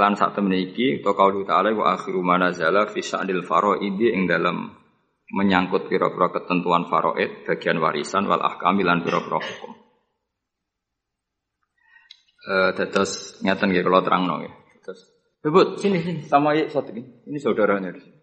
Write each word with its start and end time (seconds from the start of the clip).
Klan 0.00 0.16
sak 0.16 0.32
temen 0.32 0.56
iki 0.56 1.04
utawa 1.04 1.28
kaulu 1.28 1.44
ta'ala 1.44 1.76
wa 1.76 1.92
akhiru 1.92 2.24
manazala 2.24 2.88
fi 2.88 3.04
sya'nil 3.04 3.44
faraidi 3.44 4.16
ing 4.16 4.24
dalam 4.24 4.72
menyangkut 5.28 5.92
pira-pira 5.92 6.32
ketentuan 6.32 6.88
faraid 6.88 7.44
bagian 7.44 7.76
warisan 7.76 8.24
wal 8.24 8.40
ahkami 8.40 8.80
lan 8.80 9.04
pira-pira 9.04 9.36
hukum. 9.36 9.76
Eh 12.48 12.72
terus 12.80 13.44
ngeten 13.44 13.76
nggih 13.76 13.84
kula 13.84 14.00
terangno 14.00 14.40
nggih. 14.40 14.54
Terus 14.80 15.00
Bebut, 15.44 15.76
sini 15.76 16.00
sini 16.00 16.24
sama 16.24 16.56
yuk 16.56 16.72
satu 16.72 16.96
ini. 16.96 17.04
Ini 17.28 17.36
saudaranya 17.36 17.92
di 17.92 18.00
sini. 18.00 18.16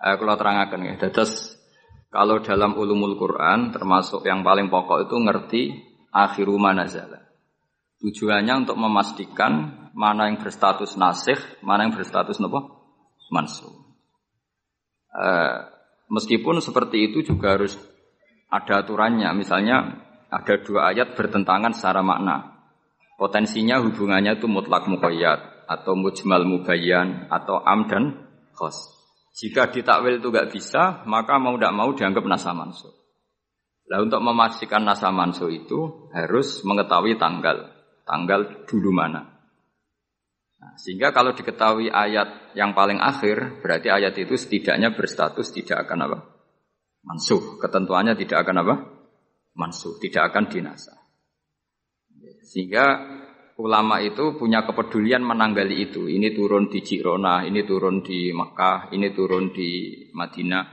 Eh 0.00 0.16
kalau 0.16 0.40
terangkan 0.40 0.88
ya. 0.88 0.96
Terus 1.12 1.60
kalau 2.08 2.40
dalam 2.40 2.80
ulumul 2.80 3.20
Quran 3.20 3.76
termasuk 3.76 4.24
yang 4.24 4.40
paling 4.40 4.72
pokok 4.72 5.04
itu 5.04 5.16
ngerti 5.20 5.62
akhiru 6.16 6.56
manazala. 6.56 7.29
Tujuannya 8.00 8.64
untuk 8.64 8.80
memastikan 8.80 9.76
mana 9.92 10.32
yang 10.32 10.40
berstatus 10.40 10.96
nasih, 10.96 11.36
mana 11.60 11.84
yang 11.84 11.92
berstatus 11.92 12.40
nopo 12.40 12.80
mansuh. 13.28 13.68
E, 15.12 15.28
meskipun 16.08 16.64
seperti 16.64 17.12
itu 17.12 17.20
juga 17.20 17.60
harus 17.60 17.76
ada 18.48 18.80
aturannya. 18.80 19.28
Misalnya 19.36 20.00
ada 20.32 20.54
dua 20.64 20.96
ayat 20.96 21.12
bertentangan 21.12 21.76
secara 21.76 22.00
makna. 22.00 22.64
Potensinya 23.20 23.76
hubungannya 23.84 24.40
itu 24.40 24.48
mutlak 24.48 24.88
muqayyad 24.88 25.68
atau 25.68 25.92
mujmal 25.92 26.48
mubayyan 26.48 27.28
atau 27.28 27.60
am 27.60 27.84
dan 27.84 28.16
khos. 28.56 28.96
Jika 29.36 29.68
ditakwil 29.68 30.24
itu 30.24 30.32
gak 30.32 30.48
bisa, 30.48 31.04
maka 31.04 31.36
mau 31.36 31.54
tidak 31.60 31.76
mau 31.76 31.92
dianggap 31.92 32.24
nasa 32.24 32.56
mansuh. 32.56 32.96
Nah 33.92 34.00
untuk 34.00 34.24
memastikan 34.24 34.88
nasa 34.88 35.12
mansuh 35.12 35.52
itu 35.52 36.08
harus 36.16 36.64
mengetahui 36.64 37.20
tanggal 37.20 37.79
tanggal 38.10 38.66
dulu 38.66 38.90
mana. 38.90 39.22
Nah, 40.60 40.74
sehingga 40.74 41.14
kalau 41.14 41.30
diketahui 41.32 41.88
ayat 41.88 42.58
yang 42.58 42.74
paling 42.74 42.98
akhir, 42.98 43.62
berarti 43.62 43.88
ayat 43.88 44.18
itu 44.18 44.34
setidaknya 44.34 44.92
berstatus 44.98 45.54
tidak 45.54 45.86
akan 45.86 46.10
apa? 46.10 46.18
Mansuh. 47.06 47.56
Ketentuannya 47.62 48.18
tidak 48.18 48.44
akan 48.44 48.56
apa? 48.66 48.74
Mansuh. 49.56 49.96
Tidak 50.02 50.20
akan 50.20 50.52
dinasa. 50.52 50.98
Sehingga 52.44 52.84
ulama 53.56 54.04
itu 54.04 54.36
punya 54.36 54.68
kepedulian 54.68 55.24
menanggali 55.24 55.80
itu. 55.80 56.04
Ini 56.04 56.36
turun 56.36 56.68
di 56.68 56.84
Jirona, 56.84 57.48
ini 57.48 57.64
turun 57.64 58.04
di 58.04 58.28
Makkah, 58.34 58.92
ini 58.92 59.16
turun 59.16 59.56
di 59.56 59.96
Madinah. 60.12 60.64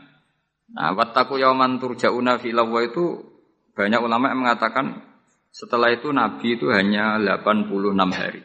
Nah, 0.68 0.92
wattaku 1.00 1.40
yauman 1.40 1.80
turja'una 1.80 2.44
filawwa 2.44 2.84
itu 2.84 3.24
banyak 3.72 4.04
ulama 4.04 4.36
yang 4.36 4.44
mengatakan 4.44 5.07
setelah 5.52 5.90
itu 5.94 6.12
Nabi 6.14 6.60
itu 6.60 6.70
hanya 6.70 7.18
86 7.18 7.74
hari. 8.14 8.42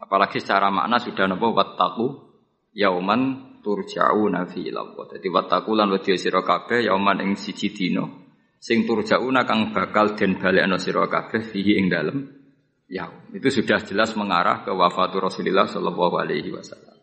Apalagi 0.00 0.42
secara 0.42 0.68
makna 0.68 1.00
sudah 1.00 1.24
nopo 1.30 1.54
wattaku 1.56 2.06
yauman 2.76 3.54
turja'una 3.64 4.44
fi 4.50 4.68
ilallah. 4.68 5.16
Jadi 5.16 5.26
wattaku 5.32 5.72
lan 5.72 5.88
wedi 5.94 6.18
sira 6.20 6.44
kabeh 6.44 6.84
yauman 6.84 7.24
ing 7.24 7.32
siji 7.40 7.72
dina 7.72 8.04
sing 8.60 8.88
turja'una 8.88 9.44
kang 9.44 9.76
bakal 9.76 10.16
den 10.16 10.40
balekno 10.40 10.76
sira 10.80 11.04
kabeh 11.08 11.40
fihi 11.40 11.80
ing 11.80 11.88
dalem 11.88 12.28
ya. 12.88 13.08
Itu 13.32 13.48
sudah 13.48 13.80
jelas 13.84 14.12
mengarah 14.16 14.64
ke 14.64 14.72
wafatu 14.72 15.20
Rasulullah 15.20 15.64
sallallahu 15.68 16.16
alaihi 16.20 16.52
wasallam. 16.52 16.96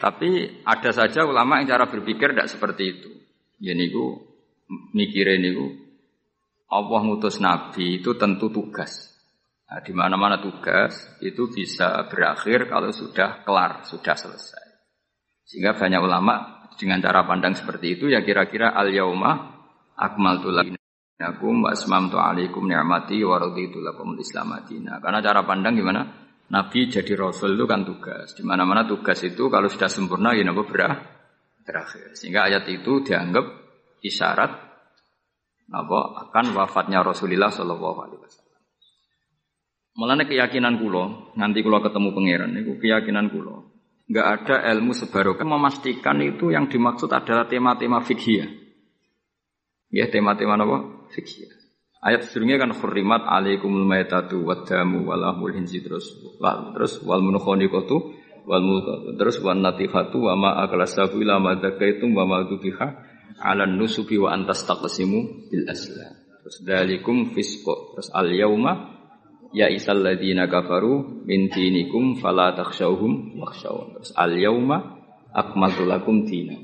Tapi 0.00 0.62
ada 0.66 0.90
saja 0.90 1.22
ulama 1.22 1.62
yang 1.62 1.70
cara 1.70 1.86
berpikir 1.86 2.34
tidak 2.34 2.50
seperti 2.50 2.84
itu. 2.98 3.10
Ya 3.62 3.76
niku 3.76 4.18
mikire 4.96 5.38
niku 5.38 5.91
Allah 6.72 7.00
ngutus 7.04 7.36
Nabi 7.36 8.00
itu 8.00 8.16
tentu 8.16 8.48
tugas. 8.48 9.12
Nah, 9.68 9.84
di 9.84 9.92
mana-mana 9.92 10.40
tugas 10.40 11.20
itu 11.20 11.48
bisa 11.52 12.08
berakhir 12.08 12.68
kalau 12.68 12.88
sudah 12.88 13.44
kelar, 13.44 13.84
sudah 13.84 14.16
selesai. 14.16 14.64
Sehingga 15.44 15.76
banyak 15.76 16.00
ulama 16.00 16.64
dengan 16.80 17.04
cara 17.04 17.28
pandang 17.28 17.52
seperti 17.52 18.00
itu 18.00 18.08
ya 18.08 18.24
kira-kira 18.24 18.72
al 18.72 18.88
yauma 18.88 19.60
akmaltu 20.00 20.48
lakum 20.48 21.60
wa 21.60 21.76
asmamtu 21.76 22.16
alaikum 22.16 22.64
ni'mati 22.64 23.20
wa 23.20 23.36
raditu 23.36 23.84
lakum 23.84 24.16
islam 24.16 24.56
Karena 24.64 25.20
cara 25.20 25.44
pandang 25.44 25.76
gimana? 25.76 26.08
Nabi 26.52 26.88
jadi 26.88 27.12
rasul 27.16 27.56
itu 27.56 27.64
kan 27.68 27.84
tugas. 27.84 28.32
Di 28.36 28.44
mana-mana 28.44 28.84
tugas 28.84 29.20
itu 29.24 29.48
kalau 29.52 29.68
sudah 29.68 29.88
sempurna 29.88 30.32
ya 30.36 30.48
berakhir. 30.52 32.16
Sehingga 32.16 32.48
ayat 32.48 32.64
itu 32.68 33.04
dianggap 33.04 33.44
isyarat 34.04 34.71
apa 35.72 36.28
akan 36.28 36.52
wafatnya 36.52 37.00
Rasulullah 37.00 37.48
Shallallahu 37.48 37.98
Alaihi 38.04 38.20
Wasallam. 38.20 38.60
Mulanya 39.92 40.24
keyakinan 40.28 40.80
kulo, 40.80 41.32
nanti 41.36 41.60
kulo 41.64 41.80
ketemu 41.80 42.12
pangeran, 42.12 42.52
itu 42.56 42.76
keyakinan 42.80 43.32
kulo. 43.32 43.72
Nggak 44.08 44.26
ada 44.28 44.56
ilmu 44.76 44.92
sebarokah 44.92 45.48
memastikan 45.48 46.20
itu 46.20 46.52
yang 46.52 46.68
dimaksud 46.68 47.08
adalah 47.08 47.48
tema-tema 47.48 48.04
fikih. 48.04 48.44
Ya 49.92 50.08
tema-tema 50.08 50.60
apa? 50.60 51.08
Fikih. 51.12 51.48
Ayat 52.02 52.26
sebelumnya 52.26 52.66
kan 52.66 52.74
khurrimat 52.74 53.22
alaikumul 53.24 53.86
maitatu 53.86 54.42
wadamu 54.42 55.06
walahul 55.06 55.54
hinsi 55.54 55.86
terus 55.86 56.10
wal 56.42 56.74
terus 56.74 56.98
wal 57.06 57.22
munukhoniqatu 57.22 57.96
wal 58.42 58.58
mulkatu 58.58 59.14
terus 59.14 59.38
wan 59.38 59.62
natifatu 59.62 60.18
wa 60.18 60.34
ma 60.34 60.50
akalasabu 60.66 61.22
ila 61.22 61.38
madakaitum 61.38 62.10
wa 62.10 62.26
ma 62.26 62.36
ala 63.40 63.64
nusubi 63.64 64.18
wa 64.18 64.34
antas 64.34 64.66
taqsimu 64.66 65.48
bil 65.48 65.64
asla. 65.70 66.12
Terus 66.42 66.56
dalikum 66.66 67.30
fisqo. 67.32 67.94
Terus 67.96 68.10
al 68.12 68.28
yauma 68.34 68.72
ya 69.54 69.70
isal 69.70 70.02
ladina 70.02 70.50
kafaru 70.50 71.24
min 71.24 71.48
dinikum 71.48 72.18
fala 72.18 72.52
takhshawhum 72.52 73.38
wakhshawun. 73.38 73.96
Terus 74.00 74.10
al 74.18 74.34
yauma 74.36 74.78
akmaltu 75.32 75.86
lakum 75.86 76.26
dina. 76.26 76.58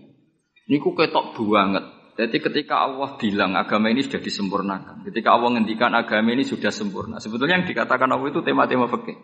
Niku 0.68 0.92
ketok 0.92 1.38
banget. 1.48 1.84
Jadi 2.18 2.42
ketika 2.42 2.82
Allah 2.82 3.14
bilang 3.14 3.54
agama 3.54 3.94
ini 3.94 4.02
sudah 4.02 4.18
disempurnakan, 4.18 5.06
ketika 5.06 5.38
Allah 5.38 5.54
ngendikan 5.54 5.94
agama 5.94 6.34
ini 6.34 6.42
sudah 6.42 6.74
sempurna, 6.74 7.22
sebetulnya 7.22 7.62
yang 7.62 7.66
dikatakan 7.70 8.10
Allah 8.10 8.26
itu 8.26 8.42
tema-tema 8.42 8.90
fikih. 8.90 9.14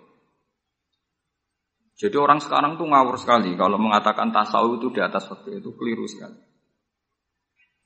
Jadi 1.98 2.14
orang 2.14 2.38
sekarang 2.38 2.78
tuh 2.78 2.86
ngawur 2.86 3.18
sekali 3.18 3.58
kalau 3.58 3.82
mengatakan 3.82 4.30
tasawuf 4.30 4.78
itu 4.78 4.94
di 4.94 5.02
atas 5.02 5.26
fikih 5.26 5.58
itu 5.58 5.74
keliru 5.74 6.06
sekali 6.06 6.53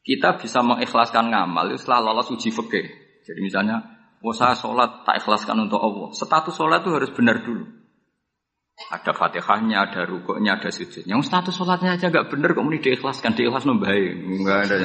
kita 0.08 0.40
bisa 0.40 0.64
mengikhlaskan 0.64 1.28
ngamal 1.28 1.68
itu 1.68 1.84
setelah 1.84 2.08
lolos 2.08 2.32
uji 2.32 2.48
fikih. 2.48 2.86
Jadi 3.28 3.40
misalnya, 3.44 3.84
mau 4.24 4.32
saya 4.32 4.56
sholat 4.56 5.04
tak 5.04 5.20
ikhlaskan 5.20 5.68
untuk 5.68 5.84
Allah. 5.84 6.08
Status 6.16 6.56
sholat 6.56 6.80
itu 6.80 6.96
harus 6.96 7.12
benar 7.12 7.44
dulu. 7.44 7.68
Ada 8.88 9.12
fatihahnya, 9.12 9.84
ada 9.84 10.08
rukuknya, 10.08 10.56
ada 10.56 10.72
sujudnya. 10.72 11.12
Yang 11.12 11.28
status 11.28 11.52
sholatnya 11.52 12.00
aja 12.00 12.08
gak 12.08 12.32
benar, 12.32 12.56
kok 12.56 12.64
ini 12.64 12.80
diikhlaskan, 12.80 13.36
diikhlas 13.36 13.68
baik. 13.68 14.12
Enggak 14.16 14.58
ada. 14.64 14.76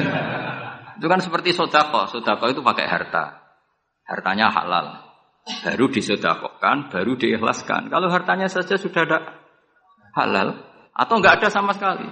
Itu 1.00 1.08
kan 1.08 1.20
seperti 1.24 1.56
sodako. 1.56 2.12
Sodako 2.12 2.52
itu 2.52 2.60
pakai 2.60 2.84
harta. 2.84 3.40
Hartanya 4.04 4.52
halal. 4.52 5.08
Baru 5.64 5.88
disodakokan, 5.88 6.92
baru 6.92 7.16
diikhlaskan. 7.16 7.88
Kalau 7.88 8.12
hartanya 8.12 8.52
saja 8.52 8.76
sudah 8.76 9.08
ada 9.08 9.20
halal, 10.20 10.60
atau 10.92 11.16
nggak 11.16 11.40
ada 11.40 11.48
sama 11.48 11.72
sekali. 11.72 12.12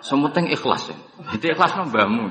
Sementing 0.00 0.48
ikhlas 0.48 0.90
ya. 0.90 0.96
Jadi 1.36 1.52
ikhlas 1.52 1.76
mbahmu. 1.76 2.26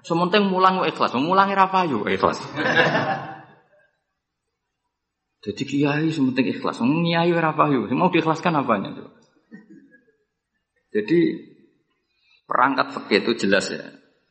Sementing 0.00 0.48
mulang 0.48 0.80
ikhlas, 0.88 1.12
mulangi 1.16 1.52
ra 1.52 1.68
payu 1.68 2.04
ikhlas. 2.08 2.40
Jadi 5.40 5.62
kiai 5.64 6.12
sementing 6.12 6.52
ikhlas, 6.52 6.80
kiai 6.84 7.30
ora 7.32 7.56
payu. 7.56 7.88
Mau 7.96 8.12
diikhlaskan 8.12 8.60
apanya 8.60 8.92
tuh? 8.92 9.08
Jadi 10.92 11.18
perangkat 12.44 12.92
fakih 12.92 13.24
itu 13.24 13.46
jelas 13.46 13.72
ya. 13.72 13.80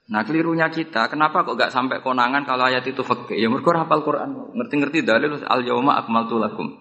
Nah 0.09 0.25
kelirunya 0.25 0.69
kita, 0.73 1.05
kenapa 1.09 1.45
kok 1.45 1.53
gak 1.53 1.69
sampai 1.69 2.01
konangan 2.01 2.45
kalau 2.45 2.65
ayat 2.65 2.85
itu 2.85 3.05
fakih? 3.05 3.37
Ya 3.37 3.45
mereka 3.45 3.77
hafal 3.77 4.01
Quran, 4.01 4.57
ngerti-ngerti 4.57 5.05
dalil 5.05 5.37
al 5.45 5.61
yauma 5.65 6.01
akmaltu 6.01 6.41
lakum. 6.41 6.77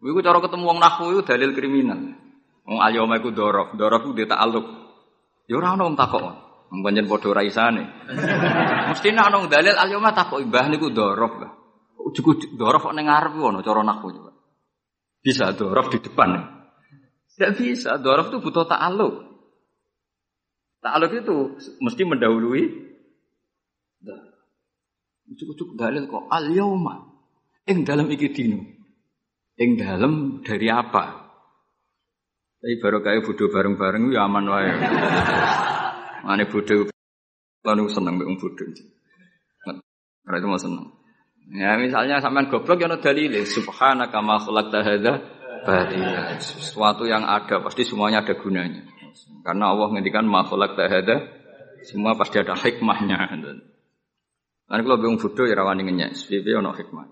Iku 0.00 0.20
cara 0.24 0.40
ketemu 0.40 0.64
wong 0.64 0.78
nahwu 0.80 1.04
itu 1.12 1.20
dalil 1.24 1.52
kriminal. 1.52 2.16
Wong 2.64 2.78
al 2.80 2.92
yauma 2.96 3.20
iku 3.20 3.32
dorof, 3.32 3.76
dorof 3.76 4.08
itu 4.12 4.24
ta'alluq. 4.24 4.66
Ya 5.50 5.58
ora 5.58 5.74
ono 5.74 5.90
wong 5.90 5.98
takok. 5.98 6.22
Pancen 6.70 7.10
padha 7.10 7.26
ora 7.34 7.42
isane. 7.42 7.82
Mesti 8.94 9.10
nek 9.10 9.26
ono 9.34 9.50
dalil 9.50 9.74
al 9.74 9.90
yauma 9.90 10.14
takok 10.14 10.38
mbah 10.46 10.70
niku 10.70 10.94
dorof, 10.94 11.42
Mbah. 11.42 11.52
Ujug 12.06 12.54
dorof 12.54 12.86
ning 12.94 13.10
ngarep 13.10 13.34
ono 13.34 13.58
cara 13.58 13.82
nahwu 13.82 14.14
coba. 14.14 14.30
Bisa 15.18 15.50
dorof 15.50 15.90
di 15.90 15.98
depan. 15.98 16.38
Tidak 17.34 17.50
bisa. 17.58 17.98
Dorof 17.98 18.30
itu 18.30 18.38
butuh 18.38 18.62
ta'aluk. 18.70 19.14
Ta'aluk 20.86 21.12
itu 21.18 21.36
mesti 21.82 22.02
mendahului. 22.06 22.62
Cukup-cukup 25.34 25.74
dalil 25.74 26.06
kok. 26.06 26.30
Al 26.30 26.46
yauma. 26.54 27.10
Ing 27.66 27.82
dalam 27.82 28.06
iki 28.06 28.30
dino. 28.30 28.62
Ing 29.58 29.74
dalam 29.74 30.46
dari 30.46 30.70
apa? 30.70 31.19
Tapi 32.60 32.76
baru 32.76 33.00
kayak 33.00 33.24
bodoh 33.24 33.48
bareng-bareng 33.48 34.12
ya 34.12 34.28
aman 34.28 34.44
wae. 34.52 34.72
Mane 36.28 36.44
bodoh 36.44 36.92
lalu 37.64 37.88
seneng 37.88 38.20
mbek 38.20 38.28
bodoh. 38.36 38.68
Itu 38.70 40.46
mau 40.46 40.60
seneng. 40.60 40.86
Ya 41.50 41.74
misalnya 41.80 42.22
sampean 42.22 42.52
goblok 42.52 42.78
ya 42.78 42.86
ono 42.86 43.02
dalil 43.02 43.42
subhanaka 43.42 44.20
ma 44.22 44.38
khalaqta 44.38 44.78
hadza 44.86 45.12
batila. 45.66 46.36
Sesuatu 46.38 47.08
yang 47.08 47.26
ada 47.26 47.64
pasti 47.64 47.82
semuanya 47.82 48.22
ada 48.22 48.36
gunanya. 48.38 48.86
Karena 49.42 49.72
Allah 49.72 49.90
ngendikan 49.90 50.28
ma 50.28 50.46
khalaqta 50.46 50.86
hadza 50.86 51.16
semua 51.82 52.14
pasti 52.14 52.38
ada 52.38 52.54
hikmahnya. 52.54 53.18
Nanti 54.70 54.82
kalau 54.86 55.02
bingung 55.02 55.18
bodoh 55.18 55.50
ya 55.50 55.58
rawani 55.58 55.82
ngenyek, 55.82 56.14
sebab 56.14 56.62
ono 56.62 56.70
hikmah. 56.70 57.06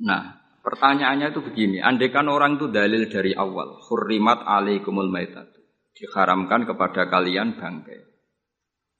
Nah, 0.00 0.39
Pertanyaannya 0.60 1.32
itu 1.32 1.40
begini, 1.40 1.78
andekan 1.80 2.28
orang 2.28 2.60
itu 2.60 2.68
dalil 2.68 3.08
dari 3.08 3.32
awal, 3.32 3.80
hurrimat 3.88 4.44
alaikumul 4.44 5.08
maitat. 5.08 5.48
Diharamkan 5.96 6.68
kepada 6.68 7.08
kalian 7.08 7.56
bangkai. 7.56 8.00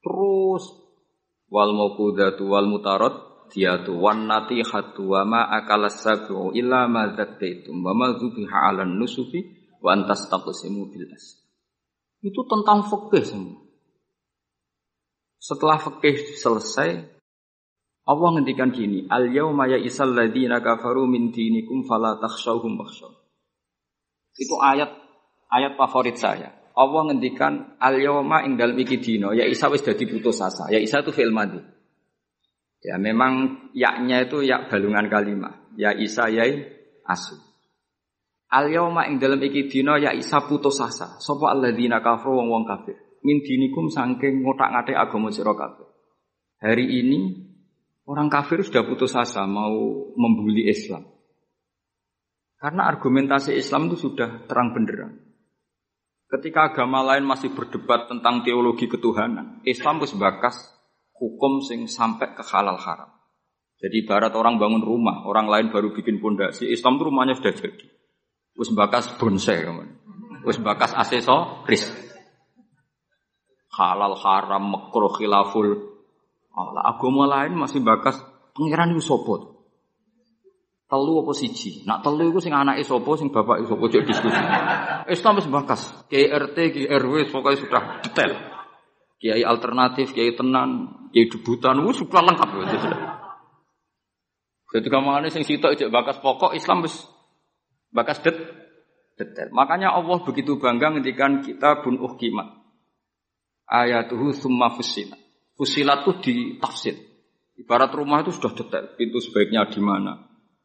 Terus 0.01 0.65
wal 1.53 1.77
mauqudatu 1.77 2.49
wal 2.49 2.65
mutarot 2.65 3.31
diatu 3.53 3.99
wan 3.99 4.31
hatu 4.31 5.03
wa 5.05 5.23
ma 5.27 5.41
akalas 5.53 6.01
sabu 6.01 6.55
illa 6.57 6.87
ma 6.87 7.13
zakkaitum 7.13 7.83
wa 7.83 7.93
ma 7.93 8.17
dzubiha 8.17 8.57
'alan 8.71 8.97
nusufi 8.97 9.45
wa 9.83 9.93
antas 9.93 10.31
bil 10.31 11.07
Itu 12.21 12.41
tentang 12.49 12.89
fikih 12.89 13.25
semua. 13.25 13.61
Setelah 15.41 15.81
fikih 15.81 16.37
selesai, 16.37 17.20
Allah 18.11 18.29
ngendikan 18.35 18.75
gini, 18.75 19.07
al 19.07 19.31
yauma 19.31 19.71
ya 19.71 19.79
isal 19.79 20.11
ladina 20.11 20.59
kafaru 20.59 21.07
min 21.07 21.31
dinikum 21.31 21.87
fala 21.87 22.19
takhshawhum 22.19 22.75
wakhshaw. 22.75 23.15
Itu 24.35 24.59
ayat 24.59 24.91
ayat 25.47 25.79
favorit 25.79 26.19
saya. 26.19 26.51
Allah 26.75 27.07
ngendikan 27.07 27.79
al 27.79 28.03
yauma 28.03 28.43
ing 28.43 28.59
dalem 28.59 28.83
iki 28.83 28.99
dino, 28.99 29.31
ya 29.31 29.47
Isa 29.47 29.71
wis 29.71 29.87
dadi 29.87 30.11
putus 30.11 30.43
asa. 30.43 30.67
Ya 30.75 30.83
Isa 30.83 31.07
itu 31.07 31.15
fi'il 31.15 31.31
madhi. 31.31 31.63
Ya 32.83 32.99
memang 32.99 33.69
yaknya 33.79 34.27
itu 34.27 34.43
yak 34.43 34.67
balungan 34.67 35.07
kalimat. 35.07 35.71
Ya 35.79 35.95
Isa 35.95 36.27
yai 36.27 36.67
asu. 37.07 37.39
Al 38.51 38.75
yauma 38.75 39.07
ing 39.07 39.23
dalem 39.23 39.39
iki 39.47 39.71
dino 39.71 39.95
ya 39.95 40.11
Isa 40.11 40.43
putus 40.51 40.83
asa. 40.83 41.15
Sapa 41.23 41.55
alladzina 41.55 42.03
kafaru 42.03 42.43
wong-wong 42.43 42.67
kafir. 42.67 42.99
Min 43.23 43.39
dinikum 43.47 43.87
saking 43.87 44.43
ngotak-ngatik 44.43 44.99
agama 44.99 45.31
sira 45.31 45.55
kabeh. 45.55 45.87
Hari 46.59 46.87
ini 47.05 47.50
Orang 48.09 48.33
kafir 48.33 48.65
sudah 48.65 48.83
putus 48.87 49.13
asa 49.15 49.45
mau 49.45 50.11
membuli 50.17 50.67
Islam. 50.67 51.05
Karena 52.61 52.93
argumentasi 52.93 53.57
Islam 53.57 53.89
itu 53.89 54.09
sudah 54.11 54.45
terang 54.45 54.77
benderang. 54.77 55.17
Ketika 56.31 56.71
agama 56.71 57.03
lain 57.03 57.27
masih 57.27 57.51
berdebat 57.57 58.07
tentang 58.07 58.47
teologi 58.47 58.87
ketuhanan, 58.87 59.65
Islam 59.67 59.99
harus 59.99 60.15
bakas 60.15 60.57
hukum 61.17 61.59
sing 61.65 61.91
sampai 61.91 62.37
ke 62.39 62.45
halal 62.47 62.79
haram. 62.79 63.11
Jadi 63.81 64.05
barat 64.05 64.37
orang 64.37 64.61
bangun 64.61 64.85
rumah, 64.85 65.25
orang 65.25 65.49
lain 65.49 65.67
baru 65.73 65.91
bikin 65.97 66.21
pondasi, 66.21 66.69
Islam 66.69 67.01
itu 67.01 67.09
rumahnya 67.09 67.35
sudah 67.41 67.53
jadi. 67.57 67.87
Us 68.61 68.69
bakas 68.77 69.09
bonsai, 69.17 69.65
us 70.45 70.59
bakas 70.61 70.93
aksesoris. 70.93 71.89
Halal 73.73 74.21
haram, 74.21 74.69
makruh 74.69 75.17
khilaful 75.17 75.81
Allah 76.51 76.83
agama 76.83 77.31
lain 77.31 77.55
masih 77.55 77.83
bakas 77.83 78.19
pangeran 78.55 78.95
itu 78.95 79.03
sopo. 79.03 79.61
Telu 80.91 81.23
apa 81.23 81.31
siji? 81.39 81.87
Nak 81.87 82.03
telu 82.03 82.35
itu 82.35 82.43
sing 82.43 82.51
anake 82.51 82.83
sapa, 82.83 83.15
sing 83.15 83.31
bapak 83.31 83.63
sapa 83.63 83.85
cek 83.87 84.03
diskusi. 84.11 84.43
Islam 85.07 85.39
wis 85.39 85.47
bakas. 85.47 85.81
Kiai 86.11 86.27
RT, 86.27 86.57
Kiai 86.75 86.91
RW 86.91 87.31
pokoknya 87.31 87.59
sudah 87.63 87.83
detail. 88.03 88.35
Kiai 89.23 89.47
alternatif, 89.47 90.11
Kiai 90.11 90.35
tenan, 90.35 90.91
Kiai 91.15 91.31
debutan, 91.31 91.79
wis 91.87 92.03
sudah 92.03 92.27
lengkap. 92.27 92.49
Jadi 94.71 94.87
kamane 94.91 95.31
sing 95.31 95.47
sitok 95.47 95.79
cek 95.79 95.95
bakas 95.95 96.19
pokok 96.19 96.59
Islam 96.59 96.83
wis 96.83 97.07
bakas 97.95 98.19
det 98.27 98.35
detail. 99.15 99.55
Makanya 99.55 99.95
Allah 99.95 100.19
begitu 100.27 100.59
bangga 100.59 100.91
ngendikan 100.91 101.39
kita 101.39 101.87
bun 101.87 102.03
uhkimat. 102.03 102.51
Ayatuhu 103.71 104.35
summa 104.35 104.75
fusilat. 104.75 105.20
Fusilat 105.61 106.09
itu 106.09 106.13
ditafsir. 106.25 106.97
Ibarat 107.61 107.93
rumah 107.93 108.25
itu 108.25 108.33
sudah 108.33 108.57
detail. 108.57 108.97
Pintu 108.97 109.21
sebaiknya 109.21 109.69
di 109.69 109.77
mana, 109.85 110.17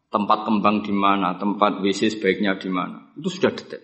tempat 0.07 0.47
kembang 0.47 0.88
di 0.88 0.95
mana, 0.95 1.36
tempat 1.36 1.83
WC 1.83 2.15
sebaiknya 2.15 2.56
di 2.56 2.71
mana. 2.71 3.12
Itu 3.19 3.27
sudah 3.27 3.51
detail. 3.51 3.83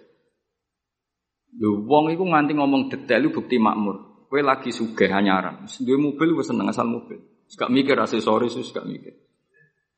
Lu 1.59 1.83
wong 1.83 2.15
itu 2.15 2.23
nganti 2.23 2.55
ngomong 2.55 2.87
detail 2.87 3.27
itu 3.27 3.35
bukti 3.35 3.59
makmur. 3.59 4.23
Kue 4.31 4.39
lagi 4.39 4.71
sugih 4.71 5.11
hanyaran. 5.11 5.67
Dua 5.83 5.99
mobil 5.99 6.31
gue 6.31 6.45
seneng 6.47 6.71
asal 6.71 6.87
mobil. 6.87 7.19
Gak 7.51 7.67
mikir 7.67 7.99
aksesoris, 7.99 8.55
gak 8.71 8.87
mikir. 8.87 9.11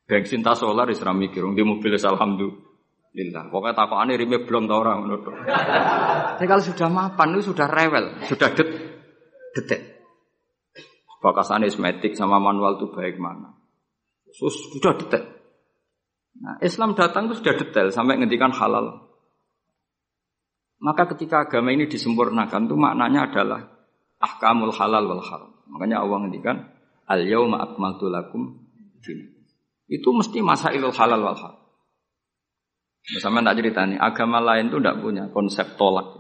Bensin 0.10 0.42
tas 0.42 0.58
solar 0.58 0.90
isra 0.90 1.14
mikir. 1.14 1.46
Di 1.54 1.62
mobil 1.62 1.94
alhamdulillah. 1.94 3.54
Pokoknya 3.54 3.78
takut 3.78 4.02
rime 4.02 4.42
belum 4.42 4.66
tau 4.66 4.82
orang 4.82 5.06
menurut. 5.06 5.30
Tapi 5.30 6.46
kalau 6.50 6.64
sudah 6.66 6.90
mapan 6.90 7.38
itu 7.38 7.54
sudah 7.54 7.70
rewel, 7.70 8.18
sudah 8.26 8.50
det 8.58 8.68
detail. 9.54 9.93
Bakasan 11.24 11.64
esmetik 11.64 12.20
sama 12.20 12.36
manual 12.36 12.76
itu 12.76 12.92
baik 12.92 13.16
mana. 13.16 13.56
Sus, 14.28 14.76
sudah 14.76 15.00
detail. 15.00 15.24
Nah, 16.44 16.60
Islam 16.60 17.00
datang 17.00 17.32
itu 17.32 17.40
sudah 17.40 17.56
detail 17.56 17.88
sampai 17.96 18.20
ngendikan 18.20 18.52
halal. 18.52 19.08
Maka 20.84 21.08
ketika 21.16 21.48
agama 21.48 21.72
ini 21.72 21.88
disempurnakan 21.88 22.68
itu 22.68 22.76
maknanya 22.76 23.32
adalah 23.32 23.62
ahkamul 24.20 24.76
halal 24.76 25.08
wal 25.08 25.24
haram. 25.24 25.52
Makanya 25.72 26.04
Allah 26.04 26.28
ngendikan 26.28 26.58
al 27.08 27.24
yauma 27.24 27.64
akmaltu 27.72 28.12
lakum. 28.12 28.60
Itu 29.88 30.10
mesti 30.12 30.44
masa 30.44 30.76
ilul 30.76 30.92
halal 30.92 31.24
wal 31.24 31.40
haram. 31.40 31.64
Misalnya 33.04 33.52
tak 33.52 33.64
cerita 33.64 33.88
nih, 33.88 34.00
agama 34.00 34.44
lain 34.44 34.72
itu 34.72 34.80
tidak 34.80 35.00
punya 35.00 35.24
konsep 35.32 35.80
tolak. 35.80 36.20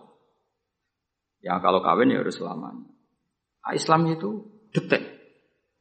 Ya 1.43 1.59
kalau 1.59 1.83
kawin 1.83 2.11
ya 2.11 2.23
harus 2.23 2.39
selamanya. 2.39 2.87
Nah, 3.63 3.71
Islam 3.75 4.07
itu 4.07 4.52
Detek. 4.73 5.01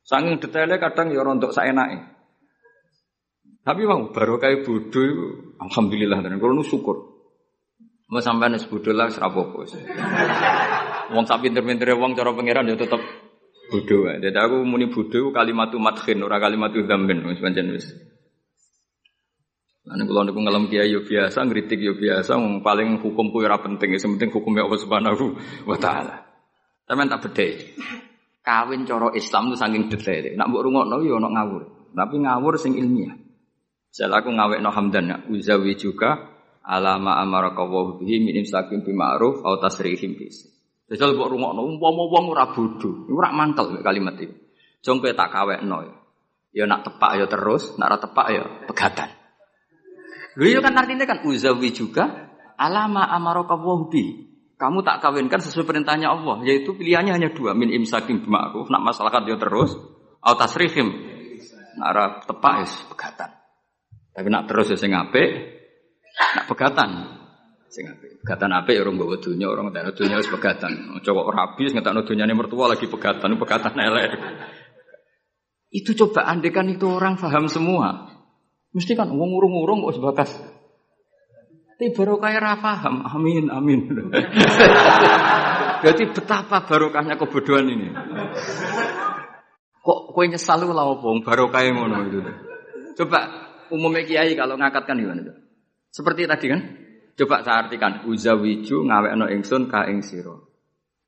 Saking 0.04 0.36
detailnya 0.36 0.76
kadang 0.76 1.08
ya 1.10 1.24
rontok 1.24 1.56
saenake. 1.56 2.12
Tapi 3.62 3.86
bang 3.86 4.10
baru 4.10 4.42
kayak 4.42 4.66
bodoh, 4.66 5.08
alhamdulillah 5.62 6.18
dan 6.20 6.36
kalau 6.42 6.52
nu 6.52 6.66
syukur. 6.66 7.14
Mau 8.10 8.20
sampai 8.20 8.52
nes 8.52 8.66
bodoh 8.66 8.92
lah 8.92 9.08
serapopo. 9.08 9.64
Wong 11.14 11.24
sapi 11.24 11.48
pinter-pinter 11.48 11.94
wong 11.94 12.12
cara 12.18 12.34
pangeran 12.34 12.68
ya 12.68 12.76
tetap 12.76 13.00
bodoh. 13.70 14.10
Jadi 14.18 14.36
aku 14.36 14.66
muni 14.66 14.90
bodoh 14.90 15.30
kalimatu 15.30 15.78
matkin, 15.78 16.20
ora 16.20 16.42
kalimatu 16.42 16.82
dzambin 16.82 17.22
wis 17.24 17.40
pancen 17.40 17.70
wis. 17.72 17.86
Lan 19.86 20.04
kula 20.10 20.26
niku 20.26 20.42
ngelem 20.42 20.66
kiai 20.66 20.90
yo 20.90 21.06
biasa, 21.06 21.46
ngritik 21.46 21.80
yo 21.80 21.94
biasa, 21.94 22.38
paling 22.62 22.98
hukumku 23.02 23.42
ora 23.42 23.58
penting, 23.62 23.94
sing 23.98 24.18
penting 24.18 24.30
hukumnya 24.34 24.66
Allah 24.66 24.78
Subhanahu 24.78 25.26
wa 25.66 25.78
taala. 25.78 26.26
Sampeyan 26.86 27.08
tak 27.14 27.30
bedhe 27.30 27.46
kawin 28.42 28.84
coro 28.84 29.14
Islam 29.14 29.50
itu 29.50 29.56
saking 29.56 29.86
detail. 29.88 30.34
Nak 30.34 30.46
mbok 30.50 30.62
rungokno 30.66 31.00
yo 31.00 31.16
ono 31.16 31.30
ngawur. 31.30 31.62
Tapi 31.94 32.14
ngawur 32.20 32.54
sing 32.58 32.74
ilmiah. 32.76 33.14
Saya 33.92 34.08
aku 34.18 34.32
ngawekno 34.32 34.72
hamdan 34.72 35.04
ya, 35.04 35.16
uzawi 35.28 35.76
juga 35.76 36.16
alama 36.64 37.20
amara 37.20 37.52
wa 37.52 38.00
bihi 38.00 38.24
min 38.24 38.40
imsakin 38.40 38.80
bi 38.80 38.92
ma'ruf 38.96 39.44
au 39.44 39.60
tasrihim 39.60 40.16
bis. 40.16 40.48
Jajal 40.88 41.14
mbok 41.16 41.28
rungokno 41.30 41.60
umpama 41.62 42.02
wong 42.08 42.24
ora 42.32 42.50
bodho, 42.50 43.08
ora 43.12 43.30
mangkel 43.32 43.80
kalimat 43.80 44.16
itu. 44.18 44.34
Jong 44.82 44.98
tak 45.04 45.30
kawekno 45.30 45.78
ya. 45.86 45.94
Ya 46.52 46.64
nak 46.68 46.84
tepak 46.84 47.16
ya 47.16 47.26
terus, 47.30 47.76
nak 47.80 47.86
ora 47.94 47.98
tepak 48.00 48.26
ya 48.28 48.44
pegatan. 48.68 49.08
Iya 50.40 50.64
kan 50.64 50.72
artinya 50.76 51.04
kan 51.04 51.24
uzawi 51.28 51.72
juga 51.76 52.32
alama 52.56 53.04
amara 53.12 53.44
wa 53.44 53.88
bihi. 53.92 54.31
Kamu 54.62 54.86
tak 54.86 55.02
kawinkan 55.02 55.42
sesuai 55.42 55.66
perintahnya 55.66 56.14
Allah, 56.14 56.38
yaitu 56.46 56.70
pilihannya 56.78 57.18
hanya 57.18 57.34
dua, 57.34 57.50
min 57.50 57.66
imsakim 57.74 58.22
bima'ruf, 58.22 58.70
nak 58.70 58.86
masalah 58.86 59.10
dia 59.26 59.34
terus, 59.34 59.74
atau 60.22 60.38
tasrihim, 60.38 60.86
nak 61.82 62.22
tepak 62.30 62.62
is 62.62 62.70
pegatan. 62.86 63.34
Tapi 64.14 64.28
nak 64.30 64.46
terus 64.46 64.70
ya 64.70 64.78
sing 64.78 64.94
apik, 64.94 65.34
nak 66.38 66.46
pegatan. 66.46 66.90
Sing 67.74 67.90
apik. 67.90 68.22
Pegatan 68.22 68.54
apik 68.54 68.78
ya 68.78 68.86
orang 68.86 69.02
bawa 69.02 69.18
dunia, 69.18 69.50
orang 69.50 69.74
tak 69.74 69.98
dunia 69.98 70.22
wis 70.22 70.30
pegatan. 70.30 70.94
Coba 71.02 71.20
rabi 71.34 71.66
tak 71.66 71.98
dunia 72.06 72.22
ini 72.22 72.34
mertua 72.38 72.70
lagi 72.70 72.86
pegatan, 72.86 73.34
pegatan 73.34 73.74
elek. 73.74 74.10
Itu 75.74 75.98
coba 75.98 76.30
andekan 76.30 76.70
itu 76.70 76.86
orang 76.86 77.18
paham 77.18 77.50
semua. 77.50 78.14
Mesti 78.78 78.94
kan 78.94 79.10
ngurung-ngurung 79.10 79.82
kok 79.90 79.98
sebatas 79.98 80.30
Tapi 81.82 81.98
barokah 81.98 82.30
ra 82.38 82.54
paham. 82.62 83.02
Amin, 83.10 83.50
amin. 83.50 83.90
Berarti 85.82 86.04
betapa 86.14 86.62
barokahnya 86.62 87.18
kebodohan 87.18 87.66
ini. 87.74 87.90
Kok 89.82 90.14
kowe 90.14 90.22
nyesal 90.22 90.62
lu 90.62 90.70
lah 90.70 90.86
opong 90.86 91.26
barokah 91.26 91.58
ngono 91.74 92.06
itu. 92.06 92.22
Coba 93.02 93.18
umumnya 93.74 94.06
kiai 94.06 94.30
kalau 94.38 94.54
ngakatkan 94.62 94.94
gimana? 94.94 95.34
Seperti 95.90 96.30
tadi 96.30 96.54
kan? 96.54 96.60
Coba 97.18 97.42
saya 97.42 97.66
artikan 97.66 98.06
uzawiju 98.06 98.86
ngawekno 98.86 99.26
ingsun 99.34 99.66
ka 99.66 99.90
ing 99.90 100.06
sira. 100.06 100.38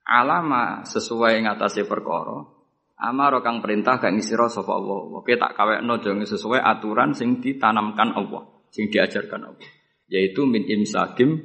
Alama 0.03 0.83
sesuai 0.83 1.39
ngatasi 1.39 1.87
perkara. 1.87 2.51
Amaro 2.99 3.47
kang 3.47 3.63
perintah 3.63 4.03
kang 4.03 4.19
sira 4.19 4.51
sapa 4.51 4.75
Allah. 4.75 5.23
Oke 5.23 5.39
tak 5.39 5.55
kawekno 5.55 6.03
jangan 6.03 6.27
sesuai 6.27 6.59
aturan 6.59 7.15
sing 7.15 7.39
ditanamkan 7.39 8.11
Allah, 8.11 8.43
sing 8.75 8.91
diajarkan 8.91 9.55
Allah. 9.55 9.84
Yaitu 10.09 10.45
min 10.45 10.69
imsakim 10.69 11.41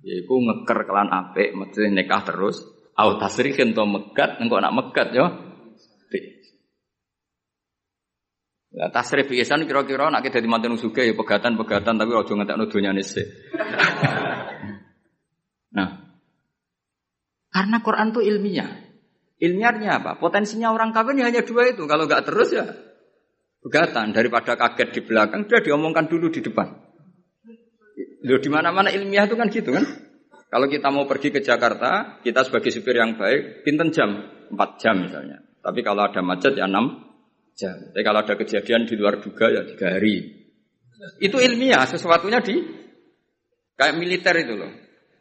yaitu 0.00 0.32
ngeker 0.32 0.88
kelan 0.88 1.12
apik, 1.12 1.52
mesti 1.52 1.92
nikah 1.92 2.24
terus. 2.24 2.64
Au 2.96 3.20
tasrihin 3.20 3.76
to 3.76 3.84
megat, 3.84 4.40
engko 4.40 4.60
nak 4.60 4.72
megat 4.72 5.12
yo 5.12 5.28
Ya, 8.70 8.86
tasrif 8.86 9.26
biasan 9.26 9.66
kira-kira 9.66 10.14
nak 10.14 10.22
dadi 10.22 10.46
manten 10.46 10.78
suge 10.78 11.02
ya 11.02 11.10
pegatan-pegatan 11.18 11.98
tapi 11.98 12.14
aja 12.14 12.32
ngentekno 12.38 12.70
donyane 12.70 13.02
sik. 13.02 13.26
nah. 15.76 15.90
Karena 17.50 17.82
Quran 17.82 18.14
itu 18.14 18.22
ilmiah. 18.22 18.70
Ilmiahnya 19.42 19.98
apa? 19.98 20.22
Potensinya 20.22 20.70
orang 20.70 20.94
kawin 20.94 21.18
ya 21.18 21.26
hanya 21.26 21.42
dua 21.42 21.66
itu. 21.66 21.82
Kalau 21.90 22.06
nggak 22.06 22.22
terus 22.22 22.54
ya 22.54 22.62
pegatan 23.58 24.14
daripada 24.14 24.54
kaget 24.54 24.88
di 24.94 25.00
belakang 25.02 25.50
sudah 25.50 25.60
diomongkan 25.66 26.06
dulu 26.06 26.30
di 26.30 26.38
depan. 26.38 26.70
Loh 28.20 28.40
di 28.40 28.50
mana-mana 28.52 28.92
ilmiah 28.92 29.24
itu 29.24 29.36
kan 29.36 29.48
gitu 29.48 29.72
kan? 29.72 29.84
Kalau 30.50 30.66
kita 30.66 30.90
mau 30.90 31.06
pergi 31.06 31.30
ke 31.30 31.40
Jakarta, 31.40 32.18
kita 32.26 32.42
sebagai 32.42 32.74
supir 32.74 32.98
yang 32.98 33.14
baik, 33.14 33.62
pinten 33.62 33.94
jam? 33.94 34.18
4 34.50 34.82
jam 34.82 34.98
misalnya. 34.98 35.38
Tapi 35.62 35.80
kalau 35.86 36.10
ada 36.10 36.20
macet 36.26 36.58
ya 36.58 36.66
6 36.66 37.54
jam. 37.54 37.76
Tapi 37.94 38.02
kalau 38.02 38.18
ada 38.26 38.34
kejadian 38.34 38.82
di 38.84 38.94
luar 38.98 39.22
duga 39.22 39.46
ya 39.46 39.62
tiga 39.62 39.94
hari. 39.94 40.42
Itu 41.22 41.38
ilmiah, 41.38 41.86
sesuatunya 41.86 42.42
di 42.42 42.60
kayak 43.78 43.94
militer 43.96 44.34
itu 44.42 44.58
loh. 44.58 44.72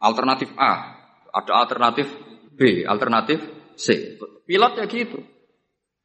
Alternatif 0.01 0.49
A, 0.57 0.97
ada 1.29 1.53
alternatif 1.61 2.09
B, 2.57 2.83
alternatif 2.83 3.39
C. 3.77 4.17
Pilot 4.43 4.73
ya 4.81 4.85
gitu. 4.89 5.21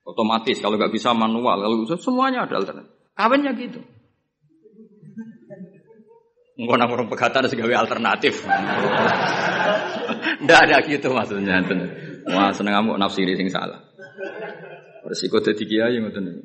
Otomatis 0.05 0.61
kalau 0.61 0.77
nggak 0.77 0.93
bisa 0.93 1.17
manual, 1.17 1.65
kalau 1.65 1.97
semuanya 1.97 2.45
ada 2.45 2.61
alternatif. 2.61 2.93
Kawinnya 3.17 3.57
gitu. 3.57 3.81
Enggak 6.55 6.77
nang 6.79 6.91
orang 6.95 7.11
pegatan 7.11 7.51
segawe 7.51 7.75
alternatif. 7.75 8.47
Ndak 10.47 10.59
ada 10.71 10.77
gitu 10.87 11.11
maksudnya. 11.11 11.59
Wah, 12.31 12.55
seneng 12.55 12.79
kamu 12.79 12.95
nafsiri 12.95 13.35
sing 13.35 13.51
salah. 13.51 13.83
Resiko 15.05 15.43
dadi 15.43 15.67
kiai 15.67 15.99
ngoten 15.99 16.23
niku. 16.25 16.43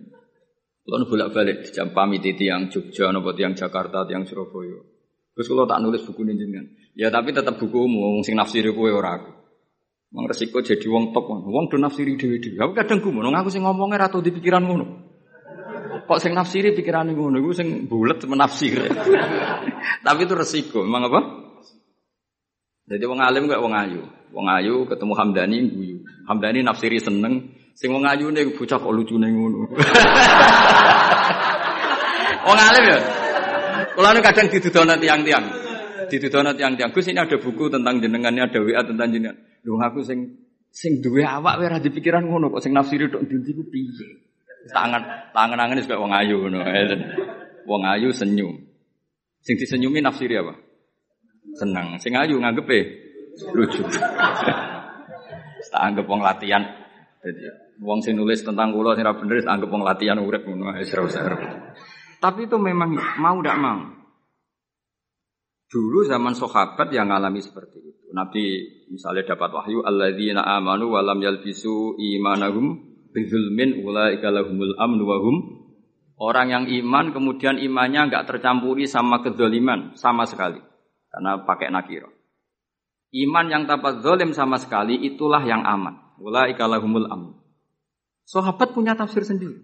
Kulo 0.89 1.05
bolak-balik 1.05 1.69
di 1.69 1.69
jam 1.69 1.93
pamit 1.93 2.25
yang 2.25 2.73
Jogja 2.73 3.13
napa 3.13 3.37
yang 3.37 3.53
Jakarta, 3.53 4.09
yang 4.09 4.25
Surabaya. 4.25 4.81
Terus 5.37 5.45
kalau 5.45 5.69
tak 5.69 5.85
nulis 5.85 6.01
buku 6.01 6.25
jenengan. 6.25 6.65
Ya 6.97 7.13
tapi 7.13 7.29
tetap 7.29 7.61
bukumu 7.61 8.17
wong 8.17 8.25
sing 8.25 8.33
nafsiri 8.33 8.73
kowe 8.73 8.89
ora 8.89 9.21
aku. 9.21 9.31
Mang 10.09 10.25
resiko 10.25 10.65
jadi 10.65 10.89
wong 10.89 11.13
top, 11.13 11.29
wong 11.29 11.69
do 11.69 11.77
nafsiri 11.77 12.17
dhewe-dhewe. 12.17 12.57
Aku 12.57 12.73
kadang 12.73 13.05
gumun, 13.05 13.29
aku 13.29 13.53
sing 13.53 13.61
ngomongnya 13.61 14.09
ra 14.09 14.09
di 14.09 14.33
pikiran 14.33 14.65
ngono. 14.65 15.08
Kok 16.09 16.17
sing 16.17 16.33
nafsiri 16.33 16.73
pikiran 16.73 17.13
ngono, 17.13 17.37
iku 17.37 17.53
sing 17.53 17.85
bulet 17.85 18.17
menafsir. 18.25 18.81
tapi 20.05 20.25
itu 20.25 20.33
resiko, 20.33 20.81
memang 20.81 21.05
apa? 21.13 21.21
Jadi 22.89 23.03
wong 23.05 23.21
alim 23.21 23.45
gak 23.45 23.61
wong 23.61 23.77
ayu. 23.77 24.01
Wong 24.33 24.49
ayu 24.49 24.89
ketemu 24.89 25.13
Hamdani 25.13 25.57
guyu. 25.69 25.97
Hamdani 26.25 26.65
nafsiri 26.65 26.97
seneng, 26.97 27.53
Sing 27.79 27.95
wong 27.95 28.03
ayune 28.03 28.43
bocah 28.51 28.75
kok 28.75 28.91
lucune 28.91 29.31
ngono. 29.31 29.71
Wong 32.43 32.59
alim 32.59 32.83
ya. 32.91 32.99
Kula 33.95 34.11
nu 34.11 34.19
kadang 34.19 34.51
didudono 34.51 34.99
tiang-tiang. 34.99 35.45
Didudono 36.11 36.51
tiang-tiang. 36.59 36.91
Gus 36.91 37.07
ini 37.07 37.23
ada 37.23 37.39
buku 37.39 37.71
tentang 37.71 38.03
jenengannya, 38.03 38.51
ada 38.51 38.59
WA 38.59 38.83
tentang 38.83 39.15
jenengan. 39.15 39.39
Lho 39.63 39.79
aku 39.79 40.03
sing 40.03 40.43
sing 40.67 40.99
duwe 40.99 41.23
awak 41.23 41.55
wae 41.55 41.71
ora 41.71 41.79
dipikiran 41.79 42.27
ngono 42.27 42.51
kok 42.51 42.59
sing 42.59 42.75
nafsiri 42.75 43.07
tok 43.07 43.23
ndi 43.23 43.51
ku 43.55 43.63
piye. 43.71 44.27
Tangan 44.67 45.31
tangan-angan 45.31 45.79
wis 45.79 45.87
kaya 45.87 46.03
wong 46.03 46.11
ayu 46.11 46.35
ngono. 46.43 46.59
Wong 47.63 47.81
ayu 47.87 48.11
senyum. 48.11 48.59
Sing 49.39 49.55
disenyumi 49.55 50.03
nafsiri 50.03 50.35
apa? 50.35 50.53
Senang. 51.55 51.95
Sing 52.03 52.11
ayu 52.19 52.35
nganggepe 52.35 52.79
lucu. 53.55 53.87
Tak 55.69 55.81
anggap 55.81 56.05
wong 56.07 56.19
latihan. 56.19 56.63
Jadi 57.19 57.69
Wong 57.79 58.03
sing 58.03 58.19
nulis 58.19 58.43
tentang 58.43 58.75
kula 58.75 58.91
sing 58.91 59.07
ora 59.07 59.15
bener 59.15 59.39
anggap 59.47 59.71
wong 59.71 59.87
latihan 59.87 60.19
urip 60.19 60.43
ngono 60.43 60.75
Tapi 62.19 62.39
itu 62.43 62.57
memang 62.59 62.91
mau 63.23 63.39
tidak 63.39 63.57
mau. 63.63 63.79
Dulu 65.69 66.03
zaman 66.03 66.35
sahabat 66.35 66.91
yang 66.91 67.07
ngalami 67.07 67.39
seperti 67.39 67.77
itu. 67.79 68.09
Nabi 68.09 68.65
misalnya 68.89 69.37
dapat 69.37 69.53
wahyu 69.53 69.85
alladzina 69.85 70.41
amanu 70.41 70.97
wa 70.97 71.05
lam 71.05 71.21
yalbisu 71.21 71.95
imanahum 72.01 72.88
bizulmin 73.11 73.83
ulaika 73.83 74.29
lahumul 74.29 74.75
amnu 74.77 75.03
wa 75.05 75.17
hum 75.21 75.37
Orang 76.19 76.51
yang 76.51 76.65
iman 76.67 77.15
kemudian 77.15 77.55
imannya 77.63 78.11
enggak 78.11 78.27
tercampuri 78.27 78.91
sama 78.91 79.23
kedoliman 79.23 79.95
sama 79.95 80.27
sekali. 80.27 80.59
Karena 81.07 81.39
pakai 81.47 81.71
nakiro. 81.71 82.11
Iman 83.15 83.47
yang 83.47 83.63
tanpa 83.63 84.03
zolim 84.03 84.35
sama 84.35 84.59
sekali 84.59 84.99
itulah 84.99 85.39
yang 85.47 85.63
aman. 85.63 85.95
Ulaika 86.19 86.67
lahumul 86.67 87.07
amnu. 87.07 87.39
Sahabat 88.27 88.75
punya 88.75 88.99
tafsir 88.99 89.23
sendiri. 89.23 89.63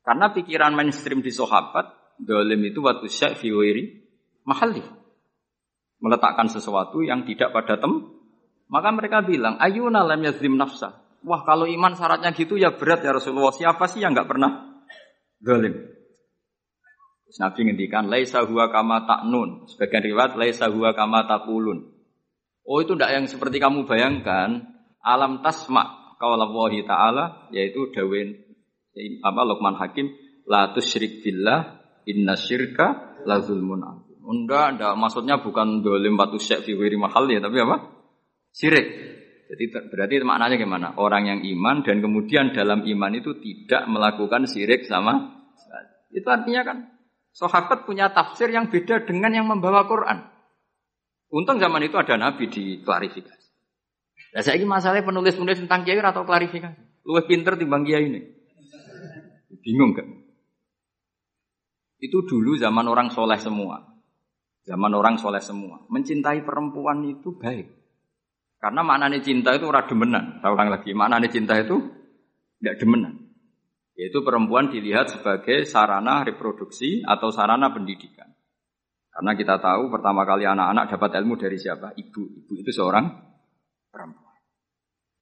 Karena 0.00 0.32
pikiran 0.32 0.72
mainstream 0.72 1.20
di 1.20 1.28
sahabat, 1.28 2.16
dolim 2.16 2.64
itu 2.64 2.80
waktu 2.80 3.06
syak 3.06 3.36
fiwiri 3.36 4.00
mahali. 4.48 4.80
Meletakkan 6.00 6.48
sesuatu 6.48 7.04
yang 7.04 7.28
tidak 7.28 7.52
pada 7.52 7.76
tem. 7.76 8.08
Maka 8.72 8.88
mereka 8.96 9.20
bilang, 9.20 9.60
ayuna 9.60 10.00
lam 10.02 10.24
yazlim 10.24 10.56
nafsa. 10.56 11.04
Wah 11.20 11.44
kalau 11.44 11.68
iman 11.68 11.92
syaratnya 11.92 12.32
gitu 12.32 12.56
ya 12.56 12.72
berat 12.72 13.04
ya 13.04 13.12
Rasulullah. 13.12 13.52
Siapa 13.52 13.84
sih 13.88 14.00
yang 14.00 14.16
nggak 14.16 14.28
pernah 14.28 14.80
dolim? 15.40 15.74
Nabi 17.30 17.60
ngendikan, 17.62 18.10
laisa 18.10 18.42
huwa 18.42 18.74
kama 18.74 19.06
ta'nun. 19.06 19.70
Sebagian 19.70 20.02
riwayat, 20.02 20.34
laisa 20.34 20.66
huwa 20.66 20.90
kama 20.98 21.30
taqulun. 21.30 21.86
Oh 22.66 22.82
itu 22.82 22.98
tidak 22.98 23.14
yang 23.14 23.24
seperti 23.30 23.62
kamu 23.62 23.86
bayangkan. 23.86 24.66
Alam 25.00 25.40
tasma 25.40 26.00
Allah 26.20 26.52
taala 26.84 27.24
yaitu 27.48 27.88
dawin 27.96 28.36
apa 29.24 29.40
Luqman 29.48 29.80
Hakim 29.80 30.12
la 30.44 30.76
tusyrik 30.76 31.24
billah 31.24 31.80
inna 32.04 32.36
syirka 32.36 33.16
la 33.24 33.40
zulmun 33.40 33.80
Unda, 34.20 34.70
anda 34.70 34.92
maksudnya 34.94 35.40
bukan 35.40 35.80
dolim 35.80 36.14
batu 36.14 36.36
syek 36.36 36.62
fi 36.62 36.76
mahal 36.94 37.26
ya, 37.26 37.42
tapi 37.42 37.56
apa? 37.66 37.88
Syirik. 38.54 39.09
Jadi 39.50 39.64
berarti 39.90 40.14
maknanya 40.22 40.56
gimana? 40.62 40.88
Orang 40.94 41.26
yang 41.26 41.42
iman 41.42 41.82
dan 41.82 41.98
kemudian 41.98 42.54
dalam 42.54 42.86
iman 42.86 43.12
itu 43.18 43.34
tidak 43.42 43.90
melakukan 43.90 44.46
syirik 44.46 44.86
sama 44.86 45.40
itu 46.10 46.26
artinya 46.26 46.62
kan 46.66 46.78
sahabat 47.30 47.86
punya 47.86 48.10
tafsir 48.10 48.50
yang 48.50 48.66
beda 48.66 49.06
dengan 49.06 49.30
yang 49.30 49.46
membawa 49.46 49.86
Quran. 49.86 50.26
Untung 51.30 51.62
zaman 51.62 51.86
itu 51.86 51.94
ada 51.94 52.18
nabi 52.18 52.50
diklarifikasi. 52.50 53.48
Nah, 54.34 54.42
saya 54.42 54.58
ini 54.58 54.66
masalahnya 54.66 55.06
penulis-penulis 55.06 55.62
tentang 55.62 55.86
kiai 55.86 56.02
atau 56.02 56.26
klarifikasi. 56.26 57.06
Lu 57.06 57.18
pinter 57.26 57.54
timbang 57.54 57.86
kiai 57.86 58.06
ini. 58.10 58.20
Bingung 59.62 59.94
kan? 59.94 60.06
Itu 62.02 62.26
dulu 62.26 62.58
zaman 62.58 62.86
orang 62.90 63.14
soleh 63.14 63.38
semua. 63.38 63.82
Zaman 64.66 64.90
orang 64.94 65.18
soleh 65.18 65.42
semua. 65.42 65.86
Mencintai 65.90 66.42
perempuan 66.42 67.06
itu 67.06 67.34
baik. 67.38 67.79
Karena 68.60 68.84
maknanya 68.84 69.24
cinta 69.24 69.56
itu 69.56 69.64
ora 69.64 69.88
demenan. 69.88 70.44
Saya 70.44 70.52
ulang 70.52 70.68
lagi, 70.68 70.92
maknanya 70.92 71.32
cinta 71.32 71.56
itu 71.56 71.80
tidak 72.60 72.76
demenan. 72.76 73.32
Yaitu 73.96 74.20
perempuan 74.20 74.68
dilihat 74.68 75.08
sebagai 75.08 75.64
sarana 75.64 76.20
reproduksi 76.28 77.00
atau 77.00 77.32
sarana 77.32 77.72
pendidikan. 77.72 78.28
Karena 79.10 79.32
kita 79.32 79.56
tahu 79.58 79.88
pertama 79.88 80.28
kali 80.28 80.44
anak-anak 80.44 80.92
dapat 80.92 81.10
ilmu 81.24 81.40
dari 81.40 81.56
siapa? 81.56 81.96
Ibu. 81.96 82.22
Ibu 82.44 82.52
itu 82.60 82.70
seorang 82.70 83.08
perempuan. 83.88 84.36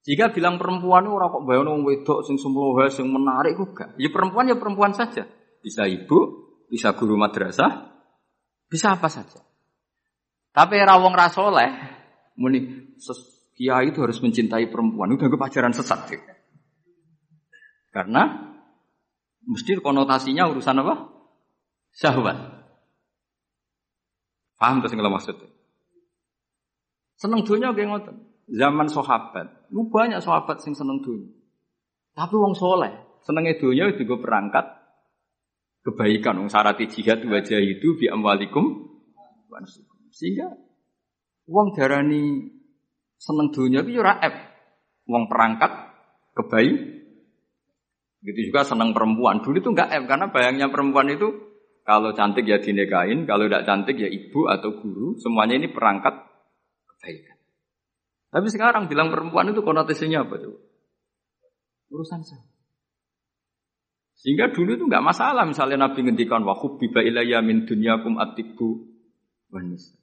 Jika 0.03 0.35
bilang 0.35 0.59
perempuan 0.59 1.07
itu 1.07 1.15
orang 1.15 1.31
kok 1.31 1.45
bayang 1.47 1.69
wong 1.69 1.83
wedok 1.87 2.21
sing 2.27 2.39
semlohe 2.39 2.91
sing 2.91 3.07
menarik 3.07 3.55
gak. 3.75 3.95
Ya 3.99 4.11
perempuan 4.11 4.51
ya 4.51 4.59
perempuan 4.59 4.95
saja. 4.95 5.27
Bisa 5.63 5.87
ibu, 5.87 6.49
bisa 6.71 6.95
guru 6.95 7.19
madrasah, 7.19 7.93
bisa 8.67 8.95
apa 8.95 9.11
saja. 9.11 9.43
Tapi 10.55 10.75
rawong 10.81 11.13
rasoleh 11.13 11.98
muni 12.39 12.95
kiai 13.59 13.91
itu 13.91 13.99
harus 13.99 14.23
mencintai 14.23 14.71
perempuan. 14.71 15.11
Udah 15.11 15.27
kepacaran 15.27 15.75
sesat. 15.75 16.15
Ya. 16.15 16.23
Karena 17.91 18.55
mesti 19.43 19.83
konotasinya 19.83 20.47
urusan 20.47 20.81
apa? 20.87 20.95
Syahwat. 21.99 22.39
Paham 24.59 24.79
terus 24.83 24.95
kalau 24.95 25.11
maksudnya? 25.11 25.51
Seneng 27.19 27.43
dunia 27.43 27.75
kayak. 27.75 28.15
Zaman 28.49 28.89
sahabat, 28.89 29.69
lu 29.69 29.93
banyak 29.93 30.25
sahabat 30.25 30.65
sing 30.65 30.73
seneng 30.73 31.05
dunia. 31.05 31.29
Tapi 32.17 32.33
wong 32.33 32.57
soleh, 32.57 33.21
senengnya 33.21 33.61
dunia 33.61 33.93
juga 33.93 34.17
perangkat 34.17 34.67
kebaikan. 35.85 36.41
Wong 36.41 36.49
syarat 36.49 36.81
jihad 36.81 37.23
wajah 37.29 37.61
itu 37.61 37.99
bi 38.01 38.09
amwalikum 38.09 38.89
sehingga 40.09 40.68
wong 41.49 41.73
darani 41.75 42.53
seneng 43.19 43.51
dunia 43.51 43.83
itu 43.83 43.99
ora 43.99 44.21
ep. 44.23 44.35
Wong 45.09 45.27
perangkat 45.27 45.73
kebaik. 46.37 46.77
Gitu 48.21 48.53
juga 48.53 48.63
seneng 48.63 48.93
perempuan. 48.93 49.41
Dulu 49.41 49.57
itu 49.57 49.71
enggak 49.73 49.91
F 49.95 50.05
karena 50.05 50.29
bayangnya 50.29 50.69
perempuan 50.69 51.09
itu 51.09 51.33
kalau 51.89 52.13
cantik 52.13 52.45
ya 52.45 52.61
dinikahin, 52.61 53.25
kalau 53.25 53.49
tidak 53.49 53.65
cantik 53.65 53.97
ya 53.97 54.11
ibu 54.11 54.45
atau 54.45 54.77
guru. 54.77 55.17
Semuanya 55.17 55.57
ini 55.57 55.73
perangkat 55.73 56.13
kebaikan. 56.85 57.39
Tapi 58.29 58.47
sekarang 58.53 58.93
bilang 58.93 59.09
perempuan 59.09 59.49
itu 59.49 59.65
konotasinya 59.65 60.29
apa 60.29 60.37
coba? 60.37 60.61
Urusan 61.89 62.21
saya. 62.21 62.45
Sehingga 64.19 64.53
dulu 64.53 64.77
itu 64.77 64.85
enggak 64.85 65.07
masalah 65.07 65.47
misalnya 65.47 65.89
Nabi 65.89 66.05
ngendikan 66.05 66.45
wa 66.45 66.53
hubbiba 66.53 67.01
ilayya 67.01 67.41
min 67.41 67.65
dunyakum 67.65 68.19
atibu 68.21 68.85
wanis. 69.49 69.95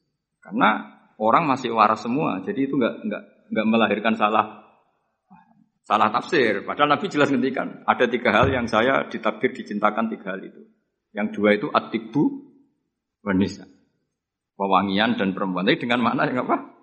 Karena 0.42 0.95
orang 1.22 1.48
masih 1.48 1.72
waras 1.72 2.03
semua, 2.03 2.43
jadi 2.43 2.67
itu 2.67 2.75
enggak 2.79 2.95
enggak 3.05 3.24
enggak 3.51 3.65
melahirkan 3.67 4.15
salah 4.17 4.65
Salah 5.86 6.10
tafsir. 6.10 6.65
Padahal 6.65 6.98
Nabi 6.98 7.05
jelas 7.13 7.29
ngendikan. 7.29 7.86
Ada 7.86 8.10
tiga 8.10 8.34
hal 8.34 8.50
yang 8.50 8.65
saya 8.65 9.05
ditakdir 9.05 9.53
dicintakan 9.53 10.10
tiga 10.10 10.34
hal 10.34 10.41
itu. 10.41 10.65
Yang 11.13 11.27
dua 11.38 11.50
itu 11.53 11.69
atibu 11.69 12.41
wanisa. 13.22 13.69
Pewangian 14.57 15.13
dan 15.13 15.38
perempuan. 15.38 15.69
Tapi 15.69 15.77
dengan 15.77 16.01
mana 16.01 16.25
yang 16.25 16.41
apa? 16.50 16.74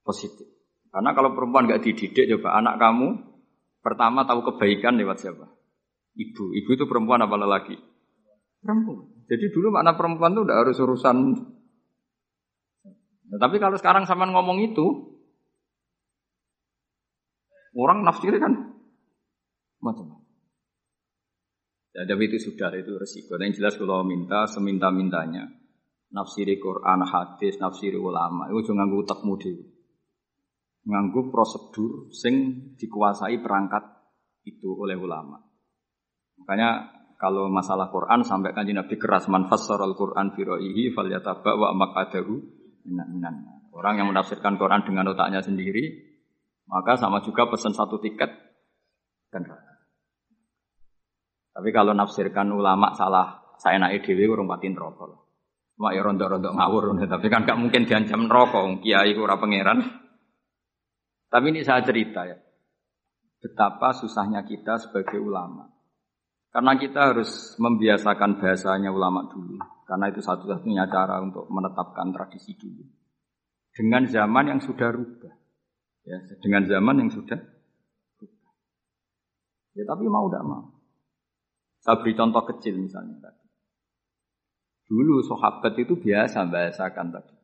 Positif. 0.00 0.48
Karena 0.88 1.12
kalau 1.12 1.36
perempuan 1.36 1.68
nggak 1.68 1.84
dididik, 1.84 2.24
coba 2.40 2.64
anak 2.64 2.80
kamu 2.80 3.08
pertama 3.84 4.24
tahu 4.24 4.40
kebaikan 4.48 4.96
lewat 4.96 5.20
siapa? 5.20 5.46
Ibu. 6.16 6.56
Ibu 6.64 6.70
itu 6.80 6.84
perempuan 6.88 7.20
apa 7.20 7.36
lelaki? 7.36 7.76
Perempuan. 8.64 9.04
Jadi 9.28 9.52
dulu 9.52 9.68
makna 9.68 10.00
perempuan 10.00 10.32
itu 10.32 10.48
udah 10.48 10.56
harus 10.64 10.80
urusan. 10.80 11.16
Nah, 13.30 13.38
tapi 13.38 13.62
kalau 13.62 13.78
sekarang 13.78 14.04
sama 14.10 14.26
ngomong 14.26 14.58
itu, 14.74 15.10
Orang 17.76 18.02
nafsir 18.02 18.34
kan 18.42 18.50
macam-macam. 19.78 20.26
Ya, 21.94 22.02
tapi 22.06 22.22
itu 22.30 22.38
sudah 22.38 22.70
itu 22.74 22.98
resiko. 22.98 23.38
Dan 23.38 23.50
yang 23.50 23.62
jelas 23.62 23.78
kalau 23.78 24.02
minta 24.02 24.46
seminta-mintanya 24.50 25.46
nafsiri 26.10 26.58
Quran, 26.58 27.06
hadis, 27.06 27.62
nafsiri 27.62 27.98
ulama 27.98 28.50
itu 28.50 28.66
jangan 28.66 28.90
nganggu 28.90 28.96
utak 29.06 29.20
mudi. 29.22 29.54
Nganggu 30.86 31.30
prosedur 31.30 32.10
sing 32.10 32.34
dikuasai 32.74 33.38
perangkat 33.38 33.84
itu 34.46 34.74
oleh 34.74 34.98
ulama. 34.98 35.38
Makanya 36.42 36.90
kalau 37.20 37.52
masalah 37.52 37.92
Quran 37.92 38.26
sampai 38.26 38.56
kanji 38.56 38.74
Nabi 38.74 38.96
keras 38.98 39.28
manfas 39.30 39.70
al 39.70 39.94
Quran 39.94 40.32
firoihi 40.34 40.90
fal 40.90 41.06
yataba 41.06 41.52
wa 41.54 41.70
makadahu 41.76 42.59
minan 42.86 43.46
Orang 43.70 44.02
yang 44.02 44.10
menafsirkan 44.10 44.58
Quran 44.58 44.82
dengan 44.82 45.14
otaknya 45.14 45.40
sendiri 45.40 46.10
maka 46.70 46.94
sama 46.94 47.18
juga 47.26 47.50
pesan 47.50 47.74
satu 47.74 47.98
tiket 47.98 48.30
dan 49.34 49.42
Tapi 51.50 51.68
kalau 51.74 51.90
nafsirkan 51.90 52.46
ulama 52.54 52.94
salah, 52.94 53.58
saya 53.58 53.82
naik 53.82 54.06
dewi 54.06 54.30
urung 54.30 54.46
patin 54.46 54.78
rokok. 54.78 55.26
Mak 55.82 55.92
ya 55.98 56.02
rontok-rontok 56.06 56.54
ngawur, 56.54 56.94
tapi 57.12 57.26
kan 57.26 57.42
gak 57.42 57.58
mungkin 57.58 57.90
diancam 57.90 58.30
rokok, 58.30 58.86
kiai 58.86 59.12
ora 59.18 59.34
pangeran. 59.34 59.82
Tapi 61.30 61.46
ini 61.50 61.66
saya 61.66 61.82
cerita 61.82 62.26
ya, 62.26 62.38
betapa 63.42 63.90
susahnya 63.94 64.46
kita 64.46 64.78
sebagai 64.78 65.18
ulama. 65.18 65.66
Karena 66.50 66.74
kita 66.78 67.14
harus 67.14 67.54
membiasakan 67.58 68.42
bahasanya 68.42 68.90
ulama 68.90 69.26
dulu. 69.30 69.58
Karena 69.90 70.06
itu 70.06 70.22
satu-satunya 70.22 70.86
cara 70.86 71.18
untuk 71.18 71.50
menetapkan 71.50 72.14
tradisi 72.14 72.54
dulu. 72.54 72.86
Dengan 73.74 74.06
zaman 74.06 74.54
yang 74.54 74.60
sudah 74.62 74.86
rubah. 74.94 75.34
Ya, 76.06 76.22
dengan 76.38 76.62
zaman 76.70 77.02
yang 77.02 77.10
sudah 77.10 77.38
Ya 79.70 79.86
tapi 79.86 80.06
mau 80.10 80.26
tidak 80.26 80.44
mau. 80.46 80.62
Saya 81.80 82.02
beri 82.02 82.12
contoh 82.18 82.42
kecil 82.42 82.74
misalnya 82.76 83.30
tadi. 83.30 83.46
Dulu 84.90 85.22
sahabat 85.22 85.78
itu 85.78 85.94
biasa 85.94 86.50
bahasakan 86.50 87.06
tadi. 87.14 87.34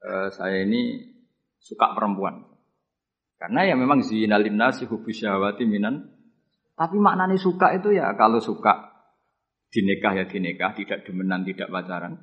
E, 0.00 0.12
saya 0.32 0.64
ini 0.64 1.04
suka 1.60 1.92
perempuan. 1.92 2.48
Karena 3.36 3.68
ya 3.68 3.76
memang 3.76 4.00
zinalin 4.00 4.56
nasi 4.56 4.88
hubu 4.88 5.12
syahwati 5.12 5.68
minan. 5.68 6.08
Tapi 6.74 6.96
maknanya 6.96 7.36
suka 7.36 7.76
itu 7.76 7.92
ya 7.92 8.16
kalau 8.16 8.40
suka 8.40 8.93
dinikah 9.74 10.14
ya 10.14 10.24
dinikah, 10.30 10.70
tidak 10.78 11.02
demenan, 11.02 11.42
tidak 11.42 11.66
pacaran. 11.66 12.22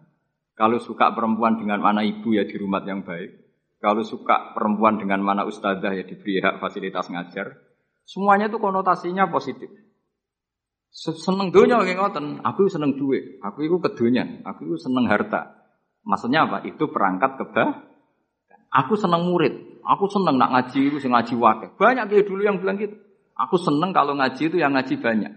Kalau 0.55 0.79
suka 0.79 1.11
perempuan 1.11 1.59
dengan 1.59 1.83
mana 1.83 1.99
ibu 1.99 2.31
ya 2.31 2.47
di 2.47 2.55
rumah 2.55 2.79
yang 2.87 3.03
baik. 3.03 3.43
Kalau 3.83 4.05
suka 4.07 4.55
perempuan 4.55 5.01
dengan 5.01 5.19
mana 5.19 5.43
ustazah 5.43 5.91
ya 5.91 6.07
diberi 6.07 6.39
hak 6.39 6.63
fasilitas 6.63 7.11
ngajar. 7.11 7.59
Semuanya 8.07 8.47
itu 8.47 8.61
konotasinya 8.61 9.27
positif. 9.27 9.67
Seneng 10.91 11.55
dunia 11.55 11.79
kayak 11.81 11.97
ngoten, 11.97 12.25
aku 12.43 12.67
seneng 12.67 12.99
duit, 12.99 13.39
aku 13.39 13.63
itu 13.63 13.79
kedunian, 13.79 14.43
aku 14.43 14.67
itu 14.67 14.75
seneng 14.75 15.07
harta. 15.07 15.71
Maksudnya 16.03 16.45
apa? 16.45 16.67
Itu 16.67 16.91
perangkat 16.91 17.39
keba. 17.39 17.87
Aku 18.71 18.99
seneng 18.99 19.23
murid, 19.27 19.81
aku 19.87 20.07
seneng 20.11 20.35
nak 20.35 20.51
ngaji 20.51 20.91
itu 20.91 20.97
sing 20.99 21.11
ngaji 21.15 21.33
wakil. 21.39 21.69
Banyak 21.79 22.05
kayak 22.11 22.27
dulu 22.27 22.41
yang 22.43 22.59
bilang 22.59 22.75
gitu. 22.79 22.95
Aku 23.39 23.55
seneng 23.55 23.95
kalau 23.95 24.13
ngaji 24.19 24.51
itu 24.51 24.57
yang 24.59 24.75
ngaji 24.75 24.99
banyak. 24.99 25.33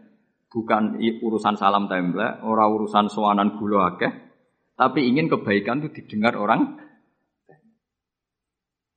Bukan 0.54 1.02
urusan 1.02 1.58
salam 1.58 1.90
tembak, 1.90 2.46
orang 2.46 2.70
urusan 2.78 3.10
sowanan 3.10 3.58
gula 3.58 3.90
akeh, 3.90 4.12
tapi 4.78 5.02
ingin 5.10 5.26
kebaikan 5.26 5.82
itu 5.82 5.90
didengar 5.98 6.38
orang 6.38 6.78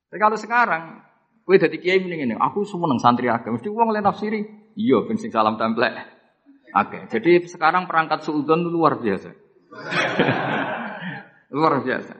tapi 0.08 0.18
kalau 0.24 0.40
sekarang, 0.40 1.04
gue 1.44 1.56
dari 1.60 1.76
kiai 1.84 2.00
ini, 2.00 2.32
aku 2.32 2.64
semua 2.64 2.88
neng 2.88 2.96
santri 2.96 3.28
agak, 3.28 3.52
mesti 3.52 3.68
uang 3.68 3.92
lain 3.92 4.08
nafsiri. 4.08 4.40
Iya, 4.72 5.04
bensin 5.04 5.28
salam 5.28 5.60
template. 5.60 6.00
Oke, 6.72 7.12
jadi 7.12 7.44
sekarang 7.44 7.84
perangkat 7.84 8.24
suudon 8.24 8.64
itu 8.64 8.70
luar 8.72 8.96
biasa. 9.00 9.28
luar 11.56 11.84
biasa. 11.84 12.14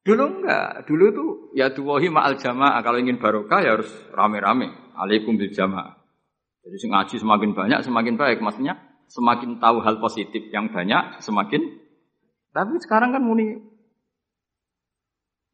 Dulu 0.00 0.24
enggak, 0.24 0.88
dulu 0.88 1.04
itu 1.12 1.24
ya 1.60 1.68
duwahi 1.76 2.08
ma'al 2.08 2.40
jamaah. 2.40 2.80
Kalau 2.80 2.96
ingin 2.96 3.20
barokah 3.20 3.60
ya 3.60 3.76
harus 3.76 3.92
rame-rame. 4.16 4.96
Alaikum 4.96 5.36
bil 5.36 5.52
jamaah. 5.52 5.99
Jadi 6.60 6.76
ngaji 6.86 7.16
semakin 7.16 7.50
banyak 7.56 7.80
semakin 7.82 8.14
baik. 8.20 8.38
Maksudnya 8.44 8.76
semakin 9.08 9.58
tahu 9.58 9.80
hal 9.80 9.98
positif 9.98 10.52
yang 10.52 10.68
banyak 10.70 11.18
semakin. 11.24 11.60
Tapi 12.50 12.74
sekarang 12.82 13.14
kan 13.16 13.22
muni 13.22 13.70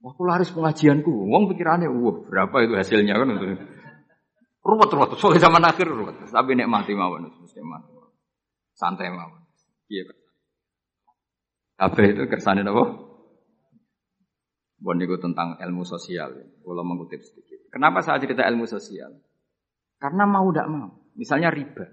Aku 0.06 0.22
laris 0.22 0.54
pengajianku. 0.54 1.10
Wong 1.10 1.50
pikirannya, 1.50 1.90
wah 1.90 2.16
berapa 2.30 2.56
itu 2.62 2.78
hasilnya 2.78 3.18
kan 3.18 3.26
untuk 3.26 3.58
ruwet 4.62 4.90
ruwet. 4.94 5.10
Soalnya 5.18 5.50
zaman 5.50 5.62
akhir 5.66 5.86
ruwet. 5.90 6.16
Tapi 6.30 6.54
nek 6.54 6.70
mati 6.70 6.94
mawon, 6.94 7.26
mesti 7.26 7.58
mati. 7.66 7.90
Santai 8.78 9.10
mawon. 9.10 9.42
Iya 9.90 10.06
kan. 10.06 10.16
Apa 11.90 11.98
itu 12.06 12.22
kersane 12.30 12.62
apa? 12.62 12.84
Bon 14.76 14.96
itu 15.00 15.16
tentang 15.18 15.58
ilmu 15.58 15.82
sosial. 15.82 16.38
Kalau 16.62 16.84
mengutip 16.86 17.18
sedikit. 17.26 17.66
Kenapa 17.74 18.04
saya 18.04 18.22
cerita 18.22 18.46
ilmu 18.46 18.68
sosial? 18.68 19.10
Karena 19.96 20.24
mau 20.28 20.48
tidak 20.52 20.68
mau. 20.68 20.88
Misalnya 21.16 21.48
riba. 21.48 21.84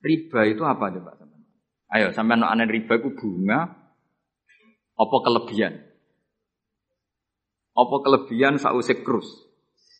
Riba 0.00 0.40
itu 0.48 0.62
apa 0.64 0.92
coba 0.92 1.12
teman? 1.20 1.40
Ayo 1.92 2.10
sampai 2.10 2.36
no 2.40 2.48
aneh 2.48 2.66
riba 2.66 2.98
itu 2.98 3.12
bunga 3.12 3.68
apa 4.96 5.16
kelebihan? 5.22 5.76
Apa 7.76 7.96
kelebihan 8.00 8.56
sausik 8.56 9.04
krus? 9.04 9.28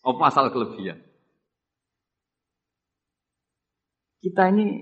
Apa 0.01 0.33
asal 0.33 0.49
kelebihan? 0.49 1.05
Kita 4.25 4.49
ini 4.49 4.81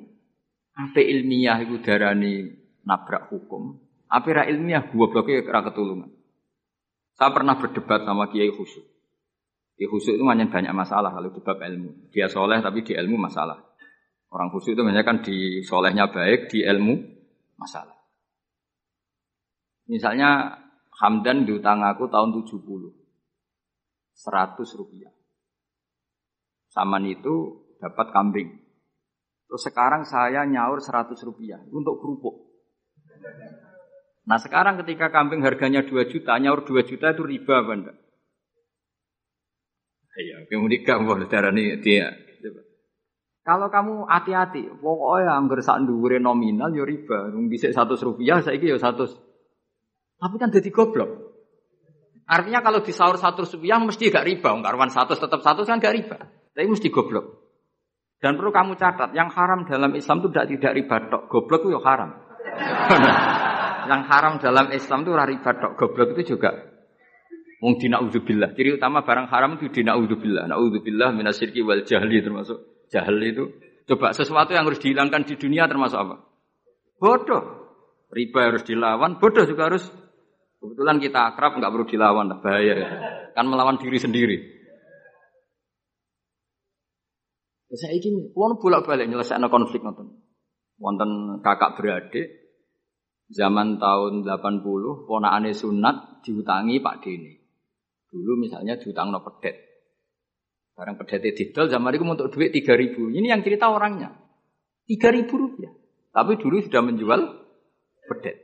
apa 0.79 1.03
ilmiah 1.03 1.59
itu 1.67 1.83
darani 1.83 2.55
nabrak 2.87 3.35
hukum. 3.35 3.83
Apa 4.07 4.31
ra 4.31 4.43
ilmiah 4.47 4.87
gua 4.95 5.11
bloknya 5.11 5.43
kera 5.43 5.67
ketulungan. 5.67 6.15
Saya 7.19 7.31
pernah 7.35 7.59
berdebat 7.59 8.07
sama 8.07 8.31
Kiai 8.31 8.55
Khusyuk. 8.55 8.94
Kiai 9.75 9.91
Khusyuk 9.91 10.15
itu 10.19 10.25
banyak 10.25 10.55
banyak 10.55 10.71
masalah 10.71 11.11
kalau 11.11 11.35
debat 11.35 11.59
ilmu. 11.59 12.11
Dia 12.15 12.31
soleh 12.31 12.63
tapi 12.63 12.87
di 12.87 12.95
ilmu 12.95 13.19
masalah. 13.19 13.59
Orang 14.31 14.51
khusyuk 14.51 14.75
itu 14.79 14.83
banyak 14.83 15.07
kan 15.07 15.23
di 15.23 15.63
solehnya 15.63 16.11
baik, 16.11 16.51
di 16.51 16.63
ilmu 16.63 16.95
masalah. 17.59 17.95
Misalnya 19.91 20.59
Hamdan 20.95 21.43
diutang 21.43 21.83
aku 21.83 22.07
tahun 22.07 22.35
70. 22.47 22.63
100 24.15 24.79
rupiah. 24.79 25.11
Saman 26.71 27.03
itu 27.11 27.67
dapat 27.83 28.15
kambing. 28.15 28.63
Terus 29.51 29.63
sekarang 29.67 30.07
saya 30.07 30.47
nyaur 30.47 30.79
100 30.79 31.19
rupiah 31.27 31.59
untuk 31.75 31.99
kerupuk. 31.99 32.47
Nah 34.25 34.39
sekarang 34.39 34.79
ketika 34.83 35.11
kambing 35.11 35.43
harganya 35.43 35.83
2 35.83 36.11
juta, 36.11 36.39
nyaur 36.39 36.63
2 36.63 36.87
juta 36.87 37.11
itu 37.11 37.23
riba 37.27 37.55
apa? 37.63 38.04
Iya, 40.15 40.47
kemudian 40.47 40.87
kamu 40.87 41.27
darah 41.27 41.51
ini 41.51 41.83
dia. 41.83 42.15
Kalau 43.45 43.69
kamu 43.69 44.09
hati-hati, 44.09 44.73
pokoknya 44.81 45.37
anggar 45.37 45.61
sak 45.61 45.85
dhuwure 45.85 46.17
nominal 46.17 46.73
ya 46.73 46.81
riba. 46.87 47.29
Wong 47.29 47.53
dhisik 47.53 47.77
100 47.77 48.01
rupiah, 48.01 48.41
saiki 48.41 48.73
ya 48.73 48.81
100. 48.81 49.13
Tapi 50.17 50.35
kan 50.41 50.49
jadi 50.49 50.73
goblok. 50.73 51.35
Artinya 52.25 52.65
kalau 52.65 52.81
disaur 52.81 53.21
100 53.21 53.45
rupiah 53.53 53.77
mesti 53.77 54.09
gak 54.09 54.25
riba. 54.25 54.49
Wong 54.49 54.65
karuan 54.65 54.89
100 54.89 55.21
tetap 55.21 55.45
100 55.45 55.61
kan 55.69 55.77
gak 55.77 55.93
riba. 55.93 56.19
Tapi 56.57 56.67
mesti 56.73 56.89
goblok. 56.89 57.45
Dan 58.17 58.41
perlu 58.41 58.49
kamu 58.49 58.81
catat, 58.81 59.13
yang 59.13 59.29
haram 59.29 59.69
dalam 59.69 59.93
Islam 59.93 60.25
itu 60.25 60.33
tidak 60.33 60.47
tidak 60.57 60.73
riba 60.81 60.97
tok. 61.13 61.23
Goblok 61.29 61.69
itu 61.69 61.77
ya 61.77 61.81
haram. 61.85 62.11
yang 63.93 64.03
haram 64.09 64.41
dalam 64.41 64.73
Islam 64.73 65.05
itu 65.05 65.13
riba 65.13 65.51
tok. 65.61 65.73
Goblok 65.77 66.17
itu 66.17 66.33
juga 66.33 66.74
Wong 67.63 67.79
dina 67.79 68.03
udzubillah. 68.03 68.57
Ciri 68.57 68.75
utama 68.79 69.05
barang 69.05 69.31
haram 69.31 69.59
itu 69.59 69.71
dina 69.71 69.95
udzubillah. 69.99 70.49
Naudzubillah 70.51 71.15
minasyirki 71.15 71.61
wal 71.63 71.83
jahli 71.87 72.23
termasuk 72.25 72.75
Jahil 72.95 73.19
itu. 73.27 73.45
Coba 73.91 74.15
sesuatu 74.17 74.55
yang 74.55 74.65
harus 74.65 74.81
dihilangkan 74.81 75.29
di 75.29 75.35
dunia 75.35 75.67
termasuk 75.69 75.99
apa? 75.99 76.17
Bodoh. 77.03 77.67
Riba 78.15 78.55
harus 78.55 78.63
dilawan, 78.63 79.19
bodoh 79.19 79.43
juga 79.45 79.67
harus. 79.67 79.85
Kebetulan 80.63 81.03
kita 81.03 81.35
akrab 81.35 81.59
nggak 81.61 81.73
perlu 81.75 81.87
dilawan, 81.91 82.31
bahaya. 82.41 82.75
Ya. 82.79 82.89
Kan 83.37 83.51
melawan 83.51 83.77
diri 83.77 83.99
sendiri. 84.01 84.39
Ya, 87.69 87.77
saya 87.77 87.93
ingin, 87.99 88.31
kalau 88.33 88.57
bolak-balik 88.57 89.11
nyelesaikan 89.11 89.51
konflik 89.51 89.83
nonton. 89.83 90.23
Wonten 90.79 91.43
kakak 91.45 91.77
beradik, 91.77 92.31
zaman 93.29 93.77
tahun 93.77 94.25
80, 94.25 94.63
ponakane 95.11 95.53
sunat 95.53 96.25
diutangi 96.25 96.81
Pak 96.81 97.05
Dini. 97.05 97.44
Dulu 98.15 98.39
misalnya 98.39 98.79
diutang 98.79 99.11
no 99.11 99.27
pedet. 99.27 99.59
Barang 100.79 100.95
pedete 100.95 101.35
didol 101.35 101.67
zaman 101.67 101.99
itu 101.99 102.07
untuk 102.07 102.31
duit 102.31 102.55
tiga 102.55 102.79
ribu. 102.79 103.11
Ini 103.11 103.35
yang 103.35 103.43
cerita 103.43 103.75
orangnya. 103.75 104.15
Tiga 104.87 105.11
ribu 105.11 105.35
rupiah. 105.35 105.75
Tapi 106.15 106.39
dulu 106.39 106.63
sudah 106.63 106.79
menjual 106.79 107.21
pedet. 108.07 108.39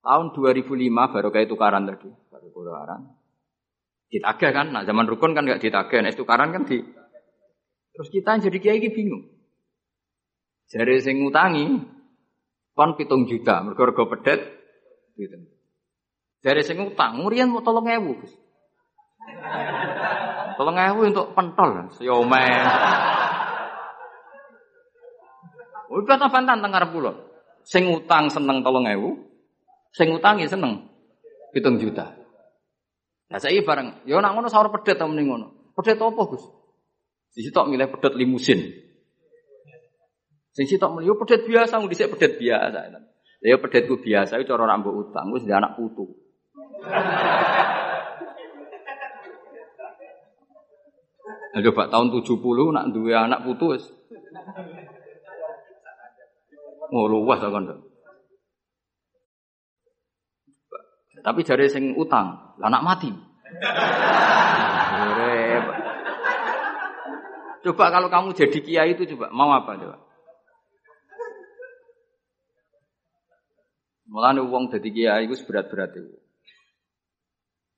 Tahun 0.00 0.32
2005 0.32 0.88
baru 0.88 1.28
kayak 1.28 1.48
tukaran 1.52 1.84
tadi. 1.84 2.08
Baru 2.32 2.48
tukaran. 2.48 3.12
Ditagih 4.08 4.50
kan. 4.56 4.72
Nah 4.72 4.88
zaman 4.88 5.04
rukun 5.04 5.36
kan 5.36 5.44
nggak 5.44 5.60
ditagih. 5.60 6.00
Nah 6.00 6.16
tukaran 6.16 6.56
kan 6.56 6.64
di. 6.64 6.80
Terus 7.92 8.08
kita 8.08 8.40
jadi 8.40 8.56
kiai 8.56 8.88
bingung. 8.88 9.28
Jadi 10.72 10.96
sing 11.04 11.20
ngutangi 11.20 11.76
kon 12.72 12.96
pitung 12.96 13.28
juta, 13.28 13.60
mergo 13.60 14.08
pedet 14.08 14.40
gitu. 15.20 15.36
Jadi 16.40 16.60
sing 16.64 16.80
utang, 16.80 17.20
murian 17.20 17.52
mau 17.52 17.60
tolong 17.60 17.84
ewu. 17.86 18.16
Tolong 20.56 20.76
ewu 20.78 21.00
untuk 21.08 21.32
pentol, 21.32 21.90
siomen. 21.96 22.64
Udah 25.92 26.16
bantah 26.16 26.56
tengah 26.56 26.88
pulau. 26.88 27.14
Sing 27.62 27.86
utang 27.88 28.26
seneng 28.32 28.64
tolong 28.66 28.88
ewu, 28.90 29.22
sing 29.94 30.10
utangi 30.10 30.50
seneng 30.50 30.88
hitung 31.54 31.78
juta. 31.78 32.16
Nah 33.30 33.38
saya 33.40 33.62
bareng, 33.64 34.04
yo 34.04 34.20
nak 34.20 34.34
ngono 34.36 34.48
sahur 34.50 34.68
pedet 34.74 35.00
mending 35.00 35.30
ngono. 35.30 35.72
Pedet 35.72 35.96
apa 35.96 36.22
gus? 36.28 36.44
Di 37.32 37.40
situ 37.40 37.56
milih 37.64 37.88
pedet 37.96 38.12
limusin. 38.12 38.60
Sing 40.52 40.68
sitok 40.68 41.00
milih 41.00 41.16
pedet 41.16 41.48
biasa, 41.48 41.80
mau 41.80 41.88
disek 41.88 42.12
pedet 42.12 42.36
biasa. 42.36 42.92
Ya 43.42 43.58
pedetku 43.58 43.98
biasa, 43.98 44.38
itu 44.38 44.52
cara 44.52 44.70
rambut 44.70 44.94
utang, 44.94 45.32
gue 45.34 45.42
anak 45.50 45.74
putu. 45.74 46.06
Nah, 51.52 51.60
coba 51.60 51.82
tahun 51.92 52.08
70 52.16 52.72
nak 52.72 52.86
dua 52.96 53.28
anak 53.28 53.44
putus. 53.44 53.92
Oh 56.92 57.08
luas 57.08 57.40
kan. 57.40 57.64
Tapi 61.22 61.40
jari 61.46 61.70
sing 61.70 61.94
utang, 61.94 62.56
anak 62.58 62.82
mati. 62.82 63.12
Coba 67.62 67.94
kalau 67.94 68.08
kamu 68.10 68.34
jadi 68.34 68.58
kiai 68.58 68.90
itu 68.98 69.06
coba 69.14 69.30
mau 69.30 69.54
apa 69.54 69.78
coba? 69.78 69.96
Mulane 74.10 74.42
wong 74.44 74.68
jadi 74.68 74.88
kiai 74.90 75.24
itu 75.30 75.36
berat-berat 75.46 75.94
itu. 75.94 76.16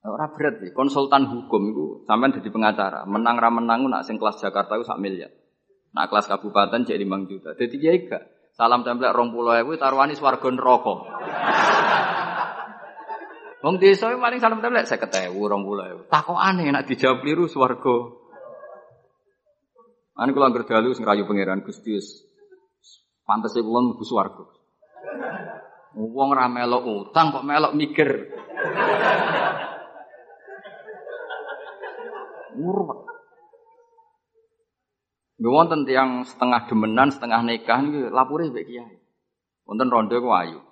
Ora 0.04 0.28
berat 0.28 0.60
sih, 0.60 0.68
konsultan 0.76 1.24
hukum 1.24 1.72
itu 1.72 1.84
sampean 2.04 2.36
jadi 2.36 2.52
pengacara, 2.52 3.08
menang 3.08 3.40
ra 3.40 3.48
menang 3.48 3.88
nak 3.88 4.04
sing 4.04 4.20
kelas 4.20 4.36
Jakarta 4.36 4.76
itu 4.76 4.84
sak 4.84 5.00
miliar. 5.00 5.32
Nak 5.96 6.12
kelas 6.12 6.28
kabupaten 6.28 6.84
jadi 6.84 7.00
5 7.00 7.30
juta. 7.30 7.56
Jadi 7.56 7.74
kiai 7.80 8.04
gak. 8.04 8.52
Salam 8.52 8.84
templek 8.84 9.14
20.000 9.16 9.64
taruhane 9.80 10.12
swarga 10.12 10.48
neraka. 10.52 10.94
Wong 13.64 13.80
desa 13.80 14.12
paling 14.12 14.40
salam 14.44 14.60
templek 14.60 14.84
50.000 14.84 15.32
20.000. 15.32 16.12
Takokane 16.12 16.64
nak 16.68 16.84
dijawab 16.84 17.24
liru 17.24 17.48
swarga. 17.48 17.96
Ane 20.20 20.30
kula 20.36 20.52
anggere 20.52 20.68
dalu 20.68 20.92
sing 20.92 21.08
rayu 21.08 21.24
pangeran 21.24 21.64
Gusti 21.64 21.96
pantes 23.24 23.56
kula 23.56 23.80
mlebu 23.80 24.04
swarga. 24.04 24.44
Wong 25.96 26.28
ra 26.34 26.44
melok 26.50 26.84
utang 26.84 27.32
kok 27.32 27.46
melok 27.46 27.72
mikir. 27.72 28.10
Urut. 32.58 33.14
Nggih 35.34 35.50
wonten 35.50 35.82
tiyang 35.82 36.22
setengah 36.22 36.70
demenan, 36.70 37.10
setengah 37.10 37.42
nikah 37.42 37.82
niku 37.82 38.14
lapure 38.14 38.46
mbek 38.48 38.70
kiai. 38.70 38.96
Wonten 39.66 39.90
rondo 39.90 40.14
ku 40.22 40.30
ayu. 40.30 40.62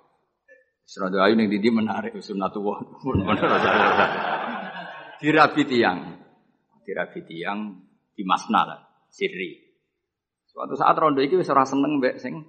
Rondo 0.99 1.19
ayu 1.19 1.35
ning 1.35 1.51
ndi 1.51 1.67
menarik 1.67 2.15
sunatullah. 2.23 2.79
Dirabi 5.19 5.61
tiang. 5.67 5.99
Dirabi 6.83 7.19
tiang 7.27 7.59
di 8.15 8.23
masna 8.23 8.61
lah, 8.63 8.79
sirri. 9.11 9.59
Suatu 10.47 10.79
saat 10.79 10.95
rondo 10.95 11.19
iki 11.19 11.35
wis 11.35 11.51
ora 11.51 11.67
seneng 11.67 11.99
mbek 11.99 12.21
sing 12.21 12.39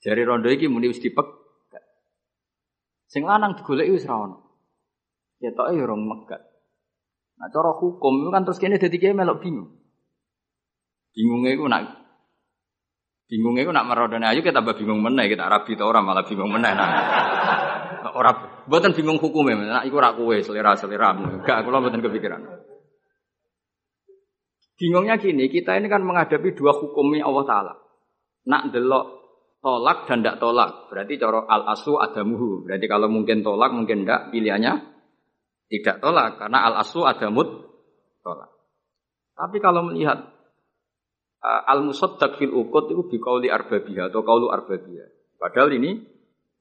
Jari 0.00 0.24
rondo 0.24 0.48
iki 0.48 0.64
muni 0.64 0.88
wis 0.88 1.00
dipek. 1.00 1.28
Sing 3.04 3.28
lanang 3.28 3.60
digoleki 3.60 3.92
wis 3.92 4.08
ra 4.08 4.24
ono. 4.24 4.36
Ketoke 5.36 5.76
ya 5.76 5.84
rong 5.84 6.08
megat. 6.08 6.49
Nah 7.40 7.48
cara 7.48 7.72
hukum 7.72 8.20
itu 8.20 8.28
kan 8.28 8.44
terus 8.44 8.60
kene 8.60 8.76
dadi 8.76 9.00
kiai 9.00 9.16
melok 9.16 9.40
bingung. 9.40 9.72
Bingungnya 11.16 11.56
itu 11.56 11.64
nak 11.64 11.82
bingungnya 13.30 13.62
itu 13.64 13.72
nak 13.72 13.86
merodone 13.88 14.26
ayo 14.26 14.44
kita 14.44 14.60
tambah 14.60 14.76
bingung 14.76 15.00
meneh 15.00 15.30
kita 15.30 15.46
rabi 15.46 15.78
ta 15.78 15.86
orang 15.86 16.02
malah 16.02 16.26
bingung 16.28 16.52
meneh 16.52 16.72
nah. 16.76 16.90
Ora 18.20 18.64
mboten 18.66 18.92
bingung 18.96 19.22
hukumnya, 19.22 19.80
nak 19.80 19.84
iku 19.86 20.02
rak 20.02 20.18
kowe 20.18 20.34
selera-selera. 20.34 21.14
Enggak, 21.14 21.62
kula 21.62 21.78
mboten 21.78 22.02
kepikiran. 22.02 22.42
Bingungnya 24.74 25.20
gini, 25.20 25.46
kita 25.52 25.76
ini 25.76 25.86
kan 25.86 26.00
menghadapi 26.02 26.56
dua 26.56 26.74
hukumnya 26.74 27.28
Allah 27.28 27.44
Ta'ala. 27.44 27.74
Nak 28.48 28.72
delok 28.72 29.06
tolak 29.60 30.08
dan 30.08 30.24
tidak 30.24 30.40
tolak. 30.40 30.88
Berarti 30.88 31.20
cara 31.20 31.44
al 31.44 31.70
asu 31.70 32.00
adamuhu. 32.00 32.64
Berarti 32.64 32.88
kalau 32.88 33.12
mungkin 33.12 33.44
tolak, 33.44 33.70
mungkin 33.76 34.08
tidak, 34.08 34.32
pilihannya 34.32 34.89
tidak 35.70 36.02
tolak 36.02 36.42
karena 36.42 36.66
al 36.66 36.74
aslu 36.82 37.06
ada 37.06 37.30
mut 37.30 37.46
tolak. 38.26 38.50
Tapi 39.38 39.56
kalau 39.62 39.86
melihat 39.86 40.18
uh, 41.40 41.62
al 41.64 41.86
musaddaq 41.86 42.42
fil 42.42 42.50
ukut 42.50 42.90
itu 42.90 43.06
biqauli 43.06 43.46
arbabiyah 43.46 44.10
atau 44.10 44.26
kaulu 44.26 44.50
arbabiyah. 44.50 45.38
Padahal 45.38 45.70
ini 45.78 46.02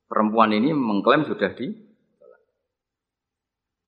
perempuan 0.06 0.54
ini 0.54 0.72
mengklaim 0.72 1.26
sudah 1.26 1.52
di 1.58 1.90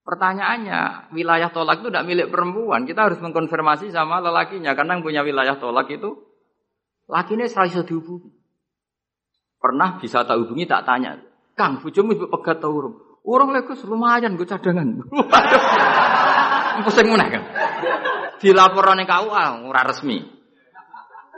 Pertanyaannya, 0.02 1.14
wilayah 1.14 1.54
tolak 1.54 1.78
itu 1.78 1.88
tidak 1.94 2.06
milik 2.10 2.26
perempuan. 2.34 2.82
Kita 2.82 3.06
harus 3.06 3.22
mengkonfirmasi 3.22 3.94
sama 3.94 4.18
lelakinya. 4.18 4.74
Karena 4.74 4.98
yang 4.98 5.06
punya 5.06 5.22
wilayah 5.22 5.54
tolak 5.62 5.86
itu, 5.94 6.18
lakinya 7.06 7.46
serasa 7.46 7.86
dihubungi. 7.86 8.34
Pernah 9.62 10.02
bisa 10.02 10.26
tak 10.26 10.42
hubungi, 10.42 10.66
tak 10.66 10.82
tanya. 10.82 11.22
Kang, 11.54 11.78
bujumu 11.78 12.18
ibu 12.18 12.26
pegat 12.34 12.58
tau 12.58 12.82
Orang 13.22 13.54
lekus 13.54 13.86
lumayan 13.86 14.34
gue 14.34 14.46
cadangan. 14.46 14.98
Pusing 16.86 17.06
mana 17.06 17.30
kan? 17.30 17.42
Dilaporan 18.42 18.98
yang 18.98 19.06
KUA 19.06 19.44
ora 19.70 19.82
resmi. 19.86 20.18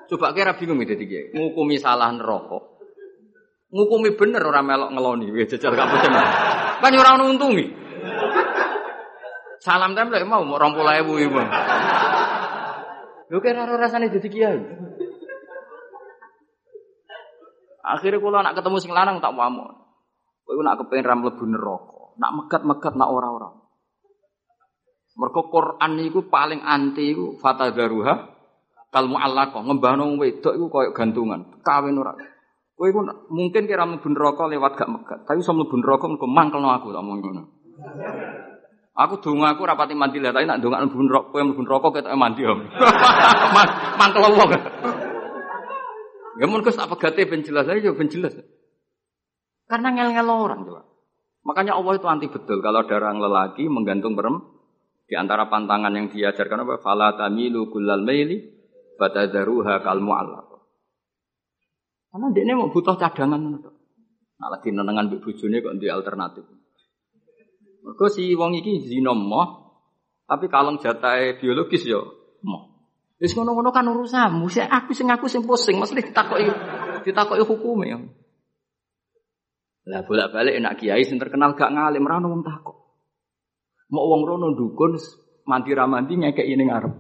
Coba 0.08 0.32
kira 0.32 0.56
bingung 0.56 0.80
itu 0.80 0.96
tiga. 0.96 1.36
Ngukumi 1.36 1.76
salah 1.76 2.08
neraka. 2.08 2.56
Ngukumi 3.68 4.16
bener 4.16 4.40
orang 4.40 4.64
melok 4.64 4.90
ngeloni. 4.96 5.26
Wih 5.28 5.44
jajal 5.44 5.76
gak 5.76 5.88
pusing. 5.92 6.12
Kan 6.80 6.92
orang 6.96 7.28
untungi. 7.36 7.66
Salam 9.60 9.92
template 9.96 10.24
mau 10.24 10.44
mau 10.44 10.56
rompul 10.56 10.88
ibu 10.88 11.20
ibu. 11.20 11.40
Lu 13.28 13.38
kira 13.44 13.68
rasanya 13.68 14.08
jadi 14.08 14.28
kiai. 14.28 14.60
Akhirnya 17.84 18.16
kalau 18.16 18.40
nak 18.40 18.56
ketemu 18.56 18.76
sing 18.80 18.92
lanang 18.96 19.20
tak 19.20 19.36
mau. 19.36 19.83
Kowe 20.44 20.60
nak 20.60 20.76
kepengen 20.84 21.08
ram 21.08 21.18
mlebu 21.24 21.44
neraka, 21.48 22.20
nak 22.20 22.30
megat-megat 22.36 22.94
nak 23.00 23.08
ora-ora. 23.08 23.48
Mergo 25.16 25.42
Quran 25.48 25.90
niku 25.96 26.28
paling 26.28 26.60
anti 26.60 27.16
iku 27.16 27.40
fatadaruha 27.40 28.14
kal 28.92 29.08
mu'allaqah, 29.08 29.64
ngembahno 29.64 30.20
wedok 30.20 30.54
iku 30.54 30.66
koyo 30.68 30.90
gantungan, 30.92 31.64
kawin 31.64 31.96
ora. 31.96 32.12
Kowe 32.76 32.86
iku 32.92 33.00
mungkin 33.32 33.64
kira 33.64 33.88
mlebu 33.88 34.12
neraka 34.12 34.44
lewat 34.52 34.72
gak 34.76 34.90
megat, 34.92 35.20
tapi 35.24 35.40
iso 35.40 35.56
mlebu 35.56 35.80
neraka 35.80 36.04
mergo 36.12 36.28
mangkelno 36.28 36.68
aku 36.76 36.92
tak 36.92 37.02
ngono. 37.02 37.42
Aku 38.94 39.18
donga 39.18 39.58
aku 39.58 39.66
rapati 39.66 39.98
mandi 39.98 40.22
lah, 40.22 40.30
tapi 40.30 40.44
nak 40.44 40.60
donga 40.60 40.84
mlebu 40.84 41.00
neraka, 41.08 41.26
kowe 41.32 41.40
mlebu 41.40 41.62
neraka 41.64 41.88
ketok 41.88 42.20
mandi 42.20 42.42
om. 42.44 42.60
Mangkel 43.98 44.28
wong. 44.28 44.50
Ya 46.34 46.44
mun 46.50 46.66
Gus 46.66 46.76
apa 46.76 46.98
gate 46.98 47.30
ben 47.30 47.46
jelas 47.46 47.70
aja 47.70 47.94
ben 47.94 48.10
jelas. 48.10 48.34
Karena 49.64 49.88
ngel-ngel 49.92 50.28
orang 50.28 50.60
coba. 50.68 50.82
Makanya 51.44 51.76
Allah 51.76 51.92
itu 52.00 52.06
anti 52.08 52.26
betul 52.32 52.64
kalau 52.64 52.84
ada 52.84 52.96
orang 52.96 53.20
lelaki 53.20 53.68
menggantung 53.68 54.16
perem 54.16 54.40
di 55.04 55.14
antara 55.16 55.52
pantangan 55.52 55.92
yang 55.92 56.08
diajarkan 56.08 56.64
apa? 56.64 56.80
Fala 56.80 57.12
tamilu 57.16 57.68
kullal 57.68 58.00
maili 58.00 58.40
fatadharuha 58.96 59.84
kal 59.84 60.00
mu'allaq. 60.00 60.48
Karena 62.14 62.26
dia 62.32 62.42
ini 62.46 62.52
mau 62.56 62.72
butuh 62.72 62.96
cadangan 62.96 63.40
Nah, 64.34 64.50
lagi 64.50 64.74
nenengan 64.74 65.08
mbek 65.08 65.22
bojone 65.22 65.62
kok 65.62 65.78
di 65.78 65.86
alternatif. 65.86 66.42
Mergo 67.86 68.06
si 68.10 68.34
wong 68.34 68.58
iki 68.58 68.82
zina 68.82 69.14
moh, 69.14 69.78
tapi 70.26 70.50
kalong 70.50 70.82
jatahe 70.82 71.38
biologis 71.38 71.86
ya 71.86 72.02
moh. 72.42 72.62
Wis 73.22 73.32
ngono-ngono 73.38 73.70
kan 73.70 73.86
urusanmu. 73.86 74.50
Sik 74.50 74.66
aku 74.66 74.90
sing 74.90 75.06
aku 75.08 75.30
sing 75.30 75.46
pusing, 75.46 75.78
mesti 75.78 76.02
ditakoki 76.02 76.50
ditakoki 77.06 77.44
hukume. 77.46 77.86
Lah 79.84 80.00
bolak-balik 80.00 80.56
enak 80.56 80.80
kiai 80.80 81.04
sing 81.04 81.20
terkenal 81.20 81.52
gak 81.52 81.68
ngalim 81.68 82.08
ra 82.08 82.16
wong 82.16 82.40
takok. 82.40 82.76
Mau 83.92 84.08
wong 84.08 84.22
rono 84.24 84.56
dukun 84.56 84.96
mandi 85.44 85.76
ra 85.76 85.84
mandi 85.84 86.24
ngekeki 86.24 86.56
ning 86.56 86.72
ngarep. 86.72 86.94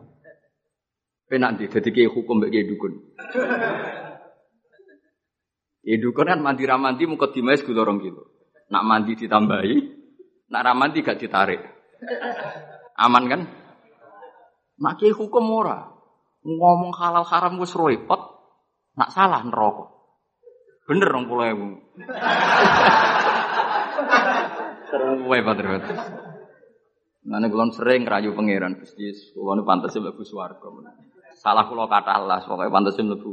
Penak 1.24 1.56
ndi 1.56 1.64
dadi 1.72 1.88
kiai 1.88 2.12
hukum 2.12 2.44
kiai 2.44 2.68
dukun. 2.68 2.92
Ya 5.80 5.96
dukun 5.96 6.28
kan 6.28 6.40
mandi 6.44 6.68
ra 6.68 6.76
mandi 6.76 7.08
mukot 7.08 7.32
dimais 7.32 7.64
gula 7.64 7.88
rong 7.88 8.04
kilo. 8.04 8.28
Nak 8.68 8.84
mandi 8.84 9.16
ditambahi, 9.16 9.74
nak 10.52 10.62
ra 10.64 10.72
mandi 10.76 11.00
gak 11.00 11.16
ditarik. 11.16 11.60
Aman 13.00 13.24
kan? 13.32 13.40
Nak 14.76 15.00
kiai 15.00 15.16
hukum 15.16 15.44
ora. 15.48 15.88
Ngomong 16.44 16.92
halal 17.00 17.24
haram 17.24 17.56
wis 17.56 17.72
repot. 17.72 18.20
Nak 19.00 19.08
salah 19.08 19.40
neraka. 19.40 19.93
Bener 20.84 21.08
dong 21.08 21.24
pulau 21.24 21.48
ibu. 21.48 21.66
Terus 24.92 25.20
hebat. 25.24 25.58
Nanti 27.24 27.46
kulon 27.48 27.72
sering 27.72 28.04
rayu 28.04 28.36
pangeran 28.36 28.76
Gusti, 28.76 29.08
kulon 29.32 29.64
pantas 29.64 29.96
mlebu 29.96 30.20
swarga. 30.28 30.68
Salah 31.40 31.64
kulo 31.72 31.88
kata 31.88 32.20
Allah, 32.20 32.44
pokoknya 32.44 32.68
pantas 32.68 33.00
mlebu. 33.00 33.32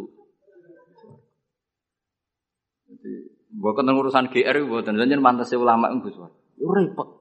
Jadi, 2.87 3.13
bukan 3.51 3.91
urusan 3.99 4.31
GR, 4.31 4.57
bukan 4.63 4.95
jadi 4.95 5.19
pantas 5.19 5.51
ulama 5.51 5.91
mlebu 5.91 6.07
swarga. 6.07 6.39
Itu 6.55 6.71
repot. 6.71 7.19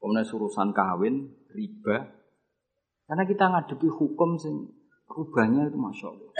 Kemudian 0.00 0.24
urusan 0.24 0.72
kawin, 0.72 1.28
riba. 1.52 2.08
Karena 3.04 3.24
kita 3.28 3.52
ngadepi 3.52 3.88
hukum 3.92 4.40
sing 4.40 4.72
rubahnya 5.04 5.68
itu 5.68 5.76
masya 5.76 6.08
Allah. 6.08 6.32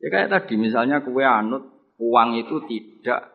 Ya 0.00 0.08
kayak 0.12 0.28
tadi 0.28 0.54
misalnya 0.60 1.00
kue 1.00 1.24
anut 1.24 1.76
uang 1.96 2.28
itu 2.36 2.56
tidak 2.68 3.32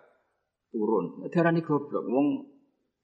turun. 0.69 1.25
Darah 1.29 1.51
ini 1.51 1.65
goblok. 1.65 2.05
Wong 2.05 2.27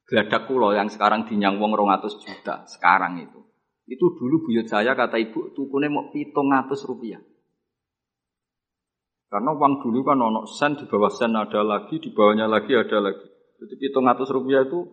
geladak 0.08 0.48
kulo 0.48 0.72
yang 0.72 0.88
sekarang 0.88 1.28
dinyang 1.28 1.60
wong 1.60 1.76
200 1.76 2.22
juta 2.22 2.64
sekarang 2.70 3.20
itu. 3.20 3.44
Itu 3.88 4.16
dulu 4.20 4.48
buyut 4.48 4.68
saya 4.68 4.94
kata 4.94 5.16
ibu 5.20 5.56
tukune 5.56 5.88
mau 5.88 6.12
pitung 6.12 6.52
ratus 6.52 6.84
rupiah. 6.88 7.20
Karena 9.28 9.52
uang 9.52 9.84
dulu 9.84 10.08
kan 10.08 10.20
ono 10.24 10.48
sen 10.48 10.80
di 10.80 10.88
bawah 10.88 11.12
sen 11.12 11.36
ada 11.36 11.60
lagi, 11.60 12.00
di 12.00 12.16
bawahnya 12.16 12.48
lagi 12.48 12.72
ada 12.72 13.04
lagi. 13.04 13.28
Jadi 13.60 13.74
pitung 13.76 14.08
ratus 14.08 14.32
rupiah 14.32 14.64
itu. 14.64 14.88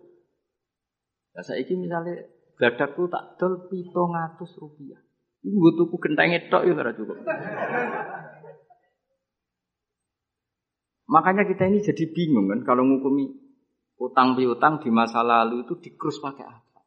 Ya 1.35 1.43
saya 1.43 1.63
ini 1.63 1.87
misalnya 1.87 2.27
gadakku 2.59 3.07
tak 3.07 3.39
dol 3.39 3.67
pitung 3.71 4.11
rupiah. 4.59 4.99
Ibu 5.45 5.77
tuku 5.77 5.95
kentang 6.01 6.33
itu 6.33 6.49
ya 6.51 6.91
cukup. 6.95 7.19
Makanya 11.05 11.45
kita 11.45 11.69
ini 11.69 11.85
jadi 11.85 12.09
bingung 12.09 12.49
kan 12.49 12.65
kalau 12.65 12.81
ngukumi 12.85 13.29
utang 14.01 14.33
piutang 14.33 14.81
di 14.81 14.89
masa 14.89 15.21
lalu 15.21 15.63
itu 15.63 15.77
dikrus 15.77 16.17
pakai 16.17 16.45
apa? 16.45 16.81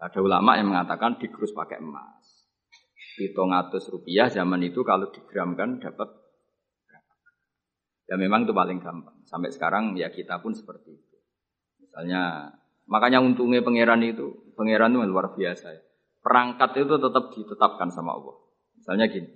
Ada 0.00 0.18
ulama 0.18 0.56
yang 0.58 0.74
mengatakan 0.74 1.20
dikrus 1.20 1.54
pakai 1.54 1.78
emas. 1.78 2.50
Hitung 3.20 3.52
atus 3.52 3.92
rupiah 3.92 4.32
zaman 4.32 4.64
itu 4.64 4.80
kalau 4.80 5.12
digramkan 5.12 5.76
dapat 5.78 6.20
Ya 8.10 8.18
memang 8.18 8.42
itu 8.42 8.50
paling 8.50 8.82
gampang. 8.82 9.14
Sampai 9.22 9.54
sekarang 9.54 9.94
ya 9.94 10.10
kita 10.10 10.42
pun 10.42 10.50
seperti 10.50 10.98
itu. 10.98 11.16
Misalnya, 11.78 12.50
makanya 12.90 13.22
untungnya 13.22 13.62
pangeran 13.62 14.02
itu, 14.02 14.50
pangeran 14.58 14.98
itu 14.98 15.06
luar 15.06 15.30
biasa 15.30 15.78
ya. 15.78 15.82
Perangkat 16.18 16.74
itu 16.74 16.98
tetap 16.98 17.30
ditetapkan 17.30 17.94
sama 17.94 18.18
Allah. 18.18 18.34
Misalnya 18.74 19.06
gini, 19.06 19.30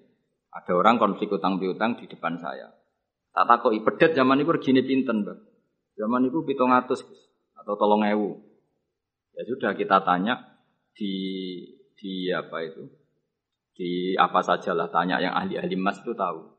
ada 0.55 0.73
orang 0.73 1.03
konflik 1.03 1.35
utang 1.35 1.59
piutang 1.59 1.99
di 1.99 2.07
depan 2.07 2.39
saya. 2.39 2.71
Tak 3.35 3.51
takoki 3.51 3.83
pedet 3.83 4.15
zaman 4.15 4.39
itu 4.39 4.55
regine 4.55 4.87
pinten, 4.87 5.27
Bang. 5.27 5.43
Zaman 5.99 6.31
itu 6.31 6.47
pitung 6.47 6.71
atus 6.71 7.03
atau 7.59 7.75
tolong 7.75 8.07
ewu. 8.07 8.39
Ya 9.35 9.43
sudah 9.51 9.75
kita 9.75 10.07
tanya 10.07 10.63
di 10.95 11.11
di 11.99 12.31
apa 12.31 12.63
itu 12.63 12.87
di 13.75 14.15
apa 14.15 14.39
sajalah 14.47 14.87
tanya 14.95 15.19
yang 15.19 15.35
ahli-ahli 15.35 15.75
emas 15.75 15.99
itu 16.07 16.15
tahu. 16.15 16.55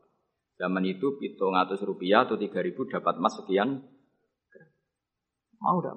Zaman 0.60 0.84
itu 0.84 1.16
pitung 1.16 1.56
atus 1.56 1.80
rupiah 1.88 2.28
atau 2.28 2.36
tiga 2.36 2.60
ribu 2.60 2.84
dapat 2.92 3.16
emas 3.16 3.40
sekian. 3.40 3.80
Mau 5.64 5.80
dah. 5.80 5.96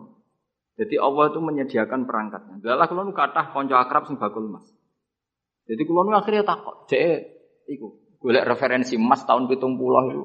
Jadi 0.78 0.94
Allah 0.94 1.34
itu 1.34 1.42
menyediakan 1.42 2.06
perangkatnya. 2.06 2.62
Dalah 2.62 2.87
kalau 2.87 3.02
nu 3.02 3.11
kata 3.11 3.50
konco 3.50 3.74
akrab 3.74 4.06
sing 4.06 4.14
bakul 4.14 4.46
emas. 4.46 4.66
Jadi 5.66 5.82
kalau 5.82 6.06
nu 6.06 6.14
akhirnya 6.14 6.46
takut, 6.46 6.87
cek 6.87 7.38
Iku 7.68 8.16
golek 8.18 8.48
referensi 8.48 8.96
emas 8.96 9.22
tahun 9.28 9.46
pitung 9.46 9.76
puluh 9.76 10.04
itu. 10.11 10.24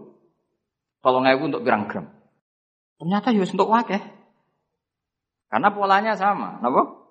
Tolong 1.04 1.28
aku 1.28 1.44
untuk 1.52 1.62
pirang 1.68 1.92
gram. 1.92 2.08
Ternyata 2.96 3.36
ya 3.36 3.44
untuk 3.44 3.68
wakeh. 3.68 4.00
Karena 5.52 5.70
polanya 5.76 6.16
sama, 6.16 6.58
napa? 6.64 7.04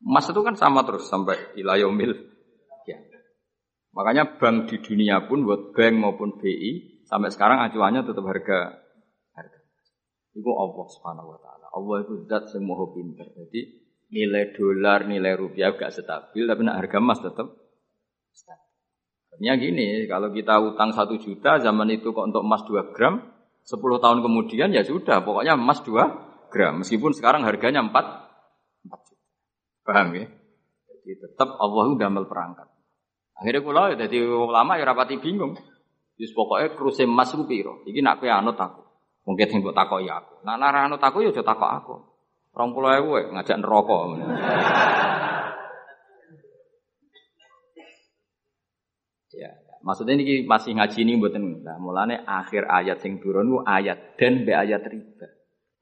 Emas 0.00 0.30
itu 0.30 0.40
kan 0.40 0.54
sama 0.54 0.86
terus 0.86 1.10
sampai 1.10 1.36
ilayomil. 1.58 2.14
Ya. 2.86 2.96
Makanya 3.92 4.38
bank 4.38 4.70
di 4.70 4.78
dunia 4.80 5.26
pun, 5.26 5.42
buat 5.44 5.74
bank 5.74 5.94
maupun 5.98 6.38
BI, 6.38 7.02
sampai 7.04 7.34
sekarang 7.34 7.60
acuannya 7.66 8.06
tetap 8.06 8.24
harga 8.24 8.80
harga. 9.34 9.58
Itu 10.32 10.50
Allah 10.54 10.86
Subhanahu 10.94 11.28
Wa 11.34 11.38
Taala. 11.42 11.66
Allah 11.74 11.96
itu 12.06 12.14
zat 12.30 12.48
semua 12.54 12.88
pinter. 12.94 13.26
Jadi 13.34 13.60
nilai 14.14 14.54
dolar, 14.54 15.10
nilai 15.10 15.34
rupiah 15.34 15.74
gak 15.74 15.90
stabil, 15.90 16.46
tapi 16.46 16.60
nak 16.62 16.78
harga 16.78 16.96
emas 17.02 17.18
tetap 17.18 17.50
stabil. 18.30 18.73
Artinya 19.34 19.54
gini, 19.58 20.06
kalau 20.06 20.30
kita 20.30 20.62
utang 20.62 20.94
satu 20.94 21.18
juta 21.18 21.58
zaman 21.58 21.90
itu 21.90 22.14
kok 22.14 22.30
untuk 22.30 22.46
emas 22.46 22.62
2 22.62 22.94
gram, 22.94 23.18
10 23.66 23.98
tahun 23.98 24.22
kemudian 24.22 24.70
ya 24.70 24.86
sudah, 24.86 25.26
pokoknya 25.26 25.58
emas 25.58 25.82
2 25.82 26.50
gram. 26.54 26.78
Meskipun 26.78 27.10
sekarang 27.10 27.42
harganya 27.42 27.82
4, 27.82 27.90
4 27.90 28.94
juta. 29.10 29.24
Paham 29.82 30.08
ya? 30.14 30.30
Jadi 30.86 31.12
tetap 31.18 31.58
Allah 31.58 31.84
udah 31.90 32.08
perangkat. 32.30 32.70
Akhirnya 33.34 33.60
kula 33.66 33.82
ya 33.90 34.06
jadi 34.06 34.22
ulama 34.30 34.78
ya 34.78 34.86
rapati 34.86 35.18
bingung. 35.18 35.58
Yus 36.14 36.30
pokoknya 36.30 36.78
kruse 36.78 37.02
emas 37.02 37.34
ku 37.34 37.42
piro? 37.42 37.82
Iki 37.82 37.98
nak 37.98 38.22
kowe 38.22 38.30
anut 38.30 38.54
aku. 38.54 38.86
Mungkin 39.26 39.46
sing 39.50 39.58
mbok 39.66 39.74
takoki 39.74 40.06
aku. 40.06 40.46
Nak 40.46 40.56
nara 40.62 40.86
anut 40.86 41.02
aku 41.02 41.26
ya 41.26 41.34
aja 41.34 41.42
takok 41.42 41.70
aku. 41.82 41.94
20.000 42.54 43.34
ngajak 43.34 43.56
neraka. 43.58 43.98
Maksudnya 49.84 50.16
ini 50.16 50.48
masih 50.48 50.72
ngaji 50.74 50.98
ini 51.04 51.20
buatan 51.20 51.60
nah, 51.60 51.76
mulane 51.76 52.24
akhir 52.24 52.64
ayat 52.64 53.04
sing 53.04 53.20
turun 53.20 53.52
ku 53.52 53.60
ayat 53.60 54.16
dan 54.16 54.48
be 54.48 54.56
ayat 54.56 54.80
riba. 54.88 55.28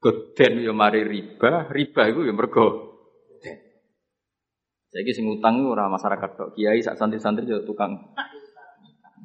Goden 0.03 0.59
yo 0.59 0.75
mari 0.75 1.07
riba, 1.07 1.71
riba 1.71 2.01
itu 2.11 2.27
yo 2.27 2.35
mergo 2.35 2.91
Saya 4.93 5.09
sing 5.09 5.25
utang 5.25 5.65
orang 5.65 5.89
masyarakat 5.89 6.29
tok 6.37 6.53
kiai 6.53 6.77
sak 6.85 7.01
santri-santri 7.01 7.49
juga 7.49 7.65
tukang. 7.65 8.13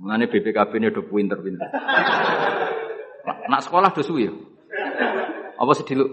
Mulane 0.00 0.30
BPKB 0.30 0.78
ini 0.80 0.88
udah 0.88 1.04
pinter-pinter. 1.04 1.68
Nak 3.50 3.60
sekolah 3.66 3.92
udah 3.92 4.04
suwi 4.06 4.30
Apa 5.58 5.70
sih 5.76 5.84
dulu? 5.84 6.06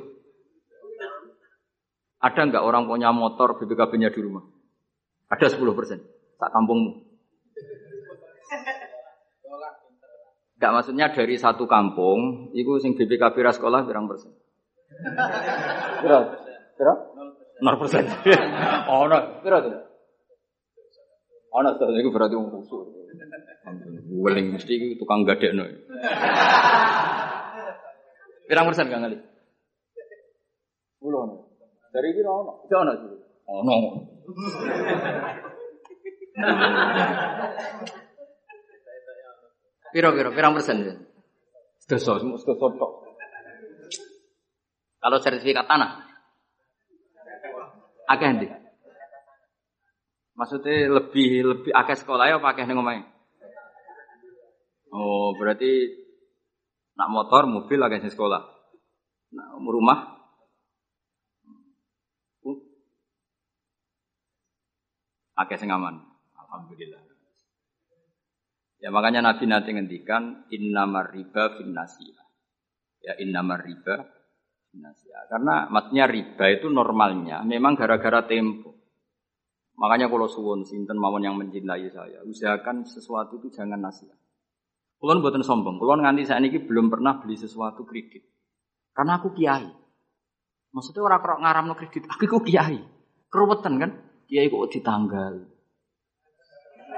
Ada 2.20 2.42
nggak 2.50 2.66
orang 2.66 2.90
punya 2.90 3.14
motor 3.14 3.56
BPKB-nya 3.62 4.10
di 4.10 4.20
rumah? 4.26 4.42
Ada 5.30 5.54
10 5.54 5.78
persen. 5.78 6.02
Tak 6.42 6.50
kampungmu. 6.50 7.05
Gak 10.56 10.72
maksudnya 10.72 11.12
dari 11.12 11.36
satu 11.36 11.68
kampung, 11.68 12.50
itu 12.56 12.80
sing 12.80 12.96
BPKB 12.96 13.36
sekolah 13.54 13.84
berang 13.84 14.08
persen? 14.08 14.32
Pira? 16.02 16.20
Pira? 16.80 16.94
0 17.60 17.82
persen. 17.82 18.04
Oh, 18.88 19.08
no. 19.08 19.20
Pira 19.44 19.60
tuh? 19.64 19.72
Oh, 21.56 21.64
no, 21.64 21.72
itu 21.76 22.10
berarti 22.12 22.36
wong 22.36 22.52
kusuk. 22.52 22.96
Weling 24.12 24.56
mesti 24.56 24.72
iki 24.76 24.88
tukang 25.00 25.24
gadekno. 25.24 25.64
Pirang 28.46 28.66
persen 28.70 28.92
Kang 28.94 29.08
Ali? 29.08 29.18
Pulau 31.02 31.50
Dari 31.90 32.10
kira 32.14 32.30
ono. 32.30 32.62
Ono 32.68 32.94
sih. 33.00 33.10
Ono. 33.50 33.76
Piro 39.96 40.12
piro 40.12 40.36
pirang 40.36 40.52
persen? 40.52 41.08
Sedoso, 41.80 42.20
sedoso 42.20 42.68
tok. 42.76 42.92
Kalau 45.00 45.18
sertifikat 45.24 45.64
tanah, 45.72 46.04
akeh 48.12 48.30
ndi? 48.36 48.52
Maksudnya 50.36 50.92
lebih 51.00 51.48
lebih 51.48 51.72
akeh 51.72 51.96
sekolah 51.96 52.28
ya 52.28 52.44
pakai 52.44 52.68
ning 52.68 52.76
omahe? 52.76 53.08
Oh, 54.92 55.32
berarti 55.40 55.96
nak 57.00 57.16
motor, 57.16 57.48
mobil 57.48 57.80
akeh 57.80 58.04
sing 58.04 58.12
sekolah. 58.12 58.44
Nah, 59.32 59.56
rumah 59.64 60.12
akeh 65.40 65.56
sing 65.56 65.72
aman. 65.72 66.04
Alhamdulillah. 66.36 67.05
Ya 68.86 68.94
makanya 68.94 69.26
Nabi 69.26 69.50
nanti 69.50 69.74
ngendikan 69.74 70.46
innamar 70.54 71.10
riba 71.10 71.58
fin 71.58 71.74
Ya 73.02 73.18
innamar 73.18 73.66
riba 73.66 74.06
fin 74.70 74.86
Karena 75.26 75.66
maksudnya 75.74 76.06
riba 76.06 76.46
itu 76.54 76.70
normalnya 76.70 77.42
memang 77.42 77.74
gara-gara 77.74 78.30
tempo. 78.30 78.78
Makanya 79.82 80.06
kalau 80.06 80.30
suwon 80.30 80.70
sinten 80.70 81.02
mawon 81.02 81.26
yang 81.26 81.34
mencintai 81.34 81.90
saya, 81.90 82.22
usahakan 82.30 82.86
sesuatu 82.86 83.42
itu 83.42 83.50
jangan 83.50 83.82
nasihat. 83.82 84.22
Kulon 85.02 85.20
buatan 85.20 85.42
sombong, 85.42 85.82
kulon 85.82 86.06
nganti 86.06 86.30
saat 86.30 86.46
ini 86.46 86.54
belum 86.62 86.94
pernah 86.94 87.18
beli 87.18 87.36
sesuatu 87.42 87.90
kredit. 87.90 88.22
Karena 88.94 89.18
aku 89.18 89.34
kiai. 89.34 89.66
Maksudnya 90.72 91.02
orang 91.02 91.20
kerok 91.26 91.40
ngaram 91.42 91.66
kredit, 91.74 92.06
aku 92.06 92.38
kiai. 92.46 92.80
Keruwetan 93.34 93.82
kan? 93.82 93.92
Kiai 94.30 94.46
kok 94.46 94.70
ditanggal. 94.70 95.55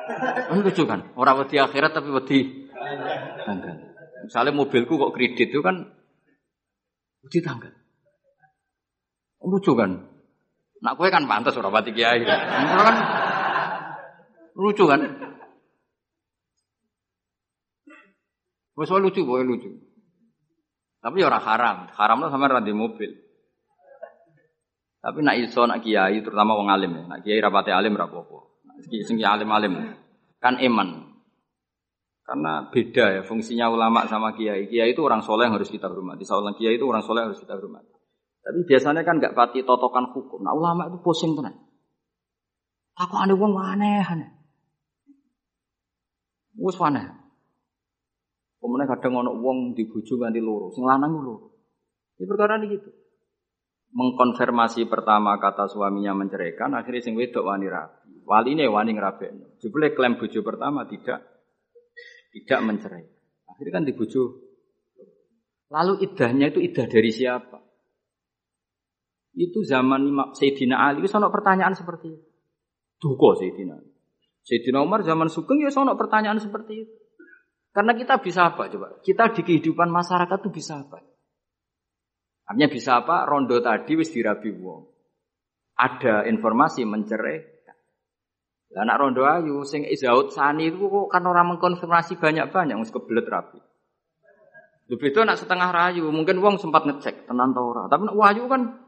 Lucu 0.64 0.84
kan? 0.88 1.12
Orang 1.16 1.46
wedi 1.46 1.60
akhirat 1.60 1.92
tapi 1.92 2.10
wedi 2.12 2.40
tanggal. 3.44 3.76
Misalnya 4.28 4.52
mobilku 4.56 5.00
kok 5.00 5.14
kredit 5.16 5.52
itu 5.52 5.62
kan 5.64 5.88
wedi 7.24 7.40
tanggal. 7.44 7.74
Lucu 9.44 9.72
kan? 9.78 9.92
Nak 10.78 10.94
kue 10.94 11.10
kan 11.10 11.26
pantas 11.26 11.58
orang 11.58 11.74
pati 11.74 11.92
kiai. 11.94 12.22
Kan 12.22 12.96
lucu 14.58 14.86
kan? 14.90 15.02
Wes 18.78 18.94
lucu, 18.94 19.26
boleh 19.26 19.42
lucu. 19.42 19.74
Tapi 21.02 21.22
ya 21.22 21.34
orang 21.34 21.42
haram. 21.46 21.78
Haram 21.98 22.18
lah 22.22 22.30
sama 22.30 22.46
randi 22.46 22.74
mobil. 22.78 23.10
Tapi 25.02 25.20
nak 25.26 25.38
iso 25.42 25.66
nak 25.66 25.82
kiai 25.82 26.22
terutama 26.22 26.54
wong 26.54 26.70
alim 26.70 26.94
ya. 26.94 27.04
Nak 27.10 27.20
kiai 27.26 27.42
rapati 27.42 27.74
alim 27.74 27.98
rapopo. 27.98 28.57
Sing 28.86 29.18
alim-alim 29.22 29.98
kan 30.38 30.62
iman. 30.62 31.18
Karena 32.28 32.68
beda 32.68 33.06
ya 33.20 33.22
fungsinya 33.24 33.72
ulama 33.72 34.04
sama 34.06 34.36
kiai. 34.36 34.68
Kiai 34.68 34.92
itu 34.92 35.02
orang 35.02 35.24
soleh 35.24 35.48
yang 35.48 35.56
harus 35.56 35.72
kita 35.72 35.88
hormati. 35.88 36.28
Seorang 36.28 36.54
kiai 36.60 36.76
itu 36.76 36.84
orang 36.84 37.02
soleh 37.02 37.24
yang 37.24 37.32
harus 37.32 37.42
kita 37.42 37.56
hormati. 37.56 37.90
Tapi 38.44 38.60
biasanya 38.68 39.02
kan 39.08 39.18
nggak 39.18 39.34
pati 39.36 39.64
totokan 39.64 40.12
hukum. 40.12 40.44
Nah 40.44 40.52
ulama 40.52 40.92
itu 40.92 41.00
pusing 41.00 41.34
tenan. 41.40 41.56
Aku 43.00 43.16
ada 43.16 43.32
uang 43.32 43.54
aneh 43.56 44.04
aneh. 44.04 44.30
Wes 46.60 46.76
aneh. 46.84 47.06
Kemudian 48.58 48.90
kadang 48.90 49.24
ono 49.24 49.32
uang 49.38 49.78
dibujuk 49.78 50.18
ganti 50.18 50.42
loro, 50.42 50.74
sing 50.74 50.84
lanang 50.84 51.14
loro. 51.14 51.56
Ini 52.18 52.26
perkara 52.26 52.58
ini 52.58 52.74
gitu 52.74 52.90
mengkonfirmasi 53.96 54.88
pertama 54.92 55.38
kata 55.40 55.72
suaminya 55.72 56.12
menceraikan, 56.18 56.76
akhirnya 56.76 57.04
sing 57.04 57.16
wedok 57.16 57.48
wani 57.48 57.68
rabi. 57.72 58.24
Wali 58.28 58.60
ini 58.60 58.68
wani 58.68 58.92
ngerabekno. 58.92 59.56
Jebule 59.64 59.96
klaim 59.96 60.20
bojo 60.20 60.44
pertama 60.44 60.84
tidak 60.84 61.24
tidak 62.36 62.60
mencerai. 62.60 63.06
Akhirnya 63.48 63.74
kan 63.80 63.84
dibujuk. 63.88 64.30
Lalu 65.72 66.04
idahnya 66.04 66.52
itu 66.52 66.60
idah 66.60 66.88
dari 66.92 67.12
siapa? 67.12 67.60
Itu 69.38 69.64
zaman 69.64 70.34
Sayyidina 70.36 70.76
Ali, 70.76 71.06
itu 71.06 71.14
ada 71.16 71.32
pertanyaan 71.32 71.72
seperti 71.72 72.08
itu. 72.12 72.28
Duko 73.00 73.38
Sayyidina. 73.40 73.80
Sayyidina 74.44 74.84
Umar 74.84 75.08
zaman 75.08 75.32
Sugeng 75.32 75.64
ya 75.64 75.72
ada 75.72 75.96
pertanyaan 75.96 76.40
seperti 76.44 76.84
itu. 76.84 76.94
Karena 77.72 77.94
kita 77.94 78.18
bisa 78.20 78.50
apa 78.50 78.68
coba? 78.74 78.98
Kita 79.06 79.30
di 79.32 79.46
kehidupan 79.46 79.88
masyarakat 79.94 80.38
itu 80.42 80.50
bisa 80.50 80.82
apa? 80.82 80.98
Artinya 82.48 82.70
bisa 82.72 83.04
apa? 83.04 83.28
Rondo 83.28 83.60
tadi 83.60 83.94
wis 84.00 84.10
dirabi 84.16 84.50
wong. 84.56 84.82
Ada 85.78 86.26
informasi 86.32 86.88
mencerai. 86.88 87.38
Lah 88.76 88.84
anak 88.84 88.98
rondo 89.00 89.24
ayu 89.24 89.64
sing 89.64 89.88
izaut 89.88 90.36
sani 90.36 90.68
itu 90.68 90.92
kok 90.92 91.08
kan 91.08 91.24
orang 91.24 91.56
mengkonfirmasi 91.56 92.20
banyak-banyak 92.20 92.76
wis 92.84 92.92
kebelet 92.92 93.28
rapi. 93.28 93.60
Lebih 94.88 95.12
itu 95.12 95.20
anak 95.20 95.40
setengah 95.40 95.72
rayu, 95.72 96.08
mungkin 96.12 96.40
wong 96.40 96.60
sempat 96.60 96.88
ngecek 96.88 97.28
tenan 97.28 97.52
ta 97.52 97.60
ora. 97.60 97.92
Tapi 97.92 98.08
wahyu 98.12 98.48
kan 98.48 98.80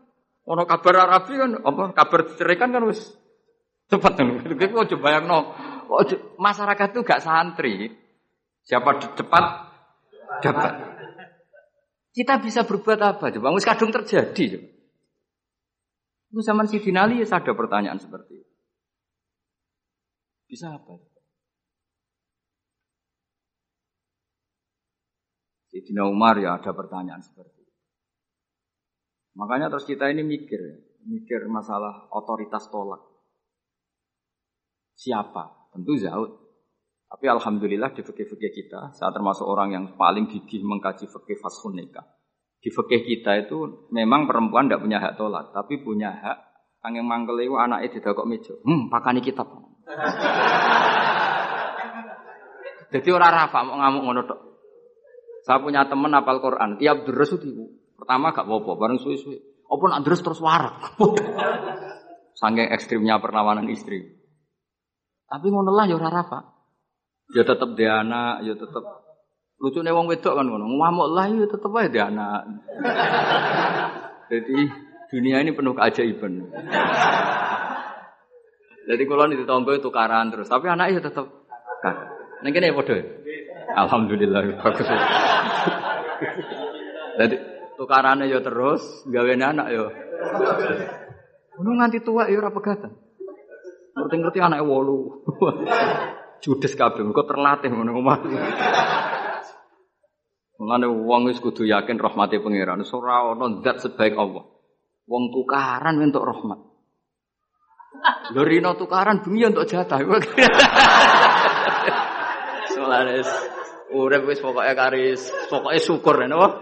ono 0.48 0.64
kabar 0.64 1.08
rapi 1.08 1.34
kan 1.36 1.52
apa 1.60 1.84
kabar 1.92 2.20
cerai 2.36 2.56
kan 2.60 2.72
kan 2.72 2.84
wis 2.88 3.12
cepat 3.92 4.20
kan. 4.20 4.40
Kok 4.44 4.88
coba 4.96 5.08
yang 5.20 5.28
no. 5.28 5.40
Masyarakat 6.40 6.88
itu 6.96 7.02
gak 7.02 7.24
santri. 7.24 7.90
Siapa 8.64 9.00
cepat 9.16 9.46
dapat. 10.46 10.72
Kita 12.10 12.42
bisa 12.42 12.66
berbuat 12.66 13.00
apa 13.00 13.30
coba? 13.30 13.54
Wis 13.54 13.68
kadung 13.68 13.94
terjadi 13.94 14.58
coba. 14.58 14.70
Itu 16.30 16.40
zaman 16.46 16.66
si 16.70 16.78
Dinali 16.82 17.22
ya 17.22 17.28
ada 17.30 17.54
pertanyaan 17.54 17.98
seperti 17.98 18.34
itu. 18.38 18.54
Bisa 20.50 20.74
apa? 20.78 21.10
Dina 25.90 26.06
Umar 26.06 26.38
ya 26.38 26.54
ada 26.54 26.70
pertanyaan 26.70 27.26
seperti 27.26 27.66
itu. 27.66 27.76
Makanya 29.34 29.74
terus 29.74 29.90
kita 29.90 30.06
ini 30.14 30.22
mikir, 30.22 30.62
mikir 31.10 31.50
masalah 31.50 32.14
otoritas 32.14 32.70
tolak. 32.70 33.02
Siapa? 34.94 35.74
Tentu 35.74 35.98
Zaud. 35.98 36.39
Tapi 37.10 37.26
alhamdulillah 37.26 37.90
di 37.98 38.06
fikih-fikih 38.06 38.52
kita, 38.54 38.94
saya 38.94 39.10
termasuk 39.10 39.42
orang 39.42 39.74
yang 39.74 39.86
paling 39.98 40.30
gigih 40.30 40.62
mengkaji 40.62 41.10
fikih 41.10 41.42
fasun 41.42 41.74
nikah. 41.74 42.06
Di 42.62 42.70
fikih 42.70 43.02
kita 43.02 43.50
itu 43.50 43.90
memang 43.90 44.30
perempuan 44.30 44.70
tidak 44.70 44.86
punya 44.86 45.02
hak 45.02 45.18
tolak, 45.18 45.50
tapi 45.50 45.82
punya 45.82 46.14
hak 46.14 46.38
yang 46.94 47.10
mangkel 47.10 47.36
itu 47.42 47.98
tidak 47.98 48.14
kok 48.14 48.30
meja. 48.30 48.54
Hmm, 48.62 48.88
pakani 48.94 49.26
kitab. 49.26 49.50
Jadi 52.90 53.10
orang 53.14 53.34
rafa 53.34 53.60
mau 53.66 53.78
ngamuk 53.78 54.02
ngono 54.06 54.22
tok. 54.26 54.40
Saya 55.46 55.62
punya 55.62 55.86
teman 55.86 56.14
apal 56.14 56.42
Quran, 56.42 56.78
tiap 56.82 57.06
deres 57.06 57.34
itu 57.38 57.48
pertama 57.98 58.34
gak 58.34 58.46
apa-apa, 58.50 58.78
bareng 58.78 59.00
suwi-suwi. 59.02 59.38
Apa 59.70 59.84
nak 59.86 60.02
deres 60.06 60.22
terus 60.26 60.42
warak. 60.42 60.98
Saking 62.40 62.70
ekstrimnya 62.74 63.22
perlawanan 63.22 63.70
istri. 63.70 64.18
Tapi 65.30 65.48
ngono 65.54 65.70
lah 65.70 65.86
ya 65.86 65.98
ora 66.02 66.10
rafa. 66.10 66.59
Ya 67.30 67.46
tetap 67.46 67.78
dia 67.78 68.02
anak, 68.02 68.42
ya 68.42 68.58
tetap 68.58 68.82
lucu 69.60 69.84
nih 69.84 69.94
wong 69.94 70.10
wedok 70.10 70.34
kan 70.34 70.50
ngono. 70.50 70.66
Ngamuk 70.66 71.08
lah 71.14 71.30
ya 71.30 71.46
tetap 71.46 71.70
aja 71.78 71.90
dia 71.94 72.04
anak. 72.10 72.42
Jadi 74.34 74.58
dunia 75.14 75.42
ini 75.46 75.54
penuh 75.54 75.78
keajaiban. 75.78 76.50
Jadi 78.90 79.04
kalau 79.06 79.30
di 79.30 79.46
tonggo 79.46 79.78
itu 79.78 79.94
karan 79.94 80.34
terus, 80.34 80.50
tapi 80.50 80.66
anaknya 80.66 80.98
ya 80.98 81.02
tetap 81.06 81.30
kan. 81.86 81.96
Neng 82.42 82.54
kene 82.56 82.74
padha. 82.74 82.98
Alhamdulillah 83.78 84.66
bagus. 84.66 84.90
Jadi 87.22 87.36
tukarannya 87.78 88.26
ya 88.26 88.42
terus, 88.42 89.06
gawe 89.06 89.30
anak 89.38 89.68
ya. 89.70 89.86
Ngono 91.60 91.70
nganti 91.78 92.02
tua 92.02 92.26
ya 92.26 92.42
ora 92.42 92.50
pegatan. 92.50 92.90
Ngerti-ngerti 93.94 94.40
anaknya 94.42 94.66
wolu. 94.66 95.22
Judes 96.40 96.74
kabeh 96.76 97.04
kok 97.04 97.28
terlatih 97.28 97.70
ngono 97.72 98.00
omah. 98.00 98.20
Mulane 100.60 100.88
wong 100.92 101.32
wis 101.32 101.40
kudu 101.40 101.64
yakin 101.64 101.96
rahmati 102.00 102.40
pangeran. 102.44 102.84
Ora 102.84 103.32
ana 103.32 103.64
zat 103.64 103.84
sebaik 103.84 104.16
Allah. 104.20 104.44
Wong 105.08 105.32
tukaran 105.32 105.96
untuk 106.00 106.24
rahmat. 106.28 106.60
Lho 108.36 108.44
rino 108.46 108.76
tukaran 108.76 109.24
bumi 109.24 109.48
untuk 109.48 109.66
jatah. 109.66 110.00
Solares 112.76 113.30
Urip 113.90 114.30
wis 114.30 114.38
pokoke 114.38 114.70
karis, 114.78 115.34
pokoke 115.50 115.82
syukur 115.82 116.22
napa? 116.30 116.62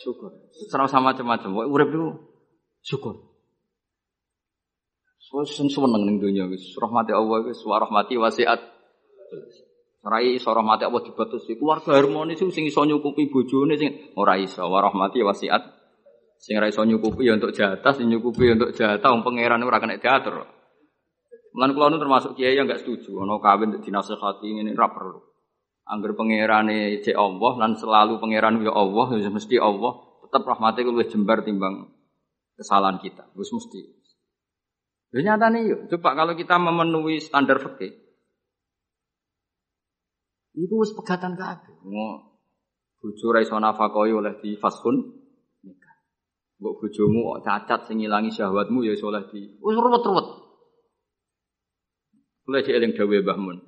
Syukur. 0.00 0.32
Serau 0.72 0.88
sama 0.88 1.12
macam-macam. 1.12 1.68
Urip 1.68 1.88
itu 1.92 2.06
syukur. 2.80 3.33
Sen 5.42 5.66
seneng 5.66 6.06
ning 6.06 6.22
dunya 6.22 6.46
wis 6.46 6.78
rahmati 6.78 7.10
Allah 7.10 7.42
wis 7.42 7.58
wa 7.66 7.82
rahmati 7.82 8.14
wasiat. 8.14 8.60
Ora 10.06 10.22
iso 10.22 10.54
rahmati 10.54 10.86
Allah 10.86 11.02
dibatasi. 11.02 11.58
Keluarga 11.58 11.98
harmonis 11.98 12.38
sing 12.38 12.62
iso 12.62 12.86
nyukupi 12.86 13.26
bojone 13.26 13.74
sing 13.74 14.14
ora 14.14 14.38
iso 14.38 14.62
wa 14.62 14.78
rahmati 14.78 15.26
wasiat. 15.26 15.62
Sing 16.38 16.54
ora 16.54 16.70
iso 16.70 16.86
nyukupi 16.86 17.26
ya 17.26 17.34
untuk 17.34 17.50
jatah, 17.50 17.90
sing 17.98 18.06
nyukupi 18.14 18.46
ya 18.46 18.54
untuk 18.54 18.78
jatah 18.78 19.10
wong 19.10 19.26
pangeran 19.26 19.58
ora 19.66 19.82
kena 19.82 19.98
diatur. 19.98 20.46
Lan 21.58 21.70
kula 21.74 21.90
nu 21.90 21.98
termasuk 21.98 22.38
kiai 22.38 22.54
yang 22.54 22.70
enggak 22.70 22.86
setuju 22.86 23.18
ana 23.26 23.34
kawin 23.42 23.74
dinasehati 23.82 24.46
ngene 24.54 24.70
ora 24.78 24.92
perlu. 24.94 25.18
Angger 25.82 26.14
pangerane 26.14 27.02
cek 27.02 27.18
Allah 27.18 27.52
lan 27.58 27.74
selalu 27.74 28.22
pangeran 28.22 28.62
ya 28.62 28.70
Allah 28.70 29.18
ya 29.18 29.34
mesti 29.34 29.58
Allah 29.58 29.98
tetap 30.22 30.46
rahmate 30.46 30.86
luwih 30.86 31.10
jembar 31.10 31.42
timbang 31.42 31.90
kesalahan 32.54 33.02
kita. 33.02 33.34
Wis 33.34 33.50
mesti. 33.50 34.03
Ya 35.14 35.22
nyatane 35.22 35.62
yuk, 35.70 35.86
coba 35.94 36.18
kalau 36.18 36.34
kita 36.34 36.58
memenuhi 36.58 37.22
standar 37.22 37.62
fikih. 37.62 37.94
Itu 40.58 40.74
wis 40.82 40.90
pegatan 40.90 41.38
kabeh. 41.38 41.70
Ngo 41.86 42.08
bojo 42.98 43.26
ra 43.30 43.46
nafakoi 43.46 44.10
oleh 44.10 44.34
di 44.42 44.58
fasun 44.58 45.14
nikah. 45.62 45.96
Mbok 46.58 46.82
cacat 47.46 47.86
sing 47.86 48.02
ngilangi 48.02 48.34
syahwatmu 48.34 48.82
ya 48.82 48.98
iso 48.98 49.14
di 49.30 49.54
wis 49.62 49.76
ruwet-ruwet. 49.78 50.26
Kula 52.42 52.66
cek 52.66 52.74
eling 52.74 52.98
dawuh 52.98 53.22
Mbah 53.22 53.38
Mun. 53.38 53.58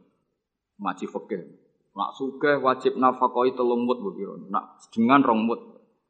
Fikih. 0.82 1.42
Nak 1.94 2.10
sugih 2.18 2.58
wajib 2.58 2.98
nafkahi 2.98 3.54
telung 3.54 3.86
mut 3.86 4.02
pira. 4.02 4.34
Nak 4.50 4.82
sedengan 4.82 5.22
rong 5.22 5.46
mut. 5.46 5.62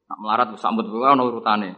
Nak 0.08 0.18
melarat 0.18 0.48
sak 0.56 0.72
mut 0.72 0.88
kuwi 0.88 1.04
ana 1.04 1.28
urutane. 1.28 1.76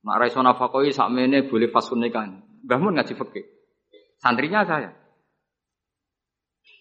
Nak 0.00 0.16
ra 0.16 0.24
iso 0.24 0.40
nafkahi 0.40 0.96
sakmene 0.96 1.44
boleh 1.44 1.68
fasun 1.68 2.00
nikah. 2.00 2.48
Mbah 2.64 2.78
Mun 2.80 2.96
ngaji 2.96 3.14
fikih. 3.16 3.44
Santrinya 4.20 4.64
saya. 4.64 4.92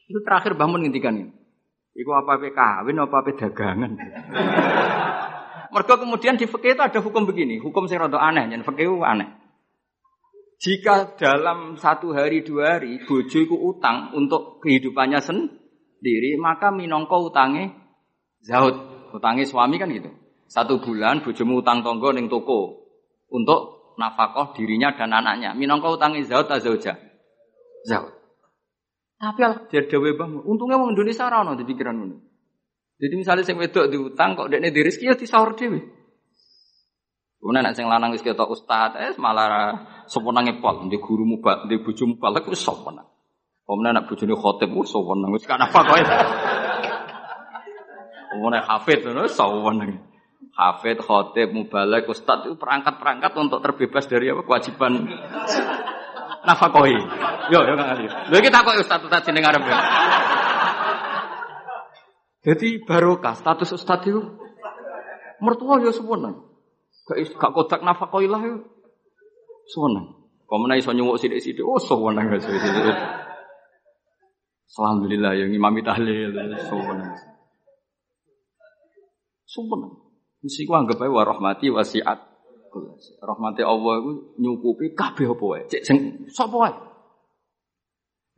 Itu 0.10 0.20
terakhir 0.26 0.56
Mbah 0.56 0.68
Mun 0.68 0.84
ngendikan 0.88 1.16
ini. 1.16 1.32
Iku 1.96 2.12
apa 2.16 2.40
apa 2.40 2.48
kawin 2.54 3.00
apa 3.02 3.16
apa 3.20 3.30
dagangan. 3.36 3.92
Mereka 5.74 5.94
kemudian 6.02 6.36
di 6.40 6.50
fikih 6.50 6.74
itu 6.74 6.82
ada 6.82 7.00
hukum 7.04 7.30
begini, 7.30 7.62
hukum 7.62 7.86
sing 7.86 8.02
rada 8.02 8.18
aneh, 8.18 8.50
yang 8.50 8.66
fikih 8.66 8.90
aneh. 9.06 9.38
Jika 10.60 11.16
dalam 11.16 11.80
satu 11.80 12.12
hari 12.12 12.44
dua 12.44 12.76
hari 12.76 13.00
bojoku 13.08 13.56
utang 13.56 14.12
untuk 14.12 14.60
kehidupannya 14.60 15.24
sendiri, 15.24 16.36
maka 16.36 16.68
minongko 16.68 17.32
utangnya 17.32 17.72
zaud, 18.44 18.76
utangnya 19.16 19.48
suami 19.48 19.80
kan 19.80 19.88
gitu. 19.88 20.12
Satu 20.50 20.84
bulan 20.84 21.24
bojomu 21.24 21.62
utang 21.64 21.80
tonggo 21.86 22.12
neng 22.12 22.28
toko 22.28 22.92
untuk 23.30 23.79
nafkah 24.00 24.56
dirinya 24.56 24.96
dan 24.96 25.12
anaknya. 25.12 25.52
Minongko 25.52 26.00
utangnya 26.00 26.24
zaud 26.24 26.48
atau 26.48 26.64
zauja? 26.64 26.96
Zaud. 27.84 28.16
Tapi 29.20 29.42
al 29.44 29.68
dia 29.68 29.84
dewe 29.84 30.16
bang, 30.16 30.40
untungnya 30.48 30.80
orang 30.80 30.96
Indonesia 30.96 31.28
rano 31.28 31.52
di 31.60 31.68
pikiran 31.68 32.08
ini. 32.08 32.18
Jadi 33.00 33.14
misalnya 33.20 33.44
sing 33.44 33.60
wedok 33.60 33.92
diutang 33.92 34.40
kok 34.40 34.48
dekne 34.48 34.72
di 34.72 34.80
rezeki 34.80 35.12
ya 35.12 35.16
disaur 35.20 35.60
dhewe. 35.60 35.84
Kemudian 37.40 37.64
nek 37.68 37.76
sing 37.76 37.88
lanang 37.88 38.16
wis 38.16 38.24
ketok 38.24 38.52
ustaz, 38.52 38.96
eh 39.00 39.16
malah 39.16 40.04
soponange 40.08 40.60
pol, 40.60 40.92
di 40.92 41.00
guru 41.00 41.24
mubal, 41.24 41.68
di 41.72 41.80
bojo 41.80 42.04
mubal 42.04 42.36
ku 42.44 42.52
soponan. 42.56 43.08
Kemudian 43.64 43.96
nek 43.96 44.08
bojone 44.08 44.36
khotib 44.36 44.72
wis 44.76 44.92
soponan 44.92 45.32
wis 45.36 45.44
kan 45.48 45.60
apa 45.60 45.80
kowe. 45.84 46.02
Kemudian 48.36 48.64
hafid 48.64 49.04
ngono 49.04 49.28
soponan. 49.28 50.09
Hafid, 50.56 51.00
khotib, 51.04 51.52
mubalek, 51.52 52.08
ustaz 52.08 52.48
itu 52.48 52.56
perangkat-perangkat 52.56 53.32
untuk 53.36 53.60
terbebas 53.64 54.08
dari 54.08 54.32
apa 54.32 54.44
kewajiban 54.44 55.08
nafakoi. 56.44 56.96
Yo, 57.52 57.60
yo 57.64 57.74
kang 57.76 57.90
Ali. 57.92 58.08
Lha 58.08 58.38
kita 58.40 58.64
kok 58.64 58.80
ustaz 58.80 59.00
ustaz 59.04 59.24
jeneng 59.28 59.48
arep. 59.48 59.64
Jadi 62.40 62.80
barokah 62.88 63.36
status 63.36 63.76
ustaz 63.76 64.00
itu 64.08 64.20
mertua 65.44 65.84
yo 65.84 65.92
seponan. 65.92 66.40
Gak 67.08 67.36
gak 67.36 67.52
kodak 67.52 67.82
nafakoilah 67.84 68.42
yo. 68.44 68.56
Seneng. 69.68 70.18
Komene 70.50 70.82
iso 70.82 70.96
nyuwuk 70.96 71.22
sithik-sithik. 71.22 71.62
Oh, 71.62 71.78
seneng 71.78 72.32
wis 72.34 72.42
sithik. 72.42 72.98
Alhamdulillah 74.80 75.36
yang 75.36 75.52
imami 75.52 75.84
tahlil 75.84 76.32
seneng. 76.64 77.12
Seneng. 79.46 79.99
Mesti 80.40 80.64
ku 80.64 80.74
anggap 80.76 81.04
ae 81.04 81.12
wa 81.12 81.24
rahmati 81.28 81.68
wasiat. 81.68 82.20
Rahmati 83.20 83.62
Allah 83.66 83.94
iku 84.00 84.12
nyukupi 84.40 84.96
kabeh 84.96 85.28
apa 85.36 85.44
wae. 85.44 85.64
Cek 85.68 85.82
sing 85.84 85.98
sapa 86.32 86.56
wae. 86.56 86.76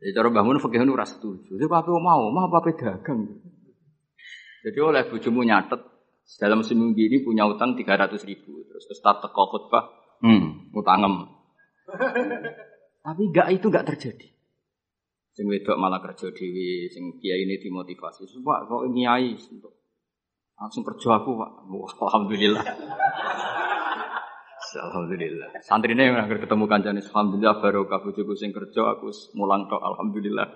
Jadi 0.02 0.10
cara 0.18 0.28
bangun 0.34 0.58
fikih 0.58 0.82
ora 0.82 1.06
setuju. 1.06 1.54
Jadi 1.54 1.70
apa 1.70 1.94
mau, 1.94 2.26
mau 2.34 2.50
apa 2.50 2.74
dagang. 2.74 3.38
Jadi 4.62 4.78
oleh 4.82 5.06
bojomu 5.06 5.46
nyatet 5.46 5.78
dalam 6.42 6.66
seminggu 6.66 6.98
ini 6.98 7.22
punya 7.22 7.46
utang 7.46 7.78
300 7.78 8.18
ribu. 8.26 8.66
Terus 8.66 8.90
Ustaz 8.90 9.22
teko 9.22 9.42
khutbah, 9.50 9.90
hmm, 10.22 10.74
utangem. 10.74 11.30
Tapi 13.02 13.22
enggak 13.30 13.48
itu 13.54 13.66
enggak 13.70 13.86
terjadi. 13.94 14.26
Sing 15.32 15.48
wedok 15.48 15.78
malah 15.80 16.02
kerja 16.02 16.28
dewi, 16.34 16.92
sing 16.92 17.18
kiai 17.18 17.46
ini 17.46 17.56
dimotivasi. 17.62 18.26
Pak, 18.42 18.60
kok 18.68 18.82
kiai 18.90 19.34
langsung 20.58 20.82
kerja 20.86 21.20
aku, 21.20 21.30
Pak. 21.36 21.50
Wah, 21.68 21.92
alhamdulillah. 22.08 22.64
alhamdulillah. 24.80 25.48
Ini 25.60 26.02
yang 26.08 26.28
ketemu 26.32 26.64
kancane, 26.64 27.00
alhamdulillah 27.04 27.60
barokah 27.60 28.00
bojoku 28.00 28.32
sing 28.32 28.56
kerja 28.56 28.96
aku 28.96 29.12
mulang 29.36 29.68
tok 29.68 29.82
alhamdulillah. 29.84 30.48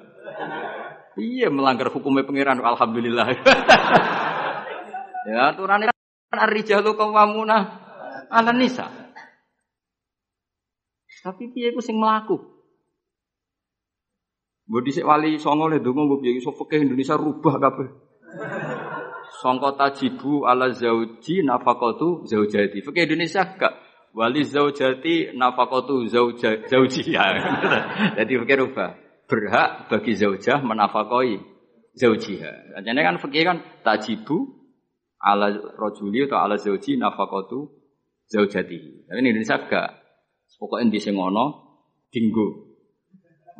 Iya 1.17 1.49
melanggar 1.53 1.93
hukumnya 1.93 2.25
pangeran 2.25 2.61
alhamdulillah. 2.61 3.27
Ya 5.27 5.51
aturan 5.51 5.83
kan 5.83 6.39
ar-rijalu 6.39 6.95
qawwamuna 6.95 7.59
'ala 8.31 8.55
nisa. 8.55 8.87
Tapi 11.19 11.51
piye 11.51 11.75
ku 11.75 11.83
sing 11.83 11.99
mlaku? 11.99 12.39
Mbok 14.71 14.83
dhisik 14.87 15.03
wali 15.03 15.35
songo 15.43 15.67
le 15.67 15.83
donga 15.83 16.07
mbok 16.07 16.23
piye 16.23 16.39
iso 16.39 16.55
Indonesia 16.71 17.19
rubah 17.19 17.59
kabeh. 17.59 17.89
Sangka 19.37 19.76
tajibu 19.76 20.49
ala 20.49 20.72
zauji 20.72 21.45
nafaqatu 21.45 22.24
zaujati. 22.24 22.80
Fikih 22.80 23.05
Indonesia 23.05 23.45
gak 23.45 23.74
wali 24.16 24.41
zaujati 24.45 25.37
nafaqatu 25.37 26.09
zauja 26.09 26.64
zaujiya. 26.64 27.24
Jadi 28.18 28.32
fikih 28.41 28.57
rubah. 28.64 28.97
Berhak 29.26 29.91
bagi 29.93 30.16
zaujah 30.16 30.62
menafakoi 30.64 31.37
zaujiha. 31.99 32.80
Jadi 32.80 33.01
kan 33.01 33.16
fikih 33.20 33.43
kan 33.45 33.59
tajibu 33.84 34.57
ala 35.20 35.53
rojuli 35.53 36.24
atau 36.24 36.41
ala 36.41 36.57
zauji 36.57 36.97
nafakatu 36.97 37.68
zaujati. 38.32 39.05
Tapi 39.05 39.18
ini 39.20 39.37
Indonesia 39.37 39.61
gak. 39.68 39.91
Pokoknya 40.57 40.89
di 40.89 41.01
sing 41.03 41.12
ono 41.12 41.47
dinggo. 42.09 42.72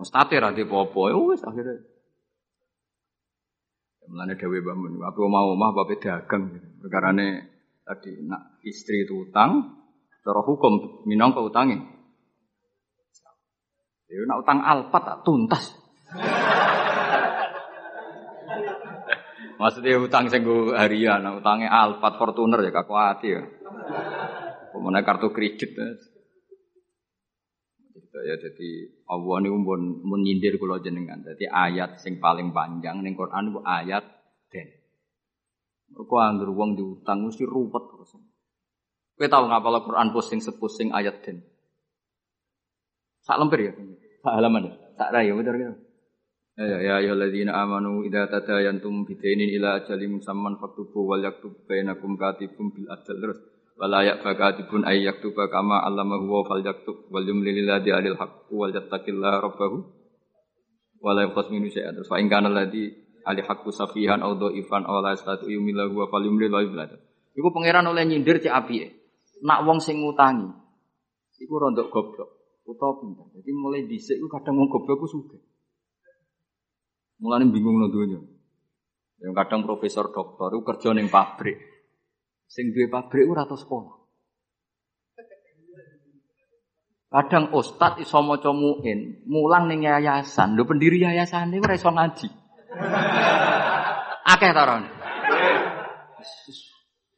Mustate 0.00 0.40
ra 0.40 0.52
popo, 0.52 1.08
ya 1.08 1.16
akhirnya. 1.16 1.95
Mulane 4.07 4.38
dawuh 4.38 4.62
bangun, 4.62 5.02
aku 5.02 5.26
mau 5.26 5.50
omah 5.54 5.74
apa 5.74 5.98
dagang 5.98 6.54
Perkara 6.78 7.11
ini 7.11 7.42
tadi 7.82 8.22
nak 8.22 8.62
istri 8.62 9.02
itu 9.02 9.26
utang, 9.26 9.82
cara 10.22 10.40
hukum 10.46 11.02
minangka 11.02 11.42
utange. 11.42 11.82
Ya 14.07 14.22
nak 14.30 14.46
utang 14.46 14.62
alpat 14.62 15.02
tak 15.02 15.18
tuntas. 15.26 15.64
Maksudnya 19.57 19.98
utang 19.98 20.28
sing 20.28 20.44
harian, 20.76 21.24
utangnya 21.32 21.72
Alphard 21.72 22.20
Fortuner 22.20 22.61
ya 22.61 22.70
kak 22.70 22.92
hati 22.92 23.34
ya. 23.34 23.42
Kemudian 24.70 25.00
kartu 25.00 25.32
kredit. 25.32 25.72
Gitu 25.72 26.15
ya, 28.24 28.34
jadi 28.40 28.68
Allah 29.10 29.36
ini 29.44 29.48
pun 29.66 29.80
menyindir 30.06 30.56
kalau 30.56 30.80
jenengan. 30.80 31.20
Jadi 31.20 31.44
ayat 31.50 32.00
sing 32.00 32.16
paling 32.22 32.54
panjang 32.54 33.04
ning 33.04 33.12
Quran 33.12 33.52
itu 33.52 33.60
ayat 33.66 34.04
den. 34.48 34.68
Kau 35.92 36.18
anggur 36.20 36.50
uang 36.54 36.78
diutang 36.78 37.26
mesti 37.26 37.44
ruwet 37.44 37.84
terus. 37.92 38.16
Kau 39.16 39.28
tahu 39.28 39.44
nggak 39.48 39.62
kalau 39.64 39.80
Quran 39.84 40.08
posting 40.14 40.40
sepusing 40.40 40.94
ayat 40.94 41.20
den? 41.26 41.44
Sak 43.26 43.42
lemper 43.42 43.58
ya, 43.58 43.72
sak 44.22 44.32
halaman 44.38 44.70
ya, 44.70 44.74
sak 44.94 45.10
raya 45.10 45.32
betul 45.34 45.56
gitu. 45.58 45.74
Ya 46.56 46.80
ya 46.80 46.94
ayyuhalladzina 47.04 47.52
amanu 47.52 48.00
idza 48.00 48.32
tadayantum 48.32 49.04
bidainin 49.04 49.52
ila 49.60 49.76
ajalin 49.82 50.16
musamman 50.16 50.56
faktubu 50.56 51.04
wal 51.04 51.20
yaktub 51.20 51.52
bainakum 51.68 52.16
katibun 52.16 52.72
bil 52.72 52.88
adl 52.88 53.12
terus 53.12 53.36
wala 53.76 54.04
yakatibun 54.04 54.88
ay 54.88 55.04
yaktuba 55.04 55.52
kama 55.52 55.84
allamahu 55.84 56.26
wa 56.28 56.42
fal 56.48 56.64
yaktub 56.64 57.08
wal 57.12 57.24
yumlil 57.24 57.60
ladzi 57.64 57.92
alil 57.92 58.16
haqq 58.16 58.48
wal 58.52 58.72
yattaqillaha 58.72 59.44
rabbahu 59.44 59.84
wala 61.04 61.28
yaqas 61.28 61.52
minu 61.52 61.68
syai'an 61.68 61.92
terus 61.92 62.08
fa 62.08 62.16
in 62.16 62.32
kana 62.32 62.48
ladzi 62.48 63.06
Ali 63.26 63.42
hakku 63.42 63.74
safihan 63.74 64.22
au 64.22 64.38
dhaifan 64.38 64.86
aw 64.86 65.02
la 65.02 65.18
yastatu 65.18 65.50
yumila 65.50 65.90
huwa 65.90 66.06
falimri 66.06 66.46
la 66.46 66.62
yublad. 66.62 66.94
Iku 67.34 67.50
pangeran 67.50 67.90
oleh 67.90 68.06
nyindir 68.06 68.38
cek 68.38 68.54
apike. 68.54 69.02
Nak 69.42 69.66
wong 69.66 69.82
sing 69.82 69.98
ngutangi 69.98 70.46
iku 71.42 71.58
rondok 71.58 71.90
goblok 71.90 72.30
utawa 72.64 73.02
pinter. 73.02 73.26
Jadi 73.34 73.50
mulai 73.50 73.82
dhisik 73.84 74.16
iku 74.22 74.30
kadang 74.30 74.62
wong 74.62 74.70
goblok 74.70 75.02
ku 75.02 75.06
sugih. 75.10 75.42
Mulane 77.18 77.50
bingung 77.50 77.82
nang. 77.82 77.90
Yang 79.16 79.34
kadang 79.34 79.60
profesor 79.66 80.06
doktor 80.14 80.54
itu 80.54 80.62
kerja 80.62 80.94
ning 80.94 81.10
pabrik. 81.10 81.75
Sing 82.47 82.70
duwe 82.72 82.86
pabrik 82.86 83.26
ora 83.26 83.44
tau 83.44 83.59
sekolah. 83.59 84.07
Kadang 87.07 87.55
ustad 87.55 88.03
iso 88.03 88.20
maca 88.20 88.51
muin, 88.51 89.24
mulang 89.30 89.70
ning 89.70 89.86
yayasan. 89.86 90.53
Lho 90.59 90.66
pendiri 90.66 91.01
yayasan 91.01 91.55
iku 91.55 91.64
ora 91.64 91.78
iso 91.78 91.88
ngaji. 91.88 92.28
Akeh 94.26 94.51
ta 94.53 94.62
ron. 94.66 94.84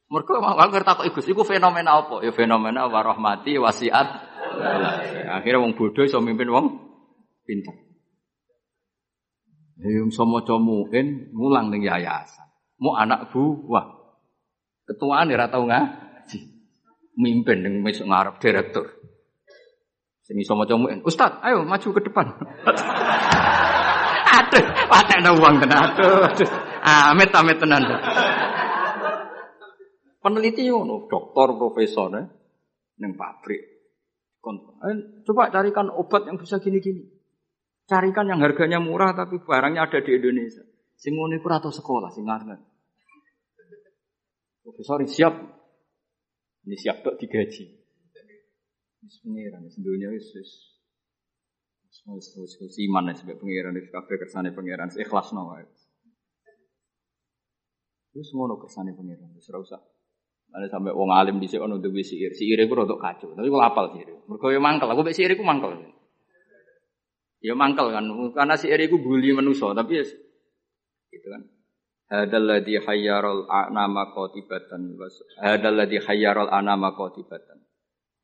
Mergo 0.09 0.41
ngerti 0.41 0.87
takok 0.87 1.05
Igus, 1.05 1.27
iku 1.29 1.45
fenomena 1.45 2.01
apa? 2.01 2.25
Ya 2.25 2.33
fenomena 2.33 2.89
warahmati 2.89 3.59
wasiat. 3.61 4.07
Akhirnya 5.29 5.61
wong 5.61 5.77
bodoh 5.77 6.01
iso 6.01 6.17
mimpin 6.23 6.49
wong 6.49 6.65
pinter. 7.45 7.75
Ya 9.83 9.89
iso 10.05 10.23
maca 10.25 10.55
muin, 10.57 11.33
mulang 11.35 11.75
ning 11.75 11.85
yayasan. 11.85 12.47
Mu 12.79 12.95
anak 12.95 13.35
buah. 13.35 13.98
Ketuaan 14.89 15.29
ora 15.29 15.53
tau 15.53 15.69
ngaji. 15.69 16.39
Mimpin 17.21 17.61
ning 17.61 17.85
ngarep 17.85 18.41
direktur. 18.41 18.89
Sing 20.25 20.41
iso 20.41 20.57
maca 20.57 20.73
muin. 20.73 21.05
Ustaz, 21.05 21.37
ayo 21.45 21.61
maju 21.61 21.87
ke 21.93 22.01
depan. 22.09 22.25
aduh, 24.37 24.65
patekno 24.89 25.37
uang 25.37 25.61
tenan. 25.61 25.93
Aduh, 25.93 26.25
aduh. 26.25 26.49
Amit 26.85 27.33
amit 27.33 27.57
tenan. 27.61 27.85
Peneliti 30.19 30.69
ngono, 30.69 31.09
dokter, 31.09 31.47
profesor 31.57 32.13
eh, 32.17 32.25
neng 33.01 33.17
pabrik. 33.17 33.61
Eh, 34.85 35.25
coba 35.25 35.49
carikan 35.49 35.89
obat 35.89 36.29
yang 36.29 36.37
bisa 36.37 36.61
gini-gini. 36.61 37.01
Carikan 37.89 38.29
yang 38.29 38.41
harganya 38.41 38.77
murah 38.77 39.17
tapi 39.17 39.41
barangnya 39.41 39.89
ada 39.89 39.99
di 40.01 40.13
Indonesia. 40.13 40.61
Sing 40.93 41.17
atau 41.17 41.71
sekolah 41.73 42.13
sing 42.13 42.29
ngarep. 42.29 42.68
Profesor 44.69 45.01
siap. 45.09 45.33
Ini 46.69 46.77
siap 46.77 47.01
dok 47.01 47.17
digaji. 47.17 47.65
Wis 49.01 49.17
pengiran, 49.25 49.65
wis 49.65 49.81
dunia 49.81 50.13
wis 50.13 50.29
wis 50.37 50.51
wis 52.05 52.27
wis 52.37 52.53
wis 52.61 52.75
iman 52.85 53.09
wis 53.09 53.25
sebab 53.25 53.41
pengiran 53.41 53.73
wis 53.73 53.89
kabeh 53.89 54.21
kersane 54.21 54.53
pengiran 54.53 54.93
ikhlas 54.93 55.33
no 55.33 55.49
wae. 55.49 55.65
Wis 58.13 58.29
ngono 58.37 58.61
kersane 58.61 58.93
pengiran 58.93 59.33
wis 59.33 59.49
ora 59.49 59.65
usah. 59.65 59.81
Ada 60.49 60.77
sampai 60.77 60.93
wong 60.93 61.09
alim 61.13 61.37
di 61.37 61.45
sini 61.49 61.61
untuk 61.61 61.93
siir, 62.01 62.33
siir 62.33 62.57
itu 62.57 62.73
rodok 62.73 62.97
kacau. 62.97 63.37
Tapi 63.37 63.49
kalau 63.49 63.65
apal 63.65 63.85
siir, 63.93 64.09
mereka 64.25 64.49
yang 64.49 64.65
mangkel. 64.65 64.89
Aku 64.89 65.05
siir 65.13 65.29
itu 65.29 65.45
mangkel. 65.45 65.77
Ya 67.37 67.53
mangkel 67.53 67.93
kan, 67.93 68.09
karena 68.33 68.57
siir 68.57 68.81
itu 68.81 68.97
bully 68.97 69.29
manusia. 69.29 69.77
Tapi 69.77 70.01
ya, 70.01 70.03
gitu 71.13 71.27
kan. 71.29 71.41
Hadal 72.09 72.49
ladhi 72.49 72.81
anama 72.81 74.09
qatibatan. 74.09 74.97
Hadal 75.37 75.77
ladhi 75.77 76.01
hayyarul 76.01 76.49
anama 76.49 76.97
qatibatan 76.97 77.61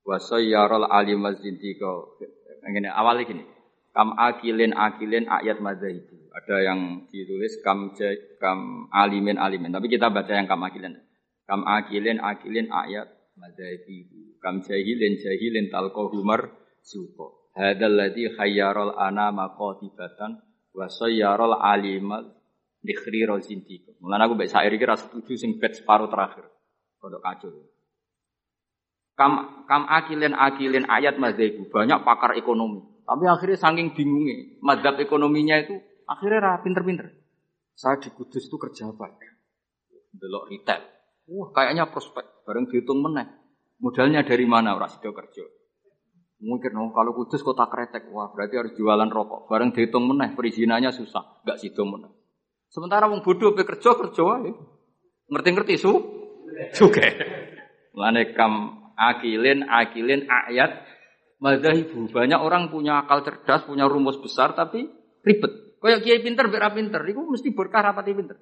wasayyarul 0.05 0.89
alim 0.89 1.25
zintiqa. 1.41 2.17
Ngene 2.65 2.89
awal 2.89 3.21
gini. 3.25 3.45
Kam 3.93 4.13
akilin 4.17 4.73
akilin 4.73 5.25
ayat 5.29 5.57
itu. 5.93 6.15
Ada 6.35 6.55
yang 6.67 6.79
ditulis 7.09 7.61
kam 7.65 7.93
kam 8.41 8.89
alimin 8.91 9.37
alimin. 9.39 9.73
Tapi 9.73 9.87
kita 9.87 10.13
baca 10.13 10.33
yang 10.33 10.49
kam 10.49 10.61
akilin. 10.65 10.97
Kam 11.45 11.65
akilin 11.65 12.21
akilin 12.21 12.69
ayat 12.69 13.07
itu. 13.87 14.37
Kam 14.41 14.61
jahilin 14.61 15.17
jahilin 15.21 15.69
talqahumar 15.69 16.53
suko. 16.81 17.53
Hadal 17.55 17.95
ladzi 17.95 18.33
khayyarul 18.35 18.97
anama 18.99 19.55
qatibatan 19.55 20.43
wa 20.75 20.91
sayyarul 20.91 21.55
alimal 21.55 22.34
dikhri 22.85 23.25
rozintiqa. 23.25 23.97
Mulane 23.99 24.29
aku 24.29 24.33
mbek 24.37 24.49
sair 24.53 24.71
iki 24.71 24.85
ra 24.85 24.95
setuju 24.95 25.33
sing 25.35 25.57
bet 25.57 25.75
separuh 25.75 26.07
terakhir. 26.07 26.45
Kodok 27.01 27.21
kacau. 27.21 27.51
Kam 29.17 29.65
kam 29.65 29.89
akilin 29.89 30.37
akilin 30.37 30.85
ayat 30.85 31.17
madzhabu 31.17 31.67
banyak 31.67 31.99
pakar 32.05 32.37
ekonomi. 32.37 32.83
Tapi 33.05 33.23
akhirnya 33.29 33.57
saking 33.61 33.93
bingungnya, 33.93 34.57
madzhab 34.65 34.97
ekonominya 34.97 35.61
itu 35.61 35.77
akhirnya 36.09 36.39
ra 36.41 36.53
pinter-pinter. 36.65 37.13
Saya 37.75 37.99
di 37.99 38.09
Kudus 38.09 38.47
itu 38.47 38.55
kerja 38.55 38.87
apa? 38.87 39.11
Belok 40.15 40.47
retail. 40.47 40.81
Wah, 41.27 41.51
kayaknya 41.51 41.91
prospek. 41.91 42.47
Bareng 42.47 42.71
dihitung 42.71 43.03
meneh. 43.03 43.27
Modalnya 43.83 44.23
dari 44.23 44.47
mana 44.47 44.79
orang 44.79 44.87
sudah 44.87 45.11
kerja? 45.11 45.43
Mungkin 46.39 46.71
no, 46.71 46.95
kalau 46.95 47.11
Kudus 47.11 47.43
kota 47.43 47.67
kretek, 47.67 48.07
wah 48.15 48.31
berarti 48.31 48.55
harus 48.55 48.73
jualan 48.79 49.11
rokok. 49.11 49.51
Bareng 49.51 49.75
dihitung 49.75 50.07
meneh, 50.07 50.31
perizinannya 50.35 50.95
susah, 50.95 51.43
nggak 51.43 51.59
sido 51.59 51.83
meneh. 51.83 52.11
Sementara 52.69 53.07
wong 53.07 53.23
bodoh 53.23 53.55
bekerja 53.55 53.95
kerja 53.95 54.21
wae. 54.23 54.51
Ngerti-ngerti 55.31 55.75
su? 55.79 55.91
Juga. 56.75 57.05
Lane 57.95 58.35
kam 58.35 58.85
akilin, 58.93 59.65
akilin, 59.65 60.27
ayat, 60.27 60.85
madhahibu. 61.39 62.11
Banyak 62.11 62.39
orang 62.39 62.69
punya 62.69 63.03
akal 63.03 63.23
cerdas, 63.23 63.65
punya 63.65 63.87
rumus 63.87 64.19
besar, 64.19 64.53
tapi 64.53 64.85
ribet. 65.23 65.79
Kayak 65.79 66.01
kiai 66.01 66.19
pinter, 66.25 66.49
biar 66.49 66.73
pinter. 66.73 67.01
Itu 67.05 67.21
mesti 67.25 67.53
berkah 67.53 67.91
rapati 67.91 68.11
pinter. 68.13 68.37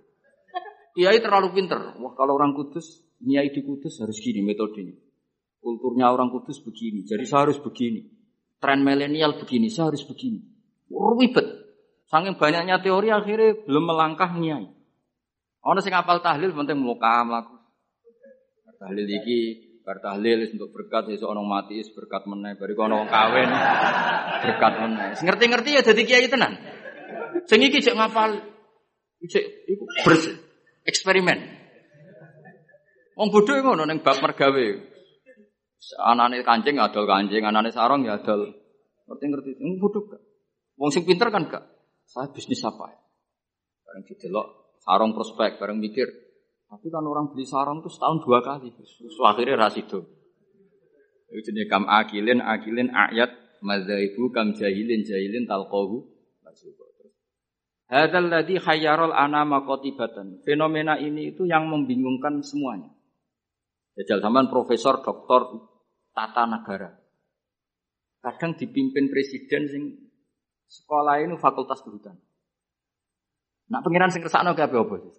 Kiai 0.94 1.20
terlalu 1.20 1.52
pinter. 1.58 1.98
Wah 2.00 2.14
kalau 2.14 2.38
orang 2.38 2.54
kudus, 2.54 3.04
kiai 3.20 3.50
di 3.50 3.62
kudus 3.66 4.00
harus 4.00 4.18
gini 4.22 4.46
metodenya. 4.46 4.94
Kulturnya 5.64 6.12
orang 6.12 6.28
kudus 6.28 6.60
begini, 6.60 7.08
jadi 7.08 7.24
saya 7.24 7.48
harus 7.48 7.56
begini. 7.56 8.04
Tren 8.60 8.84
milenial 8.84 9.40
begini, 9.40 9.72
saya 9.72 9.96
harus 9.96 10.04
begini. 10.04 10.44
Ribet. 10.92 11.63
Saking 12.14 12.38
banyaknya 12.38 12.78
teori 12.78 13.10
akhirnya 13.10 13.66
belum 13.66 13.90
melangkah 13.90 14.38
niai. 14.38 14.70
Ono 15.66 15.80
sing 15.82 15.98
apal 15.98 16.22
tahlil 16.22 16.54
penting 16.54 16.78
muka 16.78 17.26
mlaku. 17.26 17.58
Tahlil 18.78 19.10
iki 19.10 19.40
bar 19.82 19.98
tahlil 19.98 20.46
untuk 20.46 20.70
berkat 20.78 21.10
sesuk 21.10 21.26
ana 21.34 21.42
mati 21.42 21.82
is 21.82 21.90
berkat 21.90 22.30
meneh. 22.30 22.54
Bari 22.54 22.78
kono 22.78 23.10
kawin 23.10 23.50
berkat 24.46 24.74
meneh. 24.78 25.10
Ngerti-ngerti 25.26 25.70
ya 25.74 25.82
dadi 25.82 26.04
kiai 26.06 26.30
tenan. 26.30 26.54
Sing 27.50 27.66
iki 27.66 27.82
cek 27.82 27.98
ngapal 27.98 28.46
cek 29.26 29.46
iku 29.74 29.84
bersih 30.06 30.38
eksperimen. 30.86 31.42
Wong 33.18 33.34
bodho 33.34 33.58
ngono 33.58 33.90
ning 33.90 34.06
bab 34.06 34.22
mergawe. 34.22 34.68
Anane 35.98 36.46
kancing 36.46 36.78
adol 36.78 37.10
kancing 37.10 37.42
anane 37.42 37.74
sarong 37.74 38.06
ya 38.06 38.22
adol. 38.22 38.54
Ngerti-ngerti. 39.10 39.58
Wong 39.66 39.82
bodho 39.82 40.06
gak. 40.14 40.22
Wong 40.78 40.94
sing 40.94 41.10
pinter 41.10 41.34
kan 41.34 41.50
gak 41.50 41.73
saya 42.14 42.30
bisnis 42.30 42.62
apa 42.62 42.94
ya 42.94 43.00
bareng 43.90 44.06
didelok 44.06 44.78
sarong 44.86 45.18
prospek 45.18 45.58
bareng 45.58 45.82
mikir 45.82 46.24
tapi 46.74 46.90
kan 46.90 47.06
orang 47.06 47.30
beli 47.30 47.46
sarung 47.46 47.86
itu 47.86 47.90
setahun 47.94 48.26
dua 48.26 48.42
kali. 48.42 48.74
Terus 48.74 49.14
akhirnya 49.22 49.62
rasido. 49.62 50.10
Itu 51.30 51.54
jenis 51.54 51.70
kam 51.70 51.86
akilin, 51.86 52.42
akilin 52.42 52.90
ayat 52.90 53.30
mazaibu 53.62 54.34
kam 54.34 54.58
jahilin, 54.58 55.06
jahilin 55.06 55.46
talqahu. 55.46 56.10
Hadal 57.94 58.26
ladhi 58.26 58.58
khayyarul 58.58 59.14
anama 59.14 59.62
qatibatan. 59.70 60.42
Fenomena 60.42 60.98
ini 60.98 61.38
itu 61.38 61.46
yang 61.46 61.70
membingungkan 61.70 62.42
semuanya. 62.42 62.90
Jajal 63.94 64.26
zaman 64.26 64.50
profesor, 64.50 65.06
doktor, 65.06 65.70
tata 66.10 66.50
negara. 66.50 66.90
Kadang 68.18 68.58
dipimpin 68.58 69.14
presiden 69.14 69.70
sing 69.70 69.84
sekolah 70.68 71.24
ini 71.24 71.36
fakultas 71.40 71.82
kehutanan. 71.82 72.22
Nak 73.72 73.82
pengiran 73.82 74.12
sing 74.12 74.22
kersakno 74.22 74.54
kabeh 74.54 74.80
apa 74.80 74.96
sih? 75.02 75.14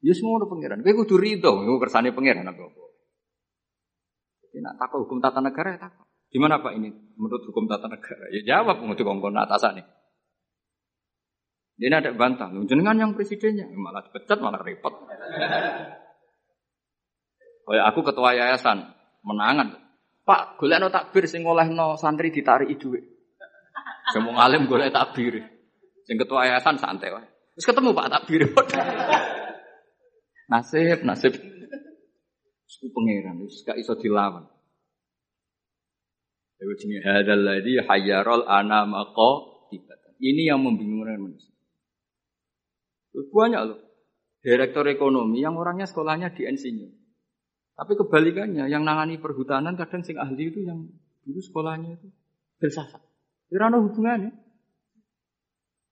Ya 0.00 0.16
semua 0.16 0.40
udah 0.40 0.48
pangeran. 0.48 0.80
Kowe 0.80 1.04
kudu 1.04 1.20
rido, 1.20 1.60
iku 1.60 1.76
kersane 1.76 2.16
pangeran 2.16 2.48
apa 2.48 2.56
apa. 2.56 2.84
Jadi 4.48 4.58
nak 4.64 4.74
takut 4.80 5.04
hukum 5.04 5.20
tata 5.20 5.44
negara 5.44 5.76
ya 5.76 5.78
takut. 5.84 6.08
Gimana 6.30 6.62
Pak 6.62 6.72
ini 6.78 6.88
menurut 7.18 7.42
hukum 7.44 7.68
tata 7.68 7.90
negara? 7.90 8.24
Ya 8.32 8.40
jawab 8.46 8.80
menurut 8.80 9.02
kongkon 9.02 9.36
atasan 9.36 9.82
nih. 9.82 9.86
Dia 11.80 11.96
ada 11.96 12.12
bantah, 12.12 12.52
jenengan 12.68 12.92
yang 12.92 13.16
presidennya 13.16 13.64
malah 13.72 14.04
dipecat 14.04 14.36
malah 14.36 14.60
repot. 14.60 14.92
Oh 17.64 17.72
ya, 17.72 17.88
aku 17.88 18.04
ketua 18.04 18.36
yayasan 18.36 18.84
menangan. 19.24 19.80
Pak, 20.30 20.62
golek 20.62 20.78
no 20.78 20.94
takbir 20.94 21.26
sing 21.26 21.42
no 21.42 21.98
santri 21.98 22.30
ditarik 22.30 22.70
duit. 22.78 23.02
Semua 24.14 24.38
ngalim 24.38 24.70
golek 24.70 24.94
takbir. 24.94 25.42
Sing 26.06 26.14
ketua 26.14 26.46
yayasan 26.46 26.78
santai 26.78 27.10
wae. 27.10 27.26
Terus 27.58 27.66
ketemu 27.66 27.90
Pak 27.90 28.08
takbir. 28.14 28.46
Nasib, 30.50 31.06
nasib. 31.06 31.38
Suku 32.66 32.90
pangeran, 32.90 33.38
wis 33.46 33.62
gak 33.62 33.78
iso 33.78 33.94
dilawan. 33.94 34.50
Iku 36.58 36.74
jenenge 36.74 37.06
hadzal 37.06 37.46
ladzi 37.46 37.78
hayyarul 37.78 38.50
anama 38.50 39.14
qatibatan. 39.14 40.12
Ini 40.18 40.50
yang 40.50 40.66
membingungkan 40.66 41.22
manusia. 41.22 41.54
Banyak 43.14 43.62
loh. 43.62 43.78
Direktur 44.42 44.90
ekonomi 44.90 45.38
yang 45.38 45.54
orangnya 45.54 45.86
sekolahnya 45.86 46.34
di 46.34 46.50
insinyur. 46.50 46.90
Tapi 47.80 47.96
kebalikannya, 47.96 48.68
yang 48.68 48.84
nangani 48.84 49.16
perhutanan 49.16 49.72
kadang 49.72 50.04
sing 50.04 50.20
ahli 50.20 50.52
itu 50.52 50.60
yang 50.68 50.84
dulu 51.24 51.40
sekolahnya 51.40 51.96
itu 51.96 52.12
filsafat. 52.60 53.00
Ada 53.48 53.80
hubungannya. 53.80 54.36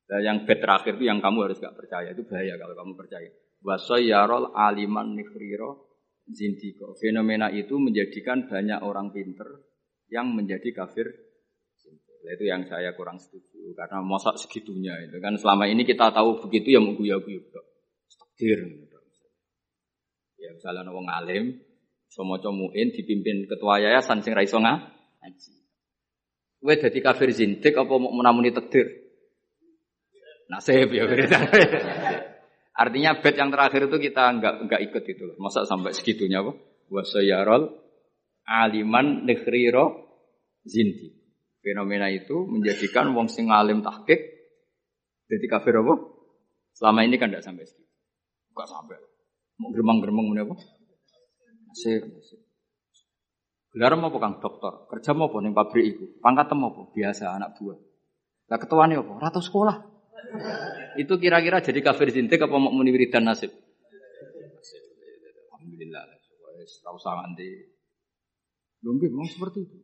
Nah, 0.09 0.21
yang 0.21 0.45
bed 0.45 0.61
terakhir 0.61 1.01
itu 1.01 1.09
yang 1.09 1.25
kamu 1.25 1.49
harus 1.49 1.57
gak 1.57 1.73
percaya. 1.73 2.13
Itu 2.13 2.29
bahaya 2.29 2.61
kalau 2.61 2.77
kamu 2.77 2.93
percaya. 2.93 3.29
Wasoyarol 3.65 4.53
aliman 4.53 5.17
nikriro 5.17 5.89
zindiko. 6.29 6.93
Fenomena 6.93 7.49
itu 7.49 7.81
menjadikan 7.81 8.45
banyak 8.45 8.85
orang 8.85 9.09
pinter 9.09 9.49
yang 10.13 10.29
menjadi 10.33 10.69
kafir. 10.77 11.09
Itu 12.29 12.45
yang 12.45 12.69
saya 12.69 12.93
kurang 12.93 13.17
setuju. 13.17 13.73
Karena 13.73 14.05
masa 14.05 14.37
segitunya 14.37 14.93
itu 15.09 15.17
kan 15.25 15.41
selama 15.41 15.65
ini 15.65 15.89
kita 15.89 16.13
tahu 16.13 16.45
begitu 16.45 16.77
ya 16.77 16.81
mau 16.85 16.93
guyu-guyu. 16.93 17.49
Takdir. 18.13 18.61
Ya 20.39 20.55
misalnya 20.55 20.93
wong 20.93 21.09
alim, 21.11 21.59
Somoco 22.09 22.51
muin 22.51 22.89
dipimpin 22.91 23.45
ketua 23.45 23.81
yayasan 23.85 24.25
sing 24.25 24.33
raiso 24.33 24.59
ngaji. 24.59 25.53
Kowe 26.59 26.75
dadi 26.75 26.99
kafir 26.99 27.31
zindik 27.31 27.77
apa 27.77 27.95
mau 28.01 28.11
menamuni 28.11 28.51
takdir? 28.51 28.89
Nasib 30.49 30.91
ya 30.91 31.05
Artinya 32.83 33.21
bed 33.21 33.35
yang 33.37 33.51
terakhir 33.53 33.91
itu 33.91 33.97
kita 34.11 34.23
enggak 34.33 34.55
enggak 34.65 34.81
ikut 34.89 35.05
itu 35.05 35.23
loh. 35.29 35.37
Masa 35.39 35.69
sampai 35.69 35.93
segitunya 35.93 36.41
apa? 36.41 36.57
Wasayarol 36.89 37.69
aliman 38.49 39.29
nekhriro 39.29 40.09
zinti. 40.65 41.15
Fenomena 41.61 42.09
itu 42.09 42.49
menjadikan 42.49 43.13
wong 43.13 43.29
sing 43.29 43.53
alim 43.53 43.85
tahqiq 43.85 44.39
jadi 45.29 45.47
kafir 45.47 45.77
apa? 45.85 45.95
Selama 46.73 47.05
ini 47.05 47.21
kan 47.21 47.29
enggak 47.29 47.45
sampai 47.45 47.69
segitu. 47.69 47.93
Enggak 48.57 48.69
sampai. 48.73 48.97
Mau 49.61 49.69
geremang-geremang 49.75 50.27
apa? 50.49 50.55
Sip, 51.79 52.03
sip. 52.27 52.41
Gelar 53.71 53.95
apa 53.95 54.19
kang 54.19 54.35
dokter? 54.43 54.75
Kerja 54.91 55.15
mau 55.15 55.31
ning 55.39 55.55
pabrik 55.55 55.87
itu? 55.95 56.05
Pangkat 56.19 56.51
mau? 56.59 56.91
Biasa 56.91 57.39
anak 57.39 57.55
buah. 57.61 57.79
Lah 58.51 58.59
ketuane 58.59 58.99
apa? 58.99 59.13
Ratu 59.23 59.39
sekolah. 59.39 59.87
itu 60.99 61.15
kira-kira 61.15 61.63
jadi 61.63 61.79
kafir 61.79 62.11
zintik 62.11 62.43
apa 62.43 62.59
mau 62.59 62.75
muni 62.75 62.91
wiridan 62.91 63.31
nasib? 63.31 63.55
Alhamdulillah. 65.55 66.03
Wis 66.59 66.83
ora 66.83 66.99
usah 66.99 67.15
nganti. 67.23 67.49
Lho 68.83 68.91
memang 68.99 69.31
seperti 69.31 69.63
itu. 69.63 69.79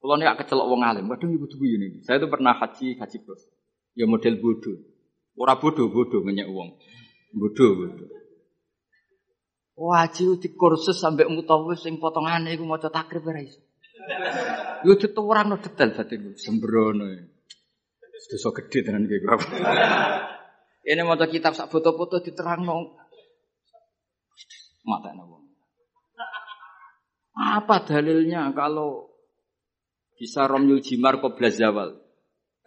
Kalau 0.00 0.16
nih 0.16 0.32
kecelok 0.36 0.68
wong 0.68 0.80
alim, 0.84 1.08
kadang 1.12 1.32
ibu 1.32 1.44
tuh 1.48 1.60
ini. 1.64 2.04
Saya 2.04 2.20
itu 2.20 2.28
pernah 2.28 2.56
haji, 2.56 2.96
haji 3.00 3.16
bos. 3.24 3.40
Ya 3.96 4.04
model 4.04 4.36
bodoh. 4.40 4.76
Ora 5.36 5.56
bodoh, 5.56 5.88
bodoh 5.88 6.24
ngenyek 6.24 6.48
wong. 6.48 6.76
Bodoh, 7.36 7.70
bodoh. 7.76 8.19
Wajib 9.80 10.44
di 10.44 10.52
kursus 10.52 11.00
sampai 11.00 11.24
mutawif 11.24 11.80
sing 11.80 11.96
potongane 11.96 12.52
iku 12.52 12.68
maca 12.68 12.92
takrib 12.92 13.24
ora 13.24 13.40
iso. 13.40 13.64
Yo 14.84 14.92
diturangno 15.00 15.56
detail 15.56 15.96
batin 15.96 16.36
sembrono. 16.36 17.08
Dosa 18.28 18.52
gede 18.60 18.84
tenan 18.84 19.08
kok. 19.08 19.40
Ini 20.84 21.00
maca 21.00 21.24
kitab 21.32 21.56
sak 21.56 21.72
foto-foto 21.72 22.20
diterangno. 22.20 22.92
Mata 24.84 25.16
wong. 25.16 25.48
Apa 27.40 27.80
dalilnya 27.80 28.52
kalau 28.52 29.08
bisa 30.20 30.44
romyul 30.44 30.84
jimar 30.84 31.24
kobra 31.24 31.48
zawal? 31.48 31.96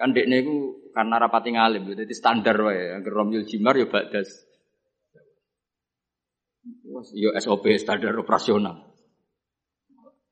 Kan 0.01 0.17
dekne 0.17 0.41
iku 0.41 0.89
karena 0.97 1.21
rapati 1.21 1.53
ngalim, 1.53 1.93
jadi 1.93 2.13
standar 2.17 2.57
wae. 2.57 2.97
Romyul 3.05 3.45
jimar 3.45 3.77
ya 3.77 3.85
badas 3.85 4.33
Yo 7.13 7.33
SOP 7.37 7.65
standar 7.81 8.13
operasional. 8.13 8.93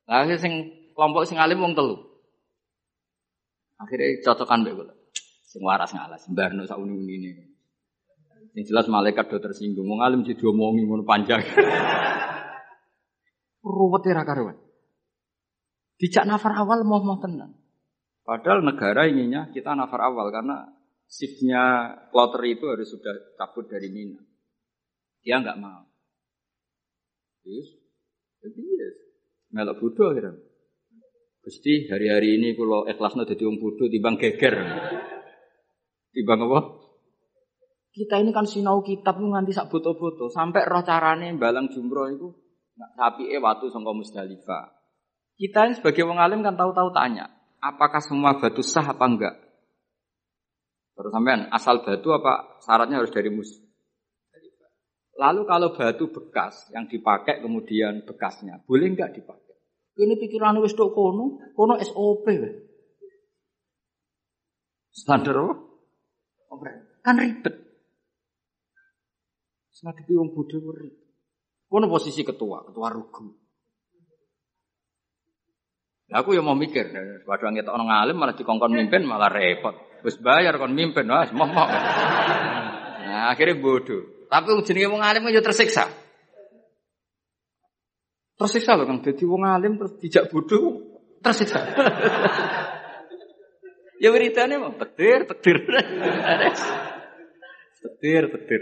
Lah 0.05 0.27
sing 0.37 0.69
kelompok 0.93 1.25
sing 1.25 1.41
alim 1.41 1.63
wong 1.63 1.73
telu. 1.73 1.97
Akhirnya 3.81 4.21
cocokan 4.21 4.61
mbek 4.61 4.73
kula. 4.77 4.93
Sing 5.47 5.61
waras 5.65 5.91
ngalas, 5.91 6.29
mbarno 6.29 6.63
sak 6.69 6.77
uni-unine. 6.77 7.49
Yang 8.53 8.71
jelas 8.71 8.85
malaikat 8.91 9.31
do 9.31 9.41
tersinggung. 9.41 9.87
Wong 9.87 10.05
alim 10.05 10.21
jadi 10.21 10.43
omongi 10.45 10.85
ngono 10.85 11.03
panjang. 11.07 11.41
Ruwet 13.65 14.05
ra 14.09 14.25
karuan. 14.25 14.57
Dijak 15.97 16.25
nafar 16.25 16.57
awal 16.57 16.81
mau 16.81 17.01
mau 17.01 17.21
tenang. 17.21 17.53
Padahal 18.25 18.65
negara 18.65 19.05
inginnya 19.05 19.53
kita 19.53 19.77
nafar 19.77 20.01
awal 20.07 20.33
karena 20.33 20.65
shiftnya 21.05 21.93
kloter 22.09 22.41
itu 22.47 22.65
harus 22.69 22.89
sudah 22.89 23.13
cabut 23.37 23.69
dari 23.69 23.91
Mina. 23.91 24.21
Dia 25.21 25.43
nggak 25.43 25.59
mau. 25.61 25.90
Yes. 27.45 27.67
Jadi 28.41 28.61
yes. 28.61 28.95
Melok 29.51 29.77
bodoh 29.81 30.13
akhirnya. 30.13 30.37
Gusti 31.41 31.89
hari-hari 31.89 32.37
ini 32.37 32.53
kalau 32.53 32.85
ikhlasnya 32.85 33.25
jadi 33.25 33.49
orang 33.49 33.57
bodoh 33.57 33.87
timbang 33.89 34.15
geger. 34.21 34.55
Timbang 36.13 36.39
apa? 36.45 36.59
Kita 37.91 38.21
ini 38.21 38.31
kan 38.31 38.47
sinau 38.47 38.79
kitab 38.85 39.19
nganti 39.19 39.51
sak 39.51 39.67
boto-boto 39.67 40.31
sampai 40.31 40.63
roh 40.63 40.79
carane 40.85 41.35
balang 41.35 41.67
jumroh 41.67 42.07
itu 42.07 42.31
tapi 42.95 43.27
eh 43.29 43.41
watu 43.41 43.67
sangka 43.67 43.91
Musdalifah. 43.91 44.71
Kita 45.35 45.67
ini 45.67 45.73
sebagai 45.75 46.07
wong 46.07 46.21
alim 46.21 46.39
kan 46.45 46.55
tahu-tahu 46.55 46.93
tanya, 46.93 47.27
apakah 47.59 47.99
semua 47.99 48.37
batu 48.37 48.61
sah 48.61 48.85
apa 48.85 49.05
enggak? 49.05 49.35
Terus 50.95 51.11
sampean 51.11 51.49
asal 51.49 51.81
batu 51.81 52.13
apa 52.13 52.61
syaratnya 52.61 53.01
harus 53.01 53.11
dari 53.11 53.33
mus 53.33 53.49
Lalu 55.21 55.45
kalau 55.45 55.69
batu 55.77 56.09
bekas 56.09 56.73
yang 56.73 56.89
dipakai 56.89 57.45
kemudian 57.45 58.01
bekasnya, 58.09 58.57
boleh 58.65 58.89
nggak 58.89 59.21
dipakai? 59.21 59.53
Ini 60.01 60.17
pikiran 60.17 60.57
wis 60.65 60.73
tok 60.73 60.97
kono, 60.97 61.53
kono 61.53 61.77
SOP. 61.77 62.25
Standar 64.89 65.37
apa? 65.37 65.53
Kan 67.05 67.21
ribet. 67.21 67.53
Sengaja 69.69 70.01
wong 70.09 70.33
bodho 70.33 70.57
ribet. 70.73 71.05
Kono 71.69 71.85
posisi 71.85 72.25
ketua, 72.25 72.65
ketua 72.65 72.89
rugu. 72.89 73.37
aku 76.11 76.35
ya 76.35 76.43
mau 76.43 76.59
mikir, 76.59 76.91
waduh 77.23 77.55
ngetok 77.55 77.71
orang 77.71 77.87
alim 77.87 78.19
malah 78.19 78.35
dikongkon 78.35 78.75
mimpin 78.75 79.07
malah 79.07 79.31
repot. 79.31 80.03
Wis 80.03 80.19
bayar 80.19 80.59
kon 80.59 80.75
mimpin, 80.75 81.07
wah 81.07 81.29
mau 81.31 81.47
Nah, 83.11 83.31
akhirnya 83.31 83.55
bodoh. 83.59 84.20
Tapi 84.31 84.47
jenenge 84.63 84.87
wong 84.87 85.03
alim 85.03 85.27
yo 85.27 85.43
tersiksa. 85.43 85.91
Tersiksa 88.39 88.79
loh 88.79 88.87
Kang. 88.87 89.03
Jadi 89.03 89.27
wong 89.27 89.43
alim 89.43 89.75
terus 89.75 89.99
dijak 89.99 90.31
bodoh 90.31 90.79
tersiksa. 91.19 91.59
ya 94.03 94.07
beritanya 94.07 94.55
mah 94.63 94.71
petir, 94.79 95.27
petir. 95.27 95.59
petir, 97.83 98.23
petir. 98.31 98.61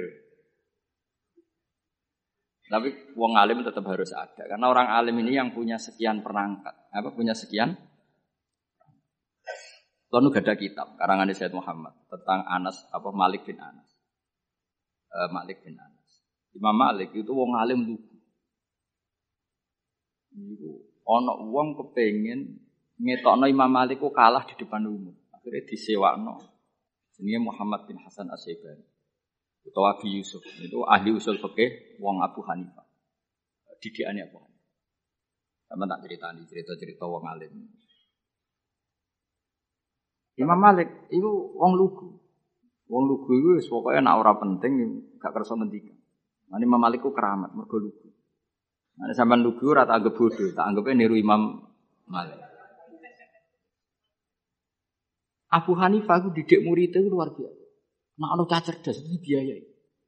Tapi 2.69 2.89
wong 3.13 3.37
alim 3.37 3.61
tetap 3.61 3.85
harus 3.85 4.09
ada 4.13 4.49
karena 4.49 4.65
orang 4.65 4.89
alim 4.89 5.21
ini 5.21 5.37
yang 5.37 5.53
punya 5.53 5.77
sekian 5.77 6.25
perangkat, 6.25 6.73
apa 6.89 7.13
punya 7.13 7.37
sekian 7.37 7.77
Lalu 10.09 10.33
gak 10.33 10.41
ada 10.49 10.57
kitab 10.57 10.97
karangan 10.97 11.29
Sayyid 11.29 11.53
Muhammad 11.53 11.93
tentang 12.09 12.41
Anas 12.49 12.81
apa 12.89 13.13
Malik 13.13 13.45
bin 13.45 13.61
Anas 13.61 13.98
uh, 15.13 15.29
Malik 15.33 15.61
bin 15.65 15.77
Anas. 15.77 16.09
Imam 16.53 16.75
Malik 16.75 17.13
itu 17.13 17.29
wong 17.29 17.53
alim 17.57 17.85
lugu. 17.85 18.15
Iku 20.33 20.71
ana 21.09 21.33
wong 21.41 21.77
kepengin 21.77 22.61
ngetokno 23.01 23.49
Imam 23.49 23.69
Malik 23.69 24.01
kok 24.01 24.13
kalah 24.13 24.45
di 24.45 24.53
depan 24.57 24.85
umum. 24.85 25.15
Akhirnya 25.33 25.65
disewakno. 25.65 26.37
Jenenge 27.17 27.51
Muhammad 27.51 27.89
bin 27.89 27.97
Hasan 27.99 28.29
Asyibani. 28.31 28.85
Utawa 29.67 29.97
Abi 29.97 30.19
Yusuf. 30.19 30.41
Itu 30.63 30.87
ahli 30.87 31.11
usul 31.11 31.37
fikih 31.37 31.99
wong 31.99 32.23
Abu 32.23 32.39
Hanifah. 32.47 32.87
Didikane 33.79 34.23
Abu 34.23 34.39
Hanifah. 34.39 34.73
Sama 35.69 35.85
tak 35.85 36.01
ceritani 36.07 36.41
cerita-cerita 36.49 37.05
wong 37.05 37.23
alim. 37.27 37.53
Imam 40.39 40.55
Malik 40.55 40.87
itu 41.11 41.29
wong 41.59 41.75
lugu. 41.75 42.15
Wong 42.89 43.03
lugu 43.05 43.37
itu 43.37 43.69
pokoknya 43.69 44.01
nak 44.01 44.17
ora 44.17 44.33
penting 44.41 45.05
gak 45.21 45.29
kerasa 45.29 45.53
ngendikan. 45.53 45.93
Mane 46.49 46.65
Imam 46.65 46.81
Malik 46.81 47.05
keramat 47.05 47.53
mergo 47.53 47.77
lugu. 47.77 48.09
Nek 48.97 49.13
sampean 49.13 49.45
lugu 49.45 49.69
ora 49.69 49.85
tak 49.85 50.01
anggap 50.01 50.13
bodoh, 50.17 50.49
tak 50.51 50.65
anggapnya 50.65 51.05
niru 51.05 51.15
Imam 51.15 51.69
Malik. 52.09 52.35
Abu 55.49 55.73
Hanifah 55.77 56.17
ku 56.25 56.29
didik 56.33 56.61
murid 56.61 56.93
itu 56.93 57.09
luar 57.09 57.33
biasa. 57.33 57.63
Nak 58.21 58.29
ono 58.37 58.43
cerdas 58.49 58.97
itu. 59.01 59.37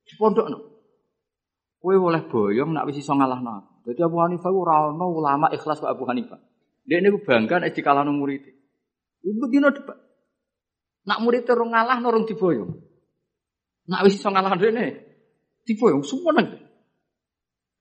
Di 0.02 0.14
pondok 0.18 0.48
no. 0.50 0.60
Kowe 1.82 1.98
oleh 1.98 2.22
boyong 2.30 2.78
nak 2.78 2.86
wis 2.90 3.02
iso 3.02 3.14
ngalahno. 3.14 3.82
Dadi 3.86 4.02
Abu 4.06 4.22
Hanifah 4.22 4.52
ora 4.54 4.94
ono 4.94 5.06
ulama 5.10 5.50
ikhlas 5.50 5.82
kok 5.82 5.90
Abu 5.90 6.06
Hanifah. 6.06 6.38
Dia 6.86 7.02
ini 7.02 7.10
bangga 7.14 7.62
nek 7.62 7.74
dikalahno 7.74 8.14
murid. 8.14 8.42
Ibu 9.22 9.44
dino 9.50 9.70
debat. 9.70 10.11
Nak 11.08 11.20
murid 11.26 11.44
terus 11.46 11.66
ngalah 11.66 11.98
norong 11.98 12.30
diboyong. 12.30 12.72
Nak 13.90 14.02
wis 14.06 14.22
iso 14.22 14.30
ngalah 14.30 14.54
dene 14.58 14.86
diboyong 15.66 16.06
semua 16.06 16.38
nang. 16.38 16.48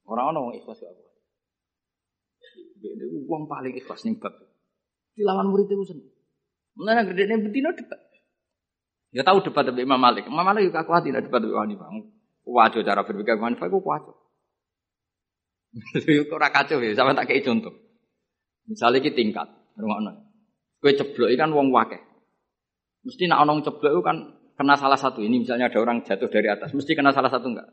Orang 0.08 0.34
orang 0.34 0.58
ikhlas 0.58 0.82
apa. 0.82 1.04
Dia 2.80 3.06
uang 3.28 3.44
paling 3.46 3.76
ikhlas 3.76 4.02
nih 4.08 4.16
bab. 4.16 4.32
Dilawan 5.14 5.52
murid 5.52 5.68
itu 5.68 5.84
sendiri. 5.84 6.10
Mulane 6.80 7.12
gedene 7.12 7.44
betina 7.44 7.76
debat. 7.76 8.00
Ya 9.10 9.26
tahu 9.26 9.44
debat 9.44 9.68
dengan 9.68 9.84
Imam 9.90 10.00
Malik. 10.00 10.26
Imam 10.30 10.46
Malik 10.46 10.70
juga 10.70 10.86
kuat 10.86 11.04
tidak 11.04 11.28
debat 11.28 11.42
dengan 11.42 11.66
Hanifah. 11.66 11.90
Wajo 12.46 12.78
cara 12.80 13.02
berpikir 13.04 13.36
Hanifah 13.36 13.68
itu 13.68 13.78
kuat. 13.82 14.02
Kok 15.70 16.34
ora 16.34 16.50
kacau 16.50 16.82
ya, 16.82 16.94
sampe 16.98 17.14
tak 17.14 17.30
kei 17.30 17.46
contoh. 17.46 17.70
Misalnya 18.66 18.98
kita 19.02 19.18
tingkat, 19.18 19.46
rungokno. 19.78 20.30
Kowe 20.82 20.92
ceblok 20.94 21.30
kan 21.38 21.50
wong 21.54 21.70
wakeh. 21.70 22.09
Mesti 23.00 23.24
nak 23.28 23.48
onong 23.48 23.64
ceblok 23.64 23.92
itu 23.96 24.02
kan 24.04 24.16
kena 24.60 24.76
salah 24.76 25.00
satu. 25.00 25.24
Ini 25.24 25.40
misalnya 25.40 25.72
ada 25.72 25.80
orang 25.80 26.04
jatuh 26.04 26.28
dari 26.28 26.52
atas, 26.52 26.76
mesti 26.76 26.92
kena 26.92 27.16
salah 27.16 27.32
satu 27.32 27.48
enggak? 27.48 27.68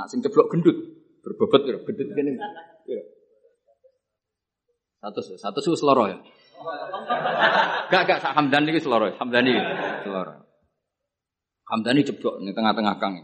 Nak 0.00 0.06
sing 0.08 0.24
ceblok 0.24 0.48
gendut, 0.48 0.76
berbobot 1.20 1.62
ya, 1.68 1.76
gendut 1.84 2.08
gini. 2.16 2.40
Ya. 2.88 3.02
Satu 5.04 5.20
satu 5.36 5.58
su 5.60 5.76
seloro 5.76 6.08
ya. 6.08 6.16
Gak 7.92 8.02
gak 8.08 8.20
sak 8.24 8.32
Hamdan 8.36 8.68
iki 8.68 8.80
seloro, 8.80 9.12
Hamdani 9.12 9.52
seloro. 10.04 10.48
Hamdani 11.68 12.00
ceblok 12.04 12.40
di 12.40 12.52
tengah-tengah 12.56 12.96
kang. 12.96 13.14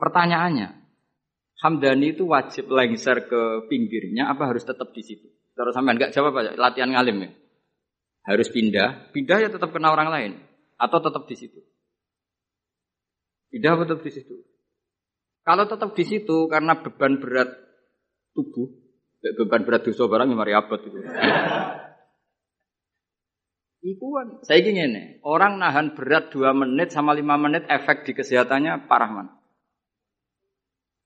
Pertanyaannya, 0.00 0.68
Hamdani 1.60 2.16
itu 2.16 2.24
wajib 2.24 2.72
lengser 2.72 3.28
ke 3.28 3.68
pinggirnya 3.68 4.32
apa 4.32 4.48
harus 4.48 4.64
tetap 4.64 4.90
di 4.96 5.04
situ? 5.04 5.28
Terus 5.52 5.76
sampean 5.76 6.00
enggak 6.00 6.16
jawab 6.16 6.32
aja, 6.40 6.56
latihan 6.56 6.96
ngalim 6.96 7.28
ya. 7.28 7.30
Harus 8.22 8.48
pindah, 8.50 9.10
pindah 9.10 9.38
ya 9.42 9.48
tetap 9.50 9.74
kena 9.74 9.90
orang 9.90 10.08
lain 10.10 10.32
atau 10.78 10.98
tetap 11.02 11.26
di 11.26 11.34
situ. 11.34 11.58
Pindah 13.50 13.82
tetap 13.82 14.00
di 14.00 14.10
situ. 14.14 14.34
Kalau 15.42 15.66
tetap 15.66 15.90
di 15.98 16.04
situ 16.06 16.46
karena 16.46 16.78
beban 16.78 17.18
berat 17.18 17.50
tubuh, 18.30 18.70
beban 19.42 19.66
berat 19.66 19.82
dosa 19.82 20.06
barang 20.06 20.30
yang 20.30 20.38
mari 20.38 20.54
abad 20.54 20.80
itu. 20.86 20.98
Iku 23.82 24.14
kan, 24.14 24.38
saya 24.46 24.62
ingin 24.62 24.94
nih, 24.94 25.06
orang 25.26 25.58
nahan 25.58 25.98
berat 25.98 26.30
2 26.30 26.54
menit 26.54 26.94
sama 26.94 27.18
5 27.18 27.26
menit 27.34 27.66
efek 27.66 28.06
di 28.06 28.14
kesehatannya 28.14 28.86
parah 28.86 29.10
mana? 29.10 29.32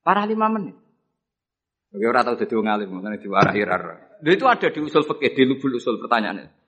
Parah 0.04 0.28
5 0.28 0.36
menit. 0.52 0.76
Oke, 1.96 2.04
orang 2.04 2.28
tahu 2.28 2.36
jadi 2.44 2.52
ngalim, 2.52 3.00
makanya 3.00 3.16
diwarahi 3.16 3.62
rara. 3.64 3.96
itu 4.20 4.44
ada 4.44 4.68
di 4.68 4.80
usul 4.84 5.08
fikih, 5.08 5.32
di 5.32 5.42
lubul 5.48 5.80
usul 5.80 5.96
pertanyaannya. 6.04 6.65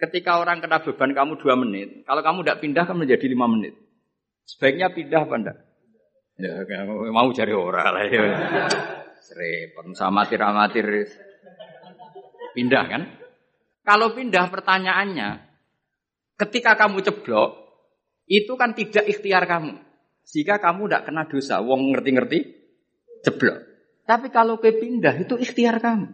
Ketika 0.00 0.40
orang 0.40 0.64
kena 0.64 0.80
beban 0.80 1.12
kamu 1.12 1.36
dua 1.36 1.54
menit, 1.60 2.08
kalau 2.08 2.24
kamu 2.24 2.40
tidak 2.40 2.58
pindah 2.64 2.84
kan 2.88 2.96
menjadi 2.96 3.26
lima 3.28 3.44
menit. 3.44 3.76
Sebaiknya 4.48 4.88
pindah 4.88 5.28
apa 5.28 5.34
enggak? 5.36 5.58
Ya, 6.40 6.88
mau 7.12 7.28
cari 7.36 7.52
orang 7.52 7.88
lah 7.92 8.04
ya. 8.08 8.22
Serepet, 9.20 9.84
sama 9.92 10.24
amatir. 10.24 10.88
Pindah 12.56 12.84
kan? 12.88 13.02
Kalau 13.84 14.16
pindah 14.16 14.48
pertanyaannya, 14.48 15.28
ketika 16.40 16.80
kamu 16.80 17.04
ceblok, 17.04 17.60
itu 18.24 18.56
kan 18.56 18.72
tidak 18.72 19.04
ikhtiar 19.04 19.44
kamu. 19.44 19.76
Sehingga 20.24 20.56
kamu 20.56 20.88
tidak 20.88 21.02
kena 21.12 21.22
dosa. 21.28 21.60
Wong 21.60 21.92
ngerti-ngerti, 21.92 22.38
ceblok. 23.20 23.58
Tapi 24.08 24.32
kalau 24.32 24.56
ke 24.56 24.72
pindah, 24.72 25.20
itu 25.20 25.36
ikhtiar 25.36 25.76
kamu. 25.76 26.08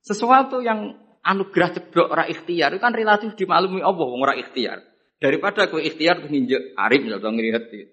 Sesuatu 0.00 0.64
yang 0.64 1.05
anugerah 1.26 1.74
ceblok 1.74 2.08
ora 2.14 2.24
ikhtiar 2.30 2.70
itu 2.70 2.80
kan 2.80 2.94
relatif 2.94 3.34
dimaklumi 3.34 3.82
Allah 3.82 4.06
wong 4.06 4.22
ora 4.22 4.38
ikhtiar. 4.38 4.78
Daripada 5.18 5.66
kowe 5.66 5.82
ikhtiar 5.82 6.22
tuh 6.22 6.30
nginjek 6.30 6.78
arif 6.78 7.02
ya 7.02 7.18
ngelihat 7.18 7.62
itu. 7.72 7.88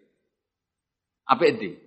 Apa 1.26 1.44
itu? 1.50 1.80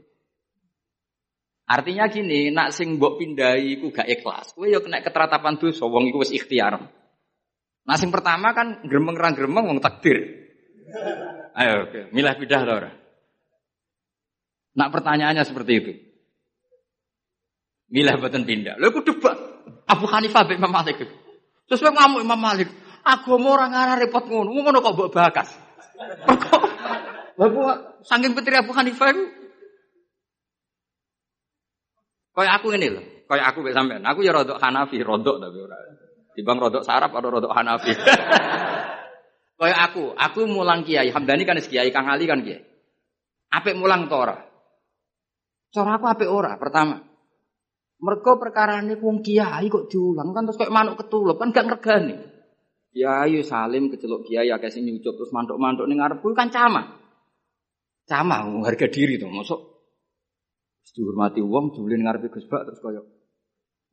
Artinya 1.66 2.07
gini, 2.07 2.51
nak 2.55 2.70
sing 2.72 2.97
mbok 2.97 3.18
pindai 3.18 3.78
iku 3.78 3.90
gak 3.90 4.09
ikhlas. 4.11 4.55
Kowe 4.57 4.66
yo 4.66 4.82
kena 4.82 5.03
keteratapan 5.03 5.59
dosa 5.61 5.86
wong 5.86 6.11
iku 6.11 6.24
wis 6.24 6.34
ikhtiar. 6.34 6.82
Nah 7.86 7.97
sing 8.01 8.11
pertama 8.11 8.51
kan 8.51 8.82
gremeng 8.82 9.14
ra 9.14 9.30
gremeng 9.30 9.70
wong 9.70 9.78
takdir. 9.78 10.47
Ayo, 11.57 11.88
oke. 11.88 12.12
milah 12.12 12.36
pindah 12.36 12.61
to 12.62 12.72
ora? 12.72 12.90
Nak 14.76 14.88
pertanyaannya 14.92 15.44
seperti 15.47 15.72
itu. 15.72 15.92
Milah 17.90 18.18
boten 18.18 18.44
pindah. 18.44 18.76
Lha 18.76 18.90
debat 18.90 19.38
Abu 19.86 20.07
Hanifah 20.11 20.42
bin 20.47 20.59
Malik. 20.62 21.26
Terus 21.67 21.83
kowe 21.83 21.93
ngamuk 21.93 22.23
Imam 22.23 22.39
Malik. 22.39 22.71
Agama 23.07 23.59
orang 23.59 23.71
ngarah 23.75 23.97
repot 24.03 24.25
ngono. 24.27 24.51
Ngono 24.51 24.79
kok 24.83 24.95
mbok 24.95 25.11
bakas. 25.14 25.49
Bapak 27.39 28.01
saking 28.07 28.33
putri 28.33 28.57
Abu 28.57 28.73
Hanifah 28.73 29.12
itu 29.12 29.25
Kayak 32.37 32.61
aku 32.61 32.77
ini 32.77 32.93
loh, 32.93 33.01
kayak 33.33 33.49
aku 33.49 33.64
bisa 33.64 33.81
sampean. 33.81 34.05
Aku 34.05 34.21
ya 34.21 34.29
rodok 34.29 34.61
Hanafi, 34.61 35.01
rodok 35.01 35.41
tapi 35.41 35.57
ora. 35.57 35.81
Dibang 36.37 36.61
rodok 36.61 36.85
sarap 36.85 37.17
atau 37.17 37.33
rodok 37.33 37.49
Hanafi. 37.49 37.97
kayak 39.61 39.81
aku, 39.89 40.12
aku 40.12 40.45
mulang 40.45 40.85
kiai. 40.85 41.09
Hamdani 41.09 41.49
kan 41.49 41.57
kiai, 41.57 41.89
Kang 41.89 42.12
Ali 42.12 42.29
kan 42.29 42.45
kiai. 42.45 42.61
Apik 43.57 43.73
mulang 43.81 44.05
tora. 44.12 44.37
Cara 45.73 45.97
aku 45.97 46.05
apik 46.12 46.29
ora? 46.29 46.61
Pertama, 46.61 47.01
mereka 47.97 48.36
perkara 48.36 48.84
ini 48.84 49.01
wong 49.01 49.24
kiai 49.24 49.72
kok 49.72 49.88
diulang 49.88 50.36
kan 50.36 50.44
terus 50.44 50.61
kayak 50.61 50.74
manuk 50.74 51.01
ketulup 51.01 51.40
kan 51.40 51.49
gak 51.53 51.64
ngergani. 51.64 52.16
Kiai 52.92 53.40
salim 53.40 53.88
kecelok 53.88 54.28
kiai 54.28 54.53
akeh 54.53 54.68
sing 54.68 54.84
nyucup 54.84 55.16
terus 55.16 55.32
mantuk-mantuk 55.32 55.88
ning 55.88 56.01
ngarepku 56.01 56.28
kan 56.36 56.53
cama. 56.53 57.01
Cama 58.07 58.44
harga 58.62 58.86
diri 58.92 59.16
tuh 59.16 59.32
masuk 59.32 59.61
dihormati 60.97 61.44
wong 61.44 61.76
julin 61.76 62.05
ngarepe 62.05 62.32
Gus 62.32 62.49
Bak 62.49 62.68
terus 62.68 62.80
kaya 62.84 63.01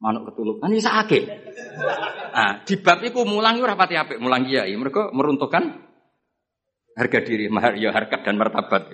manuk 0.04 0.32
ketulup. 0.32 0.60
Kan 0.60 0.76
iso 0.76 0.91
akeh. 0.91 1.24
Nah, 2.34 2.66
di 2.68 2.76
bab 2.80 2.99
iku 3.04 3.24
mulang 3.24 3.56
ora 3.64 3.80
pati 3.80 3.95
apik 3.95 4.20
mulang 4.20 4.43
kiai. 4.43 4.76
Mereka 4.76 5.16
meruntuhkan 5.16 5.64
harga 6.93 7.20
diri, 7.24 7.47
ya 7.80 7.89
harkat 7.95 8.20
dan 8.28 8.36
martabat. 8.36 8.91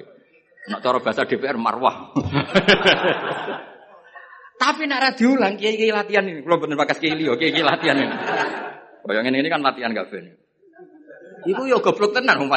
Nak 0.70 0.80
cara 0.86 1.02
bahasa 1.02 1.26
DPR 1.26 1.58
marwah. 1.58 2.14
Tapi 4.60 4.92
nak 4.92 5.00
ra 5.00 5.10
diulang 5.16 5.56
kiai 5.56 5.80
kiai 5.80 5.96
latihan 5.96 6.28
ini, 6.28 6.44
kalau 6.44 6.60
bener 6.60 6.76
bakas 6.76 7.00
kiai 7.00 7.16
liyo, 7.16 7.40
kiai 7.40 7.56
kiai 7.56 7.64
latihan 7.64 7.96
ini. 7.96 8.12
Bayangin 9.08 9.40
ini 9.40 9.48
kan 9.48 9.64
latihan 9.64 9.96
gak 9.96 10.12
ben. 10.12 10.36
Iku 11.48 11.64
yo 11.64 11.80
goblok 11.80 12.12
tenan. 12.12 12.44
Wong 12.44 12.52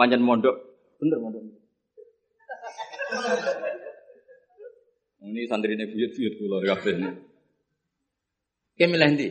pancen 0.00 0.24
mondok, 0.24 0.56
bener 0.96 1.20
mondok. 1.20 1.44
Ini 5.24 5.40
santri 5.48 5.76
ini 5.76 5.84
buyut-buyut 5.88 6.34
kula 6.40 6.56
kabeh 6.64 6.94
ini. 6.96 7.08
Ki 8.76 8.84
milih 8.88 9.08
ndi? 9.16 9.28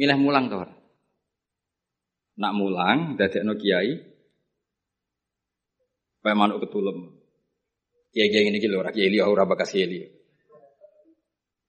Milih 0.00 0.16
mulang 0.16 0.48
to 0.48 0.64
Nak 2.40 2.52
mulang 2.56 3.20
dadekno 3.20 3.52
kiai. 3.60 4.00
Kaya 6.24 6.34
manuk 6.38 6.64
ketulem. 6.64 7.21
Kiai-kiai 8.12 8.52
ini 8.52 8.60
lho 8.60 8.76
ora 8.84 8.92
kiai 8.92 9.08
liya 9.08 9.24
ora 9.24 9.48
bakas 9.48 9.72
kiai. 9.72 10.04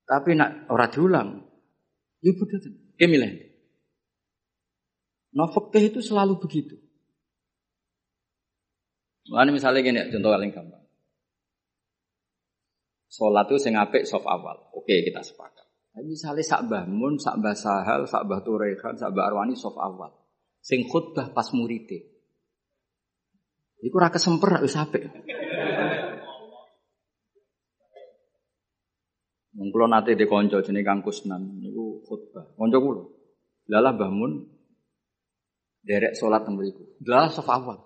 Tapi 0.03 0.31
nak 0.35 0.67
ora 0.67 0.91
diulang, 0.91 1.39
ya 2.19 2.31
bodoh. 2.35 2.59
Kiai 2.99 3.07
milih. 3.07 3.31
Nah, 5.33 5.49
itu 5.79 5.99
selalu 6.03 6.37
begitu. 6.37 6.77
Mana 9.31 9.55
misalnya 9.55 9.81
gini, 9.81 10.03
contoh 10.11 10.29
paling 10.29 10.51
gampang. 10.51 10.83
Sholat 13.07 13.47
itu 13.49 13.57
sing 13.61 13.73
apik 13.79 14.03
soft 14.03 14.27
awal. 14.27 14.73
Oke, 14.75 14.99
kita 15.05 15.23
sepakat. 15.23 15.65
Tapi 15.93 16.05
misalnya 16.09 16.41
sak 16.41 16.65
Mun, 16.89 17.21
sak 17.21 17.37
Mbah 17.37 17.53
Sahal, 17.53 18.09
sak 18.09 18.25
Mbah 18.25 18.41
Turekan, 18.41 18.97
Arwani 18.99 19.53
soft 19.53 19.77
awal. 19.77 20.11
Sing 20.59 20.89
khutbah 20.89 21.29
pas 21.31 21.45
murite. 21.53 22.13
Iku 23.83 23.95
ora 23.99 24.09
kesemper 24.09 24.63
wis 24.63 24.79
apik. 24.79 25.05
Wong 29.53 29.69
nate 29.89 30.17
de 30.17 30.25
kanca 30.25 30.65
jenenge 30.65 30.85
Kang 30.85 31.01
Kusnan 31.05 31.61
niku 31.61 32.01
khutbah. 32.09 32.45
Kanca 32.57 32.77
kula. 32.81 33.05
Lalah 33.69 33.93
Mbah 33.93 34.09
Mun 34.09 34.49
derek 35.85 36.17
salat 36.17 36.41
teng 36.41 36.57
mriku. 36.57 36.81
Lalah 37.05 37.29
saf 37.29 37.45
awal. 37.45 37.85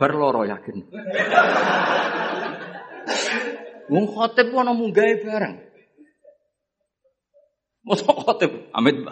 Yakin. 0.00 0.76
Wong 3.92 4.06
khotib 4.06 4.52
ana 4.52 4.72
munggahe 4.76 5.24
bareng. 5.24 5.56
Mosok 7.80 8.16
khotib 8.22 8.52
amit 8.76 8.96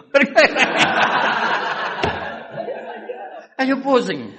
Ayo 3.58 3.82
pusing. 3.82 4.38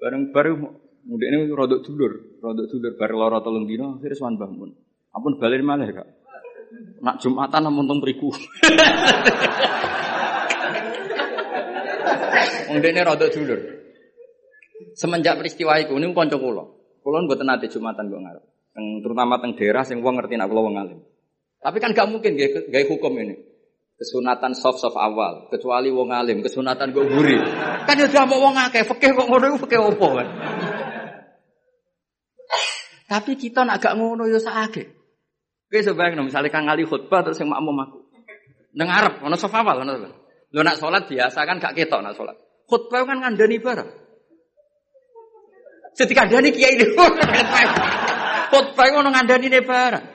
Bareng 0.00 0.32
baru 0.34 0.80
Mudik 1.00 1.28
ini 1.32 1.48
rodok 1.48 1.80
dulur, 1.80 2.12
rodok 2.44 2.66
dulur 2.68 2.92
bar 3.00 3.10
loro 3.16 3.40
telung 3.40 3.64
dino, 3.64 3.96
akhirnya 3.96 4.16
swan 4.20 4.36
bangun. 4.36 4.76
Ampun 5.16 5.40
balik 5.40 5.64
malah 5.64 5.88
kak. 5.88 6.08
Nak 7.00 7.16
Jumatan 7.24 7.60
namun 7.66 7.88
teng 7.88 7.98
mriku. 8.04 8.28
Wong 12.70 12.78
dene 12.78 13.00
rada 13.02 13.26
dulur. 13.32 13.60
Semenjak 14.94 15.40
peristiwa 15.40 15.80
iku 15.80 15.96
niku 15.96 16.12
kanca 16.14 16.36
kula. 16.36 16.64
Kula 17.00 17.24
mboten 17.24 17.48
nate 17.48 17.72
Jumatan 17.72 18.12
kok 18.12 18.20
ngarep. 18.20 18.44
Terutama 19.02 19.40
teng 19.40 19.56
daerah 19.56 19.82
sing 19.82 20.04
wong 20.04 20.20
ngerti 20.20 20.36
nak 20.36 20.52
kula 20.52 20.62
wong 20.62 20.76
alim. 20.78 21.00
Tapi 21.60 21.76
kan 21.76 21.92
gak 21.92 22.08
mungkin 22.08 22.36
gawe 22.40 22.84
hukum 22.88 23.12
ini. 23.20 23.36
Kesunatan 24.00 24.56
soft-soft 24.56 24.96
awal, 24.96 25.52
kecuali 25.52 25.92
wong 25.92 26.08
alim, 26.08 26.40
kesunatan 26.40 26.88
gue 26.96 27.04
buri. 27.04 27.36
Kan 27.84 28.00
ya 28.00 28.24
mau 28.24 28.40
wong 28.40 28.56
akeh, 28.56 28.80
fikih 28.80 29.12
kok 29.12 29.28
ngono 29.28 29.44
iku 29.52 29.68
fikih 29.68 29.76
opo 29.92 30.16
kan. 30.16 30.24
Tapi 33.10 33.34
kita 33.34 33.66
nak 33.66 33.82
gak 33.82 33.98
ngono 33.98 34.30
ya 34.30 34.38
sakake. 34.38 34.86
Kowe 35.66 35.82
sebayang 35.82 36.22
misalnya 36.22 36.46
kang 36.46 36.70
ngali 36.70 36.86
khutbah 36.86 37.26
terus 37.26 37.42
yang 37.42 37.50
makmum 37.50 37.82
aku. 37.82 37.98
Nang 38.78 38.86
arep 38.86 39.18
ono 39.26 39.34
soft 39.34 39.58
awal 39.58 39.82
ono. 39.82 39.98
Lho 40.54 40.62
nak 40.62 40.78
salat 40.78 41.10
biasa 41.10 41.42
kan 41.42 41.58
gak 41.58 41.74
ketok 41.74 42.06
nak 42.06 42.14
salat. 42.14 42.38
Khutbah 42.70 43.02
kan 43.02 43.18
ngandani 43.18 43.58
bareng. 43.58 43.90
Setika 45.98 46.30
dani 46.30 46.54
kiai 46.54 46.78
ini. 46.78 46.86
Khutbah 48.54 48.86
ngono 48.94 49.10
ngandani 49.10 49.46
ne 49.50 49.60
bareng. 49.66 50.06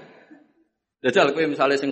Jajal 1.03 1.35
kowe 1.35 1.43
misalnya 1.51 1.75
sing 1.75 1.91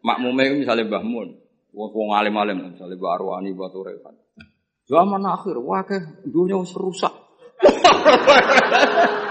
makmume 0.00 0.64
misalnya 0.64 0.88
Mbah 0.88 1.04
Mun, 1.04 1.28
wong 1.76 2.10
alim-alim 2.16 2.72
misalnya 2.72 2.96
Mbah 2.96 3.20
Arwani, 3.20 3.52
Mbah 3.52 3.68
Turekan. 3.68 4.16
Zaman 4.88 5.20
akhir, 5.28 5.60
wah 5.60 5.84
dunia 6.24 6.56
wis 6.56 6.72
rusak. 6.72 7.12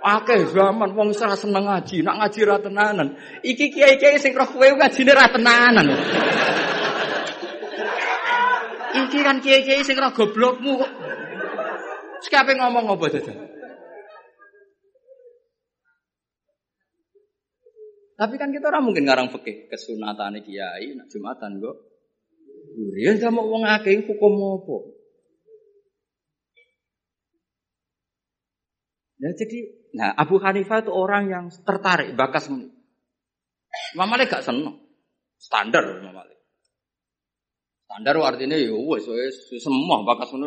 Akeh 0.00 0.48
zaman 0.48 0.96
wong 0.96 1.12
ora 1.12 1.36
seneng 1.36 1.68
ngaji, 1.68 2.00
nak 2.00 2.16
ngaji 2.24 2.40
ra 2.48 2.56
tenanan. 2.56 3.20
Iki 3.44 3.68
kiai-kiai 3.68 4.16
sing 4.16 4.32
roh 4.32 4.48
kowe 4.48 4.64
ngajine 4.64 5.12
ra 5.12 5.28
tenanan. 5.28 5.86
Iki 8.96 9.18
kan 9.20 9.44
kiai-kiai 9.44 9.84
sing 9.84 10.00
roh 10.00 10.08
goblokmu 10.08 10.80
kok. 10.80 10.92
Sekape 12.24 12.56
ngomong 12.56 12.96
apa 12.96 13.04
jajal? 13.12 13.36
Tapi 18.20 18.34
kan 18.36 18.52
kita 18.52 18.68
orang 18.68 18.84
mungkin 18.84 19.04
ngarang 19.08 19.32
fikih 19.32 19.68
kesunatan 19.68 20.40
kiai, 20.44 20.96
nak 20.96 21.08
jumatan 21.12 21.60
kok. 21.60 21.76
Ya 22.96 23.16
sama 23.20 23.44
wong 23.44 23.68
akeh 23.68 24.00
hukum 24.04 24.32
apa? 24.60 24.99
Nah, 29.20 29.32
jadi, 29.36 29.58
nah 29.92 30.10
Abu 30.16 30.40
Hanifah 30.40 30.80
itu 30.80 30.92
orang 30.96 31.28
yang 31.28 31.44
tertarik, 31.52 32.16
bakas 32.16 32.48
ini. 32.48 32.72
Imam 33.92 34.08
Malik 34.08 34.32
gak 34.32 34.44
seneng. 34.48 34.80
Standar 35.36 35.84
Imam 36.00 36.16
Malik. 36.16 36.40
Standar 37.84 38.16
artinya 38.22 38.56
ya 38.56 38.70
wes 38.70 39.04
wes 39.04 39.50
semua 39.60 40.06
bakas 40.06 40.32
ini 40.32 40.46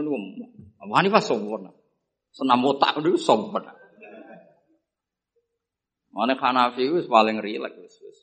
Abu 0.82 0.92
Hanifah 0.98 1.22
sempurna. 1.22 1.70
Senam 2.34 2.66
otak 2.66 2.98
itu 2.98 3.14
sempurna. 3.22 3.78
Mana 6.14 6.38
Hanafi 6.38 6.86
itu 6.86 7.10
paling 7.10 7.42
rileks 7.42 7.74
wis 7.74 7.96
wis. 8.06 8.20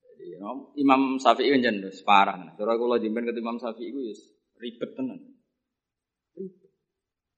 Jadi 0.00 0.40
Imam 0.80 1.20
Syafi'i 1.20 1.52
kan 1.52 1.60
jen 1.60 1.84
separah. 1.92 2.56
Cara 2.56 2.72
kula 2.80 2.96
jemben 2.96 3.28
ke 3.28 3.36
Imam 3.36 3.60
Syafi'i 3.60 3.92
itu 3.92 4.00
ribet 4.56 4.96
tenan. 4.96 5.20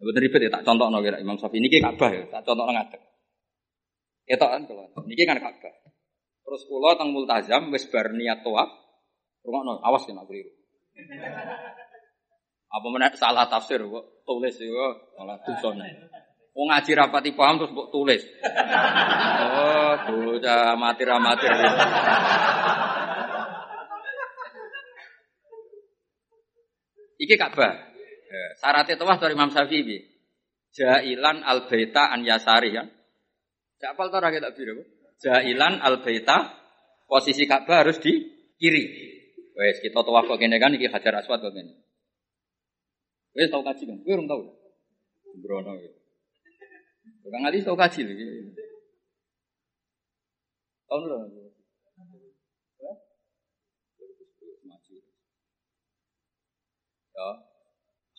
Betul 0.05 0.21
ribet 0.29 0.41
ya 0.45 0.51
tak 0.53 0.69
contohno 0.69 1.01
kira 1.01 1.17
Imam 1.17 1.41
Syafi'i 1.41 1.65
niki 1.65 1.81
Ka'bah 1.81 2.13
ya, 2.13 2.29
tak 2.29 2.45
contohno 2.45 2.77
ngadeg. 2.77 3.01
Ketok 4.29 4.51
kan 4.53 4.63
kalau 4.69 4.85
niki 5.09 5.25
kan 5.25 5.41
Ka'bah. 5.41 5.75
Terus 6.45 6.63
kula 6.69 6.93
teng 7.01 7.17
multazam 7.17 7.73
wis 7.73 7.89
bar 7.89 8.13
niat 8.13 8.45
tawaf. 8.45 8.69
Rungokno, 9.45 9.81
awas 9.81 10.05
ya 10.05 10.13
nak 10.13 10.29
keliru. 10.29 10.53
Apa 12.69 12.87
menak 12.93 13.17
salah 13.17 13.49
tafsir 13.49 13.81
kok 13.81 14.25
tulis 14.29 14.57
yo 14.61 14.93
malah 15.17 15.41
dosane. 15.41 16.09
Wong 16.55 16.71
ngaji 16.71 16.93
rapati 16.95 17.31
paham 17.35 17.59
terus 17.59 17.73
mbok 17.73 17.89
tulis. 17.91 18.23
Oh, 19.41 19.93
bocah 20.05 20.77
amatir-amatir. 20.77 21.51
Iki 27.25 27.35
Ka'bah. 27.41 27.94
Eh, 28.25 28.51
syaratnya 28.59 28.97
tawaf 28.97 29.21
dari 29.21 29.37
Imam 29.37 29.53
Syafi'i. 29.53 29.99
Jailan 30.75 31.47
al 31.47 31.71
baita 31.71 32.11
an 32.11 32.27
yasari 32.27 32.75
ya. 32.75 32.83
Siapa 33.79 34.11
tahu 34.11 34.21
rakyat 34.21 34.43
tak 34.43 34.55
biru? 34.59 34.83
Jailan 35.23 35.79
al 35.79 36.03
baita 36.03 36.51
posisi 37.07 37.47
Ka'bah 37.47 37.87
harus 37.87 38.03
di 38.03 38.13
kiri. 38.59 38.85
Wes 39.55 39.79
kita 39.79 40.03
tawaf 40.03 40.27
kok 40.27 40.41
gini 40.43 40.59
kan 40.59 40.75
iki 40.75 40.91
Hajar 40.91 41.23
Aswad 41.23 41.39
kok. 41.47 41.55
Wes 43.35 43.49
tau 43.51 43.63
kaji 43.63 43.83
kan? 43.87 43.99
Kowe 44.03 44.27
tau. 44.27 44.43
Brono 45.39 45.75
gitu. 45.79 45.99
Kang 47.31 47.45
Ali 47.47 47.65
tau 47.65 47.79
kaji 47.79 48.01
lagi. 48.07 48.25
Tahun 50.85 51.03
berapa? 51.09 51.27
Ya. 57.15 57.54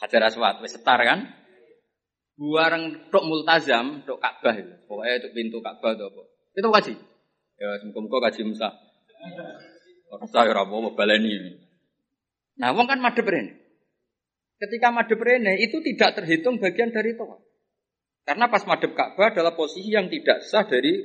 Hajar 0.05 0.29
Aswad 0.29 0.61
wis 0.61 0.77
setar 0.77 1.01
kan? 1.01 1.25
Buareng 2.37 3.09
tok 3.09 3.25
multazam, 3.25 4.05
tok 4.05 4.21
Ka'bah 4.21 4.53
itu. 4.53 4.73
Pokoknya 4.85 5.17
itu 5.17 5.29
pintu 5.33 5.57
Ka'bah 5.65 5.97
itu 5.97 6.05
apa? 6.05 6.21
Itu 6.53 6.69
kaji. 6.69 6.93
Ya, 7.57 7.69
semoga 7.81 8.29
kaji 8.29 8.41
Musa. 8.45 8.69
Orang 10.13 10.29
saya 10.29 10.53
rapo 10.53 10.93
baleni. 10.93 11.57
Nah, 12.61 12.71
wong 12.77 12.85
kan 12.85 13.01
madhep 13.01 13.25
rene. 13.25 13.57
Ketika 14.61 14.93
madhep 14.93 15.17
rene 15.17 15.57
itu 15.57 15.81
tidak 15.81 16.21
terhitung 16.21 16.61
bagian 16.61 16.93
dari 16.93 17.17
tawaf. 17.17 17.41
Karena 18.27 18.45
pas 18.51 18.61
madhep 18.67 18.93
Ka'bah 18.93 19.33
adalah 19.33 19.57
posisi 19.57 19.89
yang 19.89 20.11
tidak 20.11 20.45
sah 20.45 20.67
dari 20.67 21.01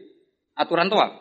aturan 0.58 0.92
tawaf. 0.92 1.14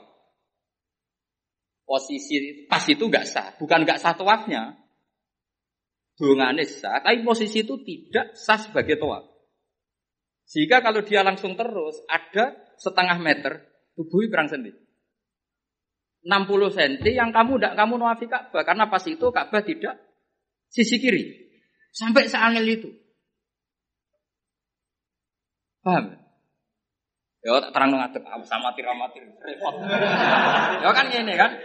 Posisi 1.88 2.66
pas 2.70 2.84
itu 2.86 3.02
nggak 3.02 3.26
sah, 3.26 3.56
bukan 3.58 3.88
nggak 3.88 4.02
sah 4.02 4.14
tawafnya. 4.14 4.78
Dongane 6.20 6.68
sah, 6.68 7.00
tapi 7.00 7.24
posisi 7.24 7.64
itu 7.64 7.80
tidak 7.80 8.36
sah 8.36 8.60
sebagai 8.60 9.00
tawaf. 9.00 9.24
Sehingga 10.44 10.84
kalau 10.84 11.00
dia 11.00 11.24
langsung 11.24 11.56
terus 11.56 12.04
ada 12.12 12.60
setengah 12.76 13.16
meter 13.24 13.64
tubuh 13.96 14.28
perang 14.28 14.52
sendiri. 14.52 14.76
60 16.20 16.76
cm 16.76 17.16
yang 17.16 17.32
kamu 17.32 17.56
tidak 17.56 17.74
kamu 17.80 17.94
nawafi 17.96 18.28
Ka'bah 18.28 18.68
karena 18.68 18.92
pas 18.92 19.00
itu 19.08 19.24
Ka'bah 19.32 19.64
tidak 19.64 19.96
sisi 20.68 21.00
kiri 21.00 21.24
sampai 21.96 22.28
seangel 22.28 22.68
itu. 22.68 22.92
Paham? 25.80 26.20
Ya 27.40 27.56
tak 27.64 27.72
terang 27.72 27.96
ngadep 27.96 28.20
sama 28.44 28.76
tir 28.76 28.84
amatir 28.84 29.24
repot. 29.24 29.74
ya 30.84 30.92
kan 30.92 31.08
ini 31.08 31.34
kan? 31.40 31.56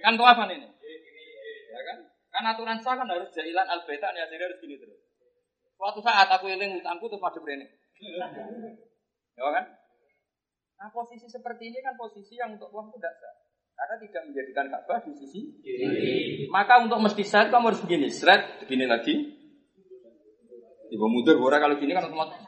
Kan 0.00 0.16
tawafan 0.16 0.56
ini. 0.56 0.77
Kan 2.38 2.54
aturan 2.54 2.78
sah 2.78 2.94
kan 2.94 3.10
harus 3.10 3.34
jailan 3.34 3.66
al 3.66 3.82
baita 3.82 4.14
ya 4.14 4.30
jadi 4.30 4.46
harus 4.46 4.62
gini 4.62 4.78
terus. 4.78 4.94
Suatu 5.74 5.98
saat 5.98 6.30
aku 6.30 6.46
eling 6.46 6.78
utangku 6.78 7.10
tuh 7.10 7.18
pada 7.18 7.42
berani. 7.42 7.66
Ya 9.34 9.42
kan? 9.42 9.66
Nah 10.78 10.86
posisi 10.94 11.26
seperti 11.26 11.74
ini 11.74 11.82
kan 11.82 11.98
posisi 11.98 12.38
yang 12.38 12.54
untuk 12.54 12.70
uang 12.70 12.94
tidak 12.94 13.10
sah. 13.18 13.34
Karena 13.74 13.94
tidak 13.98 14.22
menjadikan 14.30 14.70
Ka'bah 14.70 15.02
di 15.02 15.18
sisi. 15.18 15.50
Maka 16.46 16.78
untuk 16.78 17.02
mesti 17.02 17.26
sah 17.26 17.50
kamu 17.50 17.74
harus 17.74 17.82
begini, 17.82 18.06
seret, 18.06 18.62
begini 18.62 18.86
lagi. 18.86 19.34
Ibu 20.94 21.06
mundur, 21.10 21.42
orang 21.42 21.58
kalau 21.58 21.74
gini 21.82 21.90
kan 21.90 22.06
otomatis. 22.06 22.38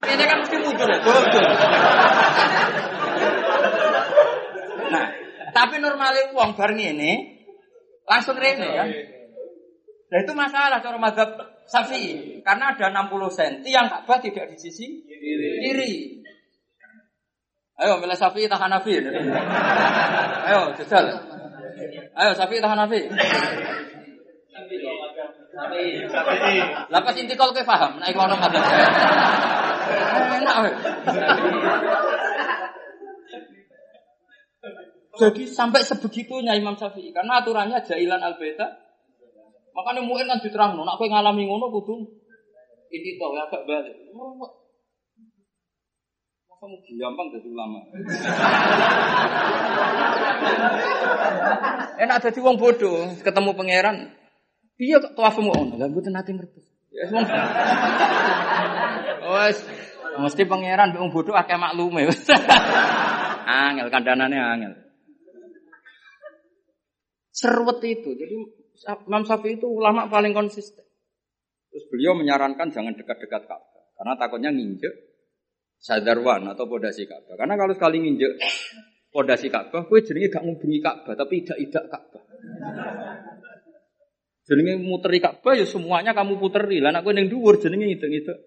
Ini 0.00 0.24
kan 0.24 0.36
mesti 0.40 0.56
mundur 0.64 0.88
ya, 0.88 0.98
tapi 5.58 5.82
normalnya 5.82 6.30
uang 6.30 6.54
bareng 6.54 6.78
ini 6.78 7.42
langsung 8.06 8.38
rene 8.38 8.68
kan. 8.78 8.88
Nah 10.08 10.18
itu 10.22 10.32
masalah 10.32 10.78
cara 10.78 10.96
madhab 11.02 11.34
Syafi'i 11.66 12.40
karena 12.46 12.72
ada 12.72 12.86
60 12.94 13.10
cm 13.28 13.66
yang 13.66 13.90
Ka'bah 13.90 14.22
tidak 14.22 14.54
di 14.54 14.56
sisi 14.56 15.02
kiri. 15.58 16.22
Ayo 17.74 17.98
milih 17.98 18.14
Syafi'i 18.14 18.46
tahan 18.46 18.70
Hanafi. 18.70 19.02
Ayo 20.46 20.78
jajal. 20.78 21.04
Ayo 22.14 22.30
Syafi'i 22.38 22.62
tahan 22.62 22.78
Hanafi. 22.78 23.10
Lah 26.88 27.00
pas 27.02 27.14
inti 27.18 27.34
kalau 27.34 27.50
paham, 27.50 27.98
naik 27.98 28.14
kono 28.14 28.38
madhab. 28.38 28.62
Enak 30.38 30.56
Jadi 35.18 35.50
sampai 35.50 35.82
sebegitunya 35.82 36.54
Imam 36.54 36.78
Syafi'i 36.78 37.10
karena 37.10 37.42
aturannya 37.42 37.82
jailan 37.82 38.22
al 38.22 38.38
beta. 38.38 38.70
Makanya 39.74 40.02
mungkin 40.02 40.30
kan 40.30 40.40
diterang, 40.42 40.74
nak 40.78 40.98
kowe 40.98 41.06
ngalami 41.06 41.46
ngono 41.46 41.70
kudu 41.70 41.94
ini 42.88 43.20
tau 43.20 43.36
ya 43.36 43.44
agak 43.46 43.62
balik. 43.68 43.94
Kamu 46.58 46.74
gampang 46.98 47.30
jadi 47.30 47.48
ulama. 47.54 47.78
Enak 52.02 52.18
jadi 52.18 52.38
wong 52.42 52.58
bodoh, 52.58 53.14
ketemu 53.22 53.54
pangeran. 53.54 54.10
Iya 54.78 55.02
tawafmu 55.14 55.50
ono, 55.54 55.74
lha 55.78 55.86
mboten 55.86 56.14
nate 56.14 56.34
ngerti. 56.34 56.60
Ya. 56.90 57.06
Wes 59.22 59.62
mesti 60.22 60.42
pangeran 60.46 60.94
wong 60.98 61.10
bodoh 61.14 61.34
akeh 61.38 61.54
maklume. 61.54 62.10
angel 63.48 63.88
kandanane 63.90 64.38
angel. 64.38 64.87
Serwet 67.38 67.78
itu. 67.86 68.10
Jadi 68.18 68.34
Imam 69.06 69.22
Syafi'i 69.22 69.54
itu 69.54 69.70
ulama 69.70 70.10
paling 70.10 70.34
konsisten. 70.34 70.82
Terus 71.70 71.84
beliau 71.86 72.18
menyarankan 72.18 72.74
jangan 72.74 72.96
dekat-dekat 72.98 73.46
Ka'bah 73.46 73.84
karena 73.94 74.14
takutnya 74.18 74.50
nginjek 74.50 74.94
sadarwan 75.78 76.42
atau 76.50 76.66
podasi 76.66 77.06
Ka'bah. 77.06 77.38
Karena 77.38 77.54
kalau 77.54 77.76
sekali 77.78 78.02
nginjek 78.02 78.32
podasi 79.14 79.46
Ka'bah, 79.52 79.86
gue 79.86 80.00
jenenge 80.02 80.32
gak 80.34 80.42
ngubengi 80.42 80.80
Ka'bah 80.82 81.14
tapi 81.14 81.46
tidak 81.46 81.58
tidak 81.62 81.84
Ka'bah. 81.92 82.22
Jenenge 84.48 84.74
muteri 84.80 85.18
Ka'bah 85.22 85.54
ya 85.54 85.66
semuanya 85.68 86.16
kamu 86.16 86.40
puteri. 86.40 86.82
Lah 86.82 86.98
kowe 87.04 87.14
ning 87.14 87.30
dhuwur 87.30 87.60
jenenge 87.62 87.84
ngidek-ngidek. 87.86 88.38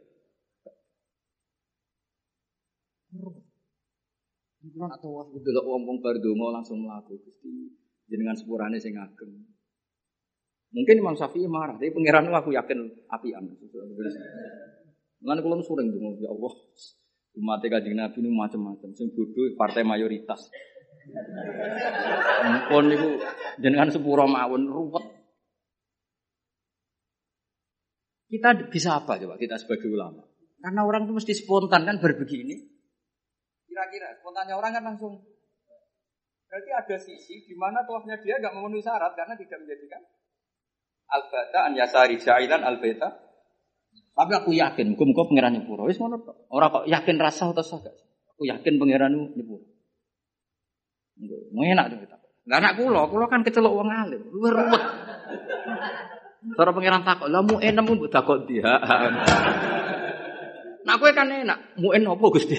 Kulo 3.12 4.88
nak 4.88 5.02
tawaf 5.04 5.30
delok 5.36 5.66
wong-wong 5.68 6.00
bar 6.00 6.16
langsung 6.54 6.86
mlaku 6.86 7.18
Gusti 7.20 7.81
jenengan 8.12 8.36
sepurane 8.36 8.76
sing 8.84 9.00
ageng. 9.00 9.32
Mungkin 10.72 11.00
Imam 11.00 11.16
Syafi'i 11.16 11.48
marah, 11.48 11.76
tapi 11.76 11.92
pangeran 11.92 12.28
aku 12.32 12.52
yakin 12.52 12.80
apian. 13.12 13.44
Lan 15.24 15.38
kula 15.40 15.64
sering 15.64 15.88
donga 15.92 16.20
ya 16.20 16.32
Allah. 16.32 16.54
Umat 17.32 17.64
Kanjeng 17.64 17.96
Nabi 17.96 18.20
ini 18.20 18.30
macam-macam, 18.36 18.92
sing 18.92 19.08
bodoh 19.16 19.56
partai 19.56 19.88
mayoritas. 19.88 20.52
Mumpun 22.44 22.84
niku 22.92 23.10
jenengan 23.64 23.88
sepuro 23.88 24.28
mawon 24.28 24.68
ruwet. 24.68 25.06
Kita 28.28 28.68
bisa 28.68 29.00
apa 29.00 29.16
coba 29.20 29.40
kita 29.40 29.56
sebagai 29.60 29.92
ulama? 29.92 30.24
Karena 30.60 30.84
orang 30.84 31.08
itu 31.08 31.14
mesti 31.16 31.34
spontan 31.36 31.88
kan 31.88 32.00
berbegini. 32.04 32.56
Kira-kira 33.68 34.20
spontannya 34.20 34.56
orang 34.56 34.72
kan 34.76 34.84
langsung. 34.84 35.31
Berarti 36.52 36.72
ada 36.76 36.98
sisi 37.00 37.48
di 37.48 37.56
mana 37.56 37.88
tuafnya 37.88 38.20
dia 38.20 38.36
nggak 38.36 38.52
memenuhi 38.52 38.84
syarat 38.84 39.16
karena 39.16 39.40
tidak 39.40 39.64
menjadikan 39.64 40.04
al-bata 41.08 41.60
an 41.64 41.80
yasari 41.80 42.20
jailan 42.20 42.68
al-bata. 42.68 43.08
Tapi 44.12 44.32
aku 44.36 44.52
yakin, 44.52 44.92
muga-muga 44.92 45.32
pangeran 45.32 45.56
nyepuro. 45.56 45.88
Wis 45.88 45.96
ngono 45.96 46.20
tok. 46.20 46.52
Ora 46.52 46.68
kok 46.68 46.84
yakin 46.92 47.16
rasa 47.16 47.56
atau 47.56 47.64
sagak. 47.64 47.96
Aku 48.36 48.44
yakin 48.44 48.76
pangeran 48.76 49.16
nyepuro. 49.32 49.64
Enak 51.56 51.86
tuh 51.96 51.98
kita. 52.04 52.16
Lah 52.52 52.58
anak 52.60 52.76
kula, 52.76 53.08
kula 53.08 53.32
kan 53.32 53.48
kecelok 53.48 53.72
wong 53.72 53.88
alim. 53.88 54.20
Luwih 54.28 54.52
ruwet. 54.52 54.84
Cara 56.58 56.72
pangeran 56.76 57.08
takok, 57.08 57.32
lah 57.32 57.46
mu 57.48 57.64
enem 57.64 57.86
mu 57.88 58.12
takok 58.12 58.44
dia. 58.44 58.68
Nah 60.82 60.98
kowe 61.00 61.12
kan 61.16 61.32
enak, 61.32 61.80
mu 61.80 61.96
en 61.96 62.10
apa 62.10 62.26
Gusti? 62.28 62.58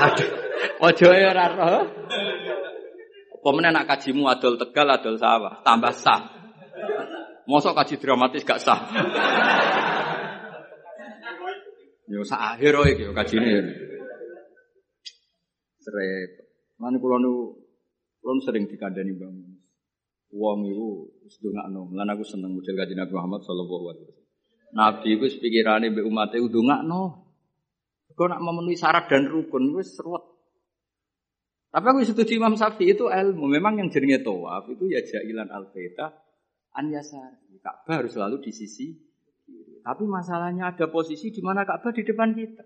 Aduh, 0.00 0.28
ojo 0.80 1.08
ya. 1.12 1.30
Apa 3.40 3.48
meneh 3.56 3.72
nak 3.72 3.88
kajimu 3.88 4.28
adol 4.28 4.60
Tegal 4.60 4.88
adol 4.92 5.16
sawah, 5.16 5.64
tambah 5.64 5.92
sah. 5.96 6.40
Mosok 7.48 7.72
kaji 7.72 7.96
dramatis 7.96 8.44
gak 8.44 8.60
sah. 8.60 8.78
Yo 12.10 12.26
sak 12.26 12.58
akhir 12.58 12.74
iki 12.90 13.06
yo 13.06 13.12
kajine. 13.14 13.70
Srep. 15.78 16.30
Lan 16.82 16.98
kula 16.98 17.16
nu 17.22 17.56
sering 18.42 18.66
dikandani 18.66 19.14
bangun. 19.14 19.56
Wong 20.34 20.58
iku 20.68 21.10
wis 21.22 21.38
ndongakno. 21.38 21.90
Lan 21.94 22.10
aku 22.10 22.22
seneng 22.26 22.54
model 22.54 22.76
kaji 22.76 22.94
Nabi 22.98 23.12
Muhammad 23.14 23.40
sallallahu 23.46 23.84
alaihi 23.94 24.04
wasallam. 24.10 24.26
Nabi 24.74 25.06
iku 25.16 25.22
wis 25.26 25.36
pikirane 25.38 25.86
mbek 25.90 26.06
umate 26.06 26.36
ndongakno. 26.38 27.29
Kau 28.20 28.28
nak 28.28 28.44
memenuhi 28.44 28.76
syarat 28.76 29.08
dan 29.08 29.32
rukun 29.32 29.72
wis 29.80 29.96
seruat. 29.96 30.20
Tapi 31.72 31.86
aku 31.88 32.04
setuju 32.04 32.36
Imam 32.36 32.52
Syafi'i 32.52 32.92
itu 32.92 33.08
ilmu. 33.08 33.48
Memang 33.48 33.80
yang 33.80 33.88
jenenge 33.88 34.20
tawaf 34.20 34.68
itu 34.68 34.92
ya 34.92 35.00
jailan 35.00 35.48
al-baita 35.48 36.20
an 36.76 36.92
yasar. 36.92 37.40
Ka'bah 37.64 38.04
harus 38.04 38.12
selalu 38.12 38.44
di 38.44 38.52
sisi. 38.52 38.92
Tapi 39.80 40.04
masalahnya 40.04 40.68
ada 40.68 40.92
posisi 40.92 41.32
di 41.32 41.40
mana 41.40 41.64
Ka'bah 41.64 41.96
di 41.96 42.04
depan 42.04 42.36
kita. 42.36 42.60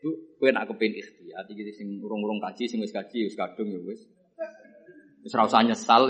Itu 0.00 0.16
kowe 0.40 0.48
nak 0.48 0.72
kepin 0.72 0.96
ikhtiar 0.96 1.44
iki 1.52 1.68
sing 1.76 2.00
urung-urung 2.00 2.40
kaji 2.40 2.72
sing 2.72 2.80
wis 2.80 2.96
kaji 2.96 3.28
wis 3.28 3.36
kadung 3.36 3.68
ya 3.68 3.84
wis. 3.84 4.00
Wis 5.28 5.36
ora 5.36 5.44
usah 5.44 5.60
nyesal. 5.60 6.08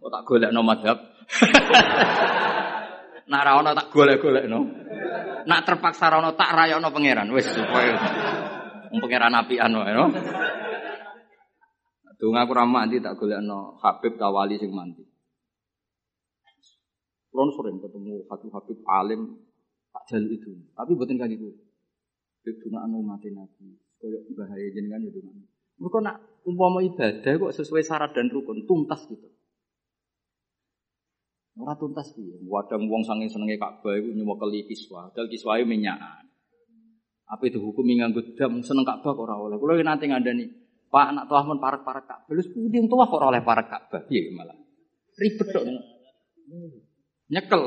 Kok 0.00 0.08
tak 0.08 0.24
golekno 0.24 0.64
madhab. 0.64 0.96
Nak 3.28 3.42
ra 3.42 3.60
ono 3.60 3.76
tak 3.76 3.92
golek-golekno. 3.92 4.85
Nak 5.46 5.62
terpaksa 5.62 6.10
ra 6.10 6.18
ono 6.18 6.34
tak 6.34 6.50
rayono 6.50 6.90
pangeran 6.90 7.30
wis 7.30 7.46
supaya 7.46 7.94
Wong 8.90 8.98
pangeran 8.98 9.34
apian 9.34 9.70
wae 9.78 9.92
no. 9.94 10.10
Donga 12.16 12.42
aku 12.42 12.52
ra 12.56 12.64
mandi 12.64 12.98
tak 12.98 13.14
golekno 13.14 13.78
Habib 13.78 14.18
tawali 14.18 14.58
sing 14.58 14.72
mandi. 14.72 15.04
Kulon 17.30 17.52
sering 17.52 17.76
ketemu 17.78 18.24
Habib-Habib 18.32 18.78
alim 18.88 19.22
tak 19.92 20.02
jalan 20.08 20.32
itu. 20.32 20.50
Tapi 20.72 20.90
buatin 20.96 21.20
kaki 21.20 21.36
gue. 21.36 21.54
Habib 22.40 22.56
donga 22.64 22.88
anu 22.88 23.04
mati 23.04 23.28
nabi. 23.30 23.76
Koyok 24.00 24.32
bahaya 24.32 24.66
jenengan 24.72 25.04
ya 25.04 25.12
donga. 25.12 25.44
Mereka 25.76 25.98
nak 26.00 26.16
umpama 26.48 26.80
ibadah 26.80 27.32
kok 27.36 27.52
sesuai 27.52 27.84
syarat 27.84 28.16
dan 28.16 28.32
rukun 28.32 28.64
tuntas 28.64 29.04
gitu. 29.12 29.28
Ora 31.56 31.72
tuntas 31.80 32.12
piye. 32.12 32.36
Wadang 32.44 32.84
wong 32.84 33.00
saking 33.00 33.32
senenge 33.32 33.56
Ka'bah 33.56 33.96
iku 33.96 34.12
nyewekeli 34.12 34.68
kiswa. 34.68 35.08
Dal 35.16 35.24
kiswae 35.32 35.64
minyakan. 35.64 36.28
Apa 37.26 37.42
itu 37.48 37.58
hukum 37.58 37.88
nganggo 37.88 38.20
dam 38.36 38.60
seneng 38.60 38.84
Ka'bah 38.84 39.16
ora 39.16 39.34
oleh. 39.40 39.56
Kulo 39.56 39.72
nanti 39.80 40.04
ngandani, 40.04 40.44
Pak 40.92 41.16
anak 41.16 41.24
tuah 41.32 41.44
men 41.48 41.56
parek 41.56 41.80
parek 41.80 42.04
Ka'bah. 42.04 42.32
Lus 42.36 42.52
pundi 42.52 42.76
wong 42.76 42.92
tuah 42.92 43.08
ora 43.08 43.32
oleh 43.32 43.40
parek 43.40 43.66
Ka'bah. 43.72 44.04
Piye 44.04 44.36
malah. 44.36 44.52
Ribet 45.16 45.48
tok. 45.48 45.64
Nyekel 47.32 47.62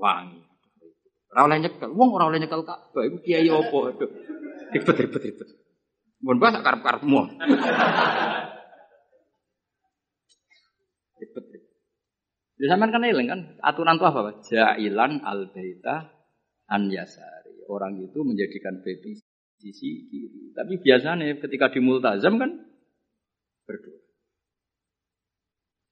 wangi. 0.00 0.40
Ora 1.36 1.40
oleh 1.44 1.58
nyekel. 1.68 1.90
Wong 1.92 2.08
ora 2.16 2.32
oleh 2.32 2.40
nyekel 2.40 2.64
Ka'bah 2.64 3.02
iku 3.04 3.20
kiai 3.20 3.52
opo? 3.52 3.92
Aduh. 3.92 4.08
Ribet 4.72 4.96
ribet 5.04 5.20
ribet. 5.20 5.48
Mun 6.24 6.40
bahasa 6.40 6.64
karep-karepmu. 6.64 7.28
Ribet 11.20 11.44
ribet. 11.52 11.62
Ya 12.64 12.72
sampean 12.72 12.96
kan 12.96 13.04
eling 13.04 13.28
kan 13.28 13.40
aturan 13.60 14.00
tuh 14.00 14.08
apa? 14.08 14.40
Jailan 14.40 15.20
al 15.20 15.52
baita 15.52 16.16
an 16.64 16.88
yasari. 16.88 17.60
Orang 17.68 18.00
itu 18.00 18.24
menjadikan 18.24 18.80
baby 18.80 19.20
sisi 19.60 20.08
kiri. 20.08 20.56
Tapi 20.56 20.80
biasanya 20.80 21.28
ketika 21.44 21.68
di 21.68 21.84
multazam 21.84 22.40
kan 22.40 22.64
berdoa. 23.68 24.00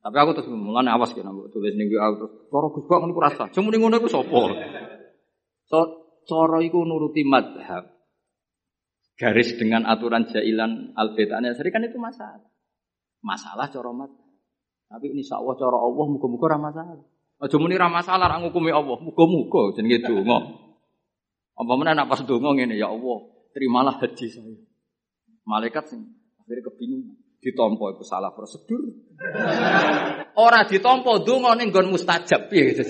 Tapi 0.01 0.16
aku 0.16 0.31
terus 0.33 0.49
mulane 0.49 0.89
awas 0.89 1.12
kena 1.12 1.29
mbok 1.29 1.53
tulis 1.53 1.77
ning 1.77 1.93
WA 1.93 2.09
terus 2.16 2.33
cara 2.49 2.68
Gus 2.73 2.85
kok 2.89 2.99
ngono 3.05 3.20
rasa. 3.20 3.45
Cuma 3.53 3.68
ning 3.68 3.85
ngono 3.85 4.01
iku 4.01 4.09
sapa? 4.09 4.41
So, 5.68 5.79
cara 6.25 6.59
iku 6.64 6.89
nuruti 6.89 7.20
madhab. 7.20 7.85
Garis 9.20 9.61
dengan 9.61 9.85
aturan 9.85 10.25
jailan 10.25 10.97
al 10.97 11.12
baitanya 11.12 11.53
seri 11.53 11.68
kan 11.68 11.85
itu 11.85 12.01
masalah. 12.01 12.49
Masalah 13.20 13.68
cara 13.68 13.93
madhab. 13.93 14.22
Tapi 14.93 15.09
ini 15.09 15.24
Allah 15.32 15.57
cara 15.57 15.78
Allah 15.80 16.05
muga-muga 16.05 16.53
ora 16.53 16.59
masalah. 16.61 17.01
Aja 17.40 17.57
muni 17.57 17.74
ora 17.80 17.88
masalah 17.88 18.28
ra 18.28 18.36
ngukumi 18.45 18.68
Allah, 18.68 19.01
muga-muga 19.01 19.72
jenenge 19.72 20.05
donga. 20.05 20.53
Apa 21.57 21.72
meneh 21.80 21.97
nak 21.97 22.12
pas 22.12 22.20
donga 22.20 22.53
ngene 22.53 22.76
ya 22.76 22.93
Allah, 22.93 23.18
terimalah 23.57 23.97
haji 23.97 24.26
saya. 24.28 24.53
Malaikat 25.49 25.97
sing 25.97 26.12
akhirnya 26.45 26.68
kebingungan. 26.68 27.16
Ditompo 27.43 27.90
itu 27.90 28.07
salah 28.07 28.30
prosedur. 28.36 28.78
Ora 30.38 30.62
ditompo 30.68 31.24
donga 31.24 31.57
ning 31.57 31.72
nggon 31.72 31.88
mustajab 31.88 32.53
piye 32.53 32.76
gitu. 32.76 32.84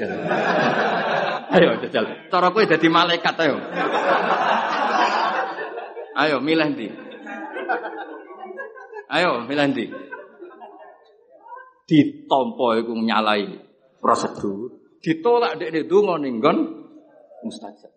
Ayo 1.54 1.80
jajal. 1.86 2.28
Cara 2.28 2.50
kowe 2.50 2.66
dadi 2.66 2.88
malaikat 2.90 3.34
ayo. 3.46 3.56
Ayo 6.12 6.36
milih 6.44 6.68
ndi? 6.76 6.88
Ayo 9.08 9.48
milih 9.48 9.66
ndi? 9.72 10.11
Ditompo 11.88 12.76
iku 12.78 12.92
nyalai 12.96 13.46
prosedur, 14.02 14.82
ditolak 15.02 15.58
dek 15.58 15.70
dek 15.74 15.86
donga 15.90 16.18
ning 16.22 16.38
nggon 16.38 16.58
mustajab. 17.42 17.92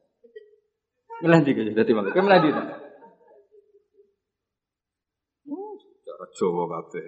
Milih 1.23 1.39
ndi 1.41 1.51
kaya 1.55 1.71
dadi 1.71 1.91
malah. 1.95 2.11
Kowe 2.11 2.23
milih 2.25 2.39
ndi? 2.41 2.49
Cara 6.05 6.25
Jawa 6.35 6.63
kabeh. 6.67 7.05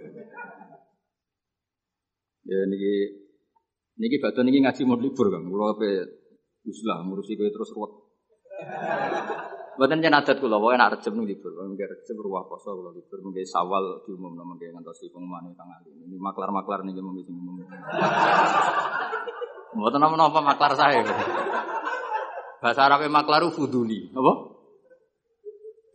Ya 2.48 2.64
niki 2.64 3.28
Niki 3.98 4.22
batu 4.22 4.46
niki 4.46 4.62
ngaji 4.62 4.82
mau 4.86 5.02
libur 5.02 5.34
kan, 5.34 5.42
kalau 5.42 5.74
apa 5.74 5.90
uslah 6.70 7.02
ngurusi 7.02 7.34
gue 7.34 7.50
terus 7.50 7.74
ruwet. 7.74 7.94
Buatan 9.78 10.02
jen 10.02 10.18
adat 10.18 10.42
kula, 10.42 10.58
pokoknya 10.58 10.82
nak 10.82 10.92
recep 10.98 11.14
nih 11.14 11.38
libur, 11.38 11.54
mungkin 11.54 11.86
recep 11.86 12.18
ruwah 12.18 12.50
poso 12.50 12.74
kula 12.74 12.98
libur, 12.98 13.22
mungkin 13.22 13.46
sawal 13.46 14.02
diumum 14.10 14.34
nama 14.34 14.58
mungkin 14.58 14.74
ngantosi 14.74 15.14
pengumuman 15.14 15.54
kang 15.54 15.70
ali. 15.70 15.94
Ini 15.94 16.18
maklar 16.18 16.50
maklar 16.50 16.82
nih 16.82 16.98
mungkin 16.98 17.22
sing 17.22 17.38
umum. 17.38 17.62
Buatan 19.78 20.02
nama 20.02 20.18
apa 20.18 20.40
maklar 20.42 20.74
saya. 20.74 21.06
Bahasa 22.58 22.90
Arabnya 22.90 23.22
maklaru 23.22 23.54
fuduli, 23.54 24.10
apa? 24.18 24.34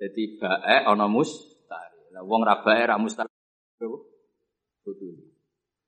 Jadi 0.02 0.38
bae 0.38 0.78
ana 0.86 1.10
mustari. 1.10 1.98
Lah 2.14 2.22
wong 2.22 2.46
ra 2.46 2.62
bae 2.62 2.86
ra 2.86 3.02
mustari. 3.02 3.30
Fuduli. 4.82 5.26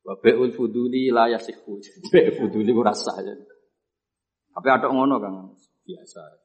Wa 0.02 0.18
bai'ul 0.18 0.50
fuduli 0.50 1.14
la 1.14 1.30
yasihu. 1.30 1.78
Bae 2.10 2.34
fuduli 2.34 2.74
ora 2.74 2.94
sah. 2.94 3.22
Tapi 4.54 4.68
ada 4.70 4.86
ngono 4.86 5.18
kan 5.18 5.34
biasa. 5.82 6.43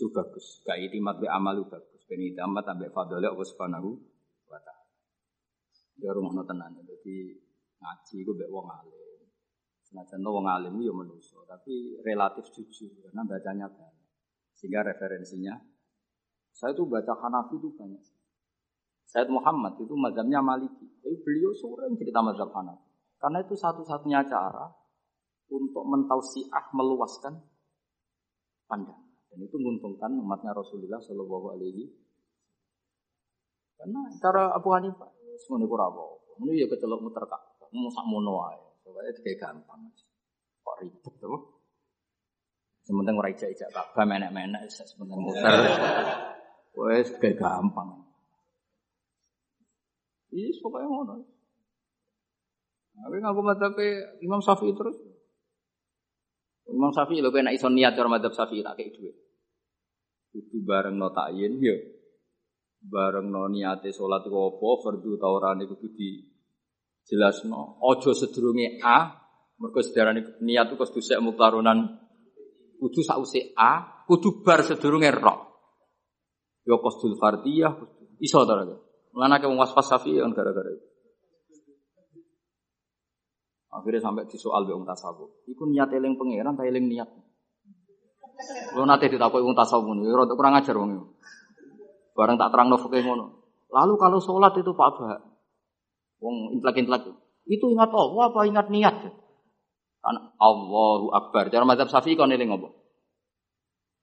Itu 0.00 0.08
bagus. 0.08 0.64
Gak 0.64 0.80
itimat 0.80 1.20
be 1.20 1.28
amalu 1.28 1.68
bagus. 1.68 2.00
Ben 2.08 2.24
itimat 2.24 2.64
ambek 2.64 2.88
fadhole 2.88 3.28
Allah 3.28 3.44
Subhanahu 3.44 4.00
wa 4.48 4.56
taala. 4.64 4.88
Ya 6.00 6.08
rumono 6.16 6.40
tenan. 6.48 6.72
Jadi 6.80 7.36
ngaji 7.76 8.16
ku 8.24 8.32
mbek 8.32 8.48
wong 8.48 8.64
alim. 8.64 9.28
Senajan 9.84 10.24
wong 10.24 10.48
alim 10.48 10.72
ya 10.80 10.88
manusia, 10.88 11.36
tapi 11.44 12.00
relatif 12.00 12.48
jujur 12.48 12.88
karena 13.04 13.28
bacanya 13.28 13.68
banyak. 13.68 14.08
Sehingga 14.56 14.88
referensinya 14.88 15.60
saya 16.56 16.72
tuh 16.72 16.88
baca 16.88 17.12
Hanafi 17.20 17.60
itu 17.60 17.68
banyak. 17.76 18.00
Said 19.04 19.28
Muhammad 19.28 19.76
itu 19.76 19.92
mazhabnya 20.00 20.40
Maliki. 20.40 20.88
Tapi 21.04 21.16
beliau 21.20 21.52
sering 21.52 21.92
cerita 22.00 22.24
mazhab 22.24 22.48
Hanafi. 22.56 22.88
Karena 23.20 23.44
itu 23.44 23.52
satu-satunya 23.52 24.24
cara 24.24 24.64
untuk 25.52 25.84
mentausiah 25.84 26.72
meluaskan 26.72 27.36
pandangan. 28.64 29.09
Dan 29.30 29.38
itu 29.46 29.56
menguntungkan 29.62 30.10
umatnya 30.18 30.50
Rasulullah 30.50 30.98
Shallallahu 30.98 31.54
Alaihi 31.54 31.86
Karena 33.78 34.10
cara 34.18 34.52
Abu 34.52 34.74
Hanifah 34.74 35.08
semuanya 35.40 35.66
kurang 35.70 35.96
apa. 35.96 36.04
Ini 36.44 36.64
ya 36.64 36.66
kecelok 36.68 37.00
muter 37.00 37.24
kak, 37.24 37.42
mau 37.72 37.88
sak 37.88 38.04
mono 38.04 38.44
aja. 38.44 38.68
Pokoknya 38.84 39.12
kayak 39.24 39.38
gampang. 39.40 39.80
Kok 40.60 40.76
ribet 40.84 41.14
tuh? 41.16 41.40
Sementing 42.84 43.16
ora 43.16 43.28
ijak-ijak 43.32 43.70
Ka'bah 43.72 44.04
menek-menek 44.04 44.68
sementing 44.68 45.20
muter. 45.20 45.52
Wes 46.76 47.08
kayak 47.16 47.40
gampang. 47.40 48.04
Iya, 50.30 50.48
pokoknya 50.62 50.86
ngono. 50.86 51.14
Tapi 53.00 53.16
ngaku 53.18 53.40
madhabe 53.42 53.86
Imam 54.22 54.38
Syafi'i 54.44 54.76
terus. 54.76 55.09
Imam 56.70 56.94
Syafi'i 56.94 57.22
lho 57.22 57.30
kena 57.34 57.50
iso 57.50 57.68
niat 57.68 57.94
cara 57.98 58.08
madhab 58.08 58.32
Syafi'i 58.34 58.62
tak 58.62 58.78
kei 58.78 58.90
dhuwit. 58.94 59.16
Kudu 60.30 60.62
bareng 60.62 60.94
no 60.94 61.10
takyin 61.10 61.58
ya. 61.58 61.76
Bareng 62.80 63.28
no 63.28 63.50
niate 63.50 63.90
salat 63.90 64.24
ku 64.24 64.38
apa, 64.38 64.68
fardu 64.82 65.18
ta 65.18 65.26
ora 65.26 65.58
kudu 65.58 65.88
di 65.92 66.22
jelasno. 67.02 67.82
Ojo 67.82 68.14
sedurunge 68.14 68.78
A, 68.82 68.98
mergo 69.58 69.80
sedarane 69.82 70.38
niat 70.40 70.70
ku 70.70 70.74
kudu 70.78 71.00
sek 71.02 71.18
muktarunan 71.18 71.78
kudu 72.78 73.00
sause 73.02 73.52
A, 73.58 74.04
kudu 74.06 74.46
bar 74.46 74.62
sedurunge 74.62 75.10
ro. 75.10 75.34
Ya 76.66 76.76
qasdul 76.78 77.18
fardiyah 77.18 77.74
iso 78.22 78.46
ta 78.46 78.54
ora? 78.54 78.76
Mulane 79.10 79.42
wong 79.42 79.58
waswas 79.58 79.90
safi 79.90 80.14
kan 80.22 80.30
gara-gara 80.30 80.70
itu. 80.70 80.89
Akhirnya 83.70 84.02
sampai 84.02 84.26
di 84.26 84.34
soal 84.34 84.66
wong 84.66 84.82
tasawuf. 84.82 85.46
Iku 85.46 85.70
niat 85.70 85.94
eling 85.94 86.18
pangeran 86.18 86.58
ta 86.58 86.66
eling 86.66 86.90
niat. 86.90 87.06
Lo 88.74 88.82
nate 88.82 89.06
ditakoki 89.06 89.46
wong 89.46 89.54
tasawuf 89.54 89.94
ini, 89.94 90.10
rada 90.10 90.34
kurang 90.34 90.58
ajar 90.58 90.74
wong 90.74 91.18
Barang 92.10 92.36
tak 92.36 92.50
terang 92.50 92.68
fikih 92.74 93.06
ngono. 93.06 93.26
Lalu 93.70 93.94
kalau 93.94 94.18
sholat 94.18 94.52
itu 94.58 94.74
Pak 94.74 94.88
Bah, 94.98 95.22
wong 96.18 96.58
intelek-intelek 96.58 97.06
itu 97.48 97.64
ingat 97.70 97.90
Allah 97.90 98.30
apa 98.30 98.40
ingat 98.46 98.66
niat? 98.68 98.96
Kan 100.00 100.16
Allahu 100.36 101.10
Akbar. 101.14 101.48
Cara 101.48 101.64
mazhab 101.64 101.88
Syafi'i 101.88 102.18
kon 102.18 102.32
eling 102.32 102.50
apa? 102.50 102.68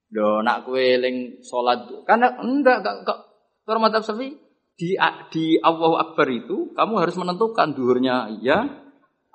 Do 0.08 0.40
nak 0.40 0.64
kowe 0.64 0.80
eling 0.80 1.44
salat 1.44 1.84
karena 2.08 2.40
enggak 2.40 2.80
enggak, 2.82 2.96
enggak. 3.04 3.20
Cara 3.68 3.78
mazhab 3.80 4.04
Syafi'i 4.04 4.36
di 4.78 4.96
di 5.34 5.46
Allahu 5.60 5.96
Akbar 6.00 6.28
itu 6.32 6.72
kamu 6.74 6.94
harus 7.02 7.16
menentukan 7.18 7.74
duhurnya 7.74 8.30
iya, 8.40 8.87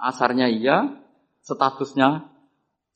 asarnya 0.02 0.50
iya, 0.50 0.98
statusnya 1.46 2.26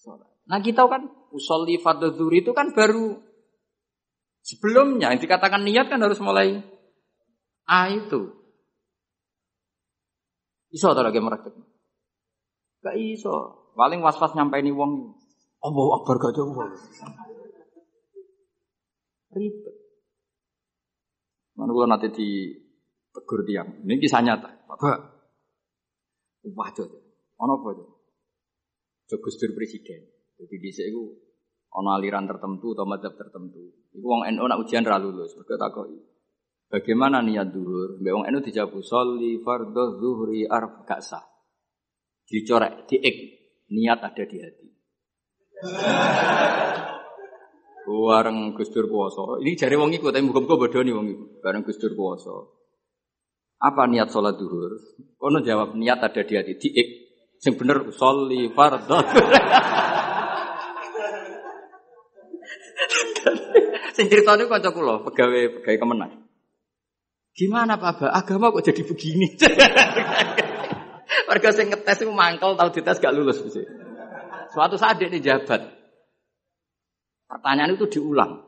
sholat. 0.03 0.27
Nah 0.51 0.59
kita 0.59 0.83
kan 0.91 1.07
usolli 1.31 1.79
fardhu 1.79 2.27
itu 2.35 2.51
kan 2.51 2.75
baru 2.75 3.23
sebelumnya 4.43 5.15
yang 5.15 5.23
dikatakan 5.23 5.63
niat 5.63 5.87
kan 5.87 6.03
harus 6.03 6.19
mulai 6.19 6.63
A 7.67 7.91
itu. 7.91 8.31
Iso 10.71 10.95
atau 10.95 11.03
lagi 11.03 11.19
merekut? 11.19 11.55
Gak 12.83 12.95
iso. 12.95 13.67
Paling 13.75 13.99
was-was 14.03 14.39
nyampe 14.39 14.63
ini 14.63 14.71
wong. 14.71 15.19
Allah 15.67 15.87
akbar 15.99 16.23
gak 16.23 16.35
jauh. 16.39 16.55
Ribet. 19.35 19.77
Mana 21.59 21.71
gue 21.75 21.87
nanti 21.91 22.09
di 22.15 22.29
tegur 23.11 23.43
tiang. 23.43 23.83
Ini 23.83 23.99
kisah 23.99 24.23
nyata. 24.23 24.51
Bapak. 24.71 25.16
Waduh. 26.47 26.91
Ono 27.43 27.53
apa 27.59 27.69
itu? 27.75 27.85
Jogus 29.07 29.39
presiden. 29.39 30.03
Jadi 30.37 30.57
di 30.59 30.71
sini 30.71 31.03
ono 31.77 31.89
aliran 31.93 32.25
tertentu 32.25 32.73
atau 32.73 32.87
mazhab 32.89 33.15
tertentu. 33.15 33.91
Iku 33.93 34.07
wong 34.07 34.23
NU 34.33 34.45
nak 34.49 34.61
ujian 34.63 34.85
ra 34.85 34.97
lulus, 34.97 35.37
mergo. 35.37 35.85
Bagaimana 36.67 37.23
niat 37.23 37.55
duhur? 37.55 38.03
Mbak 38.03 38.13
wong 38.13 38.25
NU 38.27 38.39
dijawab 38.43 38.75
sholli 38.83 39.39
fardhu 39.45 40.01
zuhri 40.03 40.49
arf 40.49 40.83
gak 40.83 41.05
sah. 41.05 41.23
Dicorek, 42.27 42.91
diik, 42.91 43.17
niat 43.71 44.03
ada 44.03 44.25
di 44.27 44.37
hati. 44.43 44.67
Wareng 47.87 48.59
Gus 48.59 48.75
Dur 48.75 48.91
puasa. 48.91 49.39
Ini 49.39 49.55
jari 49.55 49.79
wong 49.79 49.95
iku 49.95 50.11
tapi 50.11 50.27
muga-muga 50.27 50.59
bodoni 50.59 50.91
wong 50.91 51.07
iku. 51.07 51.25
Bareng 51.39 51.63
Gus 51.63 51.79
Dur 51.79 51.95
puasa. 51.95 52.35
Apa 53.57 53.89
niat 53.89 54.13
sholat 54.13 54.37
duhur? 54.37 54.77
Kono 55.17 55.41
jawab 55.41 55.73
niat 55.77 56.01
ada 56.05 56.21
di 56.21 56.35
hati. 56.37 56.55
Diik. 56.61 56.89
Sing 57.41 57.57
bener 57.57 57.89
sholli 57.93 58.53
fardhu. 58.53 58.97
Sing 63.97 64.13
cerita 64.13 64.37
niku 64.37 64.53
kanca 64.53 64.77
kula, 64.77 65.01
pegawai 65.09 65.57
pegawai 65.61 65.79
kemenang. 65.81 66.13
Gimana 67.37 67.81
Pak 67.81 67.93
Ba? 68.01 68.07
Agama 68.13 68.53
kok 68.53 68.65
jadi 68.65 68.85
begini? 68.85 69.37
Warga 71.29 71.49
sing 71.53 71.73
ngetes 71.73 72.05
itu 72.05 72.13
mangkel 72.13 72.57
tahu 72.57 72.69
dites 72.77 73.01
gak 73.01 73.13
lulus 73.17 73.41
sih. 73.41 73.65
Suatu 74.53 74.77
saat 74.77 75.01
dia 75.01 75.09
jabat. 75.09 75.65
Pertanyaan 77.29 77.77
itu 77.77 77.89
diulang. 77.89 78.41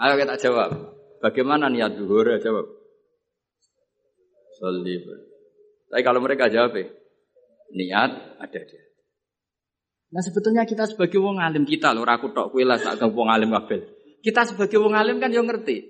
Ayo 0.00 0.14
kita 0.16 0.34
jawab. 0.40 0.99
Bagaimana 1.20 1.68
niat 1.68 2.00
duhur? 2.00 2.24
Ya 2.32 2.40
jawab. 2.40 2.64
Salib. 4.56 5.04
Tapi 5.92 6.02
kalau 6.04 6.20
mereka 6.24 6.48
jawab, 6.48 6.76
niat 7.76 8.10
ada 8.40 8.60
dia. 8.60 8.82
Nah 10.10 10.22
sebetulnya 10.26 10.66
kita 10.66 10.90
sebagai 10.90 11.22
wong 11.22 11.38
alim 11.38 11.62
kita 11.62 11.94
loh, 11.94 12.02
raku 12.02 12.34
tok 12.34 12.50
kue 12.50 12.66
lah 12.66 12.80
wong 12.98 13.30
alim 13.30 13.54
kabel. 13.54 13.86
Kita 14.20 14.42
sebagai 14.42 14.82
wong 14.82 14.96
alim 14.96 15.22
kan 15.22 15.30
yang 15.30 15.46
ngerti. 15.46 15.86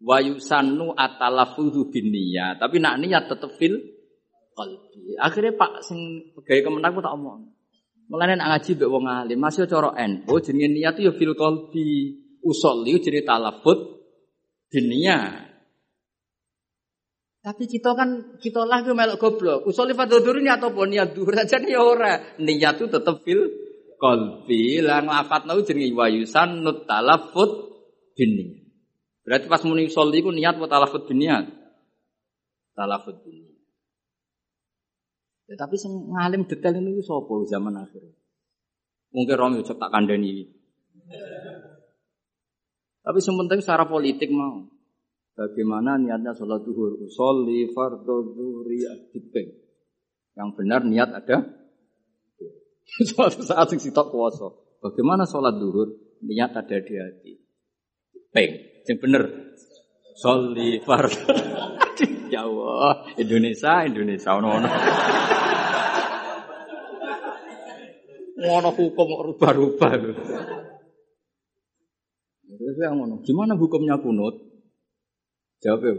Wa 0.00 0.18
yusanu 0.18 0.96
atalafudu 0.96 1.92
bin 1.92 2.08
niat, 2.10 2.56
tapi 2.58 2.80
nak 2.80 2.98
niat 2.98 3.28
tetep 3.28 3.52
fil 3.60 3.76
qalbi. 4.56 5.14
Akhirnya 5.20 5.52
Pak 5.54 5.84
sing 5.84 6.32
pegawai 6.34 6.66
kemenang 6.66 6.98
tak 6.98 7.14
omong. 7.14 7.52
Mulane 8.10 8.40
nak 8.40 8.58
ngaji 8.58 8.70
mbek 8.80 8.90
wong 8.90 9.04
alim, 9.06 9.38
masih 9.38 9.68
cara 9.70 9.92
NU 10.08 10.34
jenenge 10.40 10.68
niat 10.72 10.96
ya 10.98 11.12
fil 11.14 11.36
qalbi. 11.36 12.16
Usolli 12.40 12.96
jadi 12.96 13.20
talafut 13.20 13.99
niat. 14.78 15.50
Tapi 17.40 17.64
kita 17.66 17.96
kan 17.96 18.38
kita 18.38 18.62
lah 18.68 18.84
ke 18.84 18.92
melok 18.94 19.18
goblok. 19.18 19.66
Usul 19.66 19.96
fadhudur 19.96 20.38
ini 20.38 20.52
atau 20.52 20.70
pun 20.70 20.92
niat 20.92 21.16
duhur 21.16 21.34
saja 21.34 21.58
nih 21.58 21.74
ya 21.74 21.80
ora. 21.82 22.14
Niat 22.38 22.78
itu 22.78 22.86
tetap 22.86 23.24
fil 23.26 23.48
qalbi 23.96 24.84
lan 24.84 25.10
nau 25.10 25.58
jenenge 25.64 25.96
wayusan 25.96 26.62
nut 26.62 26.84
talafut 26.84 27.50
bin 28.12 28.60
Berarti 29.24 29.46
pas 29.48 29.64
muni 29.64 29.88
usul 29.88 30.12
iku 30.12 30.30
niat 30.30 30.60
wa 30.60 30.68
talafut 30.68 31.08
niat. 31.10 31.48
Talafut 32.76 33.18
bin 33.24 33.50
Ya, 35.50 35.58
tapi 35.58 35.74
sing 35.74 35.90
ngalim 36.14 36.46
detail 36.46 36.78
ini 36.78 37.02
sapa 37.02 37.34
zaman 37.50 37.74
akhir. 37.74 38.06
Mungkin 39.10 39.34
Romi 39.34 39.66
cek 39.66 39.82
tak 39.82 39.90
kandani. 39.90 40.46
Tapi 43.00 43.18
sementing 43.18 43.60
secara 43.64 43.88
politik 43.88 44.28
mau. 44.28 44.68
Bagaimana 45.32 45.96
niatnya 45.96 46.36
sholat 46.36 46.60
duhur? 46.68 47.00
Usolli 47.00 47.72
fardhu 47.72 48.36
duhri 48.36 48.84
adibeng. 48.84 49.48
Yang 50.36 50.48
benar 50.60 50.80
niat 50.84 51.10
ada. 51.16 51.36
Suatu 53.08 53.40
saat 53.40 53.72
sing 53.72 53.80
sitok 53.80 54.12
kuasa. 54.12 54.52
Bagaimana 54.84 55.24
sholat 55.24 55.56
duhur? 55.56 55.96
Niat 56.20 56.52
ada 56.52 56.76
di 56.76 56.94
hati. 57.00 57.32
Peng. 58.28 58.52
Yang 58.84 58.98
bener. 59.00 59.22
Sholli 60.20 60.84
fardhu. 60.84 61.32
ya 62.34 62.44
Allah, 62.44 63.08
Indonesia, 63.16 63.88
Indonesia 63.88 64.36
ono-ono. 64.36 64.68
Ngono 68.40 68.68
hukum 68.72 69.08
rubah-rubah. 69.32 69.90
Terus 72.60 72.76
yang 72.76 73.00
ngono, 73.00 73.24
gimana 73.24 73.56
hukumnya 73.56 73.96
kunut? 73.96 74.36
Jawab 75.64 75.80
ya. 75.80 75.96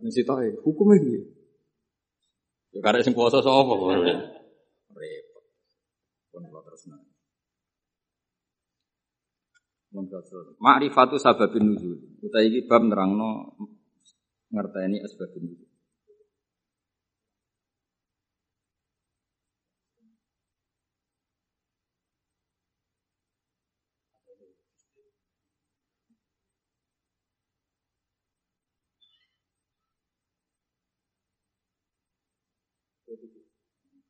Ini 0.00 0.08
sih 0.08 0.24
tahu 0.24 0.64
hukumnya 0.64 0.96
gitu. 1.04 1.28
Ya 2.72 2.80
karena 2.80 3.04
sing 3.04 3.12
puasa 3.12 3.44
sapa 3.44 3.68
kok. 3.68 4.00
Repot. 4.96 5.44
Pun 6.32 6.42
terus 6.48 6.82
nang. 6.88 7.04
Ma'rifatu 10.56 11.20
sababin 11.20 11.68
nuzul. 11.68 12.00
Kita 12.24 12.40
iki 12.40 12.64
bab 12.64 12.82
nerangno 12.82 13.60
ngerteni 14.50 15.04
asbabun 15.04 15.52
nuzul. 15.52 15.63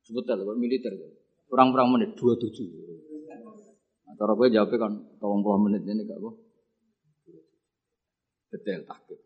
Sebentar, 0.05 0.37
militer. 0.37 0.93
Kurang-kurang 1.49 1.97
menit, 1.97 2.13
dua 2.13 2.37
tujuh. 2.37 2.69
Cara 4.15 4.33
gue 4.37 4.49
jawabnya 4.53 4.79
kan, 4.79 4.93
tolong 5.19 5.43
puluh 5.43 5.59
menit 5.65 5.83
ini 5.89 6.07
gak 6.07 6.21
apa. 6.23 6.31
Detail 8.55 8.87
takut. 8.87 9.19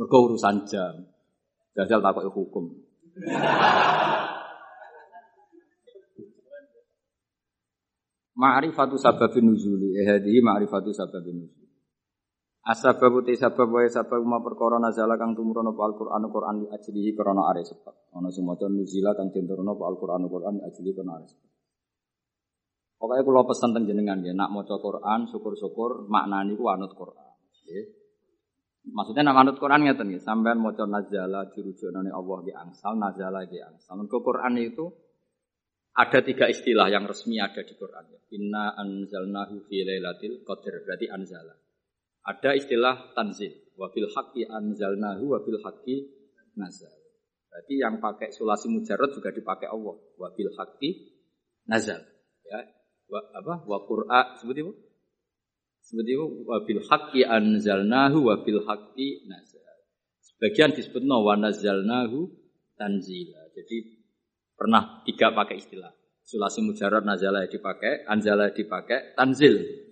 Mereka 0.00 0.16
urusan 0.16 0.64
jam. 0.64 1.04
Jajal 1.76 2.00
takut 2.00 2.32
hukum. 2.32 2.72
Ma'rifatu 8.36 9.00
sababin 9.00 9.48
nuzuli. 9.48 9.96
Eh 9.96 10.04
hadihi 10.04 10.44
ma'rifatu 10.44 10.92
sababin 10.92 11.44
nuzuli. 11.44 11.65
Asbab 12.66 13.22
uti 13.22 13.38
sabab 13.38 13.70
wae 13.70 13.86
sabab 13.86 14.26
ma 14.26 14.42
perkara 14.42 14.82
nazala 14.82 15.14
kang 15.14 15.38
tumurun 15.38 15.70
apa 15.70 15.86
Al-Qur'an 15.86 16.26
Qur'an 16.26 16.54
li 16.62 16.66
ajlihi 16.66 17.14
krana 17.14 17.46
are 17.46 17.62
sebab. 17.62 17.94
Ana 18.18 18.34
sing 18.34 18.42
maca 18.42 18.66
nuzila 18.66 19.14
kang 19.14 19.30
tinturun 19.30 19.70
apa 19.70 19.86
Al-Qur'an 19.86 20.26
Qur'an 20.26 20.58
li 20.58 20.62
ajlihi 20.66 20.92
krana 20.98 21.14
are 21.14 21.26
sebab. 21.30 21.46
Pokoknya 22.96 23.22
kalau 23.28 23.44
pesan 23.44 23.76
tentang 23.76 23.84
jenengan 23.92 24.18
ya, 24.24 24.32
nak 24.32 24.50
maca 24.56 24.80
Quran, 24.80 25.28
syukur-syukur 25.28 26.08
maknani 26.08 26.56
ku 26.56 26.64
anut 26.72 26.96
Quran. 26.96 27.28
Ya. 27.68 27.84
Maksudnya 28.88 29.28
nak 29.28 29.36
anut 29.44 29.56
Quran 29.60 29.84
ngeten 29.84 30.08
nggih, 30.08 30.22
sampean 30.24 30.56
maca 30.64 30.88
nazala 30.88 31.52
dirujukane 31.52 32.08
Allah 32.08 32.38
di 32.40 32.52
angsal, 32.56 32.96
nazala 32.96 33.44
di 33.44 33.60
angsal. 33.60 34.00
Ke 34.08 34.18
Quran 34.24 34.56
itu 34.56 34.88
ada 35.92 36.24
tiga 36.24 36.48
istilah 36.48 36.88
yang 36.88 37.04
resmi 37.04 37.36
ada 37.36 37.60
di 37.60 37.74
Quran. 37.76 38.04
Ya. 38.08 38.20
Inna 38.32 38.72
anzalnahu 38.80 39.60
fi 39.68 39.76
lailatul 39.84 40.40
qadr, 40.40 40.88
berarti 40.88 41.06
anzala. 41.12 41.52
Ada 42.26 42.58
istilah 42.58 43.14
tanzil. 43.14 43.54
Wabil 43.78 44.10
haqqi 44.10 44.42
anzalnahu 44.50 45.30
wabil 45.30 45.62
haqqi 45.62 46.10
nazal. 46.58 46.90
Berarti 47.46 47.74
yang 47.78 48.02
pakai 48.02 48.34
sulasi 48.34 48.66
mujarrad 48.66 49.14
juga 49.14 49.30
dipakai 49.30 49.70
Allah. 49.70 49.94
Wabil 50.18 50.50
haqqi 50.58 50.90
nazal. 51.70 52.02
Ya. 52.42 52.60
Wa, 53.06 53.22
apa? 53.30 53.62
Wa 53.62 53.78
qur'a 53.86 54.34
seperti 54.42 54.66
itu. 54.66 54.74
Seperti 55.86 56.10
itu 56.18 56.26
wabil 56.50 56.82
haqqi 56.82 57.22
anzalnahu 57.22 58.26
wabil 58.26 58.66
haqqi 58.66 59.30
nazal. 59.30 59.62
Sebagian 60.18 60.74
disebut 60.74 61.06
wa 61.06 61.38
nazalnahu 61.38 62.26
tanzila. 62.74 63.54
Jadi 63.54 64.02
pernah 64.58 65.06
tiga 65.06 65.30
pakai 65.30 65.62
istilah. 65.62 65.94
Sulasi 66.26 66.58
mujarrad 66.58 67.06
nazala 67.06 67.46
dipakai, 67.46 68.02
anzala 68.02 68.50
dipakai, 68.50 69.14
tanzil 69.14 69.85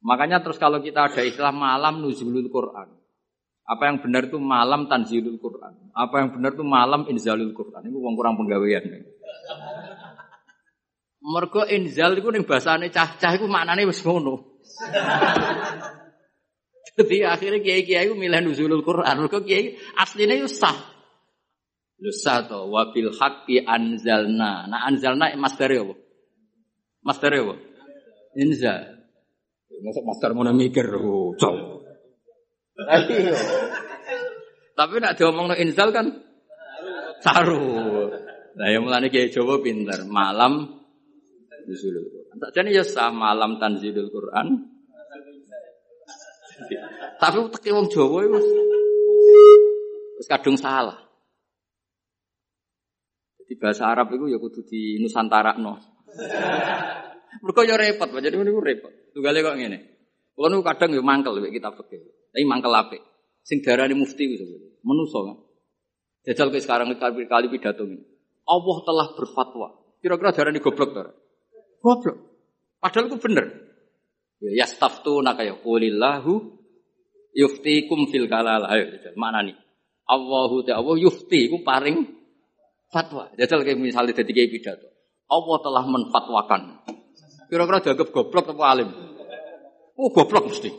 Makanya 0.00 0.40
terus 0.40 0.56
kalau 0.56 0.80
kita 0.80 1.12
ada 1.12 1.20
istilah 1.20 1.52
malam 1.52 2.00
nuzulul 2.00 2.48
Quran. 2.48 3.00
Apa 3.70 3.86
yang 3.86 4.02
benar 4.02 4.26
itu 4.26 4.42
malam 4.42 4.90
tanzilul 4.90 5.38
Quran. 5.38 5.94
Apa 5.94 6.26
yang 6.26 6.34
benar 6.34 6.58
itu 6.58 6.66
malam 6.66 7.06
inzalul 7.06 7.54
Quran. 7.54 7.86
Ini 7.86 7.94
uang 7.94 8.14
kurang 8.18 8.34
penggawean. 8.34 8.82
Mergo 11.22 11.62
inzal 11.70 12.18
itu 12.18 12.34
ning 12.34 12.42
bahasane 12.42 12.90
cah-cah 12.90 13.38
iku 13.38 13.46
maknane 13.46 13.86
wis 13.86 14.02
ngono. 14.02 14.58
Jadi 16.98 17.22
akhirnya 17.22 17.62
kiai-kiai 17.62 18.10
itu 18.10 18.18
milih 18.18 18.42
nuzulul 18.42 18.82
Quran. 18.82 19.14
Mergo 19.22 19.38
kiai 19.46 19.78
aslinya 19.94 20.34
itu 20.34 20.50
sah. 20.50 20.74
Lu 22.02 22.10
sah 22.10 22.42
to 22.50 22.66
wabil 22.74 23.14
haqqi 23.14 23.62
anzalna. 23.62 24.66
Nah 24.66 24.82
anzalna 24.82 25.30
master 25.38 25.70
apa? 25.78 25.94
Master 27.06 27.30
apa? 27.38 27.54
Inzal. 28.34 28.99
Masuk 29.80 30.04
master 30.04 30.36
mau 30.36 30.44
mikir, 30.52 30.86
oh, 30.92 31.32
Tapi 34.76 34.94
nak 35.00 35.16
diomong 35.16 35.52
no 35.52 35.56
inzal 35.56 35.92
kan 35.92 36.08
saru. 37.20 38.08
Nah 38.56 38.66
yang 38.68 38.84
mulai 38.84 39.12
kayak 39.12 39.32
Jawa 39.32 39.60
pinter. 39.60 40.04
Malam 40.08 40.80
nuzulul 41.68 42.08
Quran. 42.08 42.36
Jadi 42.52 42.68
ya 42.76 42.84
sah 42.84 43.12
malam 43.12 43.60
tanzilul 43.60 44.08
Quran. 44.08 44.46
Tapi 47.20 47.36
teki 47.56 47.70
wong 47.72 47.86
Jawa 47.92 48.18
itu 48.24 48.40
wis 50.20 50.28
kadung 50.28 50.56
salah. 50.56 50.96
Jadi 53.40 53.52
bahasa 53.56 53.88
Arab 53.88 54.12
itu 54.12 54.28
ya 54.28 54.38
kudu 54.40 54.60
di 54.64 55.00
Nusantara 55.00 55.56
no. 55.56 55.76
Mereka 57.40 57.62
ya 57.62 57.78
repot, 57.78 58.10
jadi 58.18 58.36
ini 58.36 58.50
repot. 58.50 58.99
Tunggale 59.10 59.38
kok 59.42 59.56
ngene. 59.58 59.78
Kulo 60.34 60.46
nu 60.48 60.62
kadang 60.62 60.94
yo 60.94 61.02
mangkel 61.02 61.36
mek 61.42 61.52
kitab 61.52 61.76
fikih. 61.76 62.00
Tapi 62.30 62.44
mangkel 62.46 62.72
apik. 62.72 63.02
Sing 63.42 63.60
darani 63.60 63.98
mufti 63.98 64.24
itu 64.24 64.46
menuso 64.86 65.26
kan. 65.26 65.36
Jajal 66.24 66.52
ke 66.52 66.60
sekarang 66.60 66.92
kali 66.96 67.26
kali 67.26 67.46
pidato 67.48 67.84
ini. 67.88 68.00
Allah 68.44 68.76
telah 68.84 69.06
berfatwa. 69.16 69.68
Kira-kira 70.00 70.32
darani 70.32 70.60
goblok 70.60 70.90
to? 70.96 71.02
Goblok. 71.80 72.16
Padahal 72.80 73.08
itu 73.12 73.18
bener. 73.20 73.46
Ya 74.40 74.64
yastaftu 74.64 75.20
naka 75.20 75.44
ya 75.44 75.56
qulillahu 75.60 76.32
yuftikum 77.36 78.08
fil 78.08 78.28
kalal. 78.28 78.64
Ayo 78.68 78.96
jajal 78.96 79.16
mana 79.16 79.44
nih? 79.44 79.56
Allahu 80.08 80.64
ta'ala 80.66 80.96
yufti 80.96 81.52
ku 81.52 81.60
paring 81.60 82.04
fatwa. 82.88 83.28
Jajal 83.36 83.62
kayak 83.64 83.78
misalnya 83.78 84.16
jadi 84.16 84.32
kayak 84.32 84.50
pidato. 84.50 84.88
Allah 85.30 85.56
telah 85.62 85.84
menfatwakan 85.86 86.62
Kira-kira 87.50 87.82
dianggap 87.82 88.14
goblok 88.14 88.54
atau 88.54 88.62
alim? 88.62 88.86
Oh 89.98 90.14
goblok 90.14 90.54
mesti. 90.54 90.70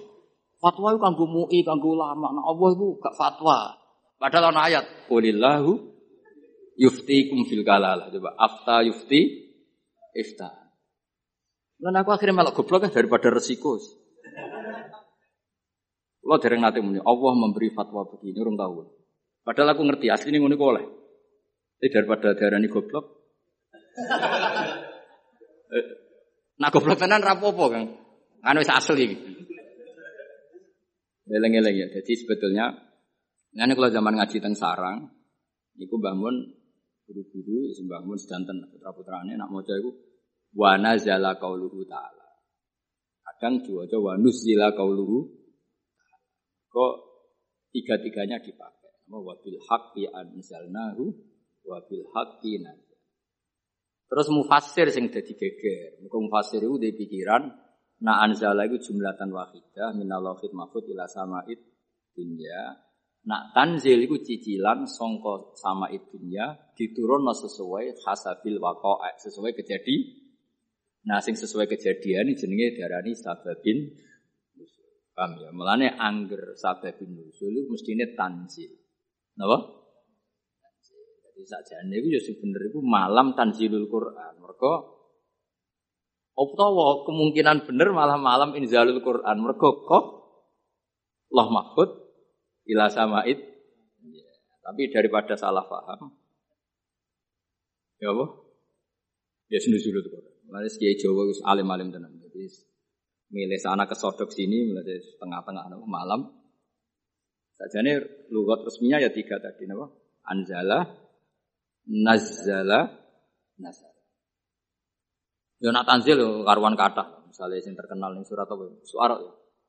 Fatwa 0.56 0.95
itu 0.95 1.03
kanggo 1.03 1.27
MUI, 1.27 1.68
kanggo 1.68 1.99
ulama. 1.99 2.31
Nah 2.31 2.48
Allah 2.48 2.69
itu 2.72 2.95
gak 3.03 3.15
fatwa. 3.19 3.76
Padahal 4.15 4.56
ana 4.56 4.72
ayat, 4.72 4.85
"Qulillahu 5.11 5.72
yuftikum 6.80 7.43
fil 7.43 7.68
kalalah." 7.68 8.07
Coba 8.07 8.39
afta 8.39 8.88
yufti 8.88 9.52
ifta. 10.15 10.48
Lan 11.81 11.98
aku 11.98 12.14
akhirnya 12.15 12.39
malah 12.39 12.56
goblok 12.56 12.88
ya 12.88 12.93
daripada 12.93 13.27
resiko. 13.34 13.76
Lo 16.22 16.38
dereng 16.38 16.61
nanti 16.61 16.80
muni, 16.80 17.02
Allah 17.02 17.34
memberi 17.34 17.73
fatwa 17.73 18.06
begini, 18.06 18.38
orang 18.38 18.53
tahu. 18.53 18.85
Padahal 19.41 19.73
aku 19.73 19.81
ngerti, 19.89 20.14
asli 20.14 20.30
ini 20.30 20.38
ngono 20.38 20.53
oleh. 20.53 20.85
Tapi 21.81 21.89
daripada 21.89 22.38
darah 22.38 22.61
ini 22.61 22.69
goblok. 22.69 23.26
Nah 26.61 26.69
goblok 26.69 27.01
tenan 27.01 27.25
rapopo 27.25 27.73
Kang. 27.73 27.89
Kan 28.45 28.57
wis 28.61 28.69
asli. 28.69 29.09
Eleng-eleng 31.25 31.75
ya. 31.75 31.88
Jadi 31.89 32.13
sebetulnya 32.13 32.69
ini 33.57 33.73
kalau 33.73 33.89
zaman 33.89 34.15
ngaji 34.15 34.38
teng 34.39 34.55
sarang, 34.55 35.11
niku 35.75 35.97
bangun 35.97 36.55
guru-guru, 37.03 37.67
ya 37.67 37.83
bangun 37.83 38.15
sedanten 38.15 38.63
putra-putrane 38.71 39.35
nak 39.35 39.51
maca 39.51 39.73
iku 39.75 39.91
wa 40.55 40.79
nazala 40.79 41.35
qauluhu 41.35 41.83
ta'ala. 41.83 42.27
Kadang 43.25 43.65
diwaca 43.65 43.97
wa 43.99 44.13
nuzila 44.21 44.71
qauluhu 44.77 45.41
Kok 46.71 46.93
tiga-tiganya 47.75 48.39
dipakai. 48.39 49.03
Wa 49.11 49.35
bil 49.43 49.59
haqqi 49.59 50.07
anzalnahu 50.07 51.03
wa 51.67 51.83
bil 51.83 52.07
haqqi 52.15 52.63
nazal. 52.63 52.90
Terus 54.11 54.27
mufasir 54.27 54.91
sing 54.91 55.07
dadi 55.07 55.31
geger. 55.39 56.03
Muga 56.03 56.19
mufasir 56.19 56.59
itu 56.59 56.75
di 56.75 56.91
pikiran 56.91 57.47
na 58.03 58.19
anzala 58.19 58.67
iku 58.67 58.75
jumlatan 58.75 59.31
wahidah 59.31 59.95
minallahil 59.95 60.51
mahfud 60.51 60.83
ila 60.91 61.07
sama'id 61.07 61.59
dunya 62.11 62.75
Nak 63.21 63.53
tanzil 63.53 64.01
iku 64.01 64.17
cicilan 64.17 64.89
songko 64.89 65.53
sama 65.53 65.93
ibunya 65.93 66.57
diturun 66.73 67.21
sesuai 67.29 68.01
hasabil 68.01 68.57
waqa'a, 68.57 69.13
sesuai 69.21 69.53
kejadian. 69.53 70.01
Nah, 71.05 71.21
sing 71.21 71.38
sesuai 71.38 71.69
kejadian 71.69 72.29
ini 72.29 72.38
jenenge 72.38 72.81
darani 72.81 73.13
sababin 73.13 73.93
Paham 75.11 75.38
ya? 75.38 75.49
Mulane 75.51 75.91
angger 75.91 76.55
sababin 76.55 77.13
nusul 77.13 77.67
mestine 77.67 78.15
tanzil. 78.15 78.71
Napa? 79.38 79.80
Jadi 81.41 81.49
sakjane 81.49 81.95
iku 81.97 82.07
ya 82.13 82.22
sebenarnya 82.22 82.69
iku 82.69 82.85
malam 82.85 83.34
tanzilul 83.34 83.89
Quran. 83.89 84.45
Mergo 84.45 84.73
utawa 86.38 87.01
kemungkinan 87.01 87.65
bener 87.65 87.89
malah 87.97 88.22
malam 88.22 88.53
inzalul 88.53 89.01
Quran. 89.01 89.41
Mergo 89.41 89.81
kok 89.89 90.05
Allah 91.34 91.47
mahfud 91.49 91.89
ila 92.69 92.93
samaid. 92.93 93.41
Ya, 94.05 94.30
tapi 94.61 94.93
daripada 94.93 95.34
salah 95.34 95.65
paham. 95.65 96.13
Ya 97.97 98.13
apa? 98.13 98.26
Ya 99.49 99.57
sendu-sendu 99.57 100.05
itu. 100.05 100.09
Lalu 100.45 100.69
Kiai 100.77 100.93
Jawa 101.01 101.26
itu 101.26 101.41
alim-alim 101.41 101.89
tenan. 101.89 102.22
Jadi 102.22 102.53
milih 103.34 103.57
sana 103.57 103.89
ke 103.89 103.97
sodok 103.97 104.30
sini, 104.30 104.69
mulai 104.69 105.01
tengah-tengah 105.18 105.73
malam. 105.89 106.30
Saja 107.57 107.81
ini 107.81 107.97
lugat 108.30 108.61
resminya 108.61 109.01
ya 109.01 109.09
tiga 109.09 109.41
tadi, 109.41 109.65
nama 109.65 109.89
Anzala, 110.27 110.85
Nazala, 111.89 112.91
Nazala. 113.57 114.01
Ya 115.61 115.69
nak 115.69 115.85
tanzil 115.85 116.45
karuan 116.45 116.73
kata, 116.73 117.29
misalnya 117.29 117.61
yang 117.61 117.77
terkenal 117.77 118.17
nih 118.17 118.25
surat 118.25 118.49
apa? 118.49 118.65
Suara, 118.85 119.17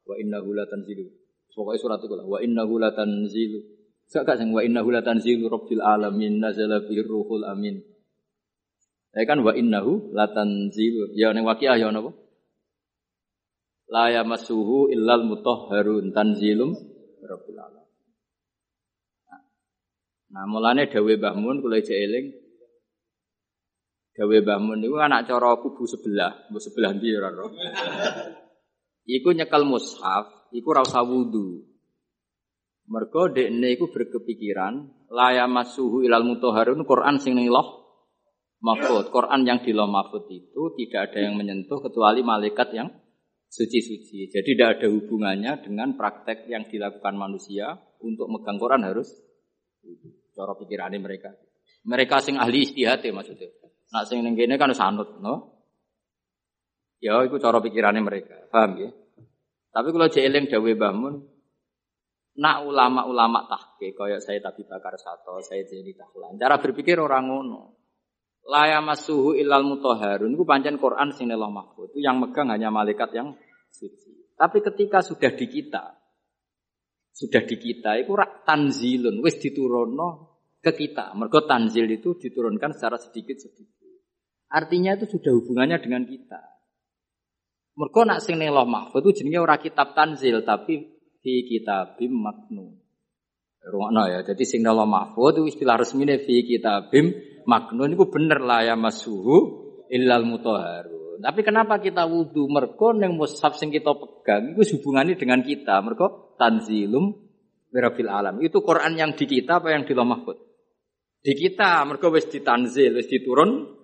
wa 0.08 0.14
inna 0.16 0.40
hula 0.40 0.64
tanzilu. 0.64 1.04
Pokoknya 1.52 1.80
surat 1.80 2.00
itu 2.00 2.16
lah. 2.16 2.24
Wa 2.24 2.40
inna 2.40 2.64
hula 2.64 2.96
tanzilu. 2.96 3.60
Gak 4.08 4.24
gak 4.24 4.40
wa 4.40 4.60
inna 4.64 4.80
hula 4.80 5.04
tanzilu 5.04 5.52
rabbil 5.52 5.84
alamin 5.84 6.40
nazala 6.40 6.80
bir 6.84 7.04
ruhul 7.04 7.44
amin. 7.44 7.92
Ya 9.12 9.28
kan 9.28 9.44
wa 9.44 9.52
innahu 9.52 10.16
latanzilu. 10.16 11.12
Ya 11.12 11.36
ning 11.36 11.44
waqiah 11.44 11.76
ya 11.76 11.92
napa? 11.92 12.16
La 13.92 14.08
yamassuhu 14.08 14.88
illal 14.88 15.28
mutahharun 15.28 16.16
tanzilum 16.16 16.72
rabbil 17.20 17.60
alamin. 17.60 17.81
Nah, 20.32 20.48
mulane 20.48 20.88
dawe 20.88 21.12
Mbah 21.20 21.36
Mun 21.36 21.60
kula 21.60 21.84
eling 21.84 22.32
Dawe 24.16 24.36
Mbah 24.40 24.58
Mun 24.64 24.80
niku 24.80 24.96
anak 24.96 25.28
cara 25.28 25.60
kubu 25.60 25.84
sebelah, 25.84 26.48
kubu 26.48 26.56
sebelah 26.56 26.96
ndi 26.96 27.12
ora 27.12 27.28
Iku 29.04 29.28
nyekel 29.36 29.68
mushaf, 29.68 30.52
iku 30.56 30.68
ra 30.72 30.86
usah 30.86 31.04
wudu. 31.04 31.68
Mergo 32.88 33.28
dekne 33.28 33.76
berkepikiran 33.76 35.06
laya 35.12 35.44
masuhu 35.44 36.00
ilal 36.00 36.24
mutahharun 36.24 36.82
Quran 36.88 37.20
sing 37.20 37.36
ning 37.36 37.52
loh 37.52 37.82
mahfud. 38.62 39.12
Quran 39.12 39.44
yang 39.44 39.60
di 39.60 39.74
loh 39.74 39.90
mahfud 39.90 40.30
itu 40.32 40.62
tidak 40.80 41.12
ada 41.12 41.28
yang 41.28 41.34
menyentuh 41.36 41.82
kecuali 41.82 42.24
malaikat 42.24 42.68
yang 42.72 42.88
suci-suci. 43.52 44.32
Jadi 44.32 44.50
tidak 44.56 44.80
ada 44.80 44.86
hubungannya 44.88 45.60
dengan 45.60 45.92
praktek 45.98 46.48
yang 46.48 46.64
dilakukan 46.70 47.14
manusia 47.18 47.76
untuk 48.00 48.30
megang 48.32 48.56
Quran 48.56 48.86
harus 48.86 49.12
cara 50.32 50.52
pikirannya 50.56 50.98
mereka. 50.98 51.30
Mereka 51.82 52.22
sing 52.22 52.38
ahli 52.38 52.64
istihad 52.66 53.02
ya 53.02 53.12
maksudnya. 53.12 53.50
Nak 53.92 54.04
sing 54.08 54.24
ning 54.24 54.36
kan 54.56 54.72
sanut, 54.72 55.20
no? 55.20 55.52
Ya 57.02 57.18
itu 57.26 57.34
cara 57.42 57.58
pikirannya 57.58 57.98
mereka, 57.98 58.46
paham 58.48 58.78
ya? 58.78 58.90
Tapi 59.74 59.88
kalau 59.90 60.06
jeeling 60.06 60.46
dawe 60.46 60.72
bangun, 60.78 61.14
nak 62.38 62.56
ulama-ulama 62.64 63.44
tahke, 63.50 63.92
kayak 63.92 64.22
saya 64.22 64.38
tapi 64.38 64.62
bakar 64.64 64.94
satu, 64.96 65.42
saya 65.42 65.66
jadi 65.66 65.92
tahlan. 65.98 66.38
Cara 66.38 66.62
berpikir 66.62 66.96
orang 67.02 67.28
ngono. 67.28 67.62
Laya 68.42 68.82
masuhu 68.82 69.38
ilal 69.38 69.66
mutoharun, 69.66 70.34
itu 70.34 70.44
pancen 70.46 70.78
Quran 70.78 71.14
sing 71.14 71.30
Allah 71.30 71.50
mahfud. 71.50 71.94
Itu 71.94 72.02
yang 72.02 72.18
megang 72.18 72.50
hanya 72.50 72.70
malaikat 72.74 73.14
yang 73.14 73.34
suci. 73.70 74.34
Tapi 74.34 74.58
ketika 74.62 74.98
sudah 74.98 75.30
di 75.34 75.46
kita, 75.46 76.01
sudah 77.12 77.44
di 77.44 77.56
kita, 77.60 78.00
itu 78.00 78.16
rak 78.16 78.48
tanzilun, 78.48 79.20
wis 79.20 79.36
diturunno 79.36 80.32
ke 80.62 80.72
kita. 80.72 81.12
Mergo 81.18 81.44
tanzil 81.44 81.90
itu 81.90 82.16
diturunkan 82.16 82.72
secara 82.72 82.96
sedikit-sedikit. 82.96 83.90
Artinya 84.52 84.96
itu 84.96 85.18
sudah 85.18 85.32
hubungannya 85.34 85.82
dengan 85.82 86.08
kita. 86.08 86.40
Mergo 87.76 88.04
nak 88.04 88.20
sing 88.20 88.36
ning 88.36 88.52
Lauh 88.52 88.68
Mahfuz 88.68 89.00
itu 89.00 89.24
jenenge 89.24 89.40
ora 89.40 89.56
kitab 89.56 89.96
tanzil 89.96 90.44
tapi 90.44 90.92
fi 91.24 91.32
kitabim 91.48 92.12
maknun. 92.12 92.78
Rungokno 93.64 94.02
ya. 94.12 94.20
Jadi 94.22 94.44
sing 94.44 94.60
Lauh 94.60 94.84
Mahfuz 94.84 95.40
itu 95.40 95.42
istilah 95.56 95.80
resmine 95.80 96.20
fi 96.20 96.44
kitabim 96.44 97.10
maknun 97.48 97.96
itu 97.96 98.04
bener 98.12 98.44
lah 98.44 98.60
ya 98.62 98.74
masuhu 98.76 99.36
illal 99.88 100.28
mutahharun. 100.28 101.01
Tapi 101.22 101.40
kenapa 101.46 101.78
kita 101.78 102.02
wudhu? 102.02 102.50
Mergo 102.50 102.90
ning 102.90 103.14
mushaf 103.14 103.54
sing 103.54 103.70
kita 103.70 103.94
pegang 103.94 104.58
itu 104.58 104.76
hubungannya 104.76 105.14
dengan 105.14 105.40
kita. 105.46 105.78
Mergo 105.78 106.34
tanzilum 106.34 107.14
wirafil 107.70 108.10
alam. 108.10 108.42
Itu 108.42 108.60
Quran 108.66 108.98
yang 108.98 109.14
di 109.14 109.24
kita 109.24 109.62
apa 109.62 109.70
yang 109.70 109.86
di 109.86 109.94
Lauh 109.94 110.10
Mahfuz? 110.10 110.38
Di 111.22 111.38
kita, 111.38 111.86
mergo 111.86 112.10
wis 112.10 112.26
ditanzil, 112.26 112.98
wis 112.98 113.06
diturun 113.06 113.78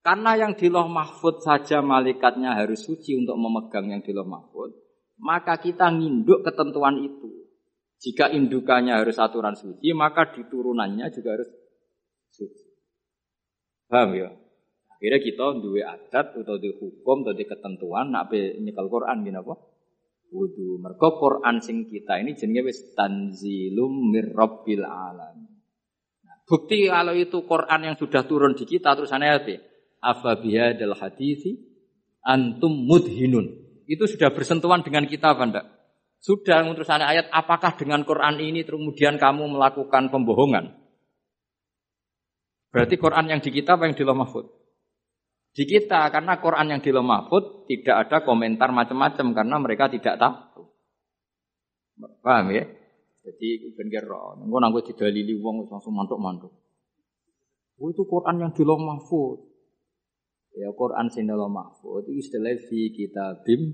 karena 0.00 0.32
yang 0.32 0.56
di 0.56 0.72
loh 0.72 0.88
mahfud 0.88 1.44
saja 1.44 1.84
malaikatnya 1.84 2.56
harus 2.56 2.88
suci 2.88 3.20
untuk 3.20 3.36
memegang 3.36 3.92
yang 3.92 4.00
di 4.00 4.16
loh 4.16 4.24
mahfud, 4.24 4.72
maka 5.20 5.60
kita 5.60 5.92
nginduk 5.92 6.40
ketentuan 6.40 7.04
itu. 7.04 7.28
Jika 8.00 8.32
indukannya 8.32 8.96
harus 8.96 9.20
aturan 9.20 9.52
suci, 9.52 9.92
maka 9.92 10.32
diturunannya 10.32 11.04
juga 11.12 11.36
harus 11.36 11.52
suci. 12.32 12.64
Paham 13.92 14.16
ya? 14.16 14.32
Akhirnya 15.00 15.20
kita 15.24 15.44
dua 15.64 15.96
adat 15.96 16.36
atau 16.44 16.60
di 16.60 16.76
hukum 16.76 17.24
atau 17.24 17.32
di 17.32 17.48
ketentuan 17.48 18.12
nak 18.12 18.28
nyekel 18.36 18.84
Quran 18.84 19.24
gini 19.24 19.40
apa? 19.40 19.56
Wudu. 20.28 20.76
Mereka 20.76 21.08
Quran 21.16 21.56
sing 21.64 21.88
kita 21.88 22.20
ini 22.20 22.36
jenenge 22.36 22.68
wis 22.68 22.92
tanzilum 22.92 24.12
mirrabbil 24.12 24.84
alam. 24.84 25.48
Nah, 26.20 26.36
bukti 26.44 26.84
kalau 26.84 27.16
itu 27.16 27.48
Quran 27.48 27.80
yang 27.80 27.96
sudah 27.96 28.28
turun 28.28 28.52
di 28.52 28.68
kita 28.68 28.92
terus 28.92 29.08
aneh 29.16 29.32
apa? 29.32 29.56
afa 30.04 30.36
bihadal 30.36 30.92
hadisi 30.92 31.56
antum 32.20 32.84
mudhinun. 32.84 33.56
Itu 33.88 34.04
sudah 34.04 34.36
bersentuhan 34.36 34.84
dengan 34.84 35.08
kita 35.08 35.32
apa 35.32 35.42
enggak? 35.48 35.66
Sudah 36.20 36.60
sana 36.84 37.08
ayat 37.08 37.32
apakah 37.32 37.72
dengan 37.80 38.04
Quran 38.04 38.36
ini 38.36 38.68
kemudian 38.68 39.16
kamu 39.16 39.56
melakukan 39.56 40.12
pembohongan? 40.12 40.76
Berarti 42.68 43.00
Quran 43.00 43.32
yang 43.32 43.40
di 43.40 43.48
kita 43.48 43.80
apa 43.80 43.88
yang 43.88 43.96
di 43.96 44.04
Mahfud? 44.04 44.59
Di 45.50 45.66
kita 45.66 46.08
karena 46.14 46.38
Quran 46.38 46.70
yang 46.70 46.80
di 46.80 46.90
Mahfud 46.94 47.66
tidak 47.66 48.06
ada 48.06 48.16
komentar 48.22 48.70
macam-macam 48.70 49.26
karena 49.34 49.56
mereka 49.58 49.90
tidak 49.90 50.14
tahu. 50.16 50.62
Paham 52.22 52.54
ya? 52.54 52.64
Jadi 53.20 53.76
ben 53.76 53.92
kira, 53.92 54.40
engko 54.40 54.56
nanggo 54.56 54.80
didalili 54.80 55.36
wong 55.36 55.68
langsung 55.68 55.92
mantuk-mantuk. 55.92 56.48
Oh, 57.80 57.88
itu 57.92 58.02
Quran 58.08 58.40
yang 58.40 58.52
di 58.56 58.64
Mahfud. 58.64 59.50
Ya 60.50 60.66
Quran 60.74 61.06
sinala 61.06 61.46
mahfud 61.46 62.10
itu 62.10 62.26
istilah 62.26 62.58
fi 62.58 62.90
kitabim 62.90 63.70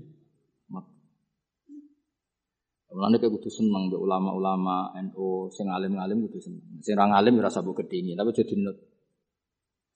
Mulane 2.87 3.19
kayak 3.19 3.35
kudu 3.35 3.51
seneng 3.51 3.91
ulama-ulama 3.91 4.95
NU 4.95 5.51
sing 5.51 5.67
alim-alim 5.67 6.23
kudu 6.23 6.39
seneng. 6.39 6.63
Sing 6.79 6.95
ora 6.95 7.19
alim 7.19 7.35
ora 7.35 7.51
sabuk 7.51 7.83
kedingi, 7.83 8.15
tapi 8.15 8.31
jadi 8.31 8.55
nut. 8.57 8.79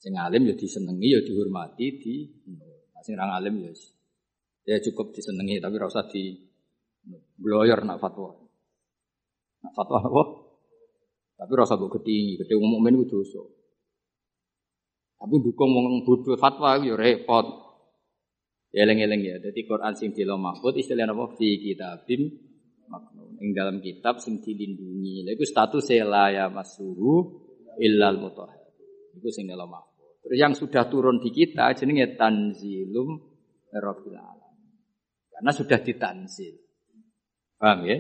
Sing 0.01 0.17
alim 0.17 0.49
ya 0.49 0.57
disenengi 0.57 1.13
ya 1.13 1.21
dihormati 1.21 1.87
di 2.01 2.25
nah, 2.57 3.01
sing 3.05 3.13
ora 3.21 3.37
alim 3.37 3.61
ya 3.61 3.69
ya 4.65 4.81
cukup 4.81 5.13
disenengi 5.13 5.61
tapi 5.61 5.77
ora 5.77 5.93
usah 5.93 6.09
di 6.09 6.33
bloyer 7.37 7.81
nak 7.85 8.01
fatwa. 8.01 8.33
Nak 9.61 9.73
fatwa 9.73 9.99
apa? 10.01 10.23
Tapi 11.41 11.51
ora 11.57 11.65
sabuk 11.65 11.97
kedingi, 11.97 12.37
gede 12.37 12.53
umum 12.53 12.81
men 12.81 13.01
kudu 13.01 13.25
dosa. 13.25 13.41
Tapi 15.21 15.37
dukung 15.41 15.73
wong 15.73 16.01
bodoh 16.05 16.37
fatwa 16.37 16.77
yo 16.81 16.97
repot. 16.97 17.45
Ya 18.73 18.87
eling-eling 18.87 19.21
ya. 19.21 19.35
Jadi 19.37 19.65
Quran 19.65 19.93
sing 19.97 20.13
dilo 20.13 20.37
mahfud 20.37 20.77
istilah 20.77 21.05
apa 21.05 21.33
fi 21.37 21.59
kitabim 21.59 22.29
maknun. 22.89 23.37
Ing 23.41 23.51
dalam 23.53 23.81
kitab 23.83 24.17
sing 24.17 24.41
dilindungi. 24.41 25.25
Lha 25.27 25.35
iku 25.35 25.45
status 25.45 25.91
la 26.05 26.31
ya 26.31 26.45
masuhu 26.47 27.41
illal 27.77 28.17
mutahhar. 28.17 28.65
Iku 29.17 29.29
sing 29.29 29.45
dilo 29.49 29.65
mahfud. 29.69 29.90
Yang 30.29 30.65
sudah 30.65 30.85
turun 30.85 31.17
di 31.17 31.33
kita 31.33 31.73
jenenge 31.73 32.13
tanzilum 32.13 33.09
rabbil 33.73 34.17
alamin. 34.19 34.69
Karena 35.33 35.51
sudah 35.55 35.79
ditanzil. 35.81 36.61
Paham 37.57 37.89
ya? 37.89 37.97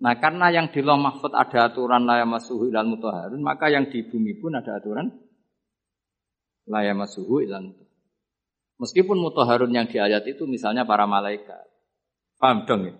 Nah 0.00 0.16
karena 0.20 0.52
yang 0.52 0.72
di 0.72 0.80
mahfud 0.84 1.32
ada 1.32 1.72
aturan 1.72 2.04
la 2.04 2.20
ya 2.20 2.26
masuhu 2.28 2.68
illal 2.68 2.88
mutahharun, 2.88 3.40
maka 3.40 3.68
yang 3.68 3.88
di 3.88 4.04
bumi 4.04 4.40
pun 4.40 4.56
ada 4.56 4.80
aturan 4.80 5.12
layamasuhu 6.70 7.42
ilan 7.44 7.74
Meskipun 8.80 9.20
mutoharun 9.20 9.76
yang 9.76 9.84
di 9.92 10.00
ayat 10.00 10.24
itu 10.24 10.48
misalnya 10.48 10.88
para 10.88 11.04
malaikat. 11.04 11.68
Paham 12.40 12.64
dong 12.64 12.88
ya? 12.88 12.96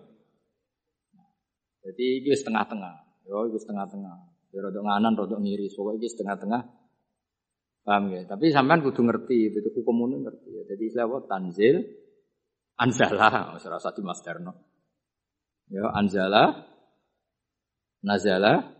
Jadi 1.81 2.21
iki 2.21 2.37
setengah-tengah. 2.37 3.25
Yo 3.25 3.49
iki 3.49 3.57
setengah-tengah. 3.57 4.29
Ya 4.53 4.61
rodok 4.61 4.85
nganan, 4.85 5.17
rodok 5.17 5.41
ngiri. 5.41 5.73
Pokoknya 5.73 6.05
iki 6.05 6.13
setengah-tengah. 6.13 6.61
Paham 7.81 8.13
ya? 8.13 8.21
Tapi 8.29 8.53
sampean 8.53 8.85
kudu 8.85 9.01
ngerti, 9.01 9.49
itu 9.49 9.69
hukum 9.81 10.05
umum 10.05 10.21
ngerti. 10.29 10.49
Ya. 10.53 10.63
Jadi 10.73 10.83
istilah 10.85 11.05
apa? 11.09 11.17
Tanzil, 11.25 11.75
anzala, 12.77 13.57
ora 13.57 13.77
usah 13.81 13.93
Mas 14.05 14.21
Darno. 14.21 14.53
Ya, 15.71 15.89
anzala, 15.95 16.67
nazala, 18.05 18.75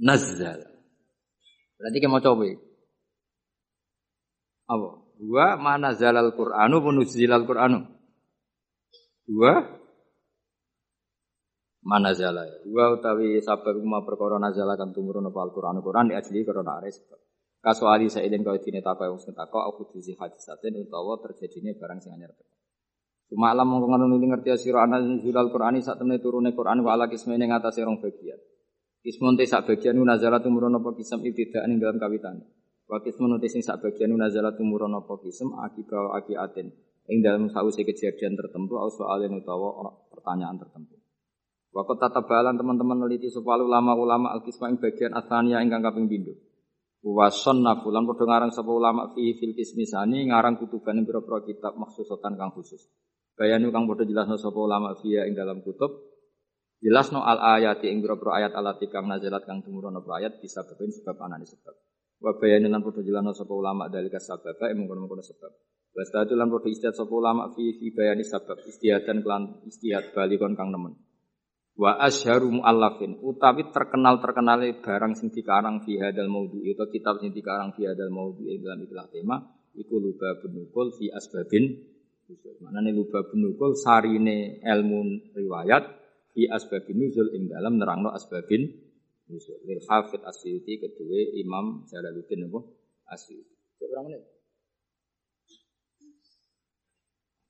nazala. 0.00 0.68
Berarti 1.78 1.96
kita 1.98 2.10
mau 2.10 2.22
coba. 2.22 2.46
Apa? 4.70 4.88
Dua 5.22 5.46
mana 5.54 5.94
zalal 5.94 6.34
Qur'anu 6.34 6.82
al 6.82 7.44
Qur'anu. 7.46 7.78
Dua 9.22 9.52
mana 11.86 12.10
zala. 12.14 12.42
Dua 12.66 12.94
utawi 12.98 13.38
sabab 13.42 13.78
kuma 13.78 14.02
perkara 14.02 14.38
nazala 14.38 14.74
kan 14.74 14.90
tumurun 14.94 15.30
apa 15.30 15.38
Al-Qur'an 15.46 15.78
Qur'an 15.82 16.10
di 16.10 16.14
ajli 16.14 16.42
karena 16.42 16.78
ada 16.78 16.90
sebab. 16.90 17.31
Kasuali 17.62 18.10
saiden 18.10 18.42
kau 18.42 18.58
dine 18.58 18.82
takwa 18.82 19.06
yang 19.06 19.22
sing 19.22 19.38
takwa 19.38 19.70
aku 19.70 19.86
disi 19.94 20.18
hadisaten 20.18 20.82
utawa 20.82 21.14
terjadinya 21.22 21.70
barang 21.78 22.02
sing 22.02 22.10
anyar. 22.18 22.34
Cuma 23.30 23.54
alam 23.54 23.70
mongko 23.70 23.86
ngono 23.86 24.18
ngerti 24.18 24.50
sira 24.58 24.82
ana 24.82 24.98
al 24.98 25.48
Qur'ani 25.54 25.78
sak 25.78 26.02
temne 26.02 26.18
turune 26.18 26.50
Qur'an 26.58 26.82
wa 26.82 26.90
ala 26.90 27.06
kismene 27.06 27.46
ngatasé 27.46 27.86
rong 27.86 28.02
bagian. 28.02 28.36
Kismun 29.06 29.38
te 29.38 29.46
sak 29.46 29.70
bagian 29.70 29.94
nazala 29.94 30.42
tumurun 30.42 30.74
apa 30.74 30.90
kisam 30.98 31.22
ibtidaan 31.22 31.70
ing 31.70 31.78
dalam 31.78 32.02
kawitan. 32.02 32.42
Wa 32.90 32.98
kismun 32.98 33.38
te 33.38 33.46
sing 33.46 33.62
sak 33.62 33.78
bagian 33.78 34.10
nazala 34.10 34.58
tumurun 34.58 34.98
apa 34.98 35.22
kisam 35.22 35.54
akiba 35.54 36.18
akiaten 36.18 36.66
ing 37.14 37.18
dalam 37.22 37.46
sause 37.46 37.86
kejadian 37.86 38.34
tertentu 38.34 38.74
au 38.74 38.90
soalen 38.90 39.38
utawa 39.38 40.02
pertanyaan 40.10 40.58
tertentu. 40.58 40.98
Waktu 41.72 41.94
tata 41.94 42.26
balan 42.26 42.58
teman-teman 42.58 43.06
neliti 43.06 43.30
supaya 43.30 43.62
ulama-ulama 43.62 44.34
al-kisma 44.34 44.66
ing 44.68 44.82
bagian 44.82 45.14
asania 45.14 45.62
ingkang 45.62 45.80
kaping 45.80 46.10
pindho. 46.10 46.36
Wason 47.02 47.66
nafulan 47.66 48.06
padha 48.06 48.30
ngarang 48.30 48.54
sapa 48.54 48.70
ulama 48.70 49.10
fi 49.10 49.34
fil 49.34 49.58
kismisani 49.58 50.30
ngarang 50.30 50.54
kutuban 50.54 51.02
ing 51.02 51.04
pira-pira 51.04 51.42
kitab 51.42 51.74
maksusotan 51.74 52.38
kang 52.38 52.54
khusus. 52.54 52.78
Bayanu 53.34 53.74
kang 53.74 53.90
padha 53.90 54.06
jelasno 54.06 54.38
sapa 54.38 54.54
ulama 54.54 54.94
fiya 55.02 55.26
ing 55.26 55.34
dalam 55.34 55.66
kutub 55.66 55.90
jelasno 56.78 57.26
al 57.26 57.42
ayati 57.58 57.90
ing 57.90 58.06
pira-pira 58.06 58.38
ayat 58.38 58.54
alati 58.54 58.86
kang 58.86 59.10
nazalat 59.10 59.42
kang 59.42 59.66
tumurun 59.66 59.98
apa 59.98 60.22
ayat 60.22 60.38
bisa 60.38 60.62
berbeda 60.62 60.94
sebab 61.02 61.18
anane 61.26 61.42
sebab. 61.42 61.74
Wa 62.22 62.38
bayanu 62.38 62.70
lan 62.70 62.86
padha 62.86 63.02
jelasno 63.02 63.34
sapa 63.34 63.50
ulama 63.50 63.90
dalika 63.90 64.22
sababa 64.22 64.70
ing 64.70 64.86
mengkono-mengkono 64.86 65.26
sebab. 65.26 65.52
Wastatu 65.98 66.38
lan 66.38 66.54
padha 66.54 66.70
istihad 66.70 66.94
sapa 66.94 67.10
ulama 67.10 67.50
fi 67.50 67.82
fi 67.82 67.90
bayani 67.90 68.22
sabab 68.22 68.62
istihadan 68.62 69.26
kelan 69.26 69.58
istihad 69.66 70.14
balikon 70.14 70.54
kang 70.54 70.70
nemen 70.70 70.94
wa 71.72 71.96
asharu 72.04 72.52
muallafin 72.52 73.16
utawi 73.24 73.72
terkenal 73.72 74.20
terkenale 74.20 74.76
barang 74.84 75.16
sing 75.16 75.32
dikarang 75.32 75.80
fi 75.80 75.96
hadal 75.96 76.28
maudhu 76.28 76.60
itu 76.60 76.84
kitab 76.92 77.16
sing 77.24 77.32
dikarang 77.32 77.72
fi 77.72 77.88
hadal 77.88 78.12
maudhu 78.12 78.44
dalam 78.60 78.84
ikhlas 78.84 79.08
tema 79.08 79.40
iku 79.72 79.96
luba 79.96 80.36
benukul 80.44 80.92
fi 80.92 81.08
asbabin 81.08 81.80
usul 82.28 82.60
maknane 82.60 82.92
luba 82.92 83.24
benukul 83.24 83.72
sarine 83.72 84.60
ilmu 84.60 85.32
riwayat 85.32 85.84
fi 86.36 86.44
asbabin 86.44 87.08
nuzul 87.08 87.32
ing 87.32 87.48
dalam 87.48 87.80
nerangno 87.80 88.12
asbabin 88.12 88.68
nuzul 89.32 89.56
lil 89.64 89.80
hafid 89.88 90.20
asyuti 90.28 90.76
kedua 90.76 91.40
imam 91.40 91.88
jalaluddin 91.88 92.52
apa 92.52 92.60
asyuti 93.16 93.52
berapa 93.80 94.04
menit 94.08 94.22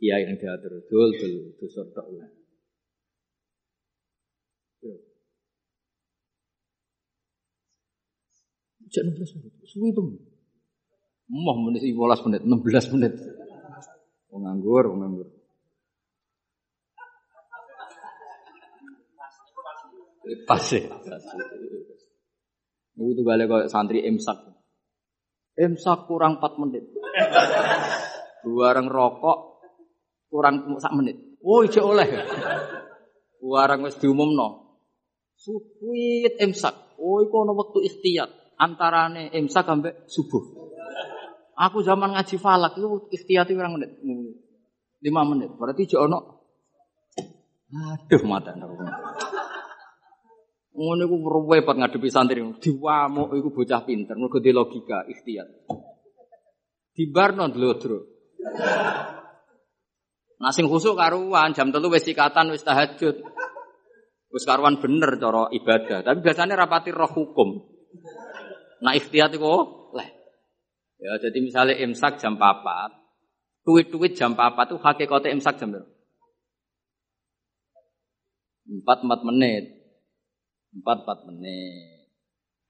Iya 0.02 0.18
yang 0.18 0.34
diatur 0.34 0.82
dul 0.90 1.14
dul 1.14 1.54
dul 1.54 1.70
sortok 1.70 2.10
Jam 8.92 9.08
16 9.08 9.40
menit. 9.40 9.52
Suwi 9.64 9.88
itu. 9.88 10.04
Moh 11.32 11.56
menit 11.64 11.80
15 11.80 12.28
menit, 12.28 12.40
16 12.44 12.92
menit. 12.92 13.12
Wong 14.28 14.44
nganggur, 14.44 14.84
wong 14.92 15.00
nganggur. 15.00 15.28
Pas 20.44 20.60
ya. 20.68 20.92
Ini 23.00 23.10
itu 23.16 23.22
balik 23.24 23.48
kok 23.48 23.72
santri 23.72 24.04
imsak. 24.04 24.36
Imsak 25.56 26.04
kurang 26.04 26.36
4 26.36 26.60
menit. 26.60 26.84
Barang 28.44 28.92
rokok 28.92 29.64
kurang 30.28 30.76
sak 30.76 30.92
menit. 30.92 31.16
Oh, 31.40 31.64
ijek 31.64 31.80
oleh. 31.80 32.08
Warang 33.40 33.88
wis 33.88 33.96
diumumno. 33.96 34.76
Suwit 35.40 36.36
imsak. 36.44 37.00
Oh, 37.00 37.24
iku 37.24 37.42
ana 37.42 37.56
wektu 37.56 37.80
ikhtiyat 37.80 38.41
antarane 38.62 39.34
imsak 39.34 39.66
sampai 39.66 40.06
subuh. 40.06 40.42
Aku 41.58 41.82
zaman 41.82 42.14
ngaji 42.14 42.38
falak 42.38 42.78
itu 42.78 43.10
ikhtiyati 43.10 43.52
orang 43.58 43.76
menit. 43.76 43.90
lima 45.02 45.26
menit. 45.26 45.50
Berarti 45.58 45.90
jauh 45.90 46.06
ono. 46.06 46.46
Aduh 47.72 48.22
mata 48.24 48.54
Ngono 50.72 51.02
iku 51.04 51.16
repot 51.52 51.76
ngadepi 51.76 52.08
santri. 52.08 52.40
Diwamuk 52.40 53.36
iku 53.36 53.48
bocah 53.52 53.82
pinter, 53.84 54.16
mergo 54.16 54.40
di 54.40 54.54
logika 54.54 55.04
ikhtiyat. 55.04 55.68
Dibarno 56.96 57.44
dlodro. 57.52 57.98
Nah 60.40 60.50
sing 60.50 60.66
khusuk 60.66 60.96
karuan 60.96 61.52
jam 61.52 61.68
telu 61.68 61.92
wis 61.92 62.08
sikatan 62.08 62.48
wis 62.50 62.64
tahajud. 62.64 63.20
Wis 64.32 64.44
karuan 64.48 64.80
bener 64.80 65.20
cara 65.20 65.52
ibadah, 65.52 66.00
tapi 66.00 66.24
biasanya 66.24 66.56
rapati 66.56 66.88
roh 66.88 67.12
hukum. 67.12 67.68
Nah 68.82 68.92
ikhtiyat 68.98 69.30
itu 69.38 69.46
leh. 69.94 70.08
Ya, 70.98 71.12
jadi 71.22 71.38
misalnya 71.38 71.74
imsak 71.82 72.18
jam 72.18 72.34
4, 72.34 72.90
tuit-tuit 73.62 74.14
jam 74.18 74.34
4 74.34 74.70
itu 74.70 74.76
hakikatnya 74.78 75.34
imsak 75.38 75.58
jam 75.58 75.70
berapa? 75.70 75.90
4 78.66 79.06
4 79.06 79.28
menit. 79.28 79.64
4 80.74 80.82
4 80.82 81.28
menit. 81.30 82.10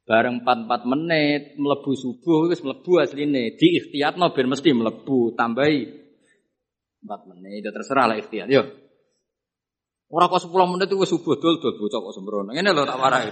Bareng 0.03 0.43
4 0.43 0.67
4 0.67 0.91
menit 0.91 1.55
melebu 1.57 1.93
subuh 1.95 2.51
wis 2.51 2.61
melebu 2.65 2.93
asline. 3.01 3.55
Di 3.55 3.67
ikhtiyatno 3.79 4.35
ben 4.35 4.49
mesti 4.51 4.73
melebu, 4.75 5.37
tambahi 5.39 5.81
4 7.05 7.31
menit. 7.31 7.61
Ya 7.65 7.71
terserah 7.71 8.11
lah 8.11 8.17
ikhtiyat. 8.19 8.49
Yo. 8.51 8.65
Ora 10.13 10.29
kok 10.29 10.45
10 10.45 10.73
menit 10.77 10.93
itu 10.93 10.99
wis 11.01 11.09
subuh 11.09 11.41
dul 11.41 11.57
dul 11.63 11.77
bocah 11.79 12.01
kok 12.03 12.13
sembrono. 12.13 12.51
Ngene 12.53 12.75
lho 12.75 12.85
tak 12.85 12.99
warai. 13.01 13.29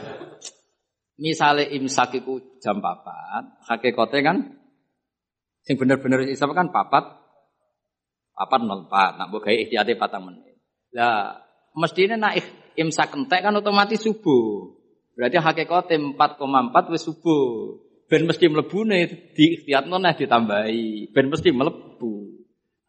Misalnya 1.20 1.68
imsak 1.68 2.24
itu 2.24 2.40
jam 2.64 2.80
papat, 2.80 3.44
hakikatnya 3.68 4.20
kan 4.24 4.36
sing 5.60 5.76
bener-bener 5.76 6.24
isap 6.24 6.56
kan 6.56 6.72
papat 6.72 7.20
papat 8.32 8.60
nol 8.64 8.88
empat, 8.88 9.20
nak 9.20 9.28
buka 9.28 9.52
ikhtiati 9.52 10.00
patang 10.00 10.32
menit. 10.32 10.56
Lah 10.96 11.36
mestinya 11.76 12.16
nak 12.16 12.40
imsak 12.72 13.12
entek 13.12 13.44
kan 13.44 13.52
otomatis 13.52 14.00
subuh. 14.00 14.72
Berarti 15.12 15.36
hakikatnya 15.36 16.16
empat 16.16 16.40
koma 16.40 16.64
empat 16.64 16.88
wis 16.88 17.04
subuh. 17.04 17.76
Ben 18.08 18.24
mesti 18.24 18.48
melebu 18.48 18.88
nih 18.88 19.36
di 19.36 19.60
ikhtiat 19.60 19.92
nona 19.92 20.16
ditambahi. 20.16 21.12
Ben 21.12 21.28
mesti 21.28 21.52
melebu. 21.52 22.40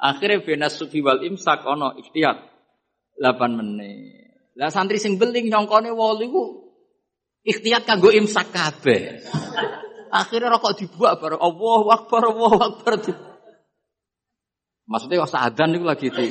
Akhirnya 0.02 0.42
benas 0.42 0.80
sufi 0.80 1.04
wal 1.04 1.22
imsak 1.22 1.62
ono 1.68 1.94
ikhtiat 1.94 2.42
8 3.22 3.38
menit. 3.54 4.58
Lah 4.58 4.74
santri 4.74 4.98
sing 4.98 5.22
beling 5.22 5.52
nyongkone 5.52 5.94
wali 5.94 6.26
ku 7.42 7.50
Ikhtiat 7.50 7.90
kanggo 7.90 8.14
imsak 8.14 8.54
kabeh. 8.54 9.26
Akhirnya 10.12 10.54
rokok 10.54 10.78
dibuat 10.78 11.18
baru 11.18 11.42
Allah 11.42 11.82
Akbar, 11.98 12.22
Allah 12.30 12.54
Akbar. 12.70 12.94
Maksudnya 14.86 15.24
kok 15.26 15.32
sadan 15.32 15.74
itu 15.74 15.86
lagi 15.88 16.12
itu. 16.12 16.26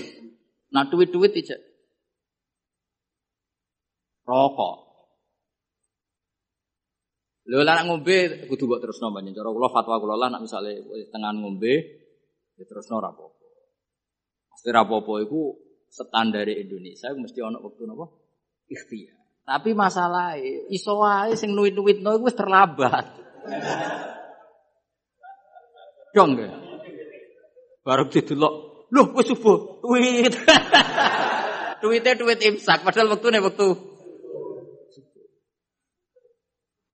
Nah 0.70 0.86
duit-duit 0.86 1.34
aja. 1.34 1.56
Rokok. 4.28 4.76
Lho 7.50 7.66
lah 7.66 7.82
ngombe 7.82 8.46
kudu 8.46 8.70
mbok 8.70 8.78
terusno 8.78 9.10
banyak 9.10 9.34
cara 9.34 9.50
kula 9.50 9.74
fatwa 9.74 9.98
kula 9.98 10.14
lah 10.14 10.30
nek 10.30 10.46
misale 10.46 10.86
tengah 11.10 11.34
ngombe 11.34 11.72
ya 12.54 12.62
terusno 12.62 13.02
ra 13.02 13.10
apa-apa. 13.10 13.48
Mesti 14.54 14.68
ra 14.70 14.86
apa-apa 14.86 15.12
iku 15.26 15.58
Indonesia 15.90 17.10
mesti 17.10 17.38
ana 17.42 17.58
wektu 17.58 17.90
napa? 17.90 18.06
Ikhtiar. 18.70 19.19
Tapi 19.50 19.74
masalah 19.74 20.38
iso 20.70 21.02
wae 21.02 21.34
sing 21.34 21.50
nuwit-nuwitno 21.58 22.14
iku 22.14 22.30
wis 22.30 22.38
terlambat. 22.38 23.02
Dong 26.14 26.38
ya. 26.38 26.54
Baru 27.82 28.06
didelok, 28.06 28.54
lho 28.94 29.02
wis 29.18 29.26
subuh, 29.26 29.82
tweet. 29.82 30.38
Tweetnya 31.82 32.12
tweet 32.14 32.40
imsak 32.46 32.86
padahal 32.86 33.10
wektune 33.10 33.42
wektu. 33.42 33.74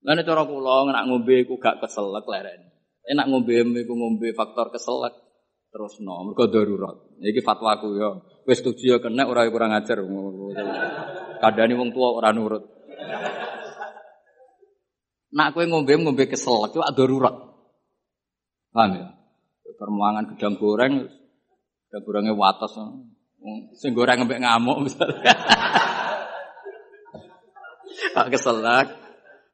Lan 0.07 0.23
cara 0.25 0.47
kula 0.49 0.97
nak 0.97 1.05
ngombe 1.13 1.45
iku 1.45 1.61
gak 1.61 1.85
keselek 1.85 2.25
leren. 2.25 2.73
Enak 3.05 3.27
ngombe 3.29 3.53
iku 3.85 3.93
ngombe 3.93 4.33
faktor 4.33 4.73
keselek 4.73 5.26
terus 5.77 6.01
no, 6.01 6.25
mergo 6.25 6.49
darurat. 6.49 6.97
Iki 7.21 7.45
fatwaku 7.45 8.01
ya. 8.01 8.17
Wis 8.49 8.65
setuju 8.65 8.97
ya 8.97 8.97
kena 8.97 9.29
ora 9.29 9.45
kurang 9.53 9.77
ajar. 9.77 10.01
Kadani 11.37 11.77
wong 11.77 11.93
tua 11.93 12.17
orang 12.17 12.33
nurut. 12.33 12.65
Nak 15.37 15.53
kue 15.53 15.69
ngombe 15.69 15.93
ngombe 16.01 16.25
kesel, 16.33 16.73
itu 16.73 16.81
darurat. 16.81 17.37
Paham 18.73 18.91
ya? 18.97 19.07
Permuangan 19.77 20.33
gedang 20.33 20.57
goreng, 20.57 21.13
gedang 21.93 22.03
gorengnya 22.09 22.33
watas. 22.33 22.73
Sing 23.77 23.93
goreng 23.93 24.25
ngembek 24.25 24.41
ngamuk 24.41 24.89
misalnya. 24.89 25.37
Pak 28.17 28.33
kesel 28.33 28.65
lah. 28.65 28.89